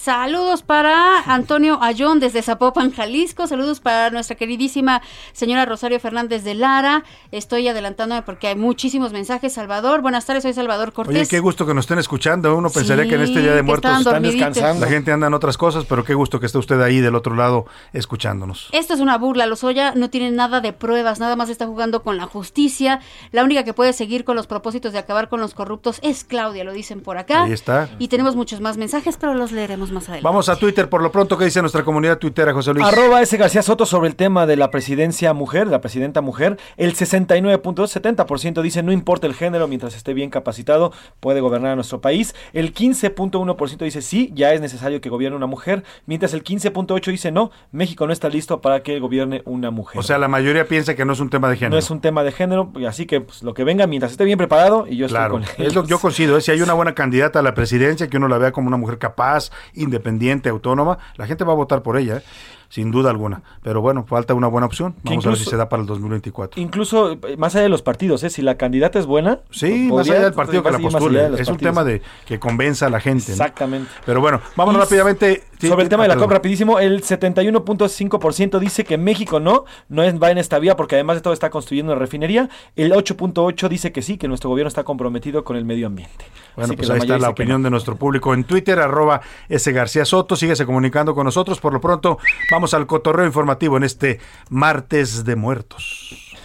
Saludos 0.04 0.62
para 0.62 1.20
Antonio 1.20 1.78
Ayón 1.80 2.20
desde 2.20 2.42
Zapopan, 2.42 2.92
Jalisco. 2.92 3.46
Saludos 3.46 3.80
para 3.80 4.10
nuestra 4.10 4.36
queridísima 4.36 5.00
señora 5.32 5.64
Rosario 5.64 5.98
Fernández 5.98 6.44
de 6.44 6.52
Lara. 6.52 7.04
Estoy 7.32 7.68
adelantándome 7.68 8.20
porque 8.20 8.48
hay 8.48 8.54
muchísimos 8.54 9.14
mensajes. 9.14 9.54
Salvador, 9.54 10.02
buenas 10.02 10.26
tardes, 10.26 10.42
soy 10.42 10.52
Salvador 10.52 10.92
Cortés. 10.92 11.16
Oye, 11.16 11.26
qué 11.26 11.40
gusto 11.40 11.64
que 11.64 11.72
nos 11.72 11.84
estén 11.84 11.98
escuchando. 11.98 12.54
Uno 12.54 12.68
pensaría 12.68 13.04
Sí, 13.04 13.08
que 13.08 13.14
en 13.14 13.20
este 13.22 13.40
Día 13.40 13.54
de 13.54 13.62
Muertos 13.62 13.96
estaban 13.96 14.22
dormiditos. 14.22 14.78
La 14.78 14.88
gente 14.88 15.10
anda 15.10 15.28
en 15.28 15.32
otras 15.32 15.56
cosas, 15.56 15.86
pero 15.86 16.04
qué 16.04 16.12
gusto 16.12 16.38
que 16.38 16.44
esté 16.44 16.58
usted 16.58 16.82
ahí 16.82 17.00
del 17.00 17.14
otro 17.14 17.34
lado 17.34 17.64
escuchándonos. 17.94 18.68
Esto 18.72 18.92
es 18.92 19.00
una 19.00 19.16
burla. 19.16 19.46
Lozoya 19.46 19.94
no 19.94 20.10
tiene 20.10 20.30
nada 20.32 20.60
de 20.60 20.74
pruebas, 20.74 21.18
nada 21.18 21.34
más 21.34 21.48
está 21.48 21.64
jugando 21.66 22.02
con 22.02 22.18
la 22.18 22.26
justicia. 22.26 23.00
La 23.32 23.42
única 23.42 23.64
que 23.64 23.72
puede 23.72 23.94
seguir 23.94 24.24
con 24.24 24.36
los 24.36 24.46
propósitos 24.48 24.92
de 24.92 24.98
acabar 24.98 25.30
con 25.30 25.40
los 25.40 25.54
corruptos 25.54 25.98
es 26.02 26.24
Claudia, 26.24 26.62
lo 26.62 26.74
dicen 26.74 27.00
por 27.00 27.16
acá. 27.16 27.44
Ahí 27.44 27.52
está. 27.52 27.88
Y 27.98 28.08
tenemos 28.08 28.36
muchos 28.36 28.60
más 28.60 28.76
mensajes, 28.76 29.16
pero 29.16 29.32
los 29.32 29.50
leeremos 29.50 29.93
más 29.94 30.04
adelante. 30.04 30.24
Vamos 30.24 30.48
a 30.48 30.56
Twitter 30.56 30.88
por 30.88 31.02
lo 31.02 31.10
pronto. 31.10 31.38
¿Qué 31.38 31.44
dice 31.44 31.60
nuestra 31.60 31.84
comunidad 31.84 32.18
tuitera, 32.18 32.52
José 32.52 32.74
Luis? 32.74 32.86
Arroba 32.86 33.22
S. 33.22 33.36
García 33.36 33.62
Soto 33.62 33.86
sobre 33.86 34.08
el 34.08 34.16
tema 34.16 34.46
de 34.46 34.56
la 34.56 34.70
presidencia 34.70 35.32
mujer, 35.32 35.66
la 35.68 35.80
presidenta 35.80 36.20
mujer. 36.20 36.58
El 36.76 36.94
69.70% 36.94 38.62
dice 38.62 38.82
no 38.82 38.92
importa 38.92 39.26
el 39.26 39.34
género 39.34 39.68
mientras 39.68 39.94
esté 39.94 40.14
bien 40.14 40.30
capacitado, 40.30 40.92
puede 41.20 41.40
gobernar 41.40 41.72
a 41.72 41.74
nuestro 41.76 42.00
país. 42.00 42.34
El 42.52 42.74
15.1% 42.74 43.78
dice 43.78 44.02
sí, 44.02 44.30
ya 44.34 44.52
es 44.52 44.60
necesario 44.60 45.00
que 45.00 45.08
gobierne 45.08 45.36
una 45.36 45.46
mujer. 45.46 45.84
Mientras 46.06 46.34
el 46.34 46.44
15.8% 46.44 47.10
dice 47.10 47.32
no, 47.32 47.50
México 47.72 48.06
no 48.06 48.12
está 48.12 48.28
listo 48.28 48.60
para 48.60 48.82
que 48.82 48.98
gobierne 48.98 49.42
una 49.44 49.70
mujer. 49.70 49.98
O 49.98 50.02
sea, 50.02 50.18
la 50.18 50.28
mayoría 50.28 50.66
piensa 50.66 50.94
que 50.94 51.04
no 51.04 51.12
es 51.12 51.20
un 51.20 51.30
tema 51.30 51.48
de 51.48 51.56
género. 51.56 51.72
no 51.72 51.78
es 51.78 51.90
un 51.90 52.00
tema 52.00 52.22
de 52.24 52.32
género, 52.32 52.72
así 52.86 53.06
que 53.06 53.20
pues, 53.20 53.42
lo 53.42 53.54
que 53.54 53.64
venga 53.64 53.86
mientras 53.86 54.12
esté 54.12 54.24
bien 54.24 54.38
preparado 54.38 54.86
y 54.88 54.96
yo 54.96 55.08
Claro, 55.08 55.38
estoy 55.38 55.56
con 55.56 55.66
es 55.66 55.74
lo 55.74 55.82
que 55.82 55.88
yo 55.88 55.98
considero. 55.98 56.36
¿eh? 56.36 56.40
Si 56.40 56.50
hay 56.50 56.60
una 56.62 56.74
buena 56.74 56.94
candidata 56.94 57.38
a 57.38 57.42
la 57.42 57.54
presidencia, 57.54 58.08
que 58.08 58.16
uno 58.16 58.28
la 58.28 58.38
vea 58.38 58.52
como 58.52 58.68
una 58.68 58.76
mujer 58.76 58.98
capaz, 58.98 59.50
independiente, 59.84 60.48
autónoma, 60.48 60.98
la 61.16 61.26
gente 61.26 61.44
va 61.44 61.52
a 61.52 61.56
votar 61.56 61.82
por 61.82 61.96
ella, 61.96 62.16
¿eh? 62.18 62.22
sin 62.68 62.90
duda 62.90 63.10
alguna. 63.10 63.42
Pero 63.62 63.80
bueno, 63.80 64.04
falta 64.04 64.34
una 64.34 64.48
buena 64.48 64.66
opción. 64.66 64.96
Vamos 65.04 65.24
a 65.26 65.28
ver 65.28 65.38
si 65.38 65.44
se 65.44 65.56
da 65.56 65.68
para 65.68 65.82
el 65.82 65.86
2024. 65.86 66.60
Incluso 66.60 67.12
eh, 67.12 67.36
más 67.38 67.54
allá 67.54 67.62
de 67.64 67.68
los 67.68 67.82
partidos, 67.82 68.24
¿eh? 68.24 68.30
si 68.30 68.42
la 68.42 68.56
candidata 68.56 68.98
es 68.98 69.06
buena, 69.06 69.38
Sí, 69.50 69.84
más 69.84 69.90
podría- 69.90 70.14
allá 70.14 70.24
del 70.24 70.32
partido 70.34 70.62
que 70.64 70.70
la 70.72 70.78
más 70.78 70.92
postule. 70.92 71.30
Es 71.40 71.48
un 71.48 71.56
tema 71.58 71.84
de 71.84 72.02
que 72.26 72.40
convenza 72.40 72.86
a 72.86 72.90
la 72.90 72.98
gente. 72.98 73.26
¿no? 73.28 73.32
Exactamente. 73.34 73.88
Pero 74.04 74.20
bueno, 74.20 74.40
vámonos 74.56 74.80
Y 74.80 74.84
rápidamente. 74.84 75.44
Sí, 75.64 75.70
Sobre 75.70 75.82
el 75.84 75.88
tema 75.88 76.02
de 76.04 76.08
la 76.08 76.14
perdón. 76.14 76.28
COP 76.28 76.32
rapidísimo, 76.34 76.78
el 76.78 77.02
71.5% 77.02 78.58
dice 78.58 78.84
que 78.84 78.98
México 78.98 79.40
no, 79.40 79.64
no 79.88 80.02
es- 80.02 80.20
va 80.22 80.30
en 80.30 80.38
esta 80.38 80.58
vía 80.58 80.76
porque 80.76 80.94
además 80.96 81.16
de 81.16 81.22
todo 81.22 81.32
está 81.32 81.50
construyendo 81.50 81.92
una 81.92 81.98
refinería. 82.00 82.48
El 82.76 82.92
8.8 82.92 83.68
dice 83.68 83.92
que 83.92 84.02
sí, 84.02 84.16
que 84.18 84.28
nuestro 84.28 84.50
gobierno 84.50 84.68
está 84.68 84.84
comprometido 84.84 85.44
con 85.44 85.56
el 85.56 85.64
medio 85.64 85.86
ambiente. 85.86 86.24
Bueno, 86.56 86.66
Así 86.66 86.76
pues 86.76 86.88
que 86.88 86.92
ahí 86.94 87.00
está 87.00 87.18
la 87.18 87.30
opinión 87.30 87.62
de 87.62 87.70
nuestro 87.70 87.96
público 87.96 88.32
en 88.34 88.44
Twitter, 88.44 88.78
arroba 88.78 89.20
S. 89.48 89.70
García 89.72 90.04
Soto. 90.04 90.36
Síguese 90.36 90.66
comunicando 90.66 91.14
con 91.14 91.24
nosotros. 91.24 91.58
Por 91.60 91.72
lo 91.72 91.80
pronto, 91.80 92.18
vamos 92.50 92.74
al 92.74 92.86
cotorreo 92.86 93.26
informativo 93.26 93.76
en 93.76 93.84
este 93.84 94.20
martes 94.50 95.24
de 95.24 95.36
muertos. 95.36 96.36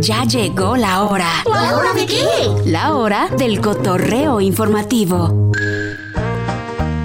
Ya 0.00 0.24
llegó 0.24 0.76
la 0.76 1.02
hora. 1.04 1.28
¿La 1.48 1.76
hora 1.76 1.92
de 1.94 2.06
qué? 2.06 2.24
La 2.66 2.94
hora 2.94 3.28
del 3.28 3.60
cotorreo 3.60 4.40
informativo. 4.40 5.52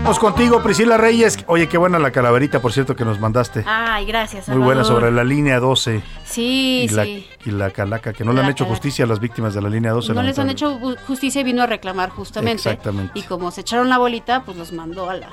Vamos 0.08 0.20
contigo, 0.20 0.64
Priscila 0.64 0.96
Reyes. 0.96 1.38
Oye, 1.48 1.68
qué 1.68 1.78
buena 1.78 2.00
la 2.00 2.12
calaverita, 2.12 2.62
por 2.62 2.72
cierto, 2.72 2.96
que 2.96 3.04
nos 3.04 3.20
mandaste. 3.20 3.66
Ay, 3.68 4.06
gracias. 4.06 4.48
Muy 4.48 4.60
buena 4.60 4.86
Salvador. 4.86 5.02
sobre 5.10 5.12
la 5.14 5.26
línea 5.26 5.60
12 5.60 6.02
Sí, 6.24 6.84
y, 6.86 6.88
sí. 6.88 7.28
Y 7.48 7.52
la 7.52 7.72
calaca, 7.72 8.12
que 8.14 8.26
no 8.26 8.34
le 8.34 8.42
han 8.42 8.46
La 8.48 8.52
hecho 8.52 8.66
calaca. 8.66 8.76
justicia 8.76 9.06
a 9.06 9.08
las 9.08 9.20
víctimas 9.20 9.54
de 9.54 9.62
la 9.62 9.70
línea 9.70 9.92
12. 9.92 10.14
No 10.14 10.22
les 10.22 10.38
han 10.38 10.50
hecho 10.50 10.78
justicia 11.08 11.42
y 11.42 11.44
vino 11.46 11.64
a 11.64 11.66
reclamar 11.66 12.10
justamente. 12.10 12.70
Exactamente. 12.70 13.18
Y 13.18 13.24
como 13.24 13.52
se 13.52 13.62
echaron 13.62 13.88
la 13.90 13.98
bolita, 13.98 14.44
pues 14.44 14.58
los 14.58 14.72
mandó 14.74 15.10
a 15.10 15.16
la... 15.16 15.30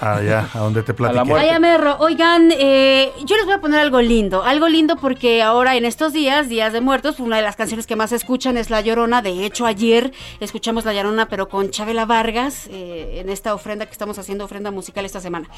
Allá, 0.00 0.48
a 0.54 0.58
donde 0.60 0.82
te 0.82 0.94
platiqué. 0.94 1.34
Ay, 1.34 1.48
Amerro, 1.50 1.96
oigan, 1.98 2.50
eh, 2.52 3.12
yo 3.24 3.36
les 3.36 3.44
voy 3.46 3.54
a 3.54 3.60
poner 3.60 3.80
algo 3.80 4.00
lindo, 4.00 4.42
algo 4.44 4.68
lindo 4.68 4.96
porque 4.96 5.42
ahora 5.42 5.76
en 5.76 5.84
estos 5.84 6.12
días, 6.12 6.48
días 6.48 6.72
de 6.72 6.80
muertos, 6.80 7.18
una 7.20 7.36
de 7.36 7.42
las 7.42 7.56
canciones 7.56 7.86
que 7.86 7.96
más 7.96 8.12
escuchan 8.12 8.56
es 8.56 8.70
La 8.70 8.80
Llorona. 8.80 9.22
De 9.22 9.44
hecho, 9.44 9.66
ayer 9.66 10.12
escuchamos 10.40 10.84
La 10.84 10.92
Llorona, 10.92 11.28
pero 11.28 11.48
con 11.48 11.70
Chabela 11.70 12.06
Vargas, 12.06 12.68
eh, 12.70 13.18
en 13.20 13.28
esta 13.28 13.54
ofrenda 13.54 13.86
que 13.86 13.92
estamos 13.92 14.18
haciendo, 14.18 14.44
ofrenda 14.44 14.70
musical 14.70 15.04
esta 15.04 15.20
semana. 15.20 15.48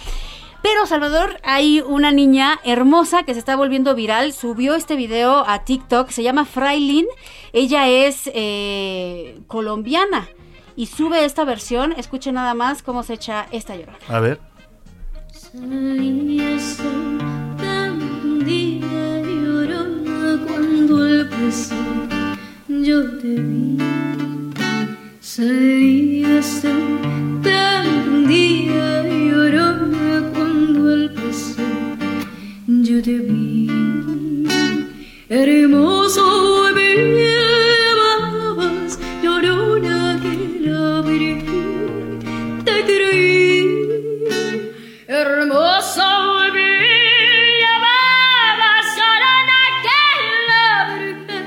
Pero, 0.62 0.86
Salvador, 0.86 1.38
hay 1.42 1.80
una 1.80 2.12
niña 2.12 2.60
hermosa 2.64 3.22
que 3.22 3.32
se 3.32 3.38
está 3.38 3.56
volviendo 3.56 3.94
viral, 3.94 4.32
subió 4.32 4.74
este 4.74 4.94
video 4.96 5.44
a 5.48 5.64
TikTok, 5.64 6.10
se 6.10 6.22
llama 6.22 6.44
Frailin, 6.44 7.06
ella 7.52 7.88
es 7.88 8.30
eh, 8.34 9.40
colombiana. 9.46 10.28
Y 10.76 10.86
sube 10.86 11.24
esta 11.24 11.44
versión, 11.44 11.92
escuchen 11.92 12.34
nada 12.34 12.54
más 12.54 12.82
cómo 12.82 13.02
se 13.02 13.14
echa 13.14 13.46
esta 13.52 13.74
llorona. 13.76 13.98
A 14.08 14.20
ver. 14.20 14.38
Salías 15.32 16.78
tan 17.58 18.44
día 18.44 19.22
llorona 19.22 20.46
cuando 20.46 21.02
al 21.02 21.28
pasar 21.28 22.38
yo 22.68 23.18
te 23.18 23.34
vi. 23.34 23.78
Tan 27.42 28.26
día 28.26 29.02
llorona 29.08 30.09
yo 32.90 33.02
te 33.02 33.18
vi. 33.18 33.68
Hermoso 35.28 36.70
me 36.74 36.94
llamabas, 37.94 38.98
llorona 39.22 40.18
que 40.20 40.34
la 40.68 41.00
Virgen 41.02 42.18
te 42.64 42.84
creí. 42.84 43.86
Hermoso 45.06 46.02
me 46.52 46.68
llamabas, 47.62 48.86
llorona 48.98 49.60
que 49.84 50.02
la 50.48 50.94
Virgen 50.96 51.46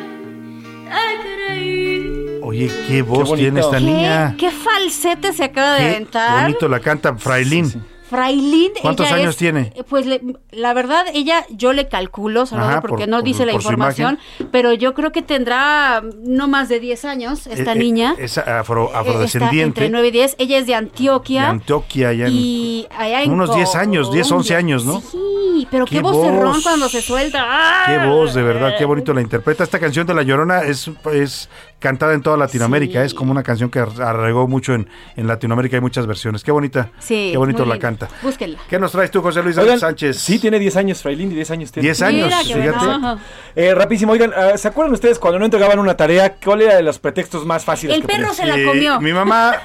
te 0.88 1.06
creí. 1.24 2.40
Oye, 2.42 2.72
qué 2.88 3.02
voz 3.02 3.28
bonito. 3.30 3.36
tiene 3.36 3.60
esta 3.60 3.78
¿Qué, 3.80 3.84
niña. 3.84 4.36
qué 4.38 4.50
falsete 4.52 5.34
se 5.34 5.44
acaba 5.44 5.74
de 5.74 5.80
Qué 5.80 5.90
aventar. 5.90 6.42
bonito 6.44 6.68
la 6.70 6.80
canta 6.80 7.16
Frailín. 7.18 7.84
Frailín. 8.14 8.72
¿Cuántos 8.82 9.08
ella 9.08 9.16
años 9.16 9.30
es- 9.32 9.38
tiene? 9.38 9.72
eh, 9.76 9.84
Pues 9.88 10.06
le- 10.06 10.22
la 10.52 10.74
verdad, 10.74 11.06
ella, 11.14 11.46
yo 11.50 11.72
le 11.74 11.88
calculo, 11.88 12.46
Salvador, 12.46 12.72
Ajá, 12.74 12.82
porque 12.82 13.04
por- 13.04 13.10
no 13.10 13.18
por- 13.18 13.24
dice 13.24 13.46
la 13.46 13.54
por 13.54 13.62
información, 13.62 14.20
pero 14.52 14.74
yo 14.74 14.94
creo 14.94 15.12
que 15.14 15.22
tendrá 15.22 16.02
no 16.26 16.48
más 16.50 16.68
de 16.68 16.80
10 16.82 17.06
años 17.06 17.48
esta 17.48 17.72
Eh, 17.72 17.76
eh, 17.76 17.80
niña. 17.80 18.16
Es 18.20 18.38
afro- 18.38 18.84
Eh, 18.86 18.88
está 18.88 19.00
afrodescendiente. 19.00 19.62
entre 19.86 19.90
9 19.90 20.10
y 20.10 20.12
10. 20.12 20.36
Ella 20.40 20.58
es 20.58 20.66
de 20.68 20.74
de 20.74 20.78
Antioquia. 20.78 21.50
Antioquia, 21.50 22.10
allá 22.10 22.26
en- 22.26 22.34
y 22.34 22.88
allá 22.98 23.22
en 23.22 23.32
unos 23.32 23.54
10 23.56 23.76
años, 23.76 24.12
10, 24.12 24.32
11 24.32 24.56
Colombia. 24.56 24.58
años, 24.76 24.86
¿no? 24.86 25.02
Sí, 25.02 25.68
pero 25.70 25.86
qué, 25.86 25.98
Qué 25.98 26.02
vocerrón 26.02 26.54
voz. 26.54 26.64
cuando 26.64 26.90
se 26.90 27.00
suelta. 27.02 27.46
¡Ah! 27.48 27.84
Qué 27.86 28.08
voz, 28.08 28.34
de 28.34 28.42
verdad, 28.42 28.74
qué 28.78 28.86
bonito 28.86 29.14
la 29.14 29.22
interpreta. 29.22 29.64
Esta 29.64 29.78
canción 29.80 30.08
de 30.08 30.16
La 30.16 30.24
Llorona 30.24 30.64
es, 30.64 30.90
es 31.14 31.48
cantada 31.84 32.14
en 32.14 32.22
toda 32.22 32.38
Latinoamérica. 32.38 33.04
Es 33.04 33.14
como 33.14 33.32
una 33.32 33.44
canción 33.44 33.70
que 33.70 33.80
arraigó 33.80 34.48
mucho 34.48 34.74
en, 34.74 34.88
en 35.18 35.28
Latinoamérica. 35.28 35.76
Hay 35.76 35.82
muchas 35.82 36.08
versiones. 36.08 36.42
Qué 36.44 36.52
bonita. 36.52 36.90
Sí, 37.00 37.30
qué 37.34 37.38
bonito 37.38 37.66
la 37.66 37.78
canta. 37.78 38.08
Búsquenla. 38.22 38.58
¿Qué 38.70 38.80
nos 38.80 38.94
traes 38.94 39.12
tú, 39.12 39.22
José 39.22 39.44
Luis 39.44 39.58
Oigan, 39.58 39.78
Sánchez? 39.80 40.18
Sí, 40.18 40.40
tiene 40.40 40.58
10 40.60 40.78
años, 40.78 41.02
Frailín, 41.02 41.30
10 41.30 41.52
años 41.52 41.72
tiene. 41.74 41.88
10 41.88 42.02
años, 42.02 42.26
Mira, 42.28 42.40
qué 42.48 42.54
fíjate. 42.72 43.22
Eh, 43.56 43.76
rapidísimo, 43.76 44.14
oigan, 44.14 44.32
ah, 44.36 44.58
¿se 44.58 44.68
acuerdan 44.70 44.94
ustedes 44.94 45.20
cuando 45.20 45.40
no 45.40 45.46
entregaban 45.46 45.78
una 45.78 45.98
tarea? 45.98 46.36
¿Cuál 46.44 46.62
era 46.62 46.76
de 46.76 46.84
los 46.84 46.98
pretextos 47.00 47.46
más 47.46 47.66
fáciles 47.66 47.96
El 47.98 48.02
que 48.04 48.08
perro 48.08 48.34
se 48.34 48.46
la 48.46 48.56
comió. 48.64 49.02
Mi 49.02 49.12
mamá 49.14 49.58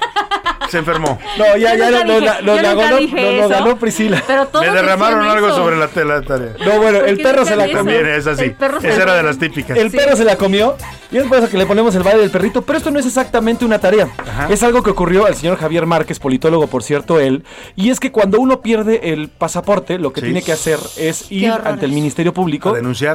se 0.69 0.79
enfermó. 0.79 1.17
No, 1.39 1.55
ya, 1.55 1.73
ya 1.75 1.89
lo, 1.89 1.99
dije- 2.03 2.41
lo- 2.41 2.55
lo- 2.55 2.61
lo- 2.61 3.47
ganó 3.49 3.77
Priscila. 3.79 4.21
Pero 4.27 4.47
todos 4.47 4.65
Me 4.65 4.71
derramaron 4.73 5.25
algo 5.25 5.47
eso. 5.47 5.55
sobre 5.55 5.77
la, 5.77 5.87
la 6.05 6.21
tarea. 6.21 6.53
No, 6.65 6.79
bueno, 6.81 6.99
el 6.99 7.17
perro 7.21 7.45
se 7.45 7.55
la 7.55 7.65
comió. 7.67 7.83
Mire, 7.97 8.17
es 8.17 8.27
así. 8.27 8.53
Esa 8.83 9.03
era 9.03 9.15
de 9.15 9.23
las 9.23 9.37
típicas. 9.39 9.77
El 9.77 9.89
perro 9.89 10.15
se 10.17 10.25
la 10.25 10.35
comió 10.35 10.75
y 11.11 11.17
es 11.17 11.23
por 11.27 11.37
eso 11.37 11.49
que 11.49 11.57
le 11.57 11.65
ponemos 11.65 11.95
el 11.95 12.03
del 12.17 12.29
perrito, 12.31 12.61
pero 12.61 12.77
esto 12.77 12.91
no 12.91 12.99
es 12.99 13.05
exactamente 13.05 13.65
una 13.65 13.79
tarea. 13.79 14.09
Es 14.49 14.63
algo 14.63 14.81
que 14.83 14.89
ocurrió 14.89 15.25
al 15.25 15.35
señor 15.35 15.57
Javier 15.57 15.85
Márquez, 15.85 16.19
politólogo 16.19 16.67
por 16.67 16.83
cierto 16.83 17.19
él, 17.19 17.43
y 17.75 17.89
es 17.89 17.99
que 17.99 18.11
cuando 18.11 18.39
uno 18.39 18.61
pierde 18.61 19.11
el 19.13 19.29
pasaporte, 19.29 19.97
lo 19.99 20.11
que 20.13 20.21
Sí. 20.21 20.25
tiene 20.27 20.41
que 20.41 20.51
hacer 20.51 20.79
es 20.97 21.31
ir 21.31 21.49
horrores. 21.51 21.67
ante 21.67 21.85
el 21.85 21.91
Ministerio 21.91 22.33
Público 22.33 22.69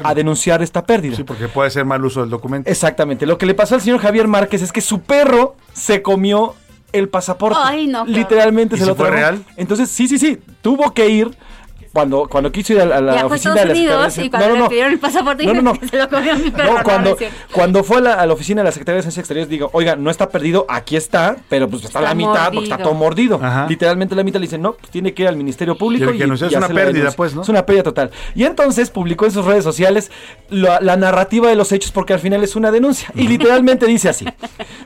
A 0.05 0.15
denunciar 0.15 0.63
esta 0.63 0.85
pérdida. 0.85 1.17
Sí, 1.17 1.25
porque 1.25 1.49
puede 1.49 1.71
ser 1.71 1.85
mal 1.85 2.05
uso 2.05 2.21
del 2.21 2.31
documento. 2.31 2.71
Exactamente. 2.71 3.27
Lo 3.27 3.39
que 3.39 3.47
le 3.47 3.55
pasó 3.55 3.75
al 3.75 3.81
señor 3.81 3.99
Javier 4.01 4.29
Márquez 4.29 4.63
es 4.63 4.73
que 4.73 4.81
su 4.81 5.01
perro 5.01 5.57
se 5.73 6.03
comió 6.03 6.55
el 6.93 7.09
pasaporte. 7.09 7.59
Ay, 7.61 7.87
no, 7.89 8.05
Literalmente 8.07 8.77
¿Y 8.77 8.79
se 8.79 8.85
si 8.85 8.89
lo 8.91 8.95
fue 8.95 9.11
real? 9.11 9.45
Entonces, 9.57 9.89
sí, 9.91 10.07
sí, 10.07 10.19
sí. 10.19 10.39
Tuvo 10.63 10.93
que 10.95 11.09
ir. 11.09 11.37
Cuando, 11.95 12.27
cuando 12.29 12.51
quiso 12.53 12.73
ir 12.75 12.81
a 12.83 12.85
la, 13.01 13.21
a 13.21 13.27
oficina 13.27 13.55
de 13.55 13.65
la 13.67 14.11
Secretaría 14.11 14.25
y 14.25 14.25
de- 14.25 14.31
cuando 14.31 14.49
No, 14.49 14.49
no, 14.49 14.55
le 14.55 14.61
no. 14.61 14.69
pidieron 14.69 14.93
el 14.93 14.99
pasaporte 14.99 15.47
No, 15.47 15.55
no, 15.55 15.63
no. 15.63 15.75
se 15.91 15.97
lo 15.97 16.09
comió 16.11 16.37
mi 16.37 16.51
perro. 16.51 16.73
No, 16.73 16.79
No, 16.79 16.83
cuando, 16.85 17.11
no 17.11 17.17
cuando 17.53 17.85
fue 17.85 17.99
a 17.99 18.01
la, 18.01 18.15
a 18.15 18.27
la 18.27 18.33
oficina 18.35 18.63
de 18.63 18.65
la 18.67 18.73
Secretaría 18.73 18.97
de 18.97 19.03
Ciencia 19.03 19.21
Exteriores, 19.21 19.49
digo, 19.49 19.71
oiga, 19.73 19.95
no 19.95 20.11
está 20.11 20.29
perdido, 20.29 20.67
aquí 20.69 20.97
está, 20.97 21.37
pero 21.49 21.69
pues 21.71 21.85
está, 21.85 22.01
a 22.01 22.03
la 22.03 22.15
mitad 22.17 22.47
porque 22.53 22.65
está 22.65 22.79
todo 22.79 22.95
mordido. 22.95 23.39
Ajá. 23.41 23.67
Literalmente 23.69 24.17
la 24.17 24.25
mitad 24.25 24.41
le 24.41 24.47
dicen, 24.47 24.61
no, 24.61 24.73
pues 24.75 24.91
tiene 24.91 25.15
que 25.15 25.23
ir 25.23 25.29
al 25.29 25.37
Ministerio 25.37 25.79
Público. 25.79 26.11
Que 26.13 26.25
anunciar, 26.25 26.51
es 26.51 26.57
una 26.57 26.67
pérdida, 26.69 27.13
pues, 27.13 27.33
¿no? 27.33 27.43
Es 27.43 27.49
una 27.49 27.65
pérdida 27.65 27.85
total. 27.85 28.11
Y 28.35 28.43
entonces 28.43 28.91
publicó 28.91 29.25
en 29.27 29.31
sus 29.31 29.45
redes 29.45 29.63
sociales 29.63 30.11
la, 30.51 30.81
la 30.81 30.97
narrativa 30.97 31.49
de 31.49 31.55
los 31.55 31.71
hechos 31.71 31.93
porque 31.93 32.13
al 32.13 32.19
final 32.19 32.43
es 32.43 32.57
una 32.57 32.73
denuncia. 32.73 33.09
Y 33.15 33.29
literalmente 33.29 33.87
dice 33.87 34.09
así, 34.09 34.27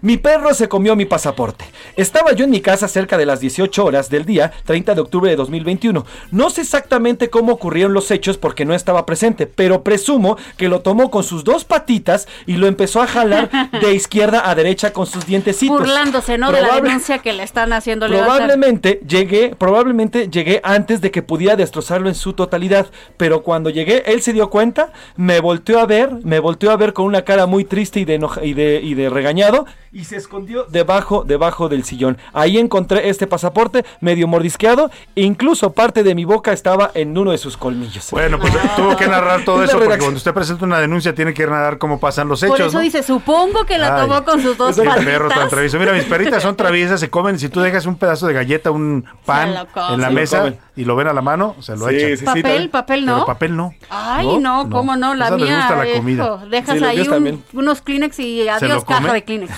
mi 0.03 0.19
perro 0.19 0.53
se 0.53 0.69
comió 0.69 0.95
mi 0.95 1.07
pasaporte. 1.07 1.65
Estaba 1.97 2.33
yo 2.33 2.45
en 2.45 2.51
mi 2.51 2.61
casa 2.61 2.87
cerca 2.87 3.17
de 3.17 3.25
las 3.25 3.41
18 3.41 3.83
horas 3.83 4.11
del 4.11 4.27
día 4.27 4.53
30 4.67 4.95
de 4.95 5.01
octubre 5.01 5.31
de 5.31 5.37
2021. 5.37 6.05
No 6.33 6.51
sé 6.51 6.61
exactamente 6.61 6.98
cómo 7.31 7.53
ocurrieron 7.53 7.93
los 7.93 8.11
hechos 8.11 8.39
porque 8.39 8.65
no 8.65 8.75
estaba 8.75 9.07
presente, 9.07 9.47
pero 9.47 9.83
presumo 9.83 10.37
que 10.57 10.69
lo 10.69 10.81
tomó 10.81 11.11
con 11.11 11.25
sus 11.25 11.45
dos 11.45 11.65
patitas 11.65 12.27
y 12.47 12.57
lo 12.57 12.67
empezó 12.67 13.01
a 13.03 13.07
jalar 13.07 13.51
de 13.81 13.95
izquierda 13.95 14.49
a 14.49 14.55
derecha 14.55 14.93
con 14.93 15.07
sus 15.07 15.27
dientecitos. 15.27 15.79
Burlándose, 15.79 16.39
¿no? 16.39 16.53
De 16.53 16.61
la 16.63 16.77
denuncia 16.81 17.19
que 17.19 17.33
le 17.33 17.43
están 17.43 17.73
haciendo 17.73 18.09
levantar. 18.09 18.37
Probablemente 18.37 19.01
llegué, 19.07 19.55
probablemente 19.57 20.29
llegué 20.29 20.61
antes 20.65 21.01
de 21.01 21.11
que 21.11 21.23
pudiera 21.23 21.57
destrozarlo 21.57 22.09
en 22.09 22.15
su 22.15 22.33
totalidad, 22.33 22.87
pero 23.17 23.43
cuando 23.43 23.71
llegué 23.71 24.03
él 24.07 24.23
se 24.23 24.33
dio 24.33 24.51
cuenta, 24.51 24.93
me 25.17 25.41
volteó 25.41 25.81
a 25.81 25.87
ver, 25.87 26.11
me 26.25 26.39
volteó 26.39 26.71
a 26.71 26.77
ver 26.77 26.93
con 26.93 27.07
una 27.07 27.23
cara 27.23 27.47
muy 27.47 27.65
triste 27.65 28.01
y 28.01 28.05
de 28.05 28.19
enoja- 28.21 28.45
y 28.45 28.55
de, 28.55 28.81
y 28.83 28.95
de 28.95 29.09
regañado 29.11 29.67
y 29.93 30.05
se 30.05 30.17
escondió 30.17 30.65
debajo, 30.65 31.25
debajo 31.27 31.69
del 31.69 31.85
sillón. 31.85 32.19
Ahí 32.33 32.59
encontré 32.59 33.09
este 33.09 33.27
pasaporte 33.27 33.85
medio 34.01 34.27
mordisqueado 34.29 34.91
e 35.15 35.23
incluso 35.23 35.73
parte 35.73 36.03
de 36.03 36.15
mi 36.15 36.25
boca 36.25 36.53
estaba 36.53 36.91
en 36.95 37.17
uno 37.17 37.31
de 37.33 37.39
sus 37.39 37.57
colmillos. 37.57 38.11
Bueno, 38.11 38.39
pues 38.39 38.53
tuvo 38.77 38.97
que 38.97 39.07
narrar 39.07 39.45
todo 39.45 39.63
eso 39.63 39.79
porque 39.79 39.99
cuando 39.99 40.17
usted 40.17 40.33
presenta 40.35 40.65
una 40.65 40.79
denuncia 40.81 41.15
tiene 41.15 41.33
que 41.35 41.47
narrar 41.47 41.79
cómo 41.79 41.99
pasan 42.01 42.29
los 42.29 42.43
hechos. 42.43 42.57
Por 42.59 42.67
eso 42.67 42.79
¿no? 42.79 42.83
dice, 42.85 43.03
supongo 43.03 43.65
que 43.65 43.79
la 43.79 43.97
Ay, 43.97 44.03
tomó 44.09 44.25
con 44.25 44.43
sus 44.43 44.57
dos 44.57 44.77
Qué 44.77 44.83
patitas. 44.83 45.05
perro 45.05 45.29
tan 45.29 45.49
travieso. 45.49 45.79
Mira, 45.79 45.93
mis 45.93 46.05
perritas 46.05 46.43
son 46.43 46.57
traviesas, 46.57 47.01
se 47.01 47.11
comen. 47.11 47.39
Si 47.39 47.49
tú 47.49 47.61
dejas 47.61 47.87
un 47.87 47.97
pedazo 47.97 48.27
de 48.27 48.35
galleta, 48.35 48.71
un 48.71 49.05
pan 49.25 49.49
en 49.91 50.01
la 50.01 50.09
lo 50.09 50.13
mesa 50.15 50.53
y 50.77 50.85
lo 50.85 50.95
ven 50.97 51.09
a 51.09 51.13
la 51.13 51.23
mano, 51.23 51.57
se 51.61 51.77
lo 51.77 51.89
Sí, 51.89 51.95
echan. 51.97 52.11
sí, 52.11 52.17
sí, 52.19 52.25
Papel, 52.25 52.43
también. 52.43 52.71
papel, 52.71 53.07
¿no? 53.07 53.15
Pero 53.15 53.27
papel 53.27 53.57
no. 53.57 53.75
Ay, 53.91 54.39
no, 54.39 54.69
cómo 54.71 54.97
no, 54.97 55.15
la 55.15 55.31
les 55.31 55.41
mía. 55.45 55.57
gusta 55.59 55.77
la 55.77 55.87
hijo, 55.89 55.97
comida. 55.99 56.37
dejas 56.51 56.79
Sí, 56.79 56.85
ahí 56.85 57.09
un- 57.09 57.45
unos 57.55 57.83
Kleenex 57.83 58.19
y 58.21 58.43
¿Se 58.43 58.51
adiós 58.51 58.85
caja 58.85 59.13
de 59.13 59.25
Kleenex. 59.25 59.53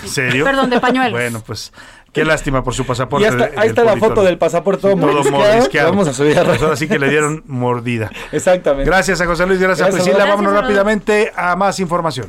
Perdón, 0.44 0.70
de 0.70 0.80
pañuelos. 0.80 1.12
Bueno, 1.20 1.42
pues 1.46 1.72
qué 2.12 2.24
lástima 2.24 2.62
por 2.64 2.74
su 2.74 2.84
pasaporte. 2.84 3.24
Y 3.24 3.28
hasta- 3.28 3.46
de- 3.48 3.58
ahí 3.58 3.68
está 3.68 3.84
la 3.84 3.96
foto 3.96 4.22
del 4.22 4.36
pasaporte 4.38 4.82
todo, 4.82 4.96
Todo 4.96 5.30
mordisqueado. 5.30 5.90
Vamos 5.90 6.08
a 6.08 6.12
subir 6.12 6.38
a 6.38 6.44
Pues 6.44 6.60
ahora 6.62 6.76
sí 6.76 6.88
que 6.88 6.98
le 6.98 7.08
dieron 7.08 7.42
mordida. 7.46 8.10
Exactamente. 8.32 8.84
Gracias 8.90 9.20
a 9.20 9.26
José 9.26 9.46
Luis, 9.46 9.60
gracias, 9.60 9.86
a 9.88 9.90
Gracias, 9.90 10.02
Priscila. 10.04 10.24
Salvador. 10.24 10.44
Vámonos 10.44 10.52
Gracias, 10.52 10.68
rápidamente 10.68 11.32
a 11.36 11.56
más 11.56 11.78
información. 11.80 12.26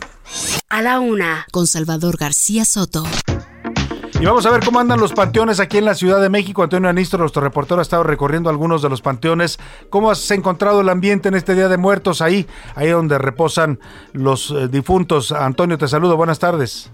A 0.70 0.82
la 0.82 1.00
una, 1.00 1.46
con 1.52 1.68
Salvador 1.68 2.18
García 2.18 2.64
Soto. 2.66 3.04
Y 4.20 4.26
vamos 4.26 4.46
a 4.46 4.52
ver 4.52 4.64
cómo 4.64 4.80
andan 4.80 5.00
los 5.00 5.14
panteones 5.14 5.60
aquí 5.60 5.80
en 5.80 5.86
la 5.86 5.96
Ciudad 5.96 6.22
de 6.22 6.30
México. 6.30 6.62
Antonio 6.62 6.88
Anistro, 6.88 7.18
nuestro 7.18 7.42
reportero, 7.42 7.80
ha 7.80 7.82
estado 7.82 8.04
recorriendo 8.04 8.52
algunos 8.52 8.84
de 8.84 8.90
los 8.90 9.02
panteones. 9.02 9.58
¿Cómo 9.90 10.12
has 10.12 10.30
encontrado 10.30 10.82
el 10.82 10.90
ambiente 10.90 11.30
en 11.30 11.34
este 11.34 11.56
Día 11.56 11.68
de 11.70 11.78
Muertos 11.78 12.22
ahí, 12.22 12.46
ahí 12.76 12.90
donde 12.90 13.18
reposan 13.18 13.80
los 14.14 14.52
eh, 14.52 14.68
difuntos? 14.68 15.32
Antonio, 15.32 15.80
te 15.80 15.88
saludo. 15.88 16.18
Buenas 16.18 16.38
tardes. 16.38 16.92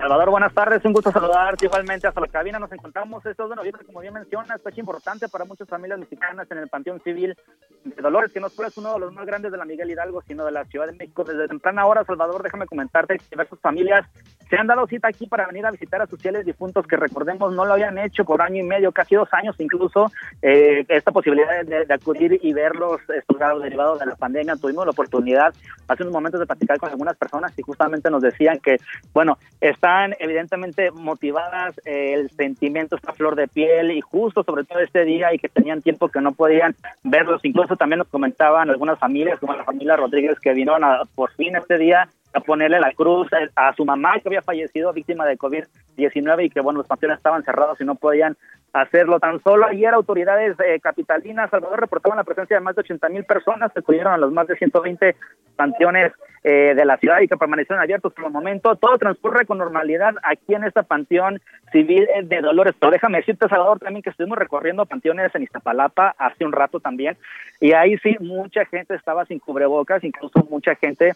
Salvador, 0.00 0.30
buenas 0.30 0.54
tardes, 0.54 0.82
un 0.86 0.94
gusto 0.94 1.12
saludarte 1.12 1.66
igualmente 1.66 2.06
hasta 2.06 2.22
la 2.22 2.26
cabina. 2.28 2.58
Nos 2.58 2.72
encontramos 2.72 3.18
este 3.26 3.42
2 3.42 3.50
de 3.50 3.56
noviembre, 3.56 3.84
como 3.84 4.00
bien 4.00 4.14
mencionas, 4.14 4.62
fecha 4.62 4.80
importante 4.80 5.28
para 5.28 5.44
muchas 5.44 5.68
familias 5.68 5.98
mexicanas 5.98 6.50
en 6.50 6.56
el 6.56 6.68
Panteón 6.68 7.02
Civil 7.02 7.36
de 7.84 8.00
Dolores, 8.00 8.32
que 8.32 8.40
no 8.40 8.48
solo 8.48 8.68
es 8.68 8.78
uno 8.78 8.94
de 8.94 8.98
los 8.98 9.12
más 9.12 9.26
grandes 9.26 9.52
de 9.52 9.58
la 9.58 9.66
Miguel 9.66 9.90
Hidalgo, 9.90 10.22
sino 10.22 10.46
de 10.46 10.52
la 10.52 10.64
Ciudad 10.64 10.86
de 10.86 10.94
México. 10.94 11.22
Desde 11.22 11.48
temprana 11.48 11.84
hora, 11.84 12.02
Salvador, 12.04 12.42
déjame 12.42 12.64
comentarte 12.64 13.18
que 13.18 13.24
diversas 13.30 13.60
familias 13.60 14.06
se 14.48 14.56
han 14.56 14.66
dado 14.66 14.86
cita 14.86 15.08
aquí 15.08 15.26
para 15.26 15.46
venir 15.46 15.66
a 15.66 15.70
visitar 15.70 16.00
a 16.00 16.06
sus 16.06 16.18
fieles 16.18 16.46
difuntos 16.46 16.86
que 16.86 16.96
recordemos 16.96 17.54
no 17.54 17.66
lo 17.66 17.74
habían 17.74 17.98
hecho 17.98 18.24
por 18.24 18.40
año 18.40 18.56
y 18.56 18.66
medio, 18.66 18.92
casi 18.92 19.16
dos 19.16 19.28
años 19.32 19.54
incluso, 19.58 20.10
eh, 20.40 20.82
esta 20.88 21.12
posibilidad 21.12 21.62
de, 21.62 21.84
de 21.84 21.94
acudir 21.94 22.40
y 22.42 22.54
verlos 22.54 23.02
estudiados 23.14 23.62
derivados 23.62 24.00
de 24.00 24.06
la 24.06 24.16
pandemia. 24.16 24.56
Tuvimos 24.56 24.86
la 24.86 24.92
oportunidad 24.92 25.52
hace 25.90 26.04
unos 26.04 26.12
momentos 26.12 26.40
de 26.40 26.46
platicar 26.46 26.78
con 26.78 26.90
algunas 26.90 27.16
personas 27.16 27.52
y 27.58 27.62
justamente 27.62 28.10
nos 28.10 28.22
decían 28.22 28.58
que, 28.60 28.76
bueno, 29.12 29.38
están 29.60 30.14
evidentemente 30.18 30.90
motivadas, 30.92 31.78
eh, 31.84 32.14
el 32.14 32.30
sentimiento 32.30 32.96
está 32.96 33.12
flor 33.12 33.34
de 33.34 33.48
piel 33.48 33.90
y 33.90 34.00
justo 34.00 34.44
sobre 34.44 34.64
todo 34.64 34.78
este 34.78 35.04
día 35.04 35.34
y 35.34 35.38
que 35.38 35.48
tenían 35.48 35.82
tiempo 35.82 36.08
que 36.08 36.20
no 36.20 36.32
podían 36.32 36.76
verlos. 37.02 37.44
Incluso 37.44 37.76
también 37.76 37.98
nos 37.98 38.08
comentaban 38.08 38.70
algunas 38.70 38.98
familias, 38.98 39.38
como 39.40 39.54
la 39.54 39.64
familia 39.64 39.96
Rodríguez, 39.96 40.38
que 40.38 40.52
vinieron 40.52 40.84
a, 40.84 41.02
por 41.14 41.32
fin 41.32 41.56
este 41.56 41.76
día 41.78 42.08
a 42.32 42.40
ponerle 42.40 42.78
la 42.78 42.92
cruz 42.92 43.28
a 43.56 43.74
su 43.74 43.84
mamá 43.84 44.14
que 44.20 44.28
había 44.28 44.42
fallecido 44.42 44.92
víctima 44.92 45.26
de 45.26 45.38
COVID-19 45.38 46.44
y 46.44 46.50
que, 46.50 46.60
bueno, 46.60 46.78
los 46.78 46.86
panteones 46.86 47.18
estaban 47.18 47.42
cerrados 47.42 47.80
y 47.80 47.84
no 47.84 47.96
podían 47.96 48.36
hacerlo 48.72 49.18
tan 49.18 49.40
solo. 49.42 49.66
Ayer 49.66 49.92
autoridades 49.92 50.56
eh, 50.60 50.78
capitalinas, 50.80 51.50
Salvador, 51.50 51.80
reportaban 51.80 52.18
la 52.18 52.24
presencia 52.24 52.56
de 52.56 52.60
más 52.60 52.76
de 52.76 52.82
80 52.82 53.08
mil 53.08 53.24
personas 53.24 53.72
que 53.72 53.80
acudieron 53.80 54.12
a 54.12 54.18
los 54.18 54.32
más 54.32 54.46
de 54.46 54.56
120 54.56 55.16
panteones 55.56 56.12
eh, 56.44 56.74
de 56.76 56.84
la 56.84 56.96
ciudad 56.98 57.20
y 57.20 57.28
que 57.28 57.36
permanecieron 57.36 57.82
abiertos 57.82 58.12
por 58.12 58.26
el 58.26 58.30
momento. 58.30 58.76
Todo 58.76 58.96
transcurre 58.96 59.44
con 59.44 59.58
normalidad 59.58 60.14
aquí 60.22 60.54
en 60.54 60.64
esta 60.64 60.84
panteón 60.84 61.40
civil 61.72 62.08
eh, 62.14 62.22
de 62.22 62.40
Dolores. 62.40 62.74
Pero 62.78 62.92
déjame 62.92 63.18
decirte, 63.18 63.48
Salvador, 63.48 63.80
también 63.80 64.02
que 64.02 64.10
estuvimos 64.10 64.38
recorriendo 64.38 64.86
panteones 64.86 65.34
en 65.34 65.42
Iztapalapa 65.42 66.14
hace 66.16 66.44
un 66.44 66.52
rato 66.52 66.78
también. 66.78 67.16
Y 67.60 67.72
ahí 67.72 67.98
sí, 67.98 68.16
mucha 68.20 68.64
gente 68.66 68.94
estaba 68.94 69.24
sin 69.26 69.40
cubrebocas, 69.40 70.04
incluso 70.04 70.46
mucha 70.48 70.76
gente 70.76 71.14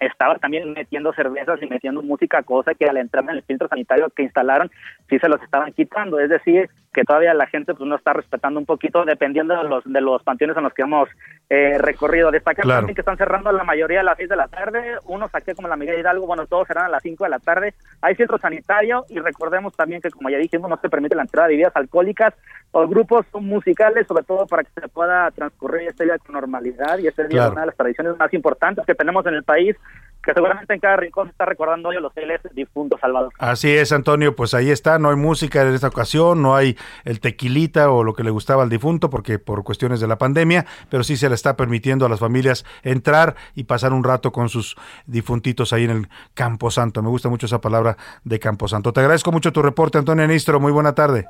estaba 0.00 0.36
también 0.36 0.72
metiendo 0.72 1.12
cervezas 1.12 1.62
y 1.62 1.66
metiendo 1.66 2.02
música, 2.02 2.42
cosa 2.42 2.74
que 2.74 2.86
al 2.86 2.96
entrar 2.96 3.22
en 3.24 3.30
el 3.30 3.42
filtro 3.42 3.68
sanitario 3.68 4.10
que 4.10 4.22
instalaron, 4.22 4.70
sí 5.08 5.18
se 5.18 5.28
los 5.28 5.42
estaban 5.42 5.72
quitando. 5.72 6.18
Es 6.18 6.30
decir, 6.30 6.70
que 6.92 7.04
todavía 7.04 7.32
la 7.34 7.46
gente 7.46 7.72
pues 7.74 7.88
no 7.88 7.94
está 7.96 8.12
respetando 8.12 8.58
un 8.58 8.66
poquito, 8.66 9.04
dependiendo 9.04 9.56
de 9.56 9.64
los 9.68 9.84
de 9.84 10.00
los 10.00 10.22
panteones 10.24 10.56
en 10.56 10.64
los 10.64 10.72
que 10.74 10.82
hemos 10.82 11.08
eh, 11.48 11.78
recorrido. 11.78 12.30
Destacar 12.32 12.64
Claro. 12.64 12.80
también 12.80 12.94
que 12.96 13.00
están 13.02 13.16
cerrando 13.16 13.52
la 13.52 13.62
mayoría 13.64 14.00
a 14.00 14.02
las 14.02 14.16
6 14.16 14.28
de 14.28 14.36
la 14.36 14.48
tarde, 14.48 14.98
uno 15.04 15.28
saqué 15.28 15.54
como 15.54 15.68
la 15.68 15.76
Miguel 15.76 16.00
Hidalgo, 16.00 16.26
bueno, 16.26 16.46
todos 16.46 16.66
serán 16.66 16.86
a 16.86 16.88
las 16.88 17.02
5 17.02 17.22
de 17.24 17.30
la 17.30 17.38
tarde. 17.38 17.74
Hay 18.02 18.14
filtro 18.16 18.38
sanitario 18.38 19.04
y 19.08 19.20
recordemos 19.20 19.74
también 19.76 20.00
que, 20.00 20.10
como 20.10 20.30
ya 20.30 20.38
dijimos, 20.38 20.68
no 20.68 20.78
se 20.78 20.88
permite 20.88 21.14
la 21.14 21.22
entrada 21.22 21.46
de 21.48 21.54
bebidas 21.54 21.76
alcohólicas 21.76 22.34
o 22.72 22.86
grupos 22.88 23.24
musicales, 23.34 24.06
sobre 24.06 24.24
todo 24.24 24.46
para 24.46 24.64
que 24.64 24.70
se 24.80 24.88
pueda 24.88 25.30
transcurrir 25.30 25.88
este 25.88 26.04
día 26.04 26.18
con 26.18 26.34
normalidad 26.34 26.98
y 26.98 27.06
este 27.08 27.22
día 27.28 27.30
Claro. 27.38 27.46
es 27.46 27.52
una 27.52 27.60
de 27.62 27.66
las 27.68 27.76
tradiciones 27.76 28.16
más 28.18 28.32
importantes 28.34 28.84
que 28.86 28.94
tenemos 28.94 29.24
en 29.26 29.34
el 29.34 29.42
país, 29.44 29.76
que 30.22 30.34
seguramente 30.34 30.74
en 30.74 30.80
cada 30.80 30.96
rincón 30.96 31.28
se 31.28 31.30
está 31.32 31.46
recordando 31.46 31.88
hoy 31.88 31.96
a 31.96 32.00
los 32.00 32.12
fieles 32.12 32.40
difuntos, 32.52 33.00
Salvador. 33.00 33.32
Así 33.38 33.74
es, 33.74 33.90
Antonio, 33.90 34.36
pues 34.36 34.52
ahí 34.54 34.70
está, 34.70 34.98
no 34.98 35.08
hay 35.10 35.16
música 35.16 35.62
en 35.62 35.74
esta 35.74 35.88
ocasión, 35.88 36.42
no 36.42 36.54
hay 36.54 36.76
el 37.04 37.20
tequilita 37.20 37.90
o 37.90 38.04
lo 38.04 38.14
que 38.14 38.24
le 38.24 38.30
gustaba 38.30 38.62
al 38.62 38.68
difunto, 38.68 39.10
porque 39.10 39.38
por 39.38 39.64
cuestiones 39.64 40.00
de 40.00 40.06
la 40.06 40.18
pandemia, 40.18 40.66
pero 40.88 41.04
sí 41.04 41.16
se 41.16 41.28
le 41.28 41.34
está 41.34 41.56
permitiendo 41.56 42.06
a 42.06 42.08
las 42.08 42.20
familias 42.20 42.64
entrar 42.82 43.36
y 43.54 43.64
pasar 43.64 43.92
un 43.92 44.04
rato 44.04 44.32
con 44.32 44.48
sus 44.48 44.76
difuntitos 45.06 45.72
ahí 45.72 45.84
en 45.84 45.90
el 45.90 46.08
Camposanto. 46.34 47.02
Me 47.02 47.08
gusta 47.08 47.28
mucho 47.28 47.46
esa 47.46 47.60
palabra 47.60 47.96
de 48.24 48.38
Camposanto. 48.38 48.92
Te 48.92 49.00
agradezco 49.00 49.32
mucho 49.32 49.52
tu 49.52 49.62
reporte, 49.62 49.98
Antonio 49.98 50.26
Nistro, 50.26 50.60
muy 50.60 50.72
buena 50.72 50.94
tarde. 50.94 51.26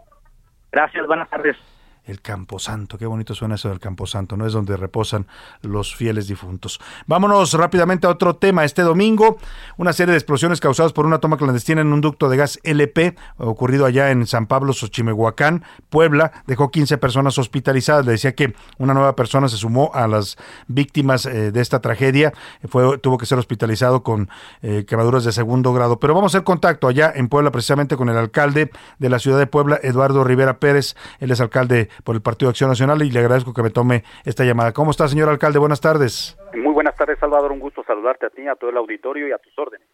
Gracias, 0.72 1.06
buenas 1.06 1.28
tardes. 1.28 1.56
El 2.05 2.20
Camposanto, 2.20 2.98
qué 2.98 3.06
bonito 3.06 3.35
suena 3.35 3.56
eso 3.56 3.68
del 3.68 3.78
Camposanto, 3.78 4.36
¿no? 4.36 4.47
Es 4.47 4.52
donde 4.52 4.77
reposan 4.77 5.27
los 5.62 5.94
fieles 5.94 6.27
difuntos. 6.27 6.81
Vámonos 7.06 7.52
rápidamente 7.52 8.06
a 8.06 8.10
otro 8.10 8.36
tema. 8.36 8.64
Este 8.64 8.82
domingo, 8.82 9.39
una 9.77 9.93
serie 9.93 10.12
de 10.12 10.18
explosiones 10.18 10.60
causadas 10.60 10.93
por 10.93 11.06
una 11.06 11.18
toma 11.18 11.36
clandestina 11.36 11.82
en 11.82 11.93
un 11.93 12.01
ducto 12.01 12.28
de 12.28 12.36
gas 12.36 12.59
LP, 12.64 13.16
ocurrido 13.36 13.85
allá 13.85 14.10
en 14.10 14.27
San 14.27 14.47
Pablo, 14.47 14.72
Xochimehuacán, 14.72 15.64
Puebla, 15.90 16.32
dejó 16.47 16.70
15 16.70 16.98
personas 16.98 17.36
hospitalizadas. 17.39 18.06
Le 18.06 18.12
decía 18.12 18.35
que 18.35 18.55
una 18.78 18.94
nueva 18.94 19.14
persona 19.14 19.48
se 19.48 19.59
sumó 19.59 19.90
a 19.93 20.09
las 20.09 20.39
víctimas 20.68 21.27
eh, 21.27 21.52
de 21.52 21.60
esta 21.60 21.81
tragedia. 21.81 22.32
Fue, 22.68 22.98
tuvo 22.98 23.18
que 23.18 23.27
ser 23.27 23.39
hospitalizado 23.39 24.02
con 24.02 24.31
eh, 24.62 24.85
quemaduras 24.89 25.24
de 25.24 25.32
segundo 25.32 25.72
grado. 25.74 26.01
Pero 26.01 26.14
vamos 26.14 26.35
a 26.35 26.39
hacer 26.39 26.44
contacto 26.44 26.89
allá 26.89 27.12
en 27.14 27.28
Puebla, 27.28 27.51
precisamente 27.51 27.97
con 27.97 28.09
el 28.09 28.16
alcalde 28.16 28.70
de 28.98 29.09
la 29.10 29.18
ciudad 29.18 29.39
de 29.39 29.47
Puebla, 29.47 29.78
Eduardo 29.82 30.24
Rivera 30.24 30.59
Pérez. 30.59 30.97
Él 31.18 31.31
es 31.31 31.40
alcalde 31.40 31.90
por 32.05 32.15
el 32.15 32.23
Partido 32.23 32.49
de 32.49 32.53
Acción 32.53 32.71
Nacional 32.71 33.03
y 33.03 33.11
le 33.11 33.21
agradezco 33.21 33.53
que 33.55 33.62
me 33.62 33.71
tome 33.71 34.05
esta 34.25 34.45
llamada. 34.45 34.73
¿Cómo 34.73 34.91
está, 34.91 35.09
señor 35.09 35.29
alcalde? 35.29 35.59
Buenas 35.59 35.81
tardes. 35.81 36.37
Muy 36.55 36.73
buenas 36.73 36.95
tardes, 36.97 37.19
Salvador. 37.19 37.53
Un 37.53 37.61
gusto 37.61 37.83
saludarte 37.85 38.27
a 38.27 38.31
ti, 38.31 38.47
a 38.47 38.55
todo 38.55 38.71
el 38.71 38.77
auditorio 38.77 39.29
y 39.29 39.33
a 39.33 39.39
tus 39.39 39.57
órdenes. 39.59 39.87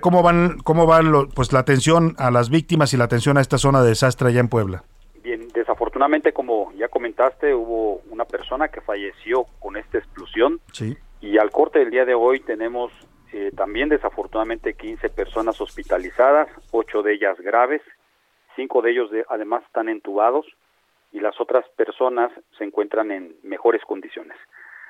¿Cómo 0.00 0.22
van, 0.22 0.58
cómo 0.58 0.86
van 0.86 1.10
lo- 1.10 1.28
pues 1.28 1.52
la 1.52 1.60
atención 1.60 2.14
a 2.18 2.30
las 2.30 2.50
víctimas 2.50 2.92
y 2.92 2.96
la 2.98 3.04
atención 3.04 3.38
a 3.38 3.40
esta 3.40 3.56
zona 3.58 3.82
de 3.82 3.88
desastre 3.88 4.28
allá 4.28 4.40
en 4.40 4.48
Puebla? 4.48 4.84
Bien, 5.22 5.48
desafortunadamente, 5.54 6.32
como 6.32 6.70
ya 6.74 6.88
comentaste, 6.88 7.54
hubo 7.54 8.02
una 8.10 8.24
persona 8.26 8.68
que 8.68 8.80
falleció 8.82 9.44
con 9.58 9.76
esta 9.76 9.98
explosión 9.98 10.60
Sí. 10.72 10.96
y 11.20 11.38
al 11.38 11.50
corte 11.50 11.78
del 11.78 11.90
día 11.90 12.04
de 12.04 12.14
hoy 12.14 12.40
tenemos 12.40 12.92
eh, 13.32 13.50
también 13.56 13.88
desafortunadamente 13.88 14.74
15 14.74 15.08
personas 15.08 15.60
hospitalizadas, 15.60 16.48
ocho 16.70 17.02
de 17.02 17.14
ellas 17.14 17.36
graves, 17.40 17.80
cinco 18.56 18.82
de 18.82 18.90
ellos 18.90 19.10
de- 19.10 19.24
además 19.28 19.62
están 19.64 19.88
entubados 19.88 20.46
y 21.12 21.20
las 21.20 21.40
otras 21.40 21.66
personas 21.76 22.32
se 22.58 22.64
encuentran 22.64 23.10
en 23.12 23.36
mejores 23.42 23.82
condiciones. 23.84 24.36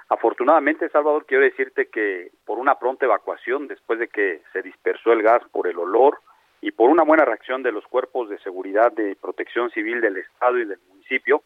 Afortunadamente, 0.08 0.88
Salvador, 0.88 1.26
quiero 1.26 1.44
decirte 1.44 1.86
que 1.88 2.30
por 2.44 2.58
una 2.58 2.78
pronta 2.78 3.04
evacuación, 3.06 3.66
después 3.66 3.98
de 3.98 4.08
que 4.08 4.40
se 4.52 4.62
dispersó 4.62 5.12
el 5.12 5.22
gas 5.22 5.42
por 5.50 5.66
el 5.66 5.78
olor 5.78 6.20
y 6.60 6.70
por 6.70 6.90
una 6.90 7.02
buena 7.02 7.24
reacción 7.24 7.62
de 7.62 7.72
los 7.72 7.84
cuerpos 7.86 8.28
de 8.28 8.38
seguridad 8.38 8.92
de 8.92 9.16
protección 9.16 9.70
civil 9.70 10.00
del 10.00 10.16
Estado 10.16 10.58
y 10.58 10.64
del 10.64 10.78
municipio, 10.88 11.42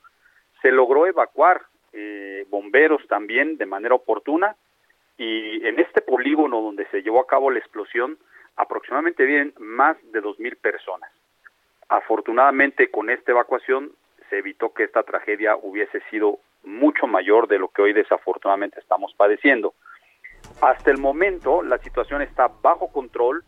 se 0.62 0.70
logró 0.70 1.06
evacuar 1.06 1.62
eh, 1.92 2.44
bomberos 2.50 3.06
también 3.08 3.56
de 3.56 3.66
manera 3.66 3.94
oportuna 3.94 4.54
y 5.16 5.66
en 5.66 5.80
este 5.80 6.02
polígono 6.02 6.60
donde 6.60 6.86
se 6.90 7.02
llevó 7.02 7.20
a 7.20 7.26
cabo 7.26 7.50
la 7.50 7.58
explosión 7.58 8.18
aproximadamente 8.56 9.24
viven 9.24 9.54
más 9.58 9.96
de 10.12 10.22
2.000 10.22 10.56
personas. 10.60 11.10
Afortunadamente 11.90 12.88
con 12.88 13.10
esta 13.10 13.32
evacuación 13.32 13.90
se 14.28 14.38
evitó 14.38 14.72
que 14.72 14.84
esta 14.84 15.02
tragedia 15.02 15.56
hubiese 15.56 16.00
sido 16.08 16.38
mucho 16.62 17.08
mayor 17.08 17.48
de 17.48 17.58
lo 17.58 17.66
que 17.66 17.82
hoy 17.82 17.92
desafortunadamente 17.92 18.78
estamos 18.78 19.12
padeciendo. 19.16 19.74
Hasta 20.62 20.92
el 20.92 20.98
momento 20.98 21.64
la 21.64 21.78
situación 21.78 22.22
está 22.22 22.48
bajo 22.62 22.92
control, 22.92 23.42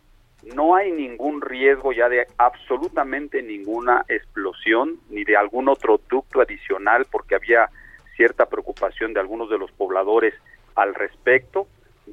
no 0.53 0.75
hay 0.75 0.91
ningún 0.91 1.39
riesgo 1.39 1.93
ya 1.93 2.09
de 2.09 2.27
absolutamente 2.37 3.41
ninguna 3.41 4.03
explosión 4.09 4.99
ni 5.09 5.23
de 5.23 5.37
algún 5.37 5.69
otro 5.69 6.01
ducto 6.09 6.41
adicional 6.41 7.05
porque 7.09 7.35
había 7.35 7.69
cierta 8.17 8.47
preocupación 8.47 9.13
de 9.13 9.21
algunos 9.21 9.49
de 9.49 9.57
los 9.57 9.71
pobladores 9.71 10.33
al 10.75 10.95
respecto. 10.95 11.65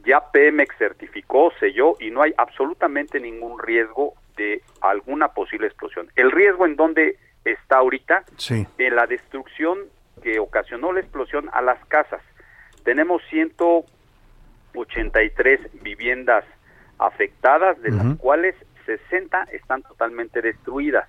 ya 0.05 0.31
Pemex 0.31 0.77
certificó, 0.79 1.53
selló 1.59 1.97
y 1.99 2.13
no 2.13 2.23
hay 2.23 2.33
absolutamente 2.37 3.19
ningún 3.19 3.59
riesgo 3.59 4.15
de 4.41 4.63
alguna 4.81 5.29
posible 5.29 5.67
explosión. 5.67 6.09
El 6.17 6.31
riesgo 6.33 6.65
en 6.65 6.77
donde 6.77 7.19
está 7.45 7.77
ahorita, 7.77 8.25
Sí. 8.37 8.67
en 8.79 8.97
la 8.97 9.07
destrucción 9.07 9.79
que 10.23 10.39
ocasionó 10.39 10.93
la 10.93 11.01
explosión 11.01 11.51
a 11.53 11.61
las 11.61 11.85
casas. 11.87 12.23
Tenemos 12.83 13.21
183 13.29 15.83
viviendas 15.83 16.47
afectadas, 16.99 17.79
de 17.83 17.91
las 17.91 18.17
cuales 18.19 18.55
60 18.87 19.49
están 19.53 19.83
totalmente 19.83 20.41
destruidas. 20.41 21.07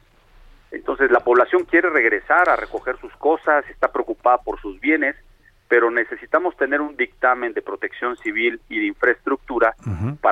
Entonces 0.72 1.10
la 1.12 1.20
población 1.22 1.64
quiere 1.66 1.90
regresar 1.90 2.50
a 2.50 2.56
recoger 2.58 2.98
sus 3.00 3.14
cosas, 3.18 3.64
está 3.70 3.92
preocupada 3.92 4.38
por 4.40 4.60
sus 4.62 4.80
bienes, 4.80 5.16
pero 5.68 5.90
necesitamos 5.92 6.56
tener 6.58 6.82
un 6.82 6.96
dictamen 6.98 7.54
de 7.54 7.62
protección 7.62 8.18
civil 8.18 8.60
y 8.70 8.80
de 8.80 8.86
infraestructura 8.88 9.76
para 10.22 10.31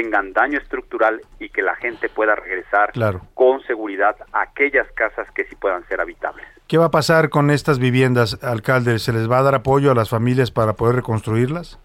tengan 0.00 0.32
daño 0.32 0.58
estructural 0.58 1.20
y 1.38 1.50
que 1.50 1.60
la 1.62 1.76
gente 1.76 2.08
pueda 2.08 2.34
regresar 2.34 2.92
Claro. 2.92 3.20
con 3.34 3.60
seguridad 3.64 4.16
a 4.32 4.42
aquellas 4.42 4.90
casas 4.92 5.30
que 5.32 5.44
sí 5.44 5.54
puedan 5.56 5.86
ser 5.88 6.00
habitables. 6.00 6.46
¿Qué 6.66 6.78
va 6.78 6.86
a 6.86 6.90
pasar 6.90 7.28
con 7.28 7.50
estas 7.50 7.78
viviendas, 7.78 8.42
alcalde? 8.42 8.98
¿Se 8.98 9.12
les 9.12 9.30
va 9.30 9.38
a 9.38 9.42
dar 9.42 9.54
apoyo 9.54 9.90
a 9.90 9.94
las 9.94 10.08
familias 10.08 10.50
para 10.50 10.72
poder 10.72 10.96
reconstruirlas? 10.96 11.78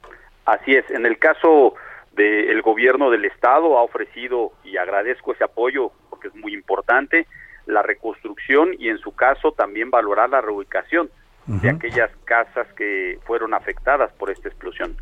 Así 0.45 0.75
es, 0.75 0.89
en 0.91 1.05
el 1.05 1.17
caso 1.17 1.73
del 2.13 2.61
gobierno 2.61 3.09
del 3.09 3.25
estado 3.25 3.77
ha 3.77 3.81
ofrecido 3.81 4.53
y 4.63 4.77
agradezco 4.77 5.33
ese 5.33 5.43
apoyo 5.43 5.91
porque 6.09 6.29
es 6.29 6.35
muy 6.35 6.53
importante 6.53 7.27
la 7.65 7.81
reconstrucción 7.81 8.69
y 8.79 8.87
en 8.89 8.99
su 8.99 9.13
caso 9.13 9.51
también 9.51 9.89
valorar 9.91 10.29
la 10.29 10.39
reubicación 10.39 11.09
de 11.47 11.69
aquellas 11.69 12.09
casas 12.23 12.65
que 12.77 13.19
fueron 13.25 13.53
afectadas 13.53 14.11
por 14.13 14.29
esta 14.31 14.47
explosión. 14.47 14.95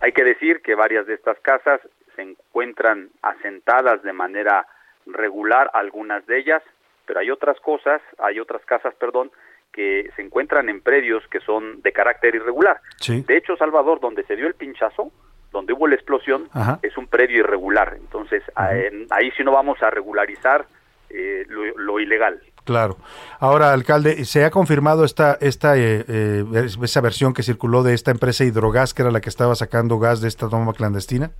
Hay 0.00 0.12
que 0.12 0.24
decir 0.24 0.60
que 0.62 0.74
varias 0.74 1.06
de 1.06 1.14
estas 1.14 1.38
casas 1.40 1.80
se 2.16 2.22
encuentran 2.22 3.10
asentadas 3.22 4.02
de 4.02 4.12
manera 4.12 4.66
regular, 5.06 5.70
algunas 5.74 6.26
de 6.26 6.38
ellas, 6.38 6.62
pero 7.06 7.20
hay 7.20 7.30
otras 7.30 7.60
cosas, 7.60 8.00
hay 8.18 8.40
otras 8.40 8.64
casas, 8.64 8.94
perdón, 8.94 9.30
que 9.72 10.10
se 10.16 10.22
encuentran 10.22 10.68
en 10.68 10.80
predios 10.80 11.22
que 11.28 11.40
son 11.40 11.82
de 11.82 11.92
carácter 11.92 12.34
irregular. 12.34 12.80
Sí. 12.98 13.22
De 13.26 13.36
hecho, 13.36 13.56
Salvador, 13.56 14.00
donde 14.00 14.24
se 14.24 14.36
dio 14.36 14.46
el 14.46 14.54
pinchazo, 14.54 15.10
donde 15.52 15.72
hubo 15.72 15.86
la 15.86 15.94
explosión, 15.94 16.48
Ajá. 16.52 16.78
es 16.82 16.96
un 16.96 17.06
predio 17.06 17.38
irregular. 17.38 17.94
Entonces, 17.96 18.42
eh, 18.70 19.06
ahí 19.10 19.30
sí 19.36 19.44
no 19.44 19.52
vamos 19.52 19.82
a 19.82 19.90
regularizar 19.90 20.66
eh, 21.10 21.44
lo, 21.48 21.76
lo 21.76 22.00
ilegal. 22.00 22.40
Claro. 22.64 22.96
Ahora, 23.40 23.72
alcalde, 23.72 24.24
¿se 24.24 24.44
ha 24.44 24.50
confirmado 24.50 25.04
esta, 25.04 25.36
esta 25.40 25.76
eh, 25.76 26.04
eh, 26.08 26.44
esa 26.82 27.00
versión 27.02 27.34
que 27.34 27.42
circuló 27.42 27.82
de 27.82 27.94
esta 27.94 28.10
empresa 28.10 28.44
Hidrogas, 28.44 28.94
que 28.94 29.02
era 29.02 29.10
la 29.10 29.20
que 29.20 29.28
estaba 29.28 29.54
sacando 29.54 29.98
gas 29.98 30.20
de 30.20 30.28
esta 30.28 30.48
toma 30.48 30.72
clandestina? 30.72 31.30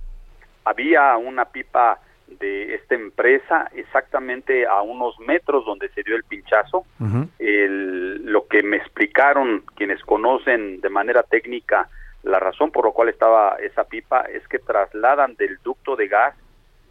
Había 0.65 1.15
una 1.17 1.45
pipa 1.45 1.99
de 2.27 2.73
esta 2.75 2.95
empresa 2.95 3.69
exactamente 3.75 4.65
a 4.65 4.81
unos 4.81 5.17
metros 5.19 5.63
donde 5.65 5.89
se 5.89 6.03
dio 6.03 6.15
el 6.15 6.23
pinchazo. 6.23 6.85
El- 7.39 8.25
lo 8.25 8.47
que 8.47 8.63
me 8.63 8.77
explicaron 8.77 9.63
quienes 9.75 10.01
conocen 10.01 10.81
de 10.81 10.89
manera 10.89 11.23
técnica 11.23 11.87
la 12.23 12.39
razón 12.39 12.71
por 12.71 12.85
la 12.85 12.91
cual 12.91 13.09
estaba 13.09 13.57
esa 13.61 13.83
pipa 13.83 14.21
es 14.21 14.45
que 14.47 14.57
trasladan 14.57 15.35
del 15.35 15.59
ducto 15.63 15.95
de 15.95 16.07
gas 16.07 16.35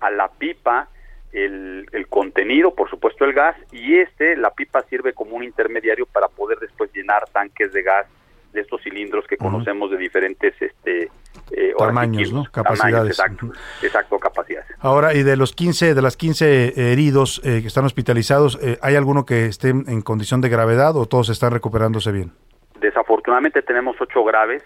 a 0.01 0.11
la 0.11 0.29
pipa 0.29 0.89
el, 1.33 1.89
el 1.91 2.07
contenido, 2.07 2.73
por 2.77 2.89
supuesto 2.89 3.25
el 3.25 3.33
gas, 3.33 3.57
y 3.73 3.99
este, 3.99 4.37
la 4.37 4.51
pipa 4.53 4.83
sirve 4.83 5.13
como 5.13 5.35
un 5.35 5.43
intermediario 5.43 6.07
para 6.07 6.29
poder 6.29 6.59
después 6.61 6.93
llenar 6.95 7.25
tanques 7.33 7.73
de 7.73 7.83
gas 7.83 8.07
de 8.55 8.63
estos 8.63 8.81
cilindros 8.83 9.27
que 9.27 9.37
conocemos 9.37 9.91
de 9.91 9.99
diferentes 9.99 10.55
este, 10.61 11.11
eh, 11.51 11.75
Tamaños. 11.77 12.49
Capacidades. 12.51 13.19
exacto, 13.19 13.51
exacto, 13.83 14.19
capacidades. 14.19 14.69
Ahora, 14.79 15.15
y 15.15 15.23
de 15.23 15.37
los 15.37 15.55
15, 15.55 15.95
de 15.95 16.03
las 16.03 16.17
15 16.17 16.93
heridos 16.93 17.41
eh, 17.45 17.61
que 17.61 17.67
están 17.67 17.85
hospitalizados, 17.85 18.59
eh, 18.63 18.79
¿hay 18.81 18.95
alguno 18.95 19.27
que 19.27 19.47
esté 19.47 19.71
en 19.71 20.03
condición 20.03 20.41
de 20.41 20.49
gravedad 20.49 20.97
o 20.97 21.07
todos 21.07 21.29
están 21.29 21.51
recuperándose 21.51 22.13
bien? 22.13 22.33
Desafortunadamente 22.81 23.63
tenemos 23.63 23.97
ocho 24.01 24.23
graves. 24.25 24.63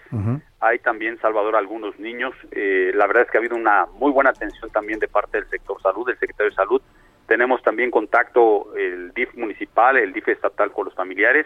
Hay 0.59 0.79
también, 0.79 1.17
Salvador, 1.21 1.55
algunos 1.55 1.97
niños. 1.99 2.33
Eh, 2.51 2.91
la 2.93 3.07
verdad 3.07 3.23
es 3.23 3.31
que 3.31 3.37
ha 3.37 3.39
habido 3.39 3.55
una 3.55 3.85
muy 3.93 4.11
buena 4.11 4.31
atención 4.31 4.69
también 4.71 4.99
de 4.99 5.07
parte 5.07 5.39
del 5.39 5.49
sector 5.49 5.81
salud, 5.81 6.05
del 6.05 6.19
secretario 6.19 6.49
de 6.49 6.55
salud. 6.55 6.81
Tenemos 7.27 7.61
también 7.63 7.91
contacto 7.91 8.75
el 8.75 9.13
DIF 9.13 9.33
municipal, 9.35 9.95
el 9.97 10.11
DIF 10.11 10.27
estatal 10.27 10.71
con 10.71 10.85
los 10.85 10.95
familiares 10.95 11.45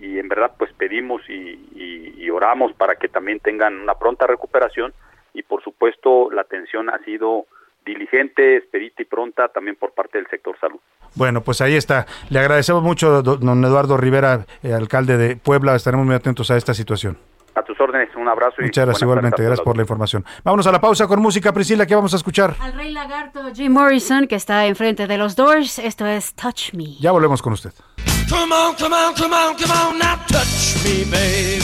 y 0.00 0.18
en 0.18 0.28
verdad 0.28 0.52
pues 0.58 0.72
pedimos 0.74 1.22
y, 1.28 1.32
y- 1.74 2.14
y 2.18 2.30
oramos 2.30 2.72
para 2.72 2.96
que 2.96 3.08
también 3.08 3.38
tengan 3.40 3.80
una 3.80 3.94
pronta 3.94 4.26
recuperación 4.26 4.92
y 5.34 5.42
por 5.42 5.62
supuesto 5.62 6.30
la 6.30 6.42
atención 6.42 6.90
ha 6.90 6.98
sido 7.04 7.46
diligente, 7.84 8.56
expedita 8.58 9.02
y 9.02 9.04
pronta 9.06 9.48
también 9.48 9.76
por 9.76 9.92
parte 9.92 10.18
del 10.18 10.26
sector 10.28 10.54
salud. 10.60 10.78
Bueno, 11.14 11.40
pues 11.42 11.60
ahí 11.60 11.74
está. 11.76 12.06
Le 12.28 12.38
agradecemos 12.38 12.82
mucho, 12.82 13.22
do- 13.22 13.36
don 13.36 13.64
Eduardo 13.64 13.96
Rivera, 13.96 14.44
eh, 14.62 14.72
alcalde 14.72 15.16
de 15.16 15.36
Puebla. 15.36 15.74
Estaremos 15.74 16.06
muy 16.06 16.14
atentos 16.14 16.50
a 16.50 16.56
esta 16.56 16.74
situación. 16.74 17.18
A 17.54 17.62
tus 17.62 17.80
órdenes, 17.80 18.14
un 18.14 18.28
abrazo 18.28 18.56
y 18.60 18.64
Muchas 18.66 18.84
gracias 18.86 19.02
igualmente. 19.02 19.42
Gracias 19.42 19.64
por 19.64 19.76
la 19.76 19.82
información. 19.82 20.24
Vámonos 20.44 20.66
a 20.68 20.72
la 20.72 20.80
pausa 20.80 21.08
con 21.08 21.20
música, 21.20 21.52
Priscila. 21.52 21.84
¿Qué 21.86 21.94
vamos 21.96 22.12
a 22.12 22.16
escuchar? 22.16 22.54
Al 22.60 22.74
Rey 22.74 22.92
Lagarto, 22.92 23.40
Jim 23.54 23.72
Morrison, 23.72 24.28
que 24.28 24.36
está 24.36 24.66
enfrente 24.66 25.06
de 25.08 25.18
los 25.18 25.34
Doors. 25.34 25.78
Esto 25.80 26.06
es 26.06 26.34
Touch 26.34 26.74
Me. 26.74 26.94
Ya 27.00 27.10
volvemos 27.10 27.42
con 27.42 27.54
usted. 27.54 27.72
Come 28.30 28.52
on, 28.52 28.76
come 28.76 28.94
on, 28.94 29.12
come 29.14 29.32
on, 29.32 29.56
come 29.56 29.72
on, 29.72 29.98
now 29.98 30.14
touch 30.28 30.76
me, 30.84 31.02
babe. 31.10 31.62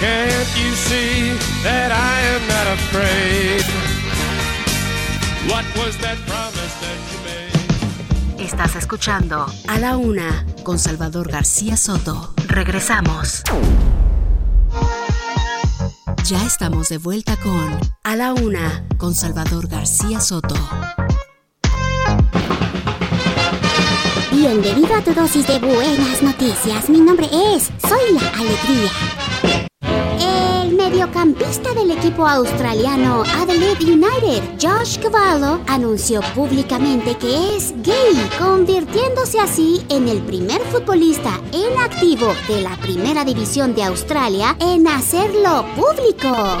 Can't 0.00 0.48
you 0.58 0.74
see 0.74 1.38
that 1.62 1.92
I 1.92 2.20
am 2.34 2.42
not 2.48 2.66
afraid? 2.74 3.62
What 5.48 5.64
was 5.76 5.96
that 5.98 6.18
promise 6.26 6.74
that 6.82 6.98
you 7.12 7.18
made? 7.22 8.44
Estás 8.44 8.74
escuchando 8.74 9.46
A 9.68 9.78
la 9.78 9.96
Una 9.96 10.44
con 10.64 10.80
Salvador 10.80 11.30
García 11.30 11.76
Soto. 11.76 12.34
Regresamos. 12.48 13.44
Ya 16.24 16.44
estamos 16.44 16.88
de 16.88 16.98
vuelta 16.98 17.36
con 17.36 17.78
A 18.02 18.16
la 18.16 18.32
Una 18.32 18.84
con 18.98 19.14
Salvador 19.14 19.68
García 19.68 20.20
Soto. 20.20 20.56
Bienvenido 24.46 24.94
a 24.94 25.00
tu 25.00 25.14
dosis 25.14 25.46
de 25.46 25.58
buenas 25.58 26.22
noticias. 26.22 26.90
Mi 26.90 27.00
nombre 27.00 27.26
es 27.32 27.70
Soy 27.88 28.12
la 28.12 28.28
Alegría. 28.28 28.90
El 30.60 30.74
mediocampista 30.74 31.72
del 31.72 31.92
equipo 31.92 32.26
australiano 32.28 33.22
Adelaide 33.38 33.82
United, 33.82 34.42
Josh 34.60 34.98
Cavallo, 34.98 35.62
anunció 35.66 36.20
públicamente 36.34 37.16
que 37.16 37.56
es 37.56 37.72
gay, 37.82 38.30
convirtiéndose 38.38 39.40
así 39.40 39.82
en 39.88 40.08
el 40.08 40.20
primer 40.20 40.60
futbolista 40.64 41.40
en 41.50 41.78
activo 41.78 42.34
de 42.46 42.60
la 42.60 42.76
primera 42.76 43.24
división 43.24 43.74
de 43.74 43.84
Australia 43.84 44.58
en 44.60 44.86
hacerlo 44.86 45.64
público. 45.74 46.58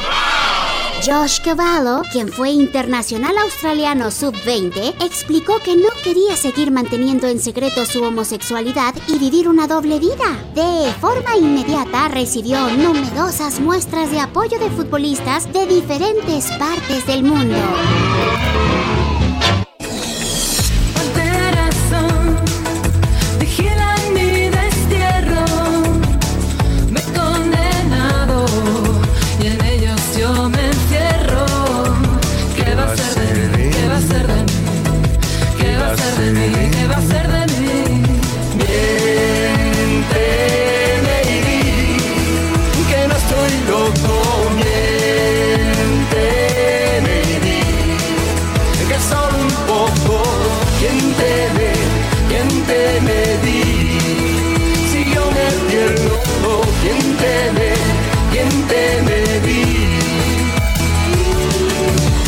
Josh 1.06 1.38
Cavallo, 1.42 2.00
quien 2.12 2.28
fue 2.28 2.48
internacional 2.48 3.36
australiano 3.36 4.10
sub-20, 4.10 5.04
explicó 5.04 5.58
que 5.58 5.76
no 5.76 5.90
quería 6.02 6.34
seguir 6.34 6.70
manteniendo 6.70 7.26
en 7.26 7.40
secreto 7.40 7.84
su 7.84 8.02
homosexualidad 8.02 8.94
y 9.08 9.18
vivir 9.18 9.46
una 9.46 9.66
doble 9.66 9.98
vida. 9.98 10.24
De 10.54 10.90
forma 10.94 11.36
inmediata 11.36 12.08
recibió 12.08 12.70
numerosas 12.70 13.60
muestras 13.60 14.10
de 14.12 14.20
apoyo 14.20 14.58
de 14.58 14.70
futbolistas 14.70 15.52
de 15.52 15.66
diferentes 15.66 16.50
partes 16.52 17.06
del 17.06 17.22
mundo. 17.22 17.56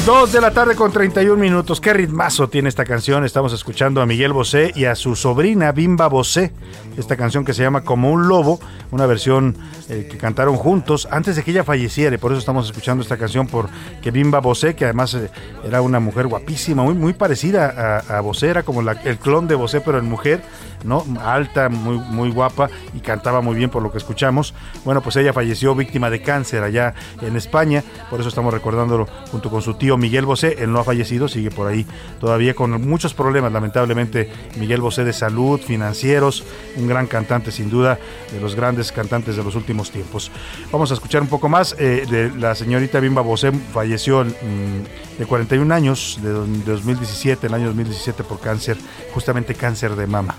2 0.07 0.33
de 0.33 0.41
la 0.41 0.53
tarde 0.53 0.77
con 0.77 0.93
31 0.93 1.37
minutos. 1.37 1.81
Qué 1.81 1.93
ritmazo 1.93 2.49
tiene 2.49 2.69
esta 2.69 2.85
canción. 2.85 3.25
Estamos 3.25 3.53
escuchando 3.53 4.01
a 4.01 4.07
Miguel 4.07 4.33
Bosé 4.33 4.71
y 4.77 4.85
a 4.85 4.95
su 4.95 5.17
sobrina 5.17 5.73
Bimba 5.73 6.07
Bosé. 6.07 6.53
Esta 6.97 7.17
canción 7.17 7.45
que 7.45 7.53
se 7.53 7.65
llama 7.65 7.81
Como 7.81 8.13
un 8.13 8.29
lobo, 8.29 8.61
una 8.93 9.05
versión 9.07 9.57
eh, 9.89 10.07
que 10.09 10.17
cantaron 10.17 10.55
juntos 10.55 11.09
antes 11.11 11.35
de 11.35 11.43
que 11.43 11.51
ella 11.51 11.65
falleciera. 11.65 12.15
Y 12.15 12.19
por 12.19 12.31
eso 12.31 12.39
estamos 12.39 12.67
escuchando 12.67 13.03
esta 13.03 13.17
canción 13.17 13.49
porque 13.49 14.13
Bimba 14.13 14.39
Bosé, 14.39 14.77
que 14.77 14.85
además 14.85 15.13
eh, 15.15 15.29
era 15.65 15.83
una 15.83 15.99
mujer 15.99 16.29
guapísima, 16.29 16.85
muy, 16.85 16.95
muy 16.95 17.13
parecida 17.13 18.05
a, 18.09 18.19
a 18.19 18.21
Bosé, 18.21 18.51
era 18.51 18.63
como 18.63 18.89
el 18.89 19.19
clon 19.19 19.49
de 19.49 19.57
Bosé, 19.57 19.81
pero 19.81 19.99
en 19.99 20.05
mujer 20.05 20.41
¿no? 20.87 21.05
Alta, 21.23 21.69
muy, 21.69 21.99
muy 21.99 22.31
guapa 22.31 22.71
y 22.95 23.01
cantaba 23.01 23.41
muy 23.41 23.57
bien 23.57 23.71
por 23.71 23.83
lo 23.83 23.91
que 23.91 23.99
escuchamos. 23.99 24.55
Bueno, 24.85 25.01
pues 25.03 25.17
ella 25.17 25.33
falleció 25.33 25.75
víctima 25.75 26.11
de 26.11 26.23
cáncer 26.23 26.63
allá 26.63 26.95
en 27.21 27.37
España. 27.37 27.83
Por 28.09 28.21
eso 28.21 28.29
estamos 28.29 28.53
recordándolo 28.53 29.07
junto 29.31 29.51
con 29.51 29.63
su 29.63 29.75
tío 29.75 29.97
Miguel 29.97 30.25
Bosé. 30.25 30.57
Él 30.59 30.73
no 30.73 30.79
ha 30.79 30.85
fallecido, 30.85 31.29
sigue 31.29 31.51
por 31.51 31.67
ahí 31.67 31.87
todavía 32.21 32.55
con 32.55 32.71
muchos 32.89 33.15
problemas, 33.15 33.53
lamentablemente. 33.53 34.31
Miguel 34.59 34.81
Bosé 34.81 35.05
de 35.05 35.13
salud, 35.13 35.61
financieros, 35.61 36.45
un 36.77 36.87
gran 36.87 37.07
cantante 37.07 37.51
sin 37.51 37.71
duda, 37.71 37.99
de 38.33 38.41
los 38.41 38.55
grandes 38.55 38.93
cantantes 38.93 39.37
de 39.37 39.45
los 39.45 39.55
últimos 39.55 39.91
tiempos. 39.91 40.31
Vamos 40.73 40.91
a 40.91 40.95
escuchar 40.95 41.23
un 41.23 41.29
poco 41.29 41.49
más 41.49 41.75
eh, 41.79 42.07
de 42.09 42.31
la 42.39 42.55
señorita 42.55 43.01
Bimba 43.01 43.23
Bosé. 43.23 43.53
Falleció 43.73 44.25
mm, 44.25 45.19
de 45.19 45.27
41 45.27 45.75
años, 45.75 46.19
de, 46.23 46.33
de 46.33 46.73
2017, 46.73 47.47
el 47.47 47.55
año 47.55 47.67
2017 47.67 48.25
por 48.25 48.41
cáncer, 48.41 48.77
justamente 49.13 49.55
cáncer 49.55 49.97
de 49.97 50.07
mama. 50.07 50.37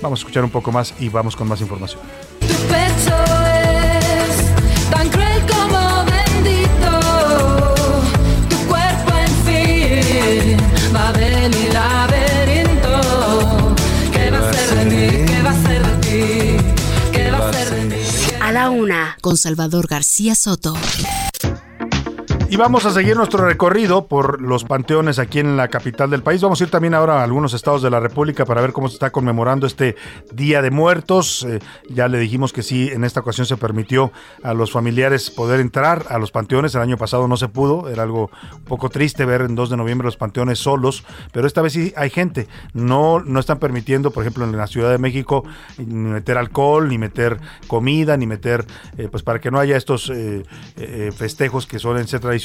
Vamos 0.00 0.18
a 0.18 0.20
escuchar 0.20 0.44
un 0.44 0.50
poco 0.50 0.70
más 0.70 0.94
y 1.00 1.08
vamos 1.08 1.34
con 1.34 1.48
más 1.48 1.60
información. 1.60 2.00
pecho 2.40 3.16
es 3.64 4.90
tan 4.90 5.08
cruel 5.08 5.42
como 5.46 6.04
bendito. 6.04 7.00
Tu 8.48 8.56
cuerpo, 8.68 9.12
en 9.16 9.34
fin, 9.44 10.56
Babel 10.92 11.52
y 11.54 11.68
laberinto. 11.72 13.00
¿Qué 14.12 14.30
va 14.30 14.48
a 14.48 14.52
ser 14.52 14.68
de 14.78 14.84
mí? 14.84 15.24
¿Qué 15.26 15.42
va 15.42 15.50
a 15.50 15.62
ser 15.62 15.82
de 15.86 15.92
ti? 16.00 16.56
¿Qué 17.12 17.30
va 17.30 17.48
a 17.48 17.52
ser 17.52 17.70
de 17.70 17.84
mí? 17.84 17.96
A 18.40 18.52
la 18.52 18.70
una, 18.70 19.16
con 19.20 19.36
Salvador 19.36 19.86
García 19.88 20.34
Soto. 20.34 20.74
Y 22.50 22.56
vamos 22.56 22.86
a 22.86 22.92
seguir 22.92 23.14
nuestro 23.14 23.44
recorrido 23.44 24.06
por 24.06 24.40
los 24.40 24.64
panteones 24.64 25.18
aquí 25.18 25.38
en 25.38 25.58
la 25.58 25.68
capital 25.68 26.08
del 26.08 26.22
país. 26.22 26.40
Vamos 26.40 26.58
a 26.58 26.64
ir 26.64 26.70
también 26.70 26.94
ahora 26.94 27.20
a 27.20 27.22
algunos 27.22 27.52
estados 27.52 27.82
de 27.82 27.90
la 27.90 28.00
República 28.00 28.46
para 28.46 28.62
ver 28.62 28.72
cómo 28.72 28.88
se 28.88 28.94
está 28.94 29.10
conmemorando 29.10 29.66
este 29.66 29.96
Día 30.32 30.62
de 30.62 30.70
Muertos. 30.70 31.44
Eh, 31.46 31.58
ya 31.90 32.08
le 32.08 32.18
dijimos 32.18 32.54
que 32.54 32.62
sí, 32.62 32.88
en 32.90 33.04
esta 33.04 33.20
ocasión 33.20 33.46
se 33.46 33.58
permitió 33.58 34.12
a 34.42 34.54
los 34.54 34.72
familiares 34.72 35.30
poder 35.30 35.60
entrar 35.60 36.06
a 36.08 36.18
los 36.18 36.30
panteones. 36.30 36.74
El 36.74 36.80
año 36.80 36.96
pasado 36.96 37.28
no 37.28 37.36
se 37.36 37.48
pudo, 37.48 37.90
era 37.90 38.04
algo 38.04 38.30
un 38.54 38.64
poco 38.64 38.88
triste 38.88 39.26
ver 39.26 39.42
en 39.42 39.54
2 39.54 39.68
de 39.68 39.76
noviembre 39.76 40.06
los 40.06 40.16
panteones 40.16 40.58
solos, 40.58 41.04
pero 41.32 41.46
esta 41.46 41.60
vez 41.60 41.74
sí 41.74 41.92
hay 41.96 42.08
gente. 42.08 42.48
No, 42.72 43.20
no 43.20 43.40
están 43.40 43.58
permitiendo, 43.58 44.10
por 44.10 44.22
ejemplo, 44.22 44.46
en 44.46 44.56
la 44.56 44.66
Ciudad 44.68 44.90
de 44.90 44.96
México, 44.96 45.44
ni 45.76 45.84
meter 45.84 46.38
alcohol, 46.38 46.88
ni 46.88 46.96
meter 46.96 47.38
comida, 47.66 48.16
ni 48.16 48.26
meter, 48.26 48.64
eh, 48.96 49.08
pues 49.10 49.22
para 49.22 49.38
que 49.38 49.50
no 49.50 49.58
haya 49.60 49.76
estos 49.76 50.10
eh, 50.14 50.44
festejos 51.14 51.66
que 51.66 51.78
suelen 51.78 52.08
ser 52.08 52.20
tradicionales 52.20 52.37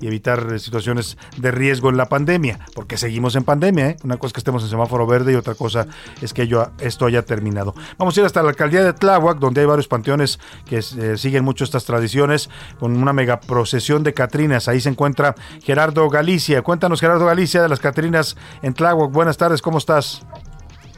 y 0.00 0.06
evitar 0.06 0.46
eh, 0.52 0.58
situaciones 0.58 1.16
de 1.36 1.50
riesgo 1.50 1.90
en 1.90 1.96
la 1.96 2.06
pandemia, 2.06 2.58
porque 2.74 2.96
seguimos 2.96 3.36
en 3.36 3.44
pandemia. 3.44 3.88
¿eh? 3.90 3.96
Una 4.04 4.16
cosa 4.16 4.28
es 4.28 4.32
que 4.34 4.40
estemos 4.40 4.62
en 4.62 4.70
semáforo 4.70 5.06
verde 5.06 5.32
y 5.32 5.34
otra 5.36 5.54
cosa 5.54 5.86
es 6.20 6.32
que 6.32 6.42
ello- 6.42 6.70
esto 6.78 7.06
haya 7.06 7.22
terminado. 7.22 7.74
Vamos 7.98 8.16
a 8.16 8.20
ir 8.20 8.26
hasta 8.26 8.42
la 8.42 8.50
alcaldía 8.50 8.82
de 8.84 8.92
Tláhuac, 8.92 9.38
donde 9.38 9.60
hay 9.60 9.66
varios 9.66 9.88
panteones 9.88 10.38
que 10.66 10.78
eh, 10.78 11.16
siguen 11.16 11.44
mucho 11.44 11.64
estas 11.64 11.84
tradiciones, 11.84 12.50
con 12.78 12.96
una 12.96 13.12
mega 13.12 13.40
procesión 13.40 14.02
de 14.02 14.14
Catrinas. 14.14 14.68
Ahí 14.68 14.80
se 14.80 14.88
encuentra 14.88 15.34
Gerardo 15.62 16.08
Galicia. 16.08 16.62
Cuéntanos, 16.62 17.00
Gerardo 17.00 17.26
Galicia, 17.26 17.62
de 17.62 17.68
las 17.68 17.80
Catrinas 17.80 18.36
en 18.62 18.74
Tláhuac. 18.74 19.10
Buenas 19.12 19.36
tardes, 19.36 19.62
¿cómo 19.62 19.78
estás? 19.78 20.22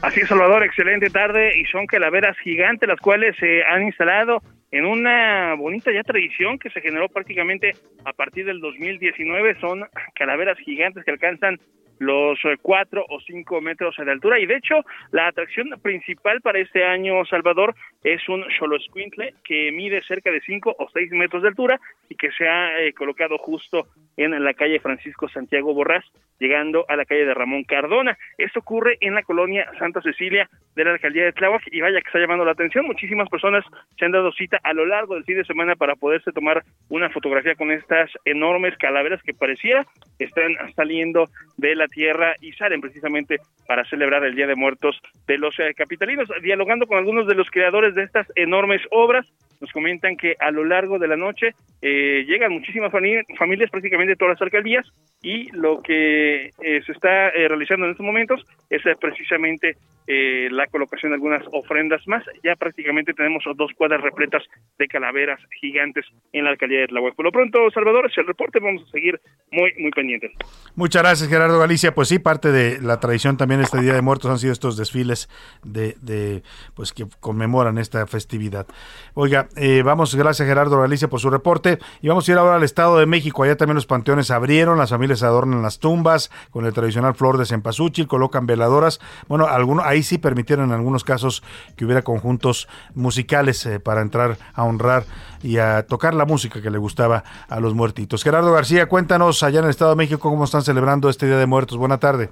Así 0.03 0.19
es, 0.19 0.27
Salvador, 0.27 0.63
excelente 0.63 1.09
tarde 1.09 1.57
y 1.57 1.63
son 1.63 1.87
calaveras 1.87 2.37
gigantes 2.39 2.89
las 2.89 2.99
cuales 2.99 3.37
se 3.39 3.63
han 3.63 3.83
instalado 3.83 4.41
en 4.69 4.85
una 4.85 5.53
bonita 5.53 5.93
ya 5.93 6.03
tradición 6.03 6.59
que 6.59 6.69
se 6.71 6.81
generó 6.81 7.07
prácticamente 7.07 7.71
a 8.03 8.11
partir 8.11 8.45
del 8.45 8.59
2019. 8.59 9.61
Son 9.61 9.85
calaveras 10.13 10.57
gigantes 10.57 11.05
que 11.05 11.11
alcanzan 11.11 11.57
los 11.99 12.37
eh, 12.45 12.57
cuatro 12.61 13.05
o 13.09 13.19
cinco 13.21 13.61
metros 13.61 13.95
de 13.97 14.11
altura 14.11 14.39
y 14.39 14.45
de 14.45 14.57
hecho 14.57 14.75
la 15.11 15.27
atracción 15.27 15.69
principal 15.81 16.41
para 16.41 16.59
este 16.59 16.83
año 16.83 17.25
Salvador 17.25 17.75
es 18.03 18.27
un 18.27 18.43
Xoloscuintle 18.57 19.33
que 19.43 19.71
mide 19.71 20.01
cerca 20.03 20.31
de 20.31 20.41
cinco 20.41 20.75
o 20.77 20.89
seis 20.93 21.11
metros 21.11 21.43
de 21.43 21.49
altura 21.49 21.79
y 22.09 22.15
que 22.15 22.31
se 22.31 22.47
ha 22.47 22.79
eh, 22.81 22.93
colocado 22.93 23.37
justo 23.37 23.87
en 24.17 24.43
la 24.43 24.53
calle 24.53 24.79
Francisco 24.79 25.27
Santiago 25.29 25.73
Borrás 25.73 26.05
llegando 26.39 26.85
a 26.89 26.95
la 26.95 27.05
calle 27.05 27.25
de 27.25 27.33
Ramón 27.33 27.63
Cardona. 27.63 28.17
Esto 28.37 28.59
ocurre 28.59 28.97
en 28.99 29.15
la 29.15 29.23
colonia 29.23 29.65
Santa 29.79 30.01
Cecilia 30.01 30.49
de 30.75 30.83
la 30.83 30.91
alcaldía 30.91 31.23
de 31.23 31.31
Tláhuac 31.31 31.63
y 31.71 31.81
vaya 31.81 32.01
que 32.01 32.07
está 32.07 32.19
llamando 32.19 32.43
la 32.43 32.51
atención. 32.51 32.85
Muchísimas 32.85 33.29
personas 33.29 33.63
se 33.97 34.05
han 34.05 34.11
dado 34.11 34.31
cita 34.33 34.59
a 34.63 34.73
lo 34.73 34.85
largo 34.85 35.15
del 35.15 35.23
fin 35.23 35.37
de 35.37 35.45
semana 35.45 35.75
para 35.75 35.95
poderse 35.95 36.31
tomar 36.31 36.63
una 36.89 37.09
fotografía 37.09 37.55
con 37.55 37.71
estas 37.71 38.11
enormes 38.25 38.75
calaveras 38.77 39.21
que 39.23 39.33
pareciera 39.33 39.85
están 40.19 40.55
saliendo 40.75 41.29
de 41.57 41.75
la 41.75 41.82
tierra 41.87 42.35
y 42.41 42.51
salen 42.53 42.81
precisamente 42.81 43.37
para 43.67 43.85
celebrar 43.85 44.23
el 44.23 44.35
Día 44.35 44.47
de 44.47 44.55
Muertos 44.55 44.99
de 45.27 45.37
los 45.37 45.57
eh, 45.59 45.73
capitalinos. 45.75 46.29
Dialogando 46.41 46.87
con 46.87 46.97
algunos 46.97 47.27
de 47.27 47.35
los 47.35 47.49
creadores 47.49 47.95
de 47.95 48.03
estas 48.03 48.27
enormes 48.35 48.81
obras, 48.91 49.25
nos 49.61 49.71
comentan 49.71 50.17
que 50.17 50.35
a 50.39 50.51
lo 50.51 50.65
largo 50.65 50.99
de 50.99 51.07
la 51.07 51.15
noche 51.15 51.51
eh, 51.81 52.25
llegan 52.27 52.51
muchísimas 52.51 52.91
fami- 52.91 53.23
familias, 53.37 53.69
prácticamente 53.69 54.17
todas 54.17 54.33
las 54.33 54.41
alcaldías, 54.41 54.85
y 55.21 55.49
lo 55.51 55.81
que 55.81 56.51
eh, 56.61 56.81
se 56.85 56.91
está 56.91 57.31
realizando 57.31 57.85
en 57.85 57.91
estos 57.91 58.05
momentos 58.05 58.45
es 58.69 58.81
precisamente 58.99 59.77
la 60.05 60.67
colocación 60.67 61.11
de 61.11 61.15
algunas 61.15 61.43
ofrendas 61.53 62.05
más. 62.09 62.25
Ya 62.43 62.57
prácticamente 62.57 63.13
tenemos 63.13 63.41
dos 63.55 63.71
cuadras 63.73 64.01
repletas 64.01 64.43
de 64.77 64.87
calaveras 64.89 65.39
gigantes 65.61 66.05
en 66.33 66.43
la 66.43 66.49
alcaldía 66.49 66.81
de 66.81 66.87
Tlahuac. 66.87 67.15
Por 67.15 67.23
lo 67.23 67.31
pronto, 67.31 67.71
Salvador, 67.71 68.07
es 68.07 68.17
el 68.17 68.27
reporte, 68.27 68.59
vamos 68.59 68.83
a 68.83 68.91
seguir 68.91 69.17
muy, 69.49 69.71
muy 69.77 69.91
pendientes. 69.91 70.31
Muchas 70.75 71.03
gracias, 71.03 71.29
Gerardo 71.29 71.57
Galicia. 71.57 71.72
Pues 71.95 72.07
sí, 72.07 72.19
parte 72.19 72.51
de 72.51 72.79
la 72.81 72.99
tradición 72.99 73.35
también 73.35 73.59
este 73.61 73.81
Día 73.81 73.93
de 73.93 74.01
Muertos 74.01 74.29
han 74.29 74.37
sido 74.37 74.53
estos 74.53 74.77
desfiles 74.77 75.27
de, 75.63 76.43
pues 76.75 76.93
que 76.93 77.07
conmemoran 77.19 77.79
esta 77.79 78.05
festividad. 78.05 78.67
Oiga, 79.15 79.49
eh, 79.55 79.81
vamos, 79.83 80.13
gracias 80.13 80.47
Gerardo 80.47 80.79
Galicia 80.79 81.09
por 81.09 81.19
su 81.19 81.31
reporte. 81.31 81.79
Y 82.01 82.09
vamos 82.09 82.27
a 82.27 82.31
ir 82.31 82.37
ahora 82.37 82.57
al 82.57 82.63
Estado 82.63 82.99
de 82.99 83.07
México. 83.07 83.41
Allá 83.41 83.57
también 83.57 83.75
los 83.75 83.87
panteones 83.87 84.29
abrieron, 84.29 84.77
las 84.77 84.91
familias 84.91 85.23
adornan 85.23 85.63
las 85.63 85.79
tumbas 85.79 86.29
con 86.51 86.65
el 86.65 86.73
tradicional 86.73 87.15
flor 87.15 87.39
de 87.39 87.45
cempasúchil, 87.45 88.07
colocan 88.07 88.45
veladoras. 88.45 88.99
Bueno, 89.27 89.47
algunos, 89.47 89.83
ahí 89.85 90.03
sí 90.03 90.19
permitieron 90.19 90.65
en 90.65 90.73
algunos 90.73 91.03
casos 91.03 91.41
que 91.75 91.85
hubiera 91.85 92.03
conjuntos 92.03 92.67
musicales 92.93 93.65
eh, 93.65 93.79
para 93.79 94.01
entrar 94.01 94.37
a 94.53 94.63
honrar 94.63 95.05
y 95.43 95.57
a 95.57 95.85
tocar 95.85 96.13
la 96.15 96.25
música 96.25 96.61
que 96.61 96.71
le 96.71 96.77
gustaba 96.77 97.23
a 97.47 97.59
los 97.59 97.73
muertitos. 97.75 98.23
Gerardo 98.23 98.51
García, 98.51 98.87
cuéntanos 98.87 99.43
allá 99.43 99.59
en 99.59 99.65
el 99.65 99.71
Estado 99.71 99.91
de 99.91 99.97
México 99.97 100.29
cómo 100.29 100.45
están 100.45 100.63
celebrando 100.63 101.09
este 101.09 101.27
Día 101.27 101.37
de 101.37 101.45
Muertos. 101.45 101.77
Buena 101.77 101.99
tarde. 101.99 102.29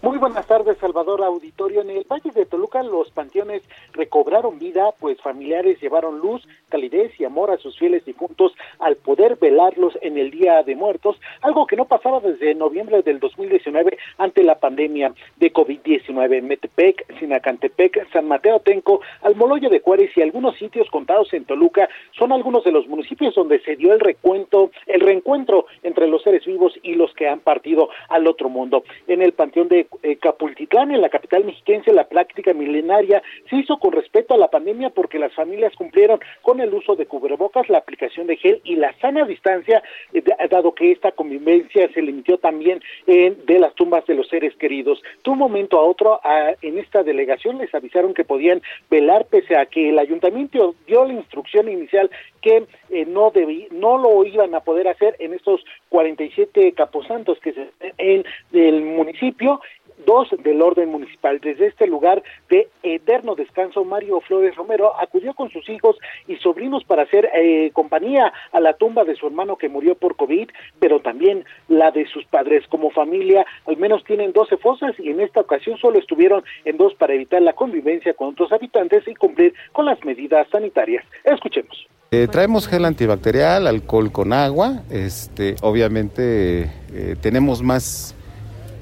Muy 0.00 0.16
buenas 0.16 0.46
tardes, 0.46 0.78
Salvador 0.78 1.24
Auditorio. 1.24 1.80
En 1.80 1.90
el 1.90 2.06
Valle 2.08 2.30
de 2.30 2.46
Toluca 2.46 2.84
los 2.84 3.10
panteones 3.10 3.62
recobraron 3.92 4.58
vida, 4.58 4.90
pues 5.00 5.20
familiares 5.20 5.80
llevaron 5.80 6.20
luz, 6.20 6.46
calidez 6.68 7.12
y 7.18 7.24
amor 7.24 7.50
a 7.50 7.58
sus 7.58 7.78
fieles 7.78 8.04
difuntos 8.04 8.52
al 8.78 8.96
poder 8.96 9.36
velarlos 9.36 9.98
en 10.02 10.18
el 10.18 10.30
Día 10.30 10.62
de 10.62 10.76
Muertos, 10.76 11.20
algo 11.42 11.66
que 11.66 11.76
no 11.76 11.86
pasaba 11.86 12.20
desde 12.20 12.54
noviembre 12.54 13.02
del 13.02 13.20
2019 13.20 13.98
ante 14.18 14.42
la 14.42 14.58
pandemia 14.58 15.12
de 15.36 15.52
COVID-19. 15.52 16.42
Metepec, 16.42 17.18
Sinacantepec, 17.18 18.10
San 18.12 18.26
Mateo 18.28 18.60
Tenco, 18.60 19.00
Almoloya 19.22 19.68
de 19.68 19.80
Juárez 19.80 20.10
y 20.16 20.22
algunos 20.22 20.56
sitios 20.56 20.88
contados 20.90 21.32
en 21.32 21.44
Toluca 21.44 21.88
son 22.16 22.32
algunos 22.32 22.64
de 22.64 22.72
los 22.72 22.86
municipios 22.86 23.34
donde 23.34 23.60
se 23.60 23.76
dio 23.76 23.92
el 23.92 24.00
recuento, 24.00 24.70
el 24.86 25.00
reencuentro 25.00 25.66
entre 25.82 26.06
los 26.06 26.22
seres 26.22 26.44
vivos 26.44 26.74
y 26.82 26.94
los 26.94 27.12
que 27.14 27.28
han 27.28 27.40
partido 27.40 27.88
al 28.08 28.26
otro 28.26 28.48
mundo. 28.48 28.84
En 29.06 29.22
el 29.22 29.32
panteón 29.32 29.68
de 29.68 29.86
eh, 30.02 30.16
Capultitlán, 30.16 30.90
en 30.92 31.00
la 31.00 31.08
capital 31.08 31.44
mexiquense, 31.44 31.92
la 31.92 32.08
práctica 32.08 32.52
milenaria 32.52 33.22
se 33.48 33.56
hizo 33.56 33.78
con 33.78 33.92
respeto 33.92 34.34
a 34.34 34.38
la 34.38 34.48
pandemia 34.48 34.90
porque 34.90 35.18
las 35.18 35.32
familias 35.34 35.74
cumplieron 35.76 36.20
con 36.42 36.57
el 36.60 36.74
uso 36.74 36.96
de 36.96 37.06
cubrebocas, 37.06 37.68
la 37.68 37.78
aplicación 37.78 38.26
de 38.26 38.36
gel 38.36 38.60
y 38.64 38.76
la 38.76 38.92
sana 39.00 39.24
distancia, 39.24 39.82
eh, 40.12 40.22
da- 40.22 40.36
dado 40.48 40.74
que 40.74 40.92
esta 40.92 41.12
convivencia 41.12 41.88
se 41.92 42.02
limitó 42.02 42.38
también 42.38 42.80
en, 43.06 43.44
de 43.46 43.58
las 43.58 43.74
tumbas 43.74 44.06
de 44.06 44.14
los 44.14 44.28
seres 44.28 44.54
queridos. 44.56 45.02
De 45.24 45.30
un 45.30 45.38
momento 45.38 45.78
a 45.78 45.82
otro, 45.82 46.20
en 46.62 46.78
esta 46.78 47.02
delegación 47.02 47.58
les 47.58 47.74
avisaron 47.74 48.14
que 48.14 48.24
podían 48.24 48.62
velar 48.90 49.26
pese 49.26 49.56
a 49.56 49.66
que 49.66 49.90
el 49.90 49.98
ayuntamiento 49.98 50.74
dio 50.86 51.04
la 51.04 51.12
instrucción 51.14 51.68
inicial 51.68 52.10
que 52.40 52.64
eh, 52.90 53.04
no 53.06 53.30
debí, 53.30 53.66
no 53.70 53.98
lo 53.98 54.24
iban 54.24 54.54
a 54.54 54.60
poder 54.60 54.88
hacer 54.88 55.16
en 55.18 55.34
estos 55.34 55.64
47 55.88 56.72
caposantos 56.72 57.38
que 57.40 57.52
se 57.52 57.68
en 57.98 58.24
el 58.52 58.82
municipio 58.82 59.60
dos 60.06 60.28
del 60.42 60.62
orden 60.62 60.90
municipal. 60.90 61.40
Desde 61.40 61.66
este 61.66 61.86
lugar 61.86 62.22
de 62.48 62.68
eterno 62.82 63.34
descanso, 63.34 63.84
Mario 63.84 64.20
Flores 64.20 64.54
Romero 64.56 64.92
acudió 65.00 65.34
con 65.34 65.50
sus 65.50 65.68
hijos 65.68 65.96
y 66.26 66.36
sobrinos 66.36 66.84
para 66.84 67.02
hacer 67.02 67.28
eh, 67.34 67.70
compañía 67.72 68.32
a 68.52 68.60
la 68.60 68.74
tumba 68.74 69.04
de 69.04 69.16
su 69.16 69.26
hermano 69.26 69.56
que 69.56 69.68
murió 69.68 69.94
por 69.94 70.16
COVID, 70.16 70.48
pero 70.78 71.00
también 71.00 71.44
la 71.68 71.90
de 71.90 72.06
sus 72.06 72.24
padres. 72.26 72.66
Como 72.68 72.90
familia, 72.90 73.46
al 73.66 73.76
menos 73.76 74.04
tienen 74.04 74.32
12 74.32 74.56
fosas 74.58 74.94
y 74.98 75.10
en 75.10 75.20
esta 75.20 75.40
ocasión 75.40 75.78
solo 75.78 75.98
estuvieron 75.98 76.42
en 76.64 76.76
dos 76.76 76.94
para 76.94 77.14
evitar 77.14 77.42
la 77.42 77.52
convivencia 77.52 78.14
con 78.14 78.28
otros 78.28 78.52
habitantes 78.52 79.06
y 79.06 79.14
cumplir 79.14 79.54
con 79.72 79.86
las 79.86 80.02
medidas 80.04 80.46
sanitarias. 80.50 81.04
Escuchemos. 81.24 81.86
Eh, 82.10 82.26
traemos 82.26 82.66
gel 82.66 82.86
antibacterial, 82.86 83.66
alcohol 83.66 84.10
con 84.10 84.32
agua. 84.32 84.82
Este, 84.90 85.56
obviamente 85.60 86.70
eh, 86.90 87.16
tenemos 87.20 87.62
más 87.62 88.14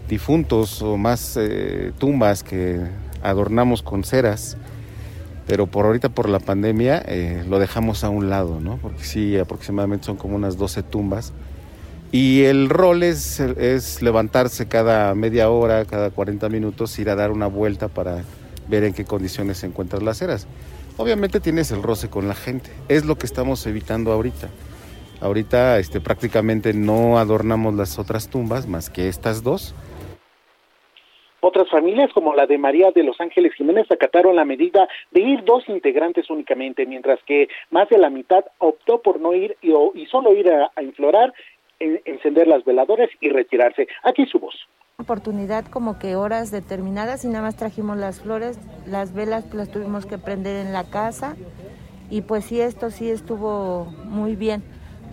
difuntos 0.08 0.82
o 0.82 0.96
más 0.96 1.36
eh, 1.36 1.92
tumbas 1.98 2.42
que 2.42 2.80
adornamos 3.22 3.82
con 3.82 4.04
ceras, 4.04 4.56
pero 5.46 5.66
por 5.66 5.86
ahorita 5.86 6.08
por 6.08 6.28
la 6.28 6.38
pandemia 6.40 7.02
eh, 7.06 7.44
lo 7.48 7.58
dejamos 7.58 8.04
a 8.04 8.10
un 8.10 8.30
lado, 8.30 8.60
¿no? 8.60 8.78
Porque 8.78 9.04
sí, 9.04 9.38
aproximadamente 9.38 10.06
son 10.06 10.16
como 10.16 10.36
unas 10.36 10.56
12 10.56 10.82
tumbas. 10.82 11.32
Y 12.12 12.44
el 12.44 12.68
rol 12.68 13.02
es, 13.02 13.40
es 13.40 14.00
levantarse 14.00 14.66
cada 14.66 15.14
media 15.14 15.50
hora, 15.50 15.84
cada 15.84 16.10
40 16.10 16.48
minutos, 16.48 16.98
ir 16.98 17.10
a 17.10 17.16
dar 17.16 17.30
una 17.30 17.48
vuelta 17.48 17.88
para 17.88 18.22
ver 18.68 18.84
en 18.84 18.92
qué 18.92 19.04
condiciones 19.04 19.58
se 19.58 19.66
encuentran 19.66 20.04
las 20.04 20.18
ceras. 20.18 20.46
Obviamente 20.96 21.40
tienes 21.40 21.70
el 21.72 21.82
roce 21.82 22.08
con 22.08 22.26
la 22.26 22.34
gente, 22.34 22.70
es 22.88 23.04
lo 23.04 23.18
que 23.18 23.26
estamos 23.26 23.66
evitando 23.66 24.12
ahorita. 24.12 24.48
Ahorita 25.20 25.78
este, 25.78 26.00
prácticamente 26.00 26.72
no 26.74 27.18
adornamos 27.18 27.74
las 27.74 27.98
otras 27.98 28.28
tumbas 28.28 28.66
más 28.66 28.90
que 28.90 29.08
estas 29.08 29.42
dos. 29.42 29.74
Otras 31.48 31.70
familias, 31.70 32.10
como 32.12 32.34
la 32.34 32.46
de 32.46 32.58
María 32.58 32.90
de 32.90 33.04
Los 33.04 33.20
Ángeles 33.20 33.54
Jiménez, 33.54 33.86
acataron 33.88 34.34
la 34.34 34.44
medida 34.44 34.88
de 35.12 35.20
ir 35.20 35.44
dos 35.44 35.62
integrantes 35.68 36.28
únicamente, 36.28 36.86
mientras 36.86 37.20
que 37.24 37.46
más 37.70 37.88
de 37.88 37.98
la 37.98 38.10
mitad 38.10 38.44
optó 38.58 39.00
por 39.00 39.20
no 39.20 39.32
ir 39.32 39.56
y, 39.62 39.70
y 39.94 40.06
solo 40.06 40.34
ir 40.34 40.50
a, 40.50 40.72
a 40.74 40.82
inflorar, 40.82 41.32
en- 41.78 42.00
encender 42.04 42.48
las 42.48 42.64
veladoras 42.64 43.08
y 43.20 43.28
retirarse. 43.28 43.86
Aquí 44.02 44.26
su 44.26 44.40
voz. 44.40 44.56
oportunidad 44.98 45.64
como 45.66 46.00
que 46.00 46.16
horas 46.16 46.50
determinadas 46.50 47.24
y 47.24 47.28
nada 47.28 47.42
más 47.42 47.56
trajimos 47.56 47.96
las 47.96 48.20
flores, 48.22 48.58
las 48.86 49.14
velas 49.14 49.44
las 49.54 49.70
tuvimos 49.70 50.04
que 50.04 50.18
prender 50.18 50.66
en 50.66 50.72
la 50.72 50.82
casa 50.98 51.36
y 52.10 52.22
pues 52.22 52.46
sí, 52.46 52.60
esto 52.60 52.90
sí 52.90 53.08
estuvo 53.10 53.84
muy 54.04 54.34
bien 54.34 54.64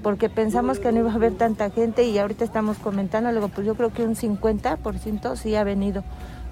porque 0.04 0.30
pensamos 0.30 0.80
que 0.80 0.92
no 0.92 1.00
iba 1.00 1.12
a 1.12 1.16
haber 1.16 1.34
tanta 1.34 1.72
gente 1.72 2.04
y 2.04 2.18
ahorita 2.20 2.44
estamos 2.44 2.78
comentando, 2.78 3.32
luego 3.32 3.48
pues 3.48 3.66
yo 3.66 3.76
creo 3.76 3.92
que 3.92 4.04
un 4.04 4.16
50% 4.16 5.36
sí 5.38 5.56
ha 5.56 5.64
venido 5.64 6.04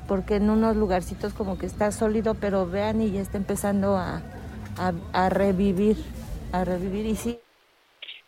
porque 0.07 0.37
en 0.37 0.49
unos 0.49 0.75
lugarcitos 0.75 1.33
como 1.33 1.57
que 1.57 1.65
está 1.65 1.91
sólido, 1.91 2.33
pero 2.33 2.65
vean 2.65 3.01
y 3.01 3.11
ya 3.11 3.21
está 3.21 3.37
empezando 3.37 3.97
a, 3.97 4.21
a, 4.77 4.93
a 5.13 5.29
revivir, 5.29 5.97
a 6.51 6.63
revivir 6.63 7.05
y 7.05 7.15
sí. 7.15 7.39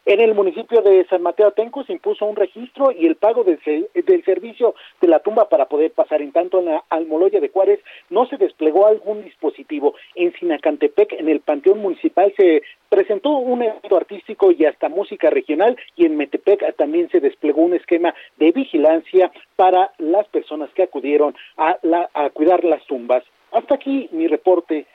En 0.06 0.20
el 0.20 0.34
municipio 0.34 0.82
de 0.82 1.06
San 1.06 1.22
Mateo 1.22 1.48
Atenco 1.48 1.86
se 1.86 1.94
impuso 1.94 2.26
un 2.26 2.36
registro 2.36 2.92
y 2.92 3.06
el 3.06 3.16
pago 3.16 3.46
del, 3.46 3.58
del 3.94 4.26
servicio 4.26 4.76
de 5.00 5.08
la 5.08 5.20
tumba 5.20 5.48
para 5.48 5.70
poder 5.70 5.92
pasar. 5.92 6.22
En 6.22 6.34
tanto, 6.34 6.60
en 6.60 6.66
la 6.66 6.84
Almoloya 6.90 7.40
de 7.40 7.48
Juárez 7.48 7.80
no 8.10 8.26
se 8.26 8.36
desplegó 8.36 8.86
algún 8.86 9.24
dispositivo. 9.24 9.96
En 10.16 10.34
Sinacantepec, 10.34 11.14
en 11.14 11.30
el 11.30 11.40
Panteón 11.40 11.80
Municipal, 11.80 12.34
se 12.36 12.64
presentó 12.90 13.30
un 13.30 13.64
evento 13.64 13.96
artístico 13.96 14.52
y 14.52 14.66
hasta 14.66 14.90
música 14.90 15.30
regional 15.30 15.78
y 15.96 16.06
en 16.06 16.18
Metepec 16.18 16.76
también 16.76 17.10
se 17.10 17.22
desplegó 17.22 17.62
un 17.62 17.74
esquema 17.74 18.14
de 18.36 18.52
vigilancia 18.52 19.32
para 19.56 19.94
las 20.00 20.28
personas 20.28 20.70
que 20.74 20.84
acudieron 20.84 21.34
a, 21.56 21.78
la, 21.82 22.10
a 22.14 22.30
cuidar 22.30 22.66
las 22.66 22.86
tumbas. 22.88 23.24
Hasta 23.54 23.76
aquí 23.76 24.10
mi 24.12 24.28
reporte. 24.28 24.86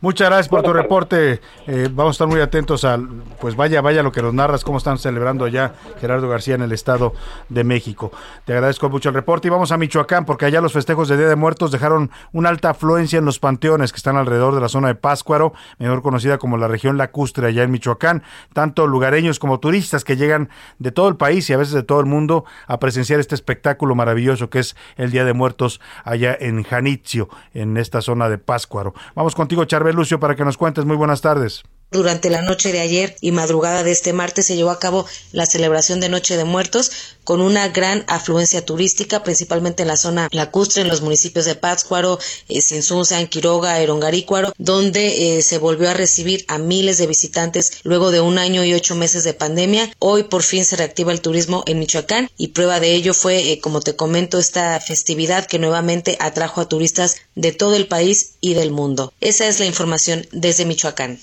Muchas 0.00 0.28
gracias 0.28 0.48
por 0.48 0.62
tu 0.62 0.74
reporte. 0.74 1.40
Eh, 1.66 1.88
vamos 1.90 2.10
a 2.10 2.14
estar 2.14 2.28
muy 2.28 2.40
atentos 2.40 2.84
al, 2.84 3.08
pues 3.40 3.56
vaya, 3.56 3.80
vaya 3.80 4.02
lo 4.02 4.12
que 4.12 4.20
nos 4.20 4.34
narras, 4.34 4.62
cómo 4.62 4.76
están 4.76 4.98
celebrando 4.98 5.46
allá 5.46 5.72
Gerardo 5.98 6.28
García 6.28 6.56
en 6.56 6.60
el 6.60 6.72
Estado 6.72 7.14
de 7.48 7.64
México. 7.64 8.12
Te 8.44 8.52
agradezco 8.52 8.90
mucho 8.90 9.08
el 9.08 9.14
reporte 9.14 9.48
y 9.48 9.50
vamos 9.50 9.72
a 9.72 9.78
Michoacán 9.78 10.26
porque 10.26 10.44
allá 10.44 10.60
los 10.60 10.74
festejos 10.74 11.08
de 11.08 11.16
Día 11.16 11.28
de 11.28 11.36
Muertos 11.36 11.70
dejaron 11.70 12.10
una 12.32 12.50
alta 12.50 12.68
afluencia 12.70 13.18
en 13.18 13.24
los 13.24 13.38
panteones 13.38 13.92
que 13.92 13.96
están 13.96 14.18
alrededor 14.18 14.54
de 14.54 14.60
la 14.60 14.68
zona 14.68 14.88
de 14.88 14.94
Páscuaro, 14.94 15.54
mejor 15.78 16.02
conocida 16.02 16.36
como 16.36 16.58
la 16.58 16.68
región 16.68 16.98
lacustre 16.98 17.46
allá 17.46 17.62
en 17.62 17.70
Michoacán. 17.70 18.24
Tanto 18.52 18.86
lugareños 18.86 19.38
como 19.38 19.58
turistas 19.58 20.04
que 20.04 20.18
llegan 20.18 20.50
de 20.78 20.92
todo 20.92 21.08
el 21.08 21.16
país 21.16 21.48
y 21.48 21.54
a 21.54 21.56
veces 21.56 21.72
de 21.72 21.82
todo 21.82 22.00
el 22.00 22.06
mundo 22.06 22.44
a 22.66 22.78
presenciar 22.78 23.20
este 23.20 23.34
espectáculo 23.34 23.94
maravilloso 23.94 24.50
que 24.50 24.58
es 24.58 24.76
el 24.96 25.10
Día 25.10 25.24
de 25.24 25.32
Muertos 25.32 25.80
allá 26.04 26.36
en 26.38 26.62
Janitzio, 26.62 27.30
en 27.54 27.78
esta 27.78 28.02
zona 28.02 28.28
de 28.28 28.36
Páscuaro. 28.36 28.92
Vamos 29.14 29.34
contigo, 29.34 29.64
Charbel 29.64 29.93
Lucio, 29.94 30.20
para 30.20 30.36
que 30.36 30.44
nos 30.44 30.56
cuentes. 30.56 30.84
Muy 30.84 30.96
buenas 30.96 31.20
tardes. 31.20 31.64
Durante 31.94 32.28
la 32.28 32.42
noche 32.42 32.72
de 32.72 32.80
ayer 32.80 33.14
y 33.20 33.30
madrugada 33.30 33.84
de 33.84 33.92
este 33.92 34.12
martes 34.12 34.46
se 34.46 34.56
llevó 34.56 34.70
a 34.70 34.80
cabo 34.80 35.06
la 35.30 35.46
celebración 35.46 36.00
de 36.00 36.08
Noche 36.08 36.36
de 36.36 36.42
Muertos 36.42 36.90
con 37.22 37.40
una 37.40 37.68
gran 37.68 38.04
afluencia 38.08 38.66
turística, 38.66 39.22
principalmente 39.22 39.82
en 39.82 39.88
la 39.88 39.96
zona 39.96 40.28
lacustre, 40.32 40.82
en 40.82 40.88
los 40.88 41.02
municipios 41.02 41.44
de 41.44 41.54
Pátzcuaro, 41.54 42.18
eh, 42.48 42.60
Sinsunza, 42.62 43.24
Quiroga, 43.26 43.78
Erongarícuaro, 43.78 44.52
donde 44.58 45.38
eh, 45.38 45.42
se 45.42 45.58
volvió 45.58 45.88
a 45.88 45.94
recibir 45.94 46.44
a 46.48 46.58
miles 46.58 46.98
de 46.98 47.06
visitantes 47.06 47.78
luego 47.84 48.10
de 48.10 48.20
un 48.20 48.38
año 48.38 48.64
y 48.64 48.74
ocho 48.74 48.96
meses 48.96 49.22
de 49.22 49.32
pandemia. 49.32 49.88
Hoy 50.00 50.24
por 50.24 50.42
fin 50.42 50.64
se 50.64 50.74
reactiva 50.74 51.12
el 51.12 51.20
turismo 51.20 51.62
en 51.66 51.78
Michoacán 51.78 52.28
y 52.36 52.48
prueba 52.48 52.80
de 52.80 52.92
ello 52.92 53.14
fue, 53.14 53.52
eh, 53.52 53.60
como 53.60 53.80
te 53.80 53.94
comento, 53.94 54.40
esta 54.40 54.80
festividad 54.80 55.46
que 55.46 55.60
nuevamente 55.60 56.16
atrajo 56.18 56.60
a 56.60 56.68
turistas 56.68 57.18
de 57.36 57.52
todo 57.52 57.76
el 57.76 57.86
país 57.86 58.32
y 58.40 58.54
del 58.54 58.72
mundo. 58.72 59.12
Esa 59.20 59.46
es 59.46 59.60
la 59.60 59.66
información 59.66 60.26
desde 60.32 60.64
Michoacán. 60.64 61.20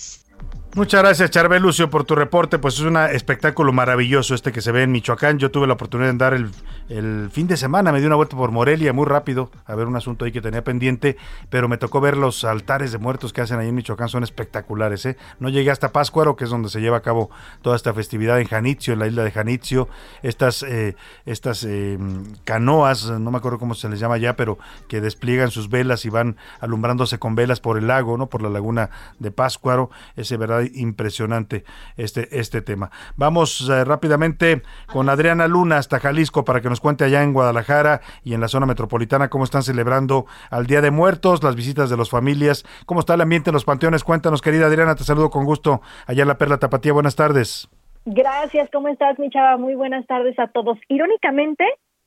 Muchas 0.74 1.02
gracias, 1.02 1.32
Charbel 1.32 1.62
Lucio, 1.62 1.90
por 1.90 2.06
tu 2.06 2.16
reporte. 2.16 2.58
Pues 2.58 2.76
es 2.76 2.82
un 2.82 2.96
espectáculo 2.96 3.74
maravilloso 3.74 4.34
este 4.34 4.54
que 4.54 4.62
se 4.62 4.72
ve 4.72 4.84
en 4.84 4.92
Michoacán. 4.94 5.38
Yo 5.38 5.52
tuve 5.52 5.68
la 5.68 5.74
oportunidad 5.74 6.08
de 6.08 6.12
andar 6.12 6.34
el, 6.34 6.50
el 6.92 7.30
fin 7.32 7.48
de 7.48 7.58
semana, 7.58 7.92
me 7.92 8.00
di 8.00 8.06
una 8.06 8.16
vuelta 8.16 8.36
por 8.36 8.52
Morelia 8.52 8.92
muy 8.92 9.06
rápido 9.06 9.50
a 9.66 9.76
ver 9.76 9.88
un 9.88 9.96
asunto 9.96 10.26
ahí 10.26 10.32
que 10.32 10.42
tenía 10.42 10.64
pendiente, 10.64 11.16
pero 11.50 11.70
me 11.70 11.78
tocó 11.78 12.02
ver 12.02 12.18
los 12.18 12.44
altares 12.44 12.92
de 12.92 12.98
muertos 12.98 13.32
que 13.32 13.42
hacen 13.42 13.60
ahí 13.60 13.70
en 13.70 13.76
Michoacán, 13.76 14.10
son 14.10 14.24
espectaculares. 14.24 15.06
¿eh? 15.06 15.18
No 15.40 15.50
llegué 15.50 15.72
hasta 15.72 15.92
Páscuaro, 15.92 16.36
que 16.36 16.44
es 16.44 16.50
donde 16.50 16.70
se 16.70 16.82
lleva 16.82 16.98
a 16.98 17.02
cabo 17.02 17.30
toda 17.62 17.76
esta 17.76 17.94
festividad 17.94 18.40
en 18.40 18.48
Janitzio, 18.48 18.94
en 18.94 19.00
la 19.00 19.08
isla 19.08 19.24
de 19.24 19.32
Janitzio. 19.32 19.88
Estas, 20.22 20.64
eh, 20.64 20.96
estas 21.26 21.64
eh, 21.64 21.98
canoas, 22.44 23.10
no 23.10 23.32
me 23.32 23.38
acuerdo 23.38 23.58
cómo 23.58 23.74
se 23.74 23.88
les 23.88 24.00
llama 24.00 24.18
ya, 24.18 24.36
pero 24.36 24.58
que 24.90 25.00
despliegan 25.00 25.52
sus 25.52 25.70
velas 25.70 26.06
y 26.06 26.10
van 26.10 26.36
alumbrándose 26.60 27.20
con 27.20 27.36
velas 27.36 27.62
por 27.62 27.78
el 27.78 27.88
lago, 27.88 28.18
¿no? 28.18 28.28
por 28.28 28.42
la 28.42 28.50
laguna 28.50 28.90
de 29.20 29.32
Páscuaro. 29.32 29.90
Ese 30.16 30.38
impresionante 30.74 31.64
este, 31.98 32.28
este 32.40 32.62
tema. 32.62 32.92
Vamos 33.16 33.70
eh, 33.70 33.84
rápidamente 33.84 34.62
con 34.88 35.10
Adriana 35.10 35.48
Luna 35.48 35.78
hasta 35.78 36.00
Jalisco 36.00 36.46
para 36.46 36.62
que 36.62 36.70
nos 36.70 36.80
cuente 36.80 37.04
allá 37.04 37.24
en 37.24 37.34
Guadalajara 37.34 38.02
y 38.24 38.34
en 38.34 38.42
la 38.42 38.48
zona 38.48 38.66
metropolitana 38.66 39.30
cómo 39.30 39.44
están 39.44 39.64
celebrando 39.64 40.26
al 40.50 40.68
Día 40.68 40.82
de 40.82 40.92
Muertos, 40.92 41.44
las 41.44 41.56
visitas 41.56 41.90
de 41.90 41.98
las 41.98 42.10
familias, 42.10 42.66
cómo 42.86 43.00
está 43.00 43.14
el 43.14 43.22
ambiente 43.22 43.50
en 43.50 43.54
los 43.54 43.66
panteones. 43.66 44.04
Cuéntanos, 44.04 44.42
querida 44.42 44.68
Adriana, 44.68 44.96
te 44.96 45.04
saludo 45.04 45.30
con 45.30 45.46
gusto 45.46 45.82
allá 46.08 46.24
en 46.24 46.28
la 46.28 46.38
Perla 46.38 46.58
Tapatía. 46.58 46.94
Buenas 46.94 47.16
tardes. 47.16 47.70
Gracias, 48.06 48.70
¿cómo 48.72 48.88
estás, 48.88 49.20
mi 49.20 49.30
chava? 49.30 49.58
Muy 49.58 49.76
buenas 49.76 50.06
tardes 50.08 50.38
a 50.40 50.48
todos. 50.48 50.80
Irónicamente, 50.88 51.66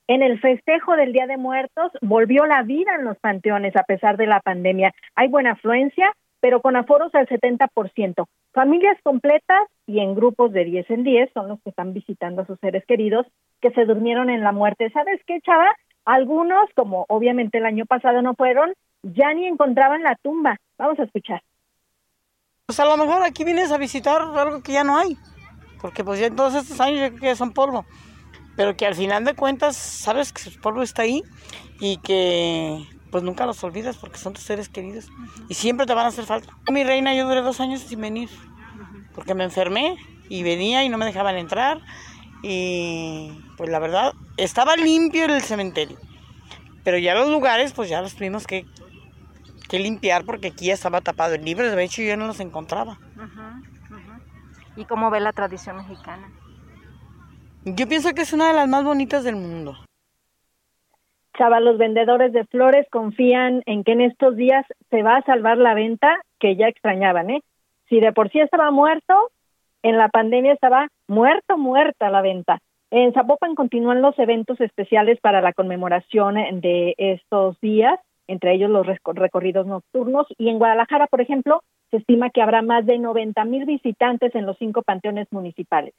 en 0.08 0.22
el 0.22 0.40
festejo 0.40 0.96
del 0.96 1.12
Día 1.12 1.26
de 1.26 1.36
Muertos 1.36 1.92
volvió 2.02 2.44
la 2.46 2.62
vida 2.62 2.94
en 2.98 3.04
los 3.04 3.16
panteones 3.18 3.74
a 3.76 3.84
pesar 3.84 4.16
de 4.16 4.26
la 4.26 4.40
pandemia. 4.40 4.92
Hay 5.14 5.28
buena 5.28 5.52
afluencia, 5.52 6.12
pero 6.44 6.60
con 6.60 6.76
aforos 6.76 7.14
al 7.14 7.26
70%. 7.26 8.26
Familias 8.52 8.98
completas 9.02 9.66
y 9.86 10.00
en 10.00 10.14
grupos 10.14 10.52
de 10.52 10.66
10 10.66 10.90
en 10.90 11.02
10 11.02 11.30
son 11.32 11.48
los 11.48 11.58
que 11.62 11.70
están 11.70 11.94
visitando 11.94 12.42
a 12.42 12.46
sus 12.46 12.60
seres 12.60 12.84
queridos 12.86 13.26
que 13.62 13.70
se 13.70 13.86
durmieron 13.86 14.28
en 14.28 14.42
la 14.42 14.52
muerte. 14.52 14.90
¿Sabes 14.90 15.22
qué, 15.26 15.40
chava? 15.40 15.74
Algunos, 16.04 16.68
como 16.76 17.06
obviamente 17.08 17.56
el 17.56 17.64
año 17.64 17.86
pasado 17.86 18.20
no 18.20 18.34
fueron, 18.34 18.74
ya 19.02 19.32
ni 19.32 19.46
encontraban 19.46 20.02
la 20.02 20.16
tumba. 20.16 20.60
Vamos 20.76 20.98
a 20.98 21.04
escuchar. 21.04 21.42
Pues 22.66 22.78
a 22.78 22.84
lo 22.84 22.98
mejor 22.98 23.22
aquí 23.22 23.42
vienes 23.42 23.72
a 23.72 23.78
visitar 23.78 24.20
algo 24.20 24.62
que 24.62 24.72
ya 24.72 24.84
no 24.84 24.98
hay, 24.98 25.16
porque 25.80 26.04
pues 26.04 26.20
ya 26.20 26.26
en 26.26 26.36
todos 26.36 26.54
estos 26.54 26.78
años 26.78 27.00
yo 27.00 27.08
creo 27.16 27.32
que 27.32 27.36
son 27.36 27.54
polvo, 27.54 27.86
pero 28.54 28.76
que 28.76 28.84
al 28.84 28.94
final 28.94 29.24
de 29.24 29.34
cuentas 29.34 29.78
sabes 29.78 30.30
que 30.30 30.42
su 30.42 30.60
polvo 30.60 30.82
está 30.82 31.00
ahí 31.00 31.22
y 31.80 31.96
que 32.02 32.84
pues 33.14 33.22
nunca 33.22 33.46
los 33.46 33.62
olvidas 33.62 33.96
porque 33.96 34.18
son 34.18 34.32
tus 34.32 34.42
seres 34.42 34.68
queridos 34.68 35.08
y 35.48 35.54
siempre 35.54 35.86
te 35.86 35.94
van 35.94 36.06
a 36.06 36.08
hacer 36.08 36.24
falta. 36.24 36.52
Mi 36.68 36.82
reina, 36.82 37.14
yo 37.14 37.28
duré 37.28 37.42
dos 37.42 37.60
años 37.60 37.82
sin 37.82 38.00
venir, 38.00 38.28
porque 39.14 39.34
me 39.34 39.44
enfermé 39.44 39.96
y 40.28 40.42
venía 40.42 40.82
y 40.82 40.88
no 40.88 40.98
me 40.98 41.04
dejaban 41.04 41.36
entrar 41.36 41.80
y 42.42 43.30
pues 43.56 43.70
la 43.70 43.78
verdad 43.78 44.14
estaba 44.36 44.74
limpio 44.74 45.26
el 45.26 45.42
cementerio, 45.42 45.96
pero 46.82 46.98
ya 46.98 47.14
los 47.14 47.28
lugares 47.28 47.72
pues 47.72 47.88
ya 47.88 48.02
los 48.02 48.16
tuvimos 48.16 48.48
que 48.48 48.66
que 49.68 49.78
limpiar 49.78 50.24
porque 50.24 50.48
aquí 50.48 50.66
ya 50.66 50.74
estaba 50.74 51.00
tapado 51.00 51.34
el 51.34 51.44
libro, 51.44 51.70
de 51.70 51.84
hecho 51.84 52.02
yo 52.02 52.16
no 52.16 52.26
los 52.26 52.40
encontraba. 52.40 52.98
¿Y 54.74 54.86
cómo 54.86 55.08
ve 55.10 55.20
la 55.20 55.32
tradición 55.32 55.76
mexicana? 55.76 56.32
Yo 57.64 57.86
pienso 57.86 58.12
que 58.12 58.22
es 58.22 58.32
una 58.32 58.48
de 58.48 58.54
las 58.54 58.68
más 58.68 58.82
bonitas 58.82 59.22
del 59.22 59.36
mundo. 59.36 59.78
Chava, 61.36 61.60
los 61.60 61.78
vendedores 61.78 62.32
de 62.32 62.44
flores 62.44 62.86
confían 62.90 63.62
en 63.66 63.84
que 63.84 63.92
en 63.92 64.00
estos 64.00 64.36
días 64.36 64.64
se 64.90 65.02
va 65.02 65.16
a 65.16 65.22
salvar 65.22 65.58
la 65.58 65.74
venta 65.74 66.20
que 66.38 66.56
ya 66.56 66.68
extrañaban, 66.68 67.30
¿eh? 67.30 67.42
Si 67.88 68.00
de 68.00 68.12
por 68.12 68.30
sí 68.30 68.40
estaba 68.40 68.70
muerto, 68.70 69.30
en 69.82 69.98
la 69.98 70.08
pandemia 70.08 70.52
estaba 70.52 70.88
muerto, 71.08 71.58
muerta 71.58 72.08
la 72.10 72.22
venta. 72.22 72.58
En 72.90 73.12
Zapopan 73.12 73.54
continúan 73.54 74.02
los 74.02 74.18
eventos 74.18 74.60
especiales 74.60 75.18
para 75.20 75.40
la 75.40 75.52
conmemoración 75.52 76.36
de 76.60 76.94
estos 76.96 77.60
días, 77.60 77.98
entre 78.28 78.54
ellos 78.54 78.70
los 78.70 78.86
recor- 78.86 79.14
recorridos 79.16 79.66
nocturnos. 79.66 80.26
Y 80.38 80.48
en 80.48 80.58
Guadalajara, 80.58 81.06
por 81.08 81.20
ejemplo, 81.20 81.60
se 81.90 81.98
estima 81.98 82.30
que 82.30 82.40
habrá 82.40 82.62
más 82.62 82.86
de 82.86 82.98
90 82.98 83.44
mil 83.44 83.66
visitantes 83.66 84.34
en 84.34 84.46
los 84.46 84.56
cinco 84.58 84.82
panteones 84.82 85.26
municipales. 85.32 85.92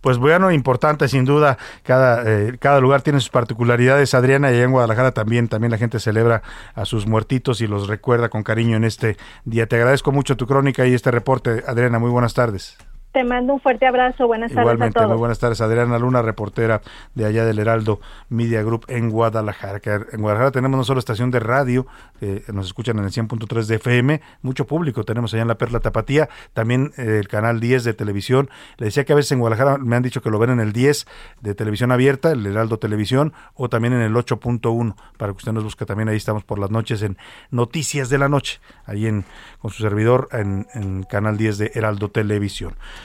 Pues 0.00 0.18
bueno, 0.18 0.50
importante 0.50 1.08
sin 1.08 1.24
duda. 1.24 1.58
Cada, 1.82 2.22
eh, 2.26 2.56
cada 2.58 2.80
lugar 2.80 3.02
tiene 3.02 3.20
sus 3.20 3.30
particularidades. 3.30 4.14
Adriana, 4.14 4.52
y 4.52 4.60
en 4.60 4.70
Guadalajara 4.70 5.12
también, 5.12 5.48
también 5.48 5.70
la 5.70 5.78
gente 5.78 6.00
celebra 6.00 6.42
a 6.74 6.84
sus 6.84 7.06
muertitos 7.06 7.60
y 7.60 7.66
los 7.66 7.88
recuerda 7.88 8.28
con 8.28 8.42
cariño 8.42 8.76
en 8.76 8.84
este 8.84 9.16
día. 9.44 9.66
Te 9.66 9.76
agradezco 9.76 10.12
mucho 10.12 10.36
tu 10.36 10.46
crónica 10.46 10.86
y 10.86 10.94
este 10.94 11.10
reporte. 11.10 11.64
Adriana, 11.66 11.98
muy 11.98 12.10
buenas 12.10 12.34
tardes. 12.34 12.76
Te 13.16 13.24
mando 13.24 13.54
un 13.54 13.60
fuerte 13.60 13.86
abrazo. 13.86 14.26
Buenas 14.26 14.50
tardes 14.50 14.64
Igualmente, 14.64 14.98
a 14.98 15.00
todos. 15.00 15.08
muy 15.08 15.18
buenas 15.18 15.38
tardes. 15.38 15.62
Adriana 15.62 15.98
Luna, 15.98 16.20
reportera 16.20 16.82
de 17.14 17.24
allá 17.24 17.46
del 17.46 17.58
Heraldo 17.58 17.98
Media 18.28 18.62
Group 18.62 18.84
en 18.88 19.08
Guadalajara. 19.08 19.80
Que 19.80 19.92
en 20.12 20.20
Guadalajara 20.20 20.50
tenemos 20.50 20.76
no 20.76 20.84
solo 20.84 20.98
estación 20.98 21.30
de 21.30 21.40
radio, 21.40 21.86
eh, 22.20 22.44
nos 22.52 22.66
escuchan 22.66 22.98
en 22.98 23.04
el 23.06 23.10
100.3 23.10 23.64
de 23.68 23.76
FM, 23.76 24.20
mucho 24.42 24.66
público 24.66 25.02
tenemos 25.04 25.32
allá 25.32 25.40
en 25.40 25.48
la 25.48 25.56
Perla 25.56 25.80
Tapatía, 25.80 26.28
también 26.52 26.92
eh, 26.98 27.16
el 27.18 27.26
canal 27.28 27.58
10 27.58 27.84
de 27.84 27.94
televisión. 27.94 28.50
Le 28.76 28.84
decía 28.84 29.06
que 29.06 29.14
a 29.14 29.16
veces 29.16 29.32
en 29.32 29.38
Guadalajara 29.38 29.78
me 29.78 29.96
han 29.96 30.02
dicho 30.02 30.20
que 30.20 30.28
lo 30.28 30.38
ven 30.38 30.50
en 30.50 30.60
el 30.60 30.74
10 30.74 31.06
de 31.40 31.54
televisión 31.54 31.92
abierta, 31.92 32.32
el 32.32 32.44
Heraldo 32.44 32.78
Televisión, 32.78 33.32
o 33.54 33.70
también 33.70 33.94
en 33.94 34.02
el 34.02 34.12
8.1, 34.12 34.94
para 35.16 35.32
que 35.32 35.38
usted 35.38 35.52
nos 35.52 35.64
busque 35.64 35.86
también. 35.86 36.10
Ahí 36.10 36.18
estamos 36.18 36.44
por 36.44 36.58
las 36.58 36.70
noches 36.70 37.00
en 37.00 37.16
Noticias 37.50 38.10
de 38.10 38.18
la 38.18 38.28
Noche, 38.28 38.60
ahí 38.84 39.06
en, 39.06 39.24
con 39.58 39.70
su 39.70 39.82
servidor 39.82 40.28
en, 40.32 40.66
en 40.74 41.04
canal 41.04 41.38
10 41.38 41.56
de 41.56 41.72
Heraldo 41.74 42.10
Televisión. 42.10 42.74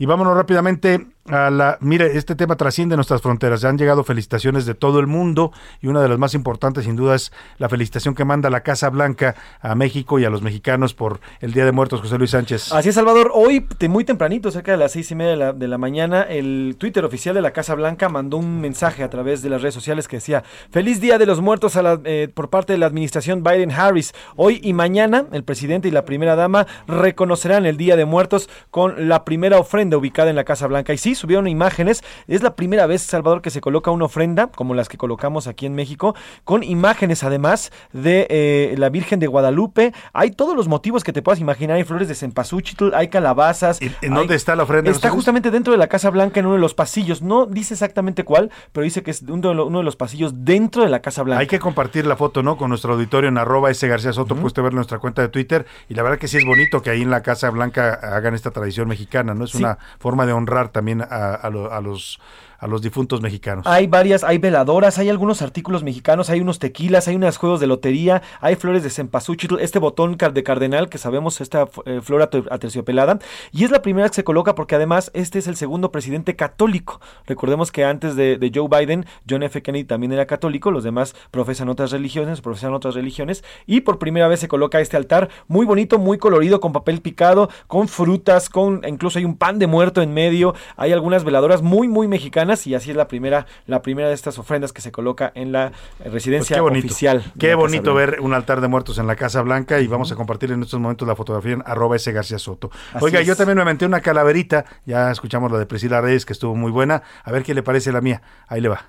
Y 0.00 0.06
vámonos 0.06 0.34
rápidamente 0.34 1.08
a 1.28 1.50
la... 1.50 1.76
Mire, 1.82 2.16
este 2.16 2.34
tema 2.34 2.56
trasciende 2.56 2.96
nuestras 2.96 3.20
fronteras. 3.20 3.60
Ya 3.60 3.68
han 3.68 3.76
llegado 3.76 4.02
felicitaciones 4.02 4.64
de 4.64 4.74
todo 4.74 4.98
el 4.98 5.06
mundo 5.06 5.52
y 5.82 5.88
una 5.88 6.00
de 6.00 6.08
las 6.08 6.18
más 6.18 6.32
importantes 6.32 6.84
sin 6.84 6.96
duda 6.96 7.16
es 7.16 7.32
la 7.58 7.68
felicitación 7.68 8.14
que 8.14 8.24
manda 8.24 8.48
la 8.48 8.62
Casa 8.62 8.88
Blanca 8.88 9.34
a 9.60 9.74
México 9.74 10.18
y 10.18 10.24
a 10.24 10.30
los 10.30 10.40
mexicanos 10.40 10.94
por 10.94 11.20
el 11.40 11.52
Día 11.52 11.66
de 11.66 11.72
Muertos, 11.72 12.00
José 12.00 12.16
Luis 12.16 12.30
Sánchez. 12.30 12.72
Así 12.72 12.88
es, 12.88 12.94
Salvador. 12.94 13.30
Hoy, 13.34 13.66
muy 13.90 14.04
tempranito, 14.04 14.50
cerca 14.50 14.72
de 14.72 14.78
las 14.78 14.92
seis 14.92 15.10
y 15.10 15.14
media 15.14 15.32
de 15.32 15.36
la, 15.36 15.52
de 15.52 15.68
la 15.68 15.76
mañana, 15.76 16.22
el 16.22 16.76
Twitter 16.78 17.04
oficial 17.04 17.34
de 17.34 17.42
la 17.42 17.50
Casa 17.50 17.74
Blanca 17.74 18.08
mandó 18.08 18.38
un 18.38 18.62
mensaje 18.62 19.02
a 19.04 19.10
través 19.10 19.42
de 19.42 19.50
las 19.50 19.60
redes 19.60 19.74
sociales 19.74 20.08
que 20.08 20.16
decía: 20.16 20.44
Feliz 20.70 21.02
Día 21.02 21.18
de 21.18 21.26
los 21.26 21.42
Muertos 21.42 21.76
a 21.76 21.82
la- 21.82 22.00
eh, 22.04 22.30
por 22.32 22.48
parte 22.48 22.72
de 22.72 22.78
la 22.78 22.86
administración 22.86 23.44
Biden-Harris. 23.44 24.14
Hoy 24.36 24.60
y 24.64 24.72
mañana, 24.72 25.26
el 25.32 25.44
presidente 25.44 25.88
y 25.88 25.90
la 25.90 26.06
primera 26.06 26.36
dama 26.36 26.66
reconocerán 26.88 27.66
el 27.66 27.76
Día 27.76 27.96
de 27.96 28.06
Muertos 28.06 28.48
con 28.70 29.06
la 29.06 29.26
primera 29.26 29.58
ofrenda 29.58 29.89
ubicada 29.96 30.30
en 30.30 30.36
la 30.36 30.44
Casa 30.44 30.66
Blanca. 30.66 30.92
Y 30.92 30.98
sí, 30.98 31.14
subieron 31.14 31.46
imágenes. 31.48 32.02
Es 32.26 32.42
la 32.42 32.54
primera 32.56 32.86
vez, 32.86 33.02
Salvador, 33.02 33.42
que 33.42 33.50
se 33.50 33.60
coloca 33.60 33.90
una 33.90 34.04
ofrenda, 34.06 34.48
como 34.48 34.74
las 34.74 34.88
que 34.88 34.96
colocamos 34.98 35.46
aquí 35.46 35.66
en 35.66 35.74
México, 35.74 36.14
con 36.44 36.62
imágenes 36.62 37.24
además 37.24 37.72
de 37.92 38.26
eh, 38.30 38.74
la 38.78 38.88
Virgen 38.88 39.20
de 39.20 39.26
Guadalupe. 39.26 39.92
Hay 40.12 40.30
todos 40.32 40.54
los 40.56 40.68
motivos 40.68 41.04
que 41.04 41.12
te 41.12 41.22
puedas 41.22 41.40
imaginar. 41.40 41.76
Hay 41.76 41.84
flores 41.84 42.08
de 42.08 42.14
cempasúchil, 42.14 42.92
hay 42.94 43.08
calabazas. 43.08 43.80
¿En 43.82 43.94
hay- 44.02 44.08
dónde 44.10 44.34
está 44.34 44.56
la 44.56 44.62
ofrenda? 44.64 44.90
Está 44.90 45.10
justamente 45.10 45.50
dentro 45.50 45.72
de 45.72 45.78
la 45.78 45.86
Casa 45.88 46.10
Blanca, 46.10 46.40
en 46.40 46.46
uno 46.46 46.54
de 46.56 46.60
los 46.60 46.74
pasillos. 46.74 47.22
No 47.22 47.46
dice 47.46 47.74
exactamente 47.74 48.24
cuál, 48.24 48.50
pero 48.72 48.84
dice 48.84 49.02
que 49.02 49.10
es 49.10 49.22
uno 49.22 49.48
de, 49.50 49.54
lo- 49.54 49.66
uno 49.66 49.78
de 49.78 49.84
los 49.84 49.96
pasillos 49.96 50.44
dentro 50.44 50.82
de 50.82 50.88
la 50.90 51.00
Casa 51.02 51.22
Blanca. 51.22 51.40
Hay 51.40 51.46
que 51.46 51.58
compartir 51.58 52.06
la 52.06 52.16
foto, 52.16 52.42
¿no? 52.42 52.56
Con 52.56 52.68
nuestro 52.70 52.92
auditorio 52.94 53.28
en 53.28 53.38
arroba 53.38 53.70
ese 53.70 53.88
García 53.88 54.12
Soto, 54.12 54.34
puedes 54.36 54.54
ver 54.54 54.74
nuestra 54.74 54.98
cuenta 54.98 55.22
de 55.22 55.28
Twitter. 55.28 55.66
Y 55.88 55.94
la 55.94 56.02
verdad 56.02 56.18
que 56.18 56.28
sí 56.28 56.36
es 56.36 56.44
bonito 56.44 56.82
que 56.82 56.90
ahí 56.90 57.02
en 57.02 57.10
la 57.10 57.22
Casa 57.22 57.50
Blanca 57.50 57.94
hagan 58.02 58.34
esta 58.34 58.50
tradición 58.50 58.88
mexicana, 58.88 59.34
¿no? 59.34 59.44
Es 59.44 59.52
Sí. 59.52 59.58
una 59.58 59.78
forma 59.98 60.26
de 60.26 60.32
honrar 60.32 60.68
también 60.70 61.02
a, 61.02 61.34
a 61.34 61.50
a 61.50 61.80
los, 61.80 62.20
a 62.60 62.66
los 62.66 62.82
difuntos 62.82 63.20
mexicanos. 63.22 63.66
Hay 63.66 63.86
varias, 63.86 64.22
hay 64.22 64.38
veladoras, 64.38 64.98
hay 64.98 65.08
algunos 65.08 65.42
artículos 65.42 65.82
mexicanos, 65.82 66.30
hay 66.30 66.40
unos 66.40 66.58
tequilas, 66.58 67.08
hay 67.08 67.16
unos 67.16 67.38
juegos 67.38 67.58
de 67.58 67.66
lotería, 67.66 68.22
hay 68.40 68.54
flores 68.54 68.82
de 68.82 68.90
cempasúchil, 68.90 69.58
este 69.60 69.78
botón 69.78 70.16
de 70.16 70.42
cardenal 70.42 70.88
que 70.90 70.98
sabemos, 70.98 71.40
esta 71.40 71.66
eh, 71.86 72.00
flor 72.02 72.20
ate- 72.22 72.46
aterciopelada, 72.50 73.18
y 73.50 73.64
es 73.64 73.70
la 73.70 73.80
primera 73.80 74.08
que 74.08 74.14
se 74.14 74.24
coloca 74.24 74.54
porque 74.54 74.74
además 74.74 75.10
este 75.14 75.38
es 75.38 75.46
el 75.46 75.56
segundo 75.56 75.90
presidente 75.90 76.36
católico. 76.36 77.00
Recordemos 77.26 77.72
que 77.72 77.84
antes 77.84 78.14
de, 78.14 78.36
de 78.36 78.52
Joe 78.54 78.68
Biden, 78.68 79.06
John 79.28 79.42
F. 79.42 79.62
Kennedy 79.62 79.84
también 79.84 80.12
era 80.12 80.26
católico, 80.26 80.70
los 80.70 80.84
demás 80.84 81.14
profesan 81.30 81.70
otras 81.70 81.92
religiones, 81.92 82.42
profesan 82.42 82.74
otras 82.74 82.94
religiones, 82.94 83.42
y 83.66 83.80
por 83.80 83.98
primera 83.98 84.28
vez 84.28 84.40
se 84.40 84.48
coloca 84.48 84.80
este 84.80 84.98
altar 84.98 85.30
muy 85.48 85.64
bonito, 85.64 85.98
muy 85.98 86.18
colorido, 86.18 86.60
con 86.60 86.72
papel 86.72 87.00
picado, 87.00 87.48
con 87.68 87.88
frutas, 87.88 88.50
con 88.50 88.82
incluso 88.86 89.18
hay 89.18 89.24
un 89.24 89.36
pan 89.36 89.58
de 89.58 89.66
muerto 89.66 90.02
en 90.02 90.12
medio, 90.12 90.54
hay 90.76 90.92
algunas 90.92 91.24
veladoras 91.24 91.62
muy, 91.62 91.88
muy 91.88 92.06
mexicanas, 92.06 92.49
y 92.66 92.74
así 92.74 92.90
es 92.90 92.96
la 92.96 93.08
primera, 93.08 93.46
la 93.66 93.82
primera 93.82 94.08
de 94.08 94.14
estas 94.14 94.38
ofrendas 94.38 94.72
que 94.72 94.80
se 94.80 94.90
coloca 94.92 95.30
en 95.34 95.52
la 95.52 95.72
Pues 95.98 96.12
residencia 96.12 96.56
qué 96.56 96.60
bonito. 96.60 96.86
oficial. 96.86 97.22
Qué 97.38 97.54
bonito 97.54 97.94
ver 97.94 98.18
un 98.20 98.34
altar 98.34 98.60
de 98.60 98.68
muertos 98.68 98.98
en 98.98 99.06
la 99.06 99.16
Casa 99.16 99.42
Blanca 99.42 99.80
y 99.80 99.86
vamos 99.86 100.10
a 100.12 100.16
compartir 100.16 100.52
en 100.52 100.62
estos 100.62 100.80
momentos 100.80 101.06
la 101.06 101.16
fotografía 101.16 101.52
en 101.52 101.62
arroba 101.66 101.96
ese 101.96 102.12
García 102.12 102.38
Soto. 102.38 102.70
Así 102.92 103.04
Oiga, 103.04 103.20
es. 103.20 103.26
yo 103.26 103.36
también 103.36 103.56
me 103.56 103.62
aventé 103.62 103.86
una 103.86 104.00
calaverita, 104.00 104.64
ya 104.86 105.10
escuchamos 105.10 105.50
la 105.52 105.58
de 105.58 105.66
Priscila 105.66 106.00
Reyes 106.00 106.26
que 106.26 106.32
estuvo 106.32 106.54
muy 106.54 106.70
buena, 106.70 107.02
a 107.24 107.30
ver 107.32 107.42
qué 107.42 107.54
le 107.54 107.62
parece 107.62 107.92
la 107.92 108.00
mía. 108.00 108.22
Ahí 108.48 108.60
le 108.60 108.68
va. 108.68 108.84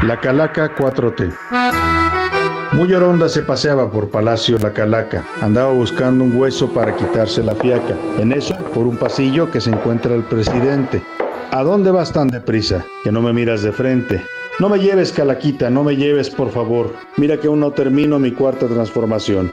La 0.00 0.20
Calaca 0.20 0.76
4T. 0.76 1.34
Muy 2.72 2.92
oronda 2.94 3.28
se 3.28 3.42
paseaba 3.42 3.90
por 3.90 4.10
Palacio 4.10 4.58
La 4.58 4.72
Calaca. 4.72 5.24
Andaba 5.40 5.72
buscando 5.72 6.22
un 6.22 6.36
hueso 6.36 6.72
para 6.72 6.94
quitarse 6.94 7.42
la 7.42 7.54
fiaca. 7.54 7.96
En 8.18 8.30
eso, 8.32 8.54
por 8.74 8.86
un 8.86 8.96
pasillo 8.96 9.50
que 9.50 9.60
se 9.60 9.70
encuentra 9.70 10.14
el 10.14 10.22
presidente. 10.22 11.02
¿A 11.50 11.62
dónde 11.62 11.90
vas 11.90 12.12
tan 12.12 12.28
deprisa? 12.28 12.84
Que 13.02 13.10
no 13.10 13.22
me 13.22 13.32
miras 13.32 13.62
de 13.62 13.72
frente. 13.72 14.22
No 14.60 14.68
me 14.68 14.78
lleves, 14.78 15.12
Calaquita, 15.12 15.70
no 15.70 15.82
me 15.82 15.96
lleves, 15.96 16.28
por 16.28 16.50
favor. 16.50 16.92
Mira 17.16 17.38
que 17.38 17.46
aún 17.46 17.60
no 17.60 17.70
termino 17.70 18.18
mi 18.18 18.32
cuarta 18.32 18.66
transformación. 18.66 19.50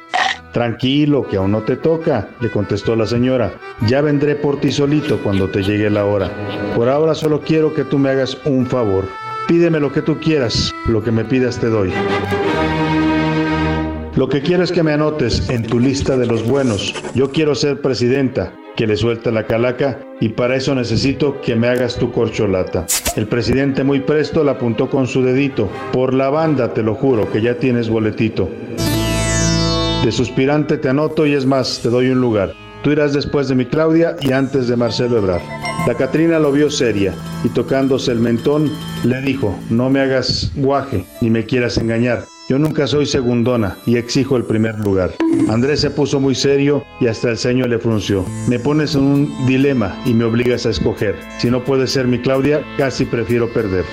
Tranquilo, 0.51 1.25
que 1.25 1.37
aún 1.37 1.51
no 1.51 1.63
te 1.63 1.77
toca, 1.77 2.27
le 2.41 2.51
contestó 2.51 2.97
la 2.97 3.05
señora. 3.05 3.53
Ya 3.87 4.01
vendré 4.01 4.35
por 4.35 4.59
ti 4.59 4.73
solito 4.73 5.19
cuando 5.23 5.49
te 5.49 5.63
llegue 5.63 5.89
la 5.89 6.05
hora. 6.05 6.29
Por 6.75 6.89
ahora 6.89 7.15
solo 7.15 7.39
quiero 7.39 7.73
que 7.73 7.85
tú 7.85 7.97
me 7.97 8.09
hagas 8.09 8.37
un 8.45 8.65
favor. 8.65 9.05
Pídeme 9.47 9.79
lo 9.79 9.93
que 9.93 10.01
tú 10.01 10.19
quieras, 10.19 10.73
lo 10.87 11.01
que 11.01 11.11
me 11.11 11.23
pidas 11.23 11.59
te 11.59 11.67
doy. 11.67 11.93
Lo 14.15 14.29
que 14.29 14.41
quiero 14.41 14.63
es 14.63 14.71
que 14.71 14.81
me 14.81 14.93
anotes 14.93 15.49
en 15.49 15.63
tu 15.63 15.77
lista 15.77 16.15
de 16.15 16.25
los 16.25 16.47
buenos. 16.47 16.95
Yo 17.15 17.31
quiero 17.31 17.53
ser 17.53 17.81
presidenta, 17.81 18.53
que 18.77 18.87
le 18.87 18.95
suelte 18.95 19.29
la 19.29 19.45
calaca 19.45 19.99
y 20.21 20.29
para 20.29 20.55
eso 20.55 20.73
necesito 20.73 21.41
que 21.41 21.57
me 21.57 21.67
hagas 21.67 21.97
tu 21.97 22.13
corcholata. 22.13 22.85
El 23.17 23.27
presidente 23.27 23.83
muy 23.83 23.99
presto 23.99 24.45
la 24.45 24.53
apuntó 24.53 24.89
con 24.89 25.07
su 25.07 25.21
dedito. 25.21 25.69
Por 25.91 26.13
la 26.13 26.29
banda, 26.29 26.73
te 26.73 26.81
lo 26.81 26.95
juro, 26.95 27.29
que 27.29 27.41
ya 27.41 27.55
tienes 27.55 27.89
boletito. 27.89 28.47
De 30.05 30.11
suspirante 30.13 30.77
te 30.77 30.87
anoto 30.87 31.25
y 31.25 31.33
es 31.33 31.45
más, 31.45 31.81
te 31.83 31.89
doy 31.89 32.09
un 32.09 32.21
lugar. 32.21 32.53
Tú 32.83 32.91
irás 32.91 33.11
después 33.11 33.49
de 33.49 33.55
mi 33.55 33.65
Claudia 33.65 34.15
y 34.21 34.31
antes 34.31 34.69
de 34.69 34.77
Marcelo 34.77 35.17
Ebrard. 35.17 35.41
La 35.87 35.95
Catrina 35.95 36.39
lo 36.39 36.53
vio 36.53 36.71
seria 36.71 37.13
y 37.43 37.49
tocándose 37.49 38.13
el 38.13 38.19
mentón 38.19 38.71
le 39.03 39.19
dijo, 39.21 39.59
no 39.69 39.89
me 39.89 39.99
hagas 39.99 40.53
guaje 40.55 41.03
ni 41.19 41.29
me 41.29 41.45
quieras 41.45 41.77
engañar. 41.77 42.23
Yo 42.47 42.59
nunca 42.59 42.85
soy 42.85 43.07
segundona 43.07 43.75
y 43.87 43.97
exijo 43.97 44.37
el 44.37 44.43
primer 44.43 44.77
lugar. 44.77 45.11
Andrés 45.49 45.79
se 45.79 45.89
puso 45.89 46.19
muy 46.19 46.35
serio 46.35 46.85
y 46.99 47.07
hasta 47.07 47.31
el 47.31 47.39
ceño 47.39 47.67
le 47.67 47.79
frunció. 47.79 48.23
Me 48.47 48.59
pones 48.59 48.93
en 48.93 49.01
un 49.01 49.47
dilema 49.47 49.99
y 50.05 50.13
me 50.13 50.25
obligas 50.25 50.67
a 50.67 50.69
escoger. 50.69 51.15
Si 51.39 51.49
no 51.49 51.63
puedes 51.63 51.89
ser 51.89 52.05
mi 52.05 52.19
Claudia, 52.19 52.63
casi 52.77 53.05
prefiero 53.05 53.51
perder. 53.51 53.83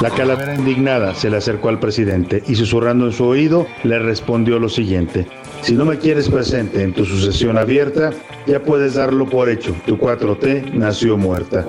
La 0.00 0.10
calavera 0.10 0.54
indignada 0.54 1.12
se 1.16 1.28
le 1.28 1.38
acercó 1.38 1.70
al 1.70 1.80
presidente 1.80 2.44
y 2.46 2.54
susurrando 2.54 3.06
en 3.06 3.12
su 3.12 3.24
oído 3.24 3.66
le 3.82 3.98
respondió 3.98 4.60
lo 4.60 4.68
siguiente. 4.68 5.26
Si 5.62 5.74
no 5.74 5.84
me 5.84 5.98
quieres 5.98 6.28
presente 6.28 6.82
en 6.82 6.92
tu 6.92 7.04
sucesión 7.04 7.58
abierta, 7.58 8.12
ya 8.46 8.62
puedes 8.62 8.94
darlo 8.94 9.26
por 9.26 9.48
hecho. 9.48 9.74
Tu 9.86 9.96
4T 9.96 10.72
nació 10.72 11.16
muerta. 11.16 11.66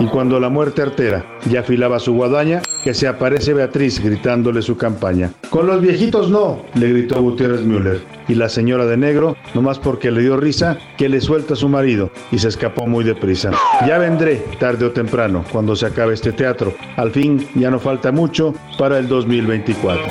Y 0.00 0.06
cuando 0.06 0.40
la 0.40 0.48
muerte 0.48 0.82
artera 0.82 1.24
ya 1.48 1.60
afilaba 1.60 1.98
su 1.98 2.14
guadaña, 2.14 2.62
que 2.84 2.94
se 2.94 3.06
aparece 3.06 3.54
Beatriz 3.54 4.02
gritándole 4.02 4.62
su 4.62 4.76
campaña. 4.76 5.30
Con 5.50 5.66
los 5.66 5.80
viejitos 5.80 6.30
no, 6.30 6.62
le 6.74 6.88
gritó 6.88 7.20
Gutiérrez 7.20 7.62
Müller. 7.62 8.00
Y 8.28 8.34
la 8.34 8.48
señora 8.48 8.86
de 8.86 8.96
negro, 8.96 9.36
nomás 9.54 9.78
porque 9.78 10.10
le 10.10 10.22
dio 10.22 10.36
risa, 10.36 10.78
que 10.96 11.08
le 11.08 11.20
suelta 11.20 11.54
a 11.54 11.56
su 11.56 11.68
marido 11.68 12.10
y 12.30 12.38
se 12.38 12.48
escapó 12.48 12.86
muy 12.86 13.04
deprisa. 13.04 13.50
Ya 13.86 13.98
vendré, 13.98 14.44
tarde 14.58 14.86
o 14.86 14.90
temprano, 14.92 15.44
cuando 15.52 15.76
se 15.76 15.86
acabe 15.86 16.14
este 16.14 16.32
teatro. 16.32 16.74
Al 16.96 17.10
fin, 17.10 17.46
ya 17.54 17.70
no 17.70 17.78
falta 17.78 18.12
mucho 18.12 18.54
para 18.78 18.98
el 18.98 19.08
2024. 19.08 20.02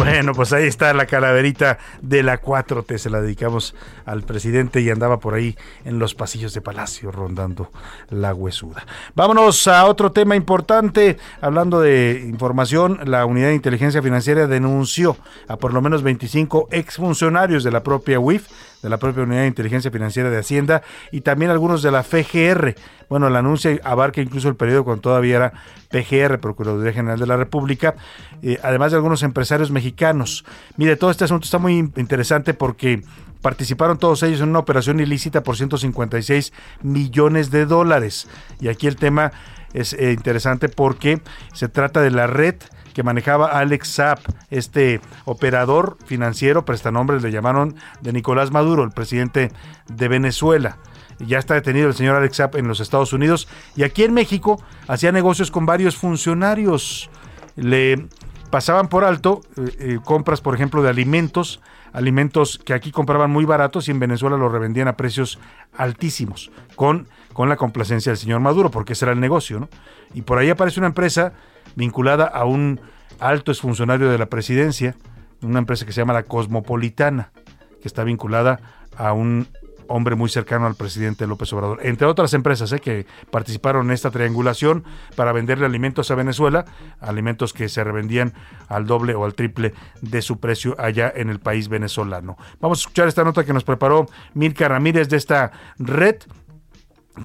Bueno, 0.00 0.32
pues 0.32 0.54
ahí 0.54 0.66
está 0.66 0.94
la 0.94 1.04
calaverita 1.04 1.78
de 2.00 2.22
la 2.22 2.40
4T. 2.40 2.96
Se 2.96 3.10
la 3.10 3.20
dedicamos 3.20 3.74
al 4.06 4.22
presidente 4.22 4.80
y 4.80 4.88
andaba 4.88 5.20
por 5.20 5.34
ahí 5.34 5.58
en 5.84 5.98
los 5.98 6.14
pasillos 6.14 6.54
de 6.54 6.62
Palacio 6.62 7.12
rondando 7.12 7.70
la 8.08 8.32
huesuda. 8.32 8.86
Vámonos 9.14 9.68
a 9.68 9.84
otro 9.84 10.10
tema 10.10 10.36
importante. 10.36 11.18
Hablando 11.42 11.82
de 11.82 12.24
información, 12.26 12.98
la 13.04 13.26
Unidad 13.26 13.48
de 13.48 13.56
Inteligencia 13.56 14.00
Financiera 14.00 14.46
denunció 14.46 15.18
a 15.48 15.58
por 15.58 15.74
lo 15.74 15.82
menos 15.82 16.02
25 16.02 16.68
exfuncionarios 16.70 17.62
de 17.62 17.70
la 17.70 17.82
propia 17.82 18.18
UIF 18.18 18.48
de 18.82 18.88
la 18.88 18.98
propia 18.98 19.22
Unidad 19.22 19.42
de 19.42 19.48
Inteligencia 19.48 19.90
Financiera 19.90 20.30
de 20.30 20.38
Hacienda 20.38 20.82
y 21.12 21.20
también 21.20 21.50
algunos 21.50 21.82
de 21.82 21.90
la 21.90 22.02
FGR. 22.02 22.74
Bueno, 23.08 23.28
el 23.28 23.36
anuncio 23.36 23.78
abarca 23.84 24.20
incluso 24.20 24.48
el 24.48 24.56
periodo 24.56 24.84
cuando 24.84 25.02
todavía 25.02 25.36
era 25.36 25.52
PGR, 25.90 26.38
Procuraduría 26.38 26.92
General 26.92 27.18
de 27.18 27.26
la 27.26 27.36
República, 27.36 27.94
eh, 28.42 28.58
además 28.62 28.92
de 28.92 28.96
algunos 28.96 29.22
empresarios 29.22 29.70
mexicanos. 29.70 30.44
Mire, 30.76 30.96
todo 30.96 31.10
este 31.10 31.24
asunto 31.24 31.44
está 31.44 31.58
muy 31.58 31.78
interesante 31.96 32.54
porque 32.54 33.02
participaron 33.42 33.98
todos 33.98 34.22
ellos 34.22 34.40
en 34.40 34.50
una 34.50 34.58
operación 34.58 35.00
ilícita 35.00 35.42
por 35.42 35.56
156 35.56 36.52
millones 36.82 37.50
de 37.50 37.66
dólares. 37.66 38.28
Y 38.60 38.68
aquí 38.68 38.86
el 38.86 38.96
tema 38.96 39.32
es 39.72 39.92
eh, 39.92 40.12
interesante 40.12 40.68
porque 40.68 41.20
se 41.52 41.68
trata 41.68 42.00
de 42.00 42.10
la 42.10 42.26
red 42.26 42.56
que 43.00 43.04
manejaba 43.04 43.58
Alex 43.58 43.94
Zapp, 43.94 44.18
este 44.50 45.00
operador 45.24 45.96
financiero, 46.04 46.66
prestanombres 46.66 47.22
le 47.22 47.32
llamaron 47.32 47.74
de 48.02 48.12
Nicolás 48.12 48.50
Maduro, 48.50 48.84
el 48.84 48.90
presidente 48.90 49.50
de 49.88 50.08
Venezuela. 50.08 50.76
Ya 51.18 51.38
está 51.38 51.54
detenido 51.54 51.88
el 51.88 51.94
señor 51.94 52.16
Alex 52.16 52.36
Zapp 52.36 52.56
en 52.56 52.68
los 52.68 52.78
Estados 52.78 53.14
Unidos 53.14 53.48
y 53.74 53.84
aquí 53.84 54.02
en 54.02 54.12
México 54.12 54.62
hacía 54.86 55.12
negocios 55.12 55.50
con 55.50 55.64
varios 55.64 55.96
funcionarios. 55.96 57.08
Le 57.56 58.06
pasaban 58.50 58.88
por 58.88 59.04
alto 59.04 59.40
eh, 59.56 59.76
eh, 59.78 59.98
compras, 60.04 60.42
por 60.42 60.54
ejemplo, 60.54 60.82
de 60.82 60.90
alimentos, 60.90 61.62
alimentos 61.94 62.60
que 62.62 62.74
aquí 62.74 62.90
compraban 62.90 63.30
muy 63.30 63.46
baratos 63.46 63.88
y 63.88 63.92
en 63.92 63.98
Venezuela 63.98 64.36
los 64.36 64.52
revendían 64.52 64.88
a 64.88 64.98
precios 64.98 65.38
altísimos, 65.74 66.50
con, 66.76 67.08
con 67.32 67.48
la 67.48 67.56
complacencia 67.56 68.12
del 68.12 68.18
señor 68.18 68.40
Maduro, 68.40 68.70
porque 68.70 68.92
ese 68.92 69.06
era 69.06 69.12
el 69.12 69.20
negocio, 69.20 69.58
¿no? 69.58 69.70
Y 70.12 70.20
por 70.20 70.36
ahí 70.36 70.50
aparece 70.50 70.80
una 70.80 70.88
empresa 70.88 71.32
vinculada 71.74 72.26
a 72.26 72.44
un 72.44 72.80
alto 73.18 73.52
exfuncionario 73.52 74.10
de 74.10 74.18
la 74.18 74.26
presidencia, 74.26 74.96
una 75.42 75.58
empresa 75.58 75.86
que 75.86 75.92
se 75.92 76.00
llama 76.00 76.12
la 76.12 76.24
Cosmopolitana, 76.24 77.32
que 77.80 77.88
está 77.88 78.04
vinculada 78.04 78.60
a 78.96 79.12
un 79.12 79.46
hombre 79.90 80.14
muy 80.14 80.28
cercano 80.28 80.66
al 80.66 80.76
presidente 80.76 81.26
López 81.26 81.52
Obrador, 81.52 81.80
entre 81.82 82.06
otras 82.06 82.32
empresas 82.32 82.70
¿eh? 82.72 82.78
que 82.78 83.06
participaron 83.30 83.86
en 83.86 83.92
esta 83.92 84.12
triangulación 84.12 84.84
para 85.16 85.32
venderle 85.32 85.66
alimentos 85.66 86.10
a 86.12 86.14
Venezuela, 86.14 86.64
alimentos 87.00 87.52
que 87.52 87.68
se 87.68 87.82
revendían 87.82 88.32
al 88.68 88.86
doble 88.86 89.16
o 89.16 89.24
al 89.24 89.34
triple 89.34 89.74
de 90.00 90.22
su 90.22 90.38
precio 90.38 90.76
allá 90.78 91.12
en 91.14 91.28
el 91.28 91.40
país 91.40 91.68
venezolano. 91.68 92.36
Vamos 92.60 92.78
a 92.78 92.82
escuchar 92.82 93.08
esta 93.08 93.24
nota 93.24 93.44
que 93.44 93.52
nos 93.52 93.64
preparó 93.64 94.06
Mirka 94.32 94.68
Ramírez 94.68 95.08
de 95.08 95.16
esta 95.16 95.50
red 95.78 96.16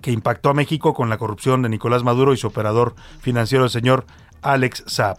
que 0.02 0.12
impactó 0.12 0.50
a 0.50 0.54
México 0.56 0.96
con 0.96 1.10
la 1.10 1.20
corrupción 1.20 1.62
de 1.62 1.70
Nicolás 1.70 2.04
Maduro 2.04 2.34
y 2.34 2.38
su 2.38 2.48
operador 2.48 2.96
financiero, 3.20 3.64
el 3.64 3.70
señor 3.70 4.06
Alex 4.46 4.84
Zapp. 4.88 5.18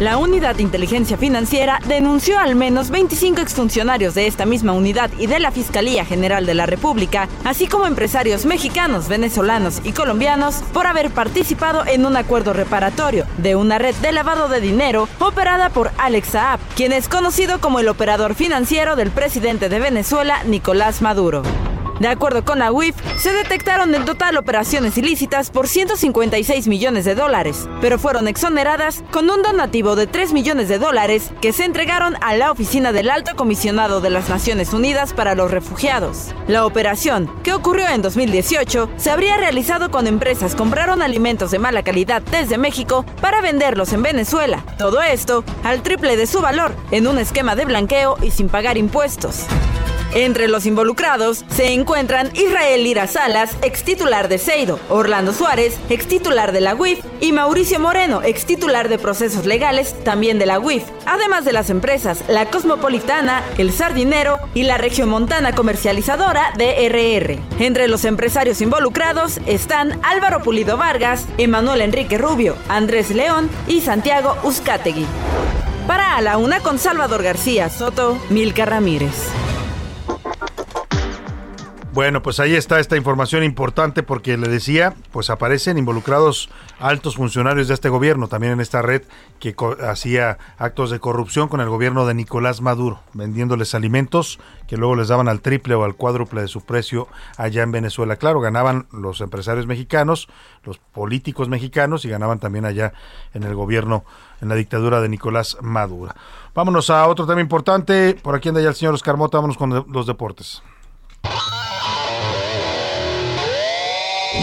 La 0.00 0.16
Unidad 0.16 0.56
de 0.56 0.62
Inteligencia 0.62 1.16
Financiera 1.16 1.78
denunció 1.86 2.38
al 2.40 2.56
menos 2.56 2.90
25 2.90 3.40
exfuncionarios 3.40 4.14
de 4.14 4.26
esta 4.26 4.44
misma 4.44 4.72
unidad 4.72 5.10
y 5.18 5.28
de 5.28 5.38
la 5.38 5.52
Fiscalía 5.52 6.04
General 6.04 6.46
de 6.46 6.54
la 6.54 6.66
República, 6.66 7.28
así 7.44 7.68
como 7.68 7.86
empresarios 7.86 8.44
mexicanos, 8.44 9.08
venezolanos 9.08 9.82
y 9.84 9.92
colombianos, 9.92 10.64
por 10.72 10.88
haber 10.88 11.10
participado 11.10 11.86
en 11.86 12.06
un 12.06 12.16
acuerdo 12.16 12.54
reparatorio 12.54 13.24
de 13.38 13.54
una 13.54 13.78
red 13.78 13.94
de 13.96 14.10
lavado 14.10 14.48
de 14.48 14.60
dinero 14.60 15.06
operada 15.20 15.68
por 15.68 15.92
Alex 15.98 16.28
Saab, 16.28 16.60
quien 16.74 16.92
es 16.92 17.08
conocido 17.08 17.60
como 17.60 17.78
el 17.78 17.88
operador 17.88 18.34
financiero 18.34 18.96
del 18.96 19.10
presidente 19.10 19.68
de 19.68 19.78
Venezuela, 19.78 20.42
Nicolás 20.44 21.02
Maduro. 21.02 21.42
De 22.00 22.08
acuerdo 22.08 22.44
con 22.44 22.58
la 22.58 22.72
UIF, 22.72 22.96
se 23.18 23.32
detectaron 23.32 23.94
en 23.94 24.04
total 24.04 24.36
operaciones 24.36 24.98
ilícitas 24.98 25.50
por 25.50 25.68
156 25.68 26.66
millones 26.66 27.04
de 27.04 27.14
dólares, 27.14 27.68
pero 27.80 27.98
fueron 27.98 28.26
exoneradas 28.26 29.04
con 29.12 29.30
un 29.30 29.42
donativo 29.42 29.94
de 29.94 30.06
3 30.06 30.32
millones 30.32 30.68
de 30.68 30.78
dólares 30.78 31.30
que 31.40 31.52
se 31.52 31.64
entregaron 31.64 32.16
a 32.20 32.34
la 32.34 32.50
oficina 32.50 32.92
del 32.92 33.10
Alto 33.10 33.36
Comisionado 33.36 34.00
de 34.00 34.10
las 34.10 34.28
Naciones 34.28 34.72
Unidas 34.72 35.12
para 35.12 35.34
los 35.34 35.50
Refugiados. 35.50 36.34
La 36.48 36.66
operación, 36.66 37.30
que 37.42 37.52
ocurrió 37.52 37.88
en 37.88 38.02
2018, 38.02 38.90
se 38.96 39.10
habría 39.10 39.36
realizado 39.36 39.90
cuando 39.90 40.10
empresas 40.10 40.56
compraron 40.56 41.00
alimentos 41.00 41.52
de 41.52 41.60
mala 41.60 41.84
calidad 41.84 42.22
desde 42.22 42.58
México 42.58 43.04
para 43.20 43.40
venderlos 43.40 43.92
en 43.92 44.02
Venezuela. 44.02 44.64
Todo 44.78 45.00
esto 45.00 45.44
al 45.62 45.82
triple 45.82 46.16
de 46.16 46.26
su 46.26 46.40
valor, 46.40 46.74
en 46.90 47.06
un 47.06 47.18
esquema 47.18 47.54
de 47.54 47.64
blanqueo 47.66 48.16
y 48.20 48.30
sin 48.32 48.48
pagar 48.48 48.76
impuestos. 48.76 49.46
Entre 50.12 50.48
los 50.48 50.66
involucrados 50.66 51.44
se 51.48 51.72
encuentran 51.72 52.30
Israel 52.34 52.84
Lira 52.84 53.06
Salas, 53.06 53.56
ex 53.62 53.82
titular 53.82 54.28
de 54.28 54.38
Seido, 54.38 54.78
Orlando 54.88 55.32
Suárez, 55.32 55.78
ex 55.88 56.06
titular 56.06 56.52
de 56.52 56.60
la 56.60 56.74
UIF, 56.74 57.00
y 57.20 57.32
Mauricio 57.32 57.80
Moreno, 57.80 58.22
ex 58.22 58.44
titular 58.44 58.88
de 58.88 58.98
procesos 58.98 59.46
legales, 59.46 59.94
también 60.04 60.38
de 60.38 60.46
la 60.46 60.60
UIF, 60.60 60.84
además 61.06 61.44
de 61.44 61.52
las 61.52 61.70
empresas 61.70 62.22
La 62.28 62.50
Cosmopolitana, 62.50 63.42
El 63.58 63.72
Sardinero 63.72 64.38
y 64.54 64.64
la 64.64 64.78
Regiomontana 64.78 65.52
Comercializadora 65.52 66.52
DRR. 66.56 67.38
Entre 67.58 67.88
los 67.88 68.04
empresarios 68.04 68.60
involucrados 68.60 69.40
están 69.46 69.98
Álvaro 70.02 70.42
Pulido 70.42 70.76
Vargas, 70.76 71.26
Emanuel 71.38 71.80
Enrique 71.80 72.18
Rubio, 72.18 72.56
Andrés 72.68 73.10
León 73.10 73.50
y 73.66 73.80
Santiago 73.80 74.36
Uzcategui. 74.42 75.06
Para 75.86 76.16
A 76.16 76.22
la 76.22 76.38
Una 76.38 76.60
con 76.60 76.78
Salvador 76.78 77.22
García 77.22 77.68
Soto, 77.68 78.18
Milka 78.30 78.64
Ramírez. 78.64 79.28
Bueno, 81.94 82.24
pues 82.24 82.40
ahí 82.40 82.56
está 82.56 82.80
esta 82.80 82.96
información 82.96 83.44
importante 83.44 84.02
porque 84.02 84.36
le 84.36 84.48
decía, 84.48 84.96
pues 85.12 85.30
aparecen 85.30 85.78
involucrados 85.78 86.50
altos 86.80 87.14
funcionarios 87.14 87.68
de 87.68 87.74
este 87.74 87.88
gobierno, 87.88 88.26
también 88.26 88.54
en 88.54 88.60
esta 88.60 88.82
red 88.82 89.02
que 89.38 89.54
hacía 89.80 90.38
actos 90.58 90.90
de 90.90 90.98
corrupción 90.98 91.46
con 91.46 91.60
el 91.60 91.68
gobierno 91.68 92.04
de 92.04 92.14
Nicolás 92.14 92.60
Maduro, 92.62 92.98
vendiéndoles 93.12 93.76
alimentos 93.76 94.40
que 94.66 94.76
luego 94.76 94.96
les 94.96 95.06
daban 95.06 95.28
al 95.28 95.40
triple 95.40 95.76
o 95.76 95.84
al 95.84 95.94
cuádruple 95.94 96.40
de 96.40 96.48
su 96.48 96.62
precio 96.62 97.06
allá 97.36 97.62
en 97.62 97.70
Venezuela. 97.70 98.16
Claro, 98.16 98.40
ganaban 98.40 98.88
los 98.90 99.20
empresarios 99.20 99.68
mexicanos, 99.68 100.26
los 100.64 100.78
políticos 100.78 101.48
mexicanos 101.48 102.04
y 102.04 102.08
ganaban 102.08 102.40
también 102.40 102.64
allá 102.64 102.92
en 103.34 103.44
el 103.44 103.54
gobierno, 103.54 104.04
en 104.40 104.48
la 104.48 104.56
dictadura 104.56 105.00
de 105.00 105.08
Nicolás 105.08 105.58
Maduro. 105.60 106.12
Vámonos 106.56 106.90
a 106.90 107.06
otro 107.06 107.24
tema 107.24 107.40
importante. 107.40 108.18
Por 108.20 108.34
aquí 108.34 108.48
anda 108.48 108.60
ya 108.60 108.70
el 108.70 108.74
señor 108.74 108.94
Oscar 108.94 109.16
Mota, 109.16 109.38
vámonos 109.38 109.56
con 109.56 109.86
los 109.92 110.06
deportes. 110.08 110.60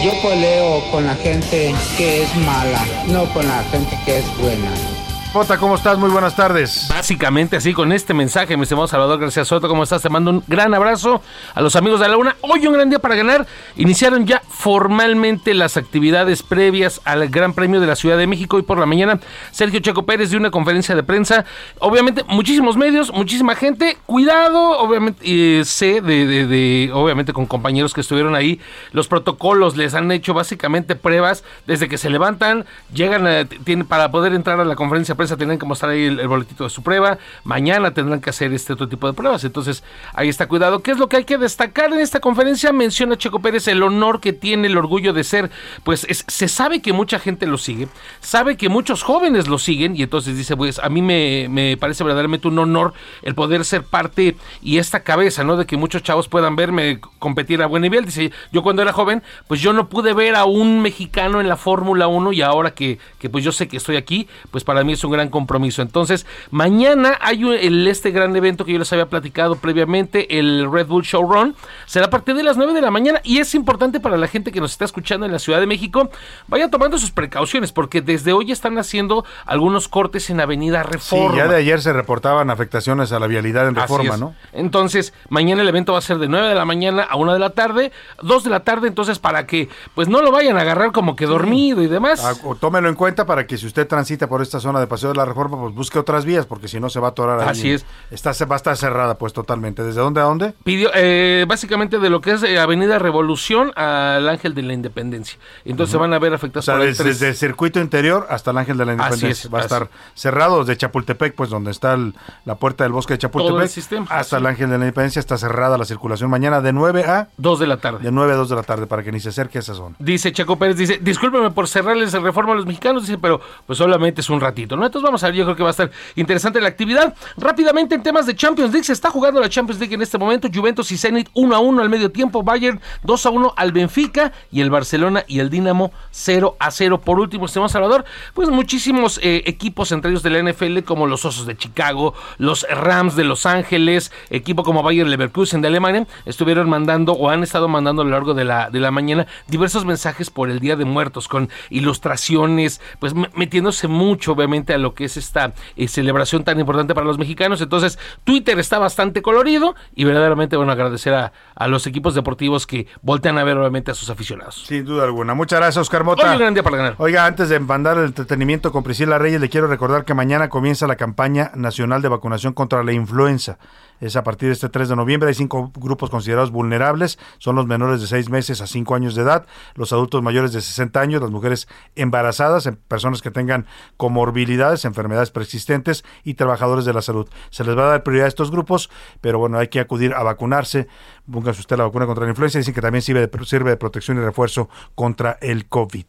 Yo 0.02 0.10
peleo 0.20 0.82
con 0.90 1.06
la 1.06 1.14
gente 1.14 1.72
que 1.96 2.24
es 2.24 2.36
mala, 2.38 2.84
no 3.06 3.24
con 3.32 3.46
la 3.46 3.62
gente 3.70 3.96
que 4.04 4.18
es 4.18 4.36
buena. 4.38 4.91
Jota, 5.32 5.56
¿cómo 5.56 5.76
estás? 5.76 5.96
Muy 5.96 6.10
buenas 6.10 6.36
tardes. 6.36 6.88
Básicamente 6.90 7.56
así 7.56 7.72
con 7.72 7.90
este 7.90 8.12
mensaje, 8.12 8.54
mi 8.58 8.64
estimado 8.64 8.86
Salvador 8.86 9.18
García 9.18 9.46
Soto, 9.46 9.66
¿cómo 9.66 9.82
estás? 9.82 10.02
Te 10.02 10.10
mando 10.10 10.30
un 10.30 10.44
gran 10.46 10.74
abrazo 10.74 11.22
a 11.54 11.62
los 11.62 11.74
amigos 11.74 12.00
de 12.00 12.08
la 12.08 12.16
Luna. 12.16 12.36
Hoy 12.42 12.66
un 12.66 12.74
gran 12.74 12.90
día 12.90 12.98
para 12.98 13.14
ganar. 13.14 13.46
Iniciaron 13.76 14.26
ya 14.26 14.42
formalmente 14.46 15.54
las 15.54 15.78
actividades 15.78 16.42
previas 16.42 17.00
al 17.06 17.30
Gran 17.30 17.54
Premio 17.54 17.80
de 17.80 17.86
la 17.86 17.96
Ciudad 17.96 18.18
de 18.18 18.26
México. 18.26 18.58
Hoy 18.58 18.62
por 18.62 18.78
la 18.78 18.84
mañana, 18.84 19.20
Sergio 19.52 19.80
Checo 19.80 20.02
Pérez 20.02 20.30
de 20.30 20.36
una 20.36 20.50
conferencia 20.50 20.94
de 20.94 21.02
prensa. 21.02 21.46
Obviamente, 21.78 22.24
muchísimos 22.28 22.76
medios, 22.76 23.10
muchísima 23.10 23.54
gente. 23.54 23.96
Cuidado, 24.04 24.78
obviamente, 24.80 25.22
eh, 25.24 25.64
sé 25.64 26.02
de, 26.02 26.46
de, 26.46 26.90
obviamente 26.92 27.32
con 27.32 27.46
compañeros 27.46 27.94
que 27.94 28.02
estuvieron 28.02 28.34
ahí. 28.34 28.60
Los 28.92 29.08
protocolos 29.08 29.78
les 29.78 29.94
han 29.94 30.12
hecho 30.12 30.34
básicamente 30.34 30.94
pruebas 30.94 31.42
desde 31.66 31.88
que 31.88 31.96
se 31.96 32.10
levantan, 32.10 32.66
llegan 32.92 33.26
a, 33.26 33.46
tienen, 33.46 33.86
para 33.86 34.10
poder 34.10 34.34
entrar 34.34 34.60
a 34.60 34.66
la 34.66 34.76
conferencia 34.76 35.14
tendrán 35.30 35.58
que 35.58 35.66
mostrar 35.66 35.92
ahí 35.92 36.04
el, 36.04 36.28
boletito 36.28 36.64
de 36.64 36.70
su 36.70 36.82
prueba, 36.82 37.18
mañana 37.44 37.92
tendrán 37.92 38.20
que 38.20 38.30
hacer 38.30 38.52
este 38.52 38.72
otro 38.72 38.88
tipo 38.88 39.06
de 39.06 39.12
pruebas, 39.12 39.44
entonces 39.44 39.82
ahí 40.14 40.28
está 40.28 40.48
cuidado. 40.48 40.82
¿Qué 40.82 40.92
es 40.92 40.98
lo 40.98 41.08
que 41.08 41.16
hay 41.16 41.24
que 41.24 41.38
destacar 41.38 41.92
en 41.92 42.00
esta 42.00 42.20
conferencia? 42.20 42.72
Menciona 42.72 43.16
Checo 43.16 43.40
Pérez 43.40 43.68
el 43.68 43.82
honor 43.82 44.20
que 44.20 44.32
tiene, 44.32 44.68
el 44.68 44.76
orgullo 44.76 45.12
de 45.12 45.24
ser, 45.24 45.50
pues 45.84 46.06
se 46.08 46.48
sabe 46.48 46.82
que 46.82 46.92
mucha 46.92 47.18
gente 47.18 47.46
lo 47.46 47.58
sigue, 47.58 47.88
sabe 48.20 48.56
que 48.56 48.68
muchos 48.68 49.02
jóvenes 49.02 49.48
lo 49.48 49.58
siguen 49.58 49.96
y 49.96 50.02
entonces 50.02 50.36
dice, 50.36 50.56
pues 50.56 50.78
a 50.78 50.88
mí 50.88 51.02
me, 51.02 51.48
me 51.48 51.76
parece 51.76 52.04
verdaderamente 52.04 52.48
un 52.48 52.58
honor 52.58 52.92
el 53.22 53.34
poder 53.34 53.64
ser 53.64 53.84
parte 53.84 54.36
y 54.62 54.78
esta 54.78 55.00
cabeza, 55.00 55.44
¿no? 55.44 55.56
De 55.56 55.66
que 55.66 55.76
muchos 55.76 56.02
chavos 56.02 56.28
puedan 56.28 56.56
verme 56.56 57.00
competir 57.18 57.62
a 57.62 57.66
buen 57.66 57.82
nivel. 57.82 58.04
Dice, 58.04 58.32
yo 58.52 58.62
cuando 58.62 58.82
era 58.82 58.92
joven, 58.92 59.22
pues 59.48 59.60
yo 59.60 59.72
no 59.72 59.88
pude 59.88 60.12
ver 60.12 60.34
a 60.34 60.44
un 60.44 60.80
mexicano 60.80 61.40
en 61.40 61.48
la 61.48 61.56
Fórmula 61.56 62.06
1 62.08 62.32
y 62.32 62.42
ahora 62.42 62.74
que, 62.74 62.98
que 63.18 63.28
pues 63.28 63.44
yo 63.44 63.52
sé 63.52 63.68
que 63.68 63.76
estoy 63.76 63.96
aquí, 63.96 64.28
pues 64.50 64.64
para 64.64 64.84
mí 64.84 64.92
es 64.92 65.04
un 65.04 65.11
gran 65.12 65.28
compromiso. 65.28 65.80
Entonces, 65.82 66.26
mañana 66.50 67.16
hay 67.20 67.44
un- 67.44 67.54
el, 67.54 67.86
este 67.86 68.10
gran 68.10 68.34
evento 68.34 68.64
que 68.64 68.72
yo 68.72 68.78
les 68.80 68.92
había 68.92 69.06
platicado 69.06 69.54
previamente, 69.56 70.38
el 70.38 70.70
Red 70.72 70.86
Bull 70.88 71.02
Showrun. 71.04 71.54
Será 71.86 72.06
a 72.06 72.10
partir 72.10 72.34
de 72.34 72.42
las 72.42 72.56
9 72.56 72.72
de 72.72 72.80
la 72.80 72.90
mañana 72.90 73.20
y 73.22 73.38
es 73.38 73.54
importante 73.54 74.00
para 74.00 74.16
la 74.16 74.26
gente 74.26 74.50
que 74.50 74.60
nos 74.60 74.72
está 74.72 74.84
escuchando 74.84 75.24
en 75.26 75.32
la 75.32 75.38
Ciudad 75.38 75.60
de 75.60 75.66
México, 75.66 76.10
vaya 76.48 76.68
tomando 76.70 76.98
sus 76.98 77.10
precauciones 77.12 77.70
porque 77.72 78.00
desde 78.00 78.32
hoy 78.32 78.50
están 78.50 78.76
haciendo 78.78 79.24
algunos 79.46 79.88
cortes 79.88 80.28
en 80.30 80.40
Avenida 80.40 80.82
Sí, 80.82 80.88
Reforma. 80.92 81.36
ya 81.36 81.46
de 81.48 81.56
ayer 81.56 81.80
se 81.80 81.92
reportaban 81.92 82.50
afectaciones 82.50 83.12
a 83.12 83.18
la 83.20 83.26
vialidad 83.26 83.68
en 83.68 83.74
reforma. 83.74 84.16
¿no? 84.16 84.34
Entonces, 84.52 85.12
mañana 85.28 85.62
el 85.62 85.68
evento 85.68 85.92
va 85.92 85.98
a 85.98 86.02
ser 86.02 86.18
de 86.18 86.28
9 86.28 86.48
de 86.48 86.54
la 86.54 86.64
mañana 86.64 87.02
a 87.02 87.16
1 87.16 87.32
de 87.32 87.38
la 87.38 87.50
tarde, 87.50 87.92
2 88.22 88.44
de 88.44 88.50
la 88.50 88.60
tarde, 88.60 88.88
entonces 88.88 89.18
para 89.18 89.46
que 89.46 89.68
pues 89.94 90.08
no 90.08 90.22
lo 90.22 90.30
vayan 90.32 90.56
a 90.56 90.60
agarrar 90.62 90.92
como 90.92 91.16
que 91.16 91.26
dormido 91.26 91.82
y 91.82 91.86
demás. 91.88 92.24
Ah, 92.24 92.34
tómelo 92.60 92.88
en 92.88 92.94
cuenta 92.94 93.26
para 93.26 93.46
que 93.46 93.58
si 93.58 93.66
usted 93.66 93.86
transita 93.86 94.28
por 94.28 94.40
esta 94.42 94.60
zona 94.60 94.80
de 94.80 94.86
Paseo 94.86 95.01
de 95.08 95.14
la 95.14 95.24
Reforma, 95.24 95.58
pues 95.60 95.74
busque 95.74 95.98
otras 95.98 96.24
vías, 96.24 96.46
porque 96.46 96.68
si 96.68 96.78
no 96.80 96.88
se 96.90 97.00
va 97.00 97.08
a 97.08 97.10
atorar 97.10 97.40
ahí. 97.40 97.48
Así 97.48 97.70
es. 97.72 97.84
Está, 98.10 98.32
va 98.46 98.54
a 98.54 98.56
estar 98.56 98.76
cerrada, 98.76 99.16
pues 99.18 99.32
totalmente. 99.32 99.82
¿Desde 99.82 100.00
dónde 100.00 100.20
a 100.20 100.24
dónde? 100.24 100.54
Pidió, 100.64 100.90
eh, 100.94 101.44
básicamente 101.48 101.98
de 101.98 102.10
lo 102.10 102.20
que 102.20 102.32
es 102.32 102.42
eh, 102.42 102.58
Avenida 102.58 102.98
Revolución 102.98 103.72
al 103.76 104.28
Ángel 104.28 104.54
de 104.54 104.62
la 104.62 104.72
Independencia. 104.72 105.38
Entonces 105.64 105.94
Ujú. 105.94 106.02
van 106.02 106.12
a 106.14 106.18
ver 106.18 106.32
O 106.32 106.36
afectados 106.36 106.64
sea, 106.64 106.74
por 106.74 106.82
ahí 106.82 106.92
desde, 106.92 107.28
el 107.28 107.34
circuito 107.34 107.80
interior 107.80 108.26
hasta 108.30 108.50
el 108.50 108.58
Ángel 108.58 108.76
de 108.76 108.86
la 108.86 108.92
Así 108.92 109.02
Independencia. 109.02 109.48
es, 109.48 109.54
va 109.54 109.58
a 109.58 109.62
estar 109.62 109.88
cerrado 110.14 110.60
desde 110.60 110.76
Chapultepec, 110.76 111.34
pues 111.34 111.50
donde 111.50 111.70
está 111.70 111.94
el- 111.94 112.14
la 112.44 112.56
puerta 112.56 112.84
del 112.84 112.92
bosque 112.92 113.14
de 113.14 113.18
Todo 113.18 113.28
el 113.28 113.32
Chapultepec, 113.44 113.70
sistema, 113.70 114.06
hasta 114.10 114.36
así. 114.36 114.42
el 114.42 114.46
Ángel 114.46 114.70
de 114.70 114.78
la 114.78 114.84
Independencia. 114.84 115.20
Está 115.20 115.36
cerrada 115.38 115.78
la 115.78 115.84
circulación 115.84 116.30
mañana 116.30 116.60
de 116.60 116.72
9 116.72 117.04
a 117.04 117.28
2 117.36 117.58
de 117.60 117.66
la 117.66 117.76
tarde. 117.78 117.98
De 118.04 118.10
9 118.12 118.32
a 118.32 118.36
2 118.36 118.48
de 118.48 118.56
la 118.56 118.62
tarde 118.62 118.86
para 118.86 119.02
que 119.02 119.12
ni 119.12 119.20
se 119.20 119.30
acerque 119.30 119.58
a 119.58 119.60
esa 119.60 119.74
zona. 119.74 119.96
Dice 119.98 120.32
Checo 120.32 120.56
Pérez, 120.56 120.76
dice, 120.76 120.98
discúlpeme 121.02 121.50
por 121.50 121.68
cerrarles 121.68 122.12
el 122.14 122.22
reforma 122.22 122.52
a 122.52 122.56
los 122.56 122.66
mexicanos, 122.66 123.02
dice, 123.06 123.18
pero 123.18 123.40
pues 123.66 123.78
solamente 123.78 124.20
es 124.20 124.30
un 124.30 124.40
ratito, 124.40 124.76
¿no? 124.76 124.84
Entonces 124.92 125.06
vamos 125.06 125.24
a 125.24 125.28
ver, 125.28 125.36
yo 125.36 125.44
creo 125.44 125.56
que 125.56 125.62
va 125.62 125.70
a 125.70 125.72
estar 125.72 125.90
interesante 126.16 126.60
la 126.60 126.68
actividad. 126.68 127.14
Rápidamente 127.38 127.94
en 127.94 128.02
temas 128.02 128.26
de 128.26 128.36
Champions 128.36 128.72
League, 128.72 128.84
se 128.84 128.92
está 128.92 129.08
jugando 129.10 129.40
la 129.40 129.48
Champions 129.48 129.80
League 129.80 129.94
en 129.94 130.02
este 130.02 130.18
momento, 130.18 130.48
Juventus 130.52 130.92
y 130.92 130.98
Zenit 130.98 131.30
1 131.32 131.56
a 131.56 131.58
1 131.60 131.80
al 131.82 131.88
medio 131.88 132.10
tiempo, 132.12 132.42
Bayern 132.42 132.78
2 133.04 133.26
a 133.26 133.30
1 133.30 133.54
al 133.56 133.72
Benfica 133.72 134.32
y 134.50 134.60
el 134.60 134.68
Barcelona 134.68 135.24
y 135.26 135.38
el 135.40 135.48
Dinamo 135.48 135.92
0 136.10 136.56
a 136.58 136.70
0. 136.70 137.00
Por 137.00 137.18
último, 137.18 137.46
Esteban 137.46 137.70
Salvador, 137.70 138.04
pues 138.34 138.50
muchísimos 138.50 139.18
eh, 139.22 139.42
equipos 139.46 139.92
entre 139.92 140.10
ellos 140.10 140.22
de 140.22 140.28
la 140.30 140.42
NFL 140.52 140.80
como 140.80 141.06
los 141.06 141.24
Osos 141.24 141.46
de 141.46 141.56
Chicago, 141.56 142.12
los 142.36 142.66
Rams 142.68 143.16
de 143.16 143.24
Los 143.24 143.46
Ángeles, 143.46 144.12
equipo 144.28 144.62
como 144.62 144.82
Bayern 144.82 145.08
Leverkusen 145.10 145.62
de 145.62 145.68
Alemania, 145.68 146.06
estuvieron 146.26 146.68
mandando 146.68 147.12
o 147.14 147.30
han 147.30 147.42
estado 147.42 147.66
mandando 147.68 148.02
a 148.02 148.04
lo 148.04 148.10
largo 148.10 148.34
de 148.34 148.44
la, 148.44 148.68
de 148.68 148.80
la 148.80 148.90
mañana 148.90 149.26
diversos 149.48 149.84
mensajes 149.86 150.28
por 150.30 150.50
el 150.50 150.60
Día 150.60 150.76
de 150.76 150.84
Muertos 150.84 151.28
con 151.28 151.48
ilustraciones, 151.70 152.80
pues 152.98 153.14
me- 153.14 153.30
metiéndose 153.34 153.86
mucho 153.88 154.32
obviamente 154.32 154.74
a 154.74 154.78
lo 154.82 154.94
que 154.94 155.04
es 155.04 155.16
esta 155.16 155.52
eh, 155.76 155.88
celebración 155.88 156.44
tan 156.44 156.58
importante 156.60 156.94
para 156.94 157.06
los 157.06 157.18
mexicanos. 157.18 157.60
Entonces 157.60 157.98
Twitter 158.24 158.58
está 158.58 158.78
bastante 158.78 159.22
colorido 159.22 159.74
y 159.94 160.04
verdaderamente 160.04 160.56
bueno 160.56 160.72
agradecer 160.72 161.14
a, 161.14 161.32
a 161.54 161.68
los 161.68 161.86
equipos 161.86 162.14
deportivos 162.14 162.66
que 162.66 162.86
voltean 163.02 163.38
a 163.38 163.44
ver 163.44 163.56
obviamente 163.56 163.90
a 163.90 163.94
sus 163.94 164.10
aficionados. 164.10 164.64
Sin 164.66 164.84
duda 164.84 165.04
alguna. 165.04 165.34
Muchas 165.34 165.58
gracias, 165.60 165.80
Oscar 165.80 166.04
Mota. 166.04 166.24
Hoy 166.24 166.32
un 166.32 166.38
gran 166.38 166.54
día 166.54 166.62
para 166.62 166.76
ganar. 166.76 166.94
Oiga, 166.98 167.26
antes 167.26 167.48
de 167.48 167.58
mandar 167.60 167.98
el 167.98 168.06
entretenimiento 168.06 168.72
con 168.72 168.82
Priscila 168.82 169.18
Reyes, 169.18 169.40
le 169.40 169.48
quiero 169.48 169.66
recordar 169.66 170.04
que 170.04 170.14
mañana 170.14 170.48
comienza 170.48 170.86
la 170.86 170.96
campaña 170.96 171.52
nacional 171.54 172.02
de 172.02 172.08
vacunación 172.08 172.52
contra 172.52 172.82
la 172.82 172.92
influenza. 172.92 173.58
Es 174.02 174.16
a 174.16 174.24
partir 174.24 174.48
de 174.48 174.54
este 174.54 174.68
3 174.68 174.88
de 174.88 174.96
noviembre. 174.96 175.28
Hay 175.28 175.34
cinco 175.34 175.70
grupos 175.76 176.10
considerados 176.10 176.50
vulnerables. 176.50 177.20
Son 177.38 177.54
los 177.54 177.68
menores 177.68 178.00
de 178.00 178.08
6 178.08 178.30
meses 178.30 178.60
a 178.60 178.66
5 178.66 178.96
años 178.96 179.14
de 179.14 179.22
edad, 179.22 179.46
los 179.76 179.92
adultos 179.92 180.24
mayores 180.24 180.52
de 180.52 180.60
60 180.60 181.00
años, 181.00 181.22
las 181.22 181.30
mujeres 181.30 181.68
embarazadas, 181.94 182.68
personas 182.88 183.22
que 183.22 183.30
tengan 183.30 183.64
comorbilidades, 183.96 184.84
enfermedades 184.86 185.30
persistentes 185.30 186.04
y 186.24 186.34
trabajadores 186.34 186.84
de 186.84 186.92
la 186.92 187.00
salud. 187.00 187.28
Se 187.50 187.62
les 187.62 187.78
va 187.78 187.84
a 187.84 187.90
dar 187.90 188.02
prioridad 188.02 188.26
a 188.26 188.28
estos 188.28 188.50
grupos, 188.50 188.90
pero 189.20 189.38
bueno, 189.38 189.56
hay 189.58 189.68
que 189.68 189.78
acudir 189.78 190.14
a 190.14 190.24
vacunarse. 190.24 190.88
Póngase 191.30 191.60
usted 191.60 191.78
la 191.78 191.84
vacuna 191.84 192.06
contra 192.06 192.24
la 192.24 192.30
influenza. 192.30 192.58
Dicen 192.58 192.74
que 192.74 192.80
también 192.80 193.02
sirve 193.02 193.24
de, 193.24 193.44
sirve 193.44 193.70
de 193.70 193.76
protección 193.76 194.16
y 194.16 194.20
refuerzo 194.20 194.68
contra 194.96 195.38
el 195.40 195.66
COVID. 195.66 196.06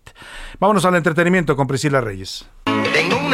Vámonos 0.59 0.83
al 0.85 0.95
entretenimiento 0.95 1.55
con 1.55 1.67
Priscila 1.67 2.01
Reyes. 2.01 2.49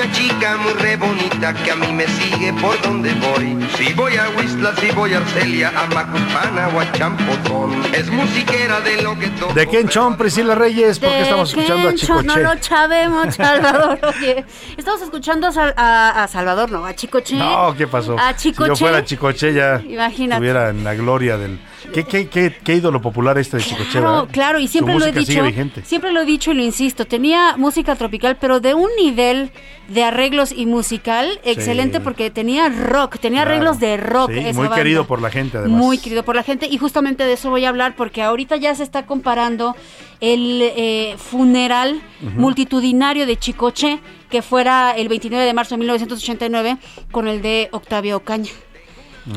Una 0.02 0.12
chica 0.14 0.56
muy 0.58 0.72
re 0.76 0.96
bonita 0.96 1.54
que 1.54 1.72
a 1.72 1.76
mí 1.76 1.92
me 1.92 2.08
sigue 2.08 2.54
por 2.54 2.82
donde 2.82 3.14
voy. 3.16 3.58
Si 3.78 3.92
voy 3.94 4.16
a 4.16 4.30
Whistler, 4.30 4.74
si 4.80 4.92
voy 4.92 5.14
a 5.14 5.18
Arcelia, 5.18 5.74
a 5.76 5.88
Macuspana 5.88 6.70
o 6.70 6.80
a 6.80 6.90
Champotón. 6.94 7.84
Es 7.94 8.10
musiquera 8.10 8.80
de 8.80 9.02
lo 9.02 9.20
que 9.20 9.28
toco. 9.28 9.54
¿De 9.54 9.68
quién 9.68 9.92
son 9.92 10.16
Priscila 10.16 10.56
Reyes? 10.56 11.00
Porque 11.00 11.22
estamos 11.24 11.50
escuchando 11.50 11.88
a 11.90 11.92
Kencho, 11.92 12.06
Chico 12.06 12.24
No 12.24 12.38
lo 12.38 12.64
sabemos, 12.64 13.36
Salvador. 13.36 14.00
Oye, 14.18 14.46
estamos 14.78 15.02
escuchando 15.02 15.48
a, 15.48 15.52
Sal- 15.52 15.74
a- 15.76 16.24
a 16.24 16.28
Salvador, 16.30 16.72
no, 16.72 16.86
a 16.86 16.96
Chicoche. 16.96 17.36
No, 17.36 17.76
¿qué 17.78 17.86
pasó? 17.88 18.18
A 18.18 18.38
si 18.38 18.52
yo 18.52 18.54
Chicoche. 18.54 18.76
fuera 18.78 19.04
Chicoche 19.04 19.54
ya 19.54 19.82
Imagínate. 19.86 20.36
estuviera 20.36 20.70
en 20.70 20.84
la 20.86 20.94
gloria 20.96 21.38
del... 21.38 21.60
¿Qué, 21.94 22.04
qué, 22.04 22.28
qué, 22.30 22.56
qué 22.64 22.76
ídolo 22.76 23.02
popular 23.02 23.38
este 23.38 23.58
de 23.58 23.64
Chicoche? 23.64 23.90
Claro, 23.92 24.12
¿verdad? 24.12 24.28
claro, 24.32 24.60
y 24.60 24.68
Su 24.68 24.74
siempre 24.74 25.00
lo 25.00 25.06
he 25.06 25.12
dicho, 25.12 25.42
siempre 25.84 26.12
lo 26.12 26.22
he 26.22 26.26
dicho 26.26 26.52
y 26.52 26.56
lo 26.56 26.64
insisto, 26.64 27.06
tenía 27.06 27.56
música 27.58 27.96
tropical, 27.96 28.38
pero 28.40 28.60
de 28.60 28.74
un 28.74 28.90
nivel 29.02 29.52
de 29.88 30.04
arreglos 30.04 30.52
y 30.52 30.66
musical 30.68 31.40
excelente 31.44 32.00
porque 32.00 32.30
tenía 32.30 32.70
rock, 32.70 33.18
tenía 33.20 33.42
Claro. 33.42 33.52
arreglos 33.52 33.80
de 33.80 33.98
rock. 33.98 34.32
Sí, 34.32 34.40
esa 34.40 34.54
muy 34.54 34.68
banda. 34.68 34.76
querido 34.76 35.08
por 35.08 35.22
la 35.22 35.32
gente, 35.32 35.58
además. 35.58 35.80
Muy 35.80 35.98
querido 35.98 36.24
por 36.24 36.36
la 36.36 36.44
gente 36.44 36.68
y 36.70 36.78
justamente 36.78 37.24
de 37.24 37.34
eso 37.34 37.50
voy 37.50 37.66
a 37.66 37.70
hablar 37.70 37.96
porque 37.96 38.22
ahorita 38.22 38.58
ya 38.58 38.76
se 38.76 38.84
está 38.84 39.06
comparando 39.08 39.76
el 40.20 40.62
eh, 40.62 41.16
funeral 41.18 42.02
multitudinario 42.36 43.26
de 43.26 43.38
Chicoche 43.38 44.00
que 44.30 44.42
fuera 44.42 44.92
el 44.96 45.08
29 45.08 45.44
de 45.46 45.54
marzo 45.54 45.76
de 45.76 45.80
1989 45.80 46.78
con 47.12 47.28
el 47.28 47.42
de 47.42 47.70
Octavio 47.72 48.18
Ocaña. 48.18 48.52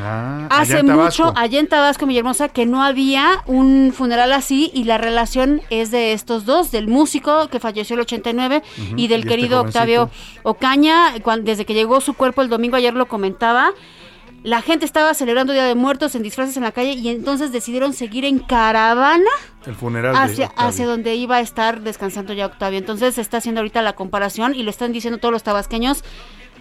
Ah, 0.00 0.46
allá 0.50 0.60
Hace 0.62 0.78
en 0.78 0.86
Tabasco. 0.86 1.24
mucho, 1.26 1.38
allá 1.38 1.60
en 1.60 1.66
Tabasco, 1.68 2.06
Villahermosa, 2.06 2.48
que 2.48 2.66
no 2.66 2.82
había 2.82 3.42
un 3.46 3.92
funeral 3.94 4.32
así 4.32 4.70
y 4.74 4.84
la 4.84 4.98
relación 4.98 5.60
es 5.70 5.90
de 5.90 6.12
estos 6.12 6.44
dos, 6.46 6.70
del 6.70 6.88
músico 6.88 7.48
que 7.48 7.60
falleció 7.60 7.94
el 7.94 8.00
89 8.00 8.62
Ujú, 8.78 8.94
y 8.96 9.08
del 9.08 9.20
y 9.20 9.22
este 9.22 9.28
querido 9.28 9.60
Octavio 9.60 10.10
Ocaña, 10.42 11.12
cuan- 11.22 11.44
desde 11.44 11.64
que 11.64 11.74
llegó 11.74 12.00
su 12.00 12.14
cuerpo 12.14 12.42
el 12.42 12.48
domingo, 12.48 12.76
ayer 12.76 12.94
lo 12.94 13.06
comentaba, 13.06 13.70
la 14.42 14.60
gente 14.60 14.84
estaba 14.84 15.14
celebrando 15.14 15.52
Día 15.52 15.64
de 15.64 15.76
Muertos 15.76 16.14
en 16.16 16.22
disfraces 16.24 16.56
en 16.56 16.64
la 16.64 16.72
calle 16.72 16.94
y 16.94 17.08
entonces 17.08 17.52
decidieron 17.52 17.92
seguir 17.92 18.24
en 18.24 18.40
caravana 18.40 19.30
El 19.64 19.76
funeral 19.76 20.14
de 20.14 20.18
hacia, 20.20 20.46
hacia 20.56 20.86
donde 20.86 21.14
iba 21.14 21.36
a 21.36 21.40
estar 21.40 21.80
descansando 21.80 22.32
ya 22.32 22.46
Octavio. 22.46 22.78
Entonces 22.78 23.14
se 23.14 23.20
está 23.20 23.36
haciendo 23.36 23.60
ahorita 23.60 23.82
la 23.82 23.92
comparación 23.92 24.54
y 24.56 24.64
lo 24.64 24.70
están 24.70 24.92
diciendo 24.92 25.18
todos 25.20 25.30
los 25.32 25.44
tabasqueños. 25.44 26.02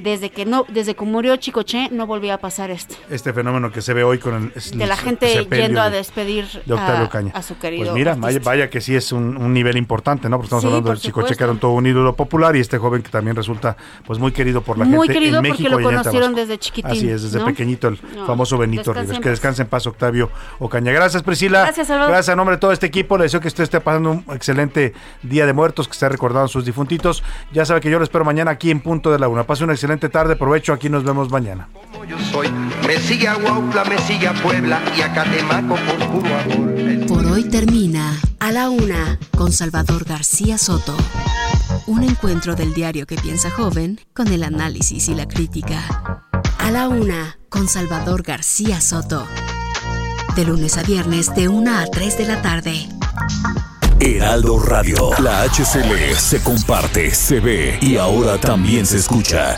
Desde 0.02 0.30
que 0.32 0.46
no, 0.46 0.66
desde 0.70 0.96
que 0.96 1.06
murió 1.06 1.36
Chicoche, 1.38 1.90
no 1.92 2.08
volvía 2.08 2.36
a 2.36 2.38
pasar 2.38 2.72
esto. 2.72 2.96
Este 3.10 3.34
fenómeno 3.34 3.72
que 3.72 3.82
se 3.82 3.94
ve 3.94 4.04
hoy 4.04 4.18
con 4.20 4.52
el... 4.56 4.78
De 4.80 4.86
la 4.88 4.98
gente 4.98 5.48
yendo 5.52 5.82
a 5.82 5.90
de- 5.90 5.98
despedir 5.98 6.46
de 6.66 6.74
Octavio 6.74 7.04
a, 7.04 7.06
Ocaña. 7.06 7.32
a 7.36 7.42
su 7.42 7.58
querido. 7.58 7.84
Pues 7.86 7.94
mira, 7.94 8.16
vaya, 8.16 8.28
artista. 8.38 8.50
vaya 8.50 8.70
que 8.70 8.82
sí 8.82 8.96
es 8.96 9.12
un, 9.12 9.38
un 9.38 9.54
nivel 9.54 9.78
importante, 9.78 10.28
¿no? 10.30 10.38
Porque 10.38 10.46
estamos 10.48 10.62
Sí, 10.64 10.68
hablando 10.68 10.88
por 10.88 10.96
del 10.96 11.02
Chicoche, 11.04 11.36
que 11.36 11.44
era 11.44 11.52
un 11.52 11.60
todo 11.60 11.72
un 11.72 11.86
ídolo 11.86 12.16
popular, 12.16 12.56
y 12.56 12.60
este 12.60 12.78
joven 12.78 13.02
que 13.04 13.10
también 13.10 13.36
resulta 13.36 13.78
pues 14.06 14.18
muy 14.20 14.32
querido 14.32 14.62
por 14.62 14.78
la 14.78 14.86
Muy 14.86 15.08
gente 15.08 15.14
querido 15.20 15.38
en 15.40 15.44
porque 15.48 15.52
México 15.64 15.70
lo 15.70 15.80
y 15.80 15.84
conocieron 15.84 16.34
desde 16.36 16.58
chiquitín, 16.58 16.92
Así 16.92 17.10
es, 17.10 17.24
desde 17.24 17.40
¿no? 17.40 17.46
pequeñito 17.46 17.88
el 17.90 18.00
No, 18.16 18.26
famoso 18.26 18.58
Benito 18.58 18.96
en 18.96 19.22
Que 19.22 19.30
descanse 19.30 19.62
en 19.62 19.68
paz 19.68 19.86
Octavio 19.88 20.30
Ocaña. 20.60 20.92
Gracias 20.92 21.22
Priscila. 21.24 21.62
Gracias, 21.64 21.88
Salvador. 21.88 22.12
Gracias 22.14 22.34
a 22.34 22.36
nombre 22.36 22.56
de 22.56 22.60
todo 22.60 22.72
este 22.72 22.88
equipo. 22.88 23.18
Le 23.18 23.24
deseo 23.26 23.40
que 23.40 23.48
usted 23.50 23.64
esté 23.64 23.80
pasando 23.82 24.12
un 24.12 24.26
excelente 24.34 24.94
Día 25.22 25.46
de 25.46 25.54
Muertos, 25.54 25.88
que 25.88 25.92
esté 25.94 26.10
recordando 26.10 26.46
a 26.46 26.48
sus 26.48 26.66
difuntitos. 26.66 27.24
Ya 27.52 27.66
sabe 27.66 27.82
que 27.82 27.90
yo 27.92 27.98
lo 28.00 28.04
espero 28.04 28.26
mañana 28.26 28.52
aquí 28.52 28.72
en 28.72 28.80
punto 28.80 29.12
de 29.12 29.20
la 29.20 29.28
una. 29.28 29.44
Pase 29.44 29.64
una 29.64 29.74
excelente 29.74 29.91
tarde, 29.98 30.36
provecho, 30.36 30.74
aquí 30.74 30.90
nos 30.90 31.04
vemos 31.04 31.30
mañana. 31.30 31.68
Yo 32.08 32.18
soy. 32.20 32.50
Me 32.88 32.98
sigue 32.98 33.28
a 33.28 33.38
Huautla, 33.38 33.84
me 33.86 33.98
sigue 34.00 34.28
a 34.28 34.34
Puebla 34.34 34.82
y 34.98 35.02
a 35.02 35.14
Catemaco 35.14 35.76
por 35.76 36.08
puro 36.10 36.36
amor. 36.36 37.08
Por 37.08 37.26
hoy 37.26 37.44
termina 37.46 38.20
A 38.40 38.52
la 38.52 38.70
Una 38.70 39.20
con 39.38 39.52
Salvador 39.52 40.04
García 40.06 40.58
Soto. 40.58 40.96
Un 41.88 42.04
encuentro 42.04 42.56
del 42.56 42.74
diario 42.74 43.06
que 43.06 43.16
piensa 43.16 43.50
joven 43.50 44.00
con 44.14 44.28
el 44.28 44.44
análisis 44.44 45.10
y 45.10 45.16
la 45.16 45.28
crítica. 45.28 46.24
A 46.58 46.72
la 46.72 46.88
Una 46.88 47.38
con 47.50 47.68
Salvador 47.68 48.24
García 48.24 48.82
Soto. 48.82 49.28
De 50.36 50.46
lunes 50.46 50.78
a 50.78 50.84
viernes 50.84 51.34
de 51.36 51.48
1 51.48 51.78
a 51.78 51.86
3 51.86 52.18
de 52.18 52.26
la 52.26 52.42
tarde. 52.42 52.88
Heraldo 54.00 54.60
Radio. 54.60 55.12
La 55.20 55.44
HCL 55.44 56.16
se 56.18 56.42
comparte, 56.42 57.14
se 57.14 57.40
ve 57.40 57.78
y 57.82 57.98
ahora 57.98 58.40
también 58.40 58.86
se 58.86 58.98
escucha. 58.98 59.58